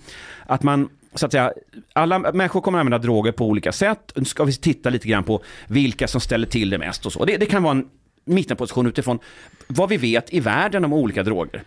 att 0.47 0.63
man 0.63 0.89
så 1.15 1.27
att 1.27 1.33
säga, 1.33 1.53
alla 1.93 2.19
människor 2.19 2.61
kommer 2.61 2.79
att 2.79 2.81
använda 2.81 2.99
droger 2.99 3.33
på 3.33 3.47
olika 3.47 3.73
sätt. 3.73 4.13
Nu 4.15 4.25
ska 4.25 4.45
vi 4.45 4.53
titta 4.53 4.91
lite 4.91 5.09
grann 5.09 5.25
på 5.25 5.43
vilka 5.67 6.09
som 6.09 6.21
ställer 6.21 6.47
till 6.47 6.71
det 6.71 6.79
mest 6.79 7.07
och 7.07 7.13
så. 7.13 7.25
Det, 7.25 7.37
det 7.37 7.47
kan 7.47 7.63
vara 7.63 7.73
en 7.73 7.89
mittenposition 8.25 8.87
utifrån 8.87 9.19
vad 9.67 9.89
vi 9.89 9.97
vet 9.97 10.35
i 10.35 10.41
världen 10.41 10.85
om 10.85 10.93
olika 10.93 11.23
droger. 11.23 11.63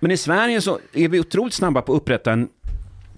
Men 0.00 0.10
i 0.10 0.16
Sverige 0.16 0.60
så 0.60 0.78
är 0.92 1.08
vi 1.08 1.20
otroligt 1.20 1.54
snabba 1.54 1.82
på 1.82 1.92
att 1.92 1.96
upprätta 1.96 2.32
en 2.32 2.48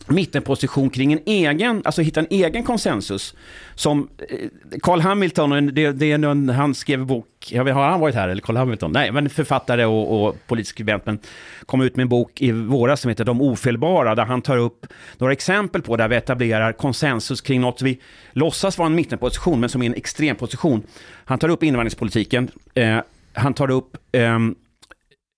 mittenposition 0.07 0.91
kring 0.91 1.13
en 1.13 1.21
egen, 1.27 1.83
alltså 1.85 2.03
hitta 2.03 2.21
en 2.21 2.27
egen 2.31 2.63
konsensus. 2.63 3.35
Som 3.75 4.09
eh, 4.29 4.49
Carl 4.83 5.01
Hamilton, 5.01 5.75
det, 5.75 5.93
det 5.93 6.13
är 6.13 6.19
någon, 6.19 6.49
han 6.49 6.75
skrev 6.75 7.01
en 7.01 7.07
bok, 7.07 7.27
jag 7.51 7.65
vet, 7.65 7.75
har 7.75 7.89
han 7.89 8.01
varit 8.01 8.15
här 8.15 8.29
eller 8.29 8.43
Carl 8.43 8.57
Hamilton? 8.57 8.93
Nej, 8.93 9.13
men 9.13 9.31
författare 9.31 9.85
och, 9.85 10.27
och 10.27 10.37
politisk 10.47 10.75
skribent, 10.75 11.07
men 11.07 11.19
kom 11.67 11.81
ut 11.81 11.97
med 11.97 12.03
en 12.03 12.09
bok 12.09 12.41
i 12.43 12.53
våras 12.53 13.01
som 13.01 13.09
heter 13.09 13.25
De 13.25 13.41
ofelbara, 13.41 14.15
där 14.15 14.25
han 14.25 14.43
tar 14.43 14.57
upp 14.57 14.87
några 15.19 15.33
exempel 15.33 15.83
på 15.83 15.97
där 15.97 16.09
vi 16.09 16.17
etablerar 16.17 16.73
konsensus 16.73 17.41
kring 17.41 17.61
något 17.61 17.83
vi 17.83 18.01
låtsas 18.33 18.79
vara 18.79 18.87
en 18.87 18.95
mittenposition, 18.95 19.61
men 19.61 19.69
som 19.69 19.83
är 19.83 19.87
en 19.87 19.95
extremposition. 19.95 20.83
Han 21.25 21.39
tar 21.39 21.49
upp 21.49 21.63
invandringspolitiken, 21.63 22.51
eh, 22.75 22.99
han 23.33 23.55
tar 23.55 23.71
upp 23.71 23.97
eh, 24.13 24.39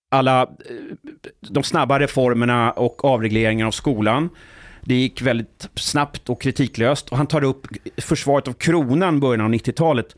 alla 0.09 0.41
eh, 0.41 0.47
de 1.49 1.63
snabba 1.63 1.99
reformerna 1.99 2.71
och 2.71 3.05
avregleringen 3.05 3.67
av 3.67 3.71
skolan. 3.71 4.29
Det 4.81 4.95
gick 4.95 5.21
väldigt 5.21 5.69
snabbt 5.75 6.29
och 6.29 6.41
kritiklöst. 6.41 7.09
Och 7.09 7.17
han 7.17 7.27
tar 7.27 7.43
upp 7.43 7.67
försvaret 7.97 8.47
av 8.47 8.53
kronan 8.53 9.17
i 9.17 9.19
början 9.19 9.41
av 9.41 9.51
90-talet. 9.51 10.15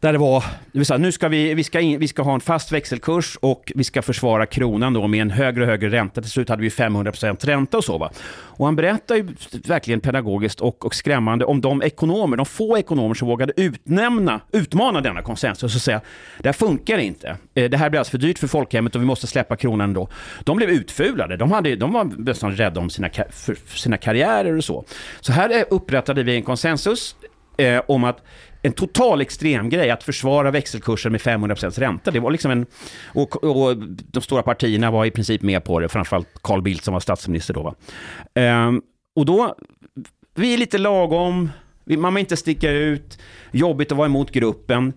Där 0.00 0.12
det 0.12 0.18
var, 0.18 0.44
det 0.72 0.78
vill 0.78 0.86
säga, 0.86 0.98
nu 0.98 1.12
ska 1.12 1.28
vi, 1.28 1.54
vi, 1.54 1.64
ska 1.64 1.80
in, 1.80 2.00
vi 2.00 2.08
ska 2.08 2.22
ha 2.22 2.34
en 2.34 2.40
fast 2.40 2.72
växelkurs 2.72 3.38
och 3.42 3.72
vi 3.74 3.84
ska 3.84 4.02
försvara 4.02 4.46
kronan 4.46 4.92
då 4.92 5.06
med 5.06 5.22
en 5.22 5.30
högre 5.30 5.62
och 5.62 5.68
högre 5.68 5.90
ränta. 5.90 6.20
Till 6.20 6.30
slut 6.30 6.48
hade 6.48 6.62
vi 6.62 6.68
500% 6.68 7.46
ränta 7.46 7.76
och 7.76 7.84
så. 7.84 7.98
Va? 7.98 8.10
Och 8.30 8.66
han 8.66 8.76
berättar 8.76 9.14
ju 9.14 9.28
verkligen 9.66 10.00
pedagogiskt 10.00 10.60
och, 10.60 10.86
och 10.86 10.94
skrämmande 10.94 11.44
om 11.44 11.60
de 11.60 11.82
ekonomer, 11.82 12.36
de 12.36 12.46
få 12.46 12.78
ekonomer 12.78 13.14
som 13.14 13.28
vågade 13.28 13.52
utnämna, 13.56 14.40
utmana 14.52 15.00
denna 15.00 15.22
konsensus 15.22 15.74
och 15.74 15.82
säga 15.82 16.00
det 16.38 16.48
här 16.48 16.52
funkar 16.52 16.98
inte. 16.98 17.36
Eh, 17.54 17.70
det 17.70 17.76
här 17.76 17.90
blir 17.90 17.98
alltså 17.98 18.10
för 18.10 18.18
dyrt 18.18 18.38
för 18.38 18.46
folkhemmet 18.46 18.94
och 18.94 19.02
vi 19.02 19.06
måste 19.06 19.26
släppa 19.26 19.56
kronan 19.56 19.92
då. 19.92 20.08
De 20.44 20.56
blev 20.56 20.70
utfulade. 20.70 21.36
De, 21.36 21.52
hade, 21.52 21.76
de 21.76 21.92
var 21.92 22.04
nästan 22.04 22.56
rädda 22.56 22.80
om 22.80 22.90
sina, 22.90 23.10
för, 23.30 23.76
sina 23.76 23.96
karriärer 23.96 24.56
och 24.56 24.64
så. 24.64 24.84
Så 25.20 25.32
här 25.32 25.58
eh, 25.58 25.64
upprättade 25.70 26.22
vi 26.22 26.36
en 26.36 26.42
konsensus 26.42 27.16
eh, 27.56 27.82
om 27.86 28.04
att 28.04 28.24
en 28.62 28.72
total 28.72 29.20
extremgrej 29.20 29.90
att 29.90 30.02
försvara 30.02 30.50
växelkursen 30.50 31.12
med 31.12 31.20
500% 31.20 31.80
ränta. 31.80 32.10
Det 32.10 32.20
var 32.20 32.30
liksom 32.30 32.50
en, 32.50 32.66
och, 33.06 33.44
och 33.44 33.76
de 33.86 34.20
stora 34.20 34.42
partierna 34.42 34.90
var 34.90 35.04
i 35.04 35.10
princip 35.10 35.42
med 35.42 35.64
på 35.64 35.80
det, 35.80 35.88
framförallt 35.88 36.28
Carl 36.42 36.62
Bildt 36.62 36.84
som 36.84 36.94
var 36.94 37.00
statsminister 37.00 37.54
då. 37.54 37.62
Va? 37.62 37.74
Ehm, 38.34 38.82
och 39.16 39.26
då, 39.26 39.54
vi 40.34 40.54
är 40.54 40.58
lite 40.58 40.78
lagom, 40.78 41.50
man 41.84 42.14
vill 42.14 42.20
inte 42.20 42.36
sticka 42.36 42.70
ut, 42.70 43.18
jobbigt 43.50 43.92
att 43.92 43.98
vara 43.98 44.06
emot 44.06 44.30
gruppen. 44.30 44.92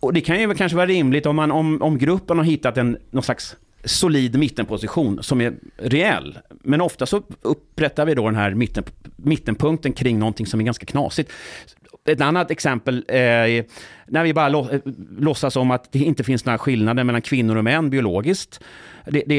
Och 0.00 0.12
det 0.12 0.20
kan 0.20 0.40
ju 0.40 0.54
kanske 0.54 0.76
vara 0.76 0.86
rimligt 0.86 1.26
om, 1.26 1.36
man, 1.36 1.52
om, 1.52 1.82
om 1.82 1.98
gruppen 1.98 2.38
har 2.38 2.44
hittat 2.44 2.78
en, 2.78 2.98
någon 3.10 3.22
slags 3.22 3.56
solid 3.84 4.38
mittenposition 4.38 5.22
som 5.22 5.40
är 5.40 5.54
reell. 5.76 6.38
Men 6.62 6.80
ofta 6.80 7.06
så 7.06 7.22
upprättar 7.42 8.06
vi 8.06 8.14
då 8.14 8.26
den 8.26 8.36
här 8.36 8.54
mitten, 8.54 8.84
mittenpunkten 9.16 9.92
kring 9.92 10.18
någonting 10.18 10.46
som 10.46 10.60
är 10.60 10.64
ganska 10.64 10.86
knasigt. 10.86 11.32
Ett 12.08 12.20
annat 12.20 12.50
exempel 12.50 13.04
eh, 13.08 13.18
är 13.18 13.64
när 14.06 14.24
vi 14.24 14.34
bara 14.34 14.48
lå, 14.48 14.68
låtsas 15.18 15.56
om 15.56 15.70
att 15.70 15.92
det 15.92 15.98
inte 15.98 16.24
finns 16.24 16.44
några 16.44 16.58
skillnader 16.58 17.04
mellan 17.04 17.22
kvinnor 17.22 17.56
och 17.56 17.64
män 17.64 17.90
biologiskt. 17.90 18.60
Det, 19.06 19.22
det, 19.26 19.36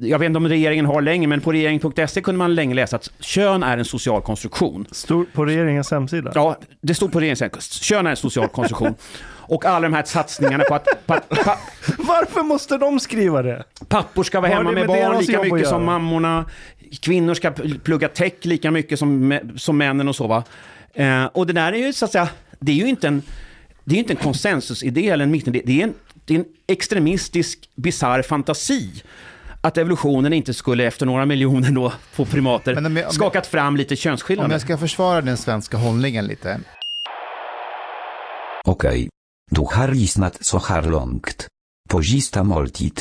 jag 0.00 0.18
vet 0.18 0.26
inte 0.26 0.36
om 0.36 0.48
regeringen 0.48 0.86
har 0.86 1.02
länge, 1.02 1.26
men 1.26 1.40
på 1.40 1.52
regering.se 1.52 2.20
kunde 2.20 2.38
man 2.38 2.54
länge 2.54 2.74
läsa 2.74 2.96
att 2.96 3.10
kön 3.20 3.62
är 3.62 3.78
en 3.78 3.84
social 3.84 4.22
konstruktion. 4.22 4.86
Stor 4.90 5.26
på 5.32 5.44
regeringens 5.44 5.90
hemsida? 5.90 6.32
Ja, 6.34 6.56
det 6.80 6.94
stod 6.94 7.12
på 7.12 7.20
regeringens 7.20 7.40
hemsida. 7.40 7.62
Kön 7.62 8.06
är 8.06 8.10
en 8.10 8.16
social 8.16 8.48
konstruktion. 8.48 8.94
Och 9.24 9.64
alla 9.64 9.80
de 9.80 9.94
här 9.94 10.02
satsningarna 10.02 10.64
på 10.64 10.74
att 10.74 11.06
pa, 11.06 11.16
pa, 11.16 11.58
Varför 11.98 12.42
måste 12.42 12.78
de 12.78 13.00
skriva 13.00 13.42
det? 13.42 13.64
pappor 13.88 14.22
ska 14.22 14.40
vara 14.40 14.50
hemma 14.50 14.62
med 14.62 14.74
med 14.74 14.86
barn 14.86 15.18
lika 15.18 15.38
att 15.40 15.44
mycket 15.44 15.68
som 15.68 15.84
mammorna. 15.84 16.44
Kvinnor 17.02 17.34
ska 17.34 17.50
plugga 17.84 18.08
tech 18.08 18.32
lika 18.42 18.70
mycket 18.70 18.98
som, 18.98 19.38
som 19.56 19.78
männen 19.78 20.08
och 20.08 20.16
så 20.16 20.26
va. 20.26 20.44
Eh, 20.94 21.24
och 21.24 21.46
det 21.46 21.52
där 21.52 21.72
är 21.72 21.76
ju 21.86 21.92
så 21.92 22.04
att 22.04 22.12
säga, 22.12 22.28
det 22.60 22.72
är 22.72 22.76
ju 22.76 22.86
inte 22.88 23.08
en, 23.08 23.22
det 23.84 23.92
är 23.92 23.96
ju 23.96 24.00
inte 24.00 24.12
en 24.12 24.16
konsensusidé 24.16 25.08
eller 25.08 25.24
en 25.24 25.30
mittenidé. 25.30 25.62
Det 25.66 25.80
är 25.80 25.84
en, 25.84 25.94
det 26.24 26.34
är 26.34 26.38
en 26.38 26.44
extremistisk, 26.66 27.68
bisarr 27.74 28.22
fantasi. 28.22 29.02
Att 29.60 29.78
evolutionen 29.78 30.32
inte 30.32 30.54
skulle 30.54 30.84
efter 30.84 31.06
några 31.06 31.26
miljoner 31.26 31.70
då 31.70 31.92
på 32.16 32.24
primater 32.24 32.74
Men 32.74 32.86
om 32.86 32.96
jag- 32.96 33.02
om 33.04 33.06
jag- 33.06 33.14
skakat 33.14 33.46
fram 33.46 33.76
lite 33.76 33.94
Om 33.94 33.96
könsskillnader. 33.96 34.52
jag 34.54 34.60
ska 34.60 34.78
försvara 34.78 35.20
den 35.20 35.36
svenska 35.36 35.76
hållningen 35.76 36.26
lite. 36.26 36.60
Okej. 38.64 39.08
Du 39.50 39.60
har 39.60 39.88
lyssnat 39.88 40.44
så 40.44 40.58
här 40.58 40.82
långt. 40.82 41.46
På 41.90 42.02
sista 42.02 42.42
måltid. 42.44 43.00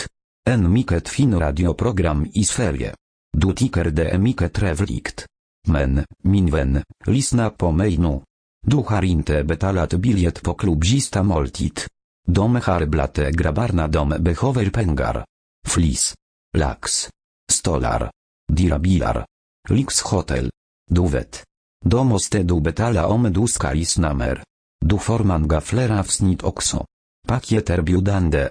En 0.50 0.74
mycket 0.74 1.10
fin 1.10 1.40
radioprogram 1.40 2.28
i 2.34 2.44
Sverige. 2.44 2.94
Du 3.38 3.54
tycker 3.54 3.84
det 3.86 4.10
är 4.10 4.18
mycket 4.18 4.54
trevligt. 4.54 5.26
Men, 5.68 6.06
min 6.24 6.52
vän, 6.52 6.84
lyssna 7.06 7.50
på 7.50 7.72
mig 7.72 7.98
nu. 7.98 8.22
Du 8.68 8.78
har 8.78 9.04
inte 9.04 9.44
betalat 9.44 9.94
biljett 9.94 10.44
på 10.44 10.54
klubb 10.54 10.86
sista 10.86 11.24
måltid. 11.24 11.80
De 12.28 12.56
har 12.56 12.86
blatte 12.86 13.32
grabbarna 13.32 13.88
de 13.88 14.10
behöver 14.10 14.70
pengar. 14.70 15.26
Flis. 15.68 16.16
Lax. 16.58 17.10
Stolar. 17.52 18.12
Dyra 18.54 18.80
bilar. 18.80 19.26
Lyxhotell. 19.70 20.50
Du 20.90 21.08
vet. 21.08 21.44
Då 21.86 22.04
måste 22.04 22.44
du 22.44 22.62
betala 22.62 23.08
om 23.08 23.34
du 23.34 23.48
ska 23.48 23.74
lyssna 23.74 24.14
mer. 24.14 24.44
Du 24.86 24.98
får 24.98 25.20
många 25.20 25.62
fler 25.62 26.00
avsnitt 26.00 26.44
också. 26.44 26.86
Paket 27.28 27.70
erbjudande, 27.70 28.50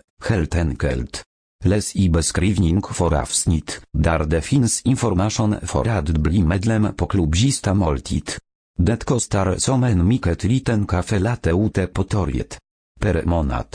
helt 1.65 1.65
enkelt. 1.65 1.65
Läs 1.65 1.97
i 1.97 2.09
beskrivning 2.09 2.83
för 2.83 3.15
avsnitt, 3.15 3.81
där 3.93 4.27
det 4.27 4.43
finns 4.43 4.83
information 4.83 5.57
för 5.63 5.89
att 5.89 6.09
bli 6.09 6.43
medlem 6.43 6.95
på 6.97 7.07
klubbista 7.07 7.75
måltid. 7.75 8.31
Det 8.79 9.05
kostar 9.05 9.59
som 9.59 9.85
en 9.85 10.09
mycket 10.09 10.45
liten 10.45 10.87
kaffe 10.87 11.19
latte 11.19 11.51
ute 11.51 11.87
på 11.87 12.05
torget. 12.05 12.59
Per 13.01 13.25
månad. 13.25 13.67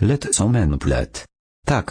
Lätt 0.00 0.34
som 0.34 0.56
en 0.56 0.78
plätt. 0.78 1.26
Tack, 1.66 1.90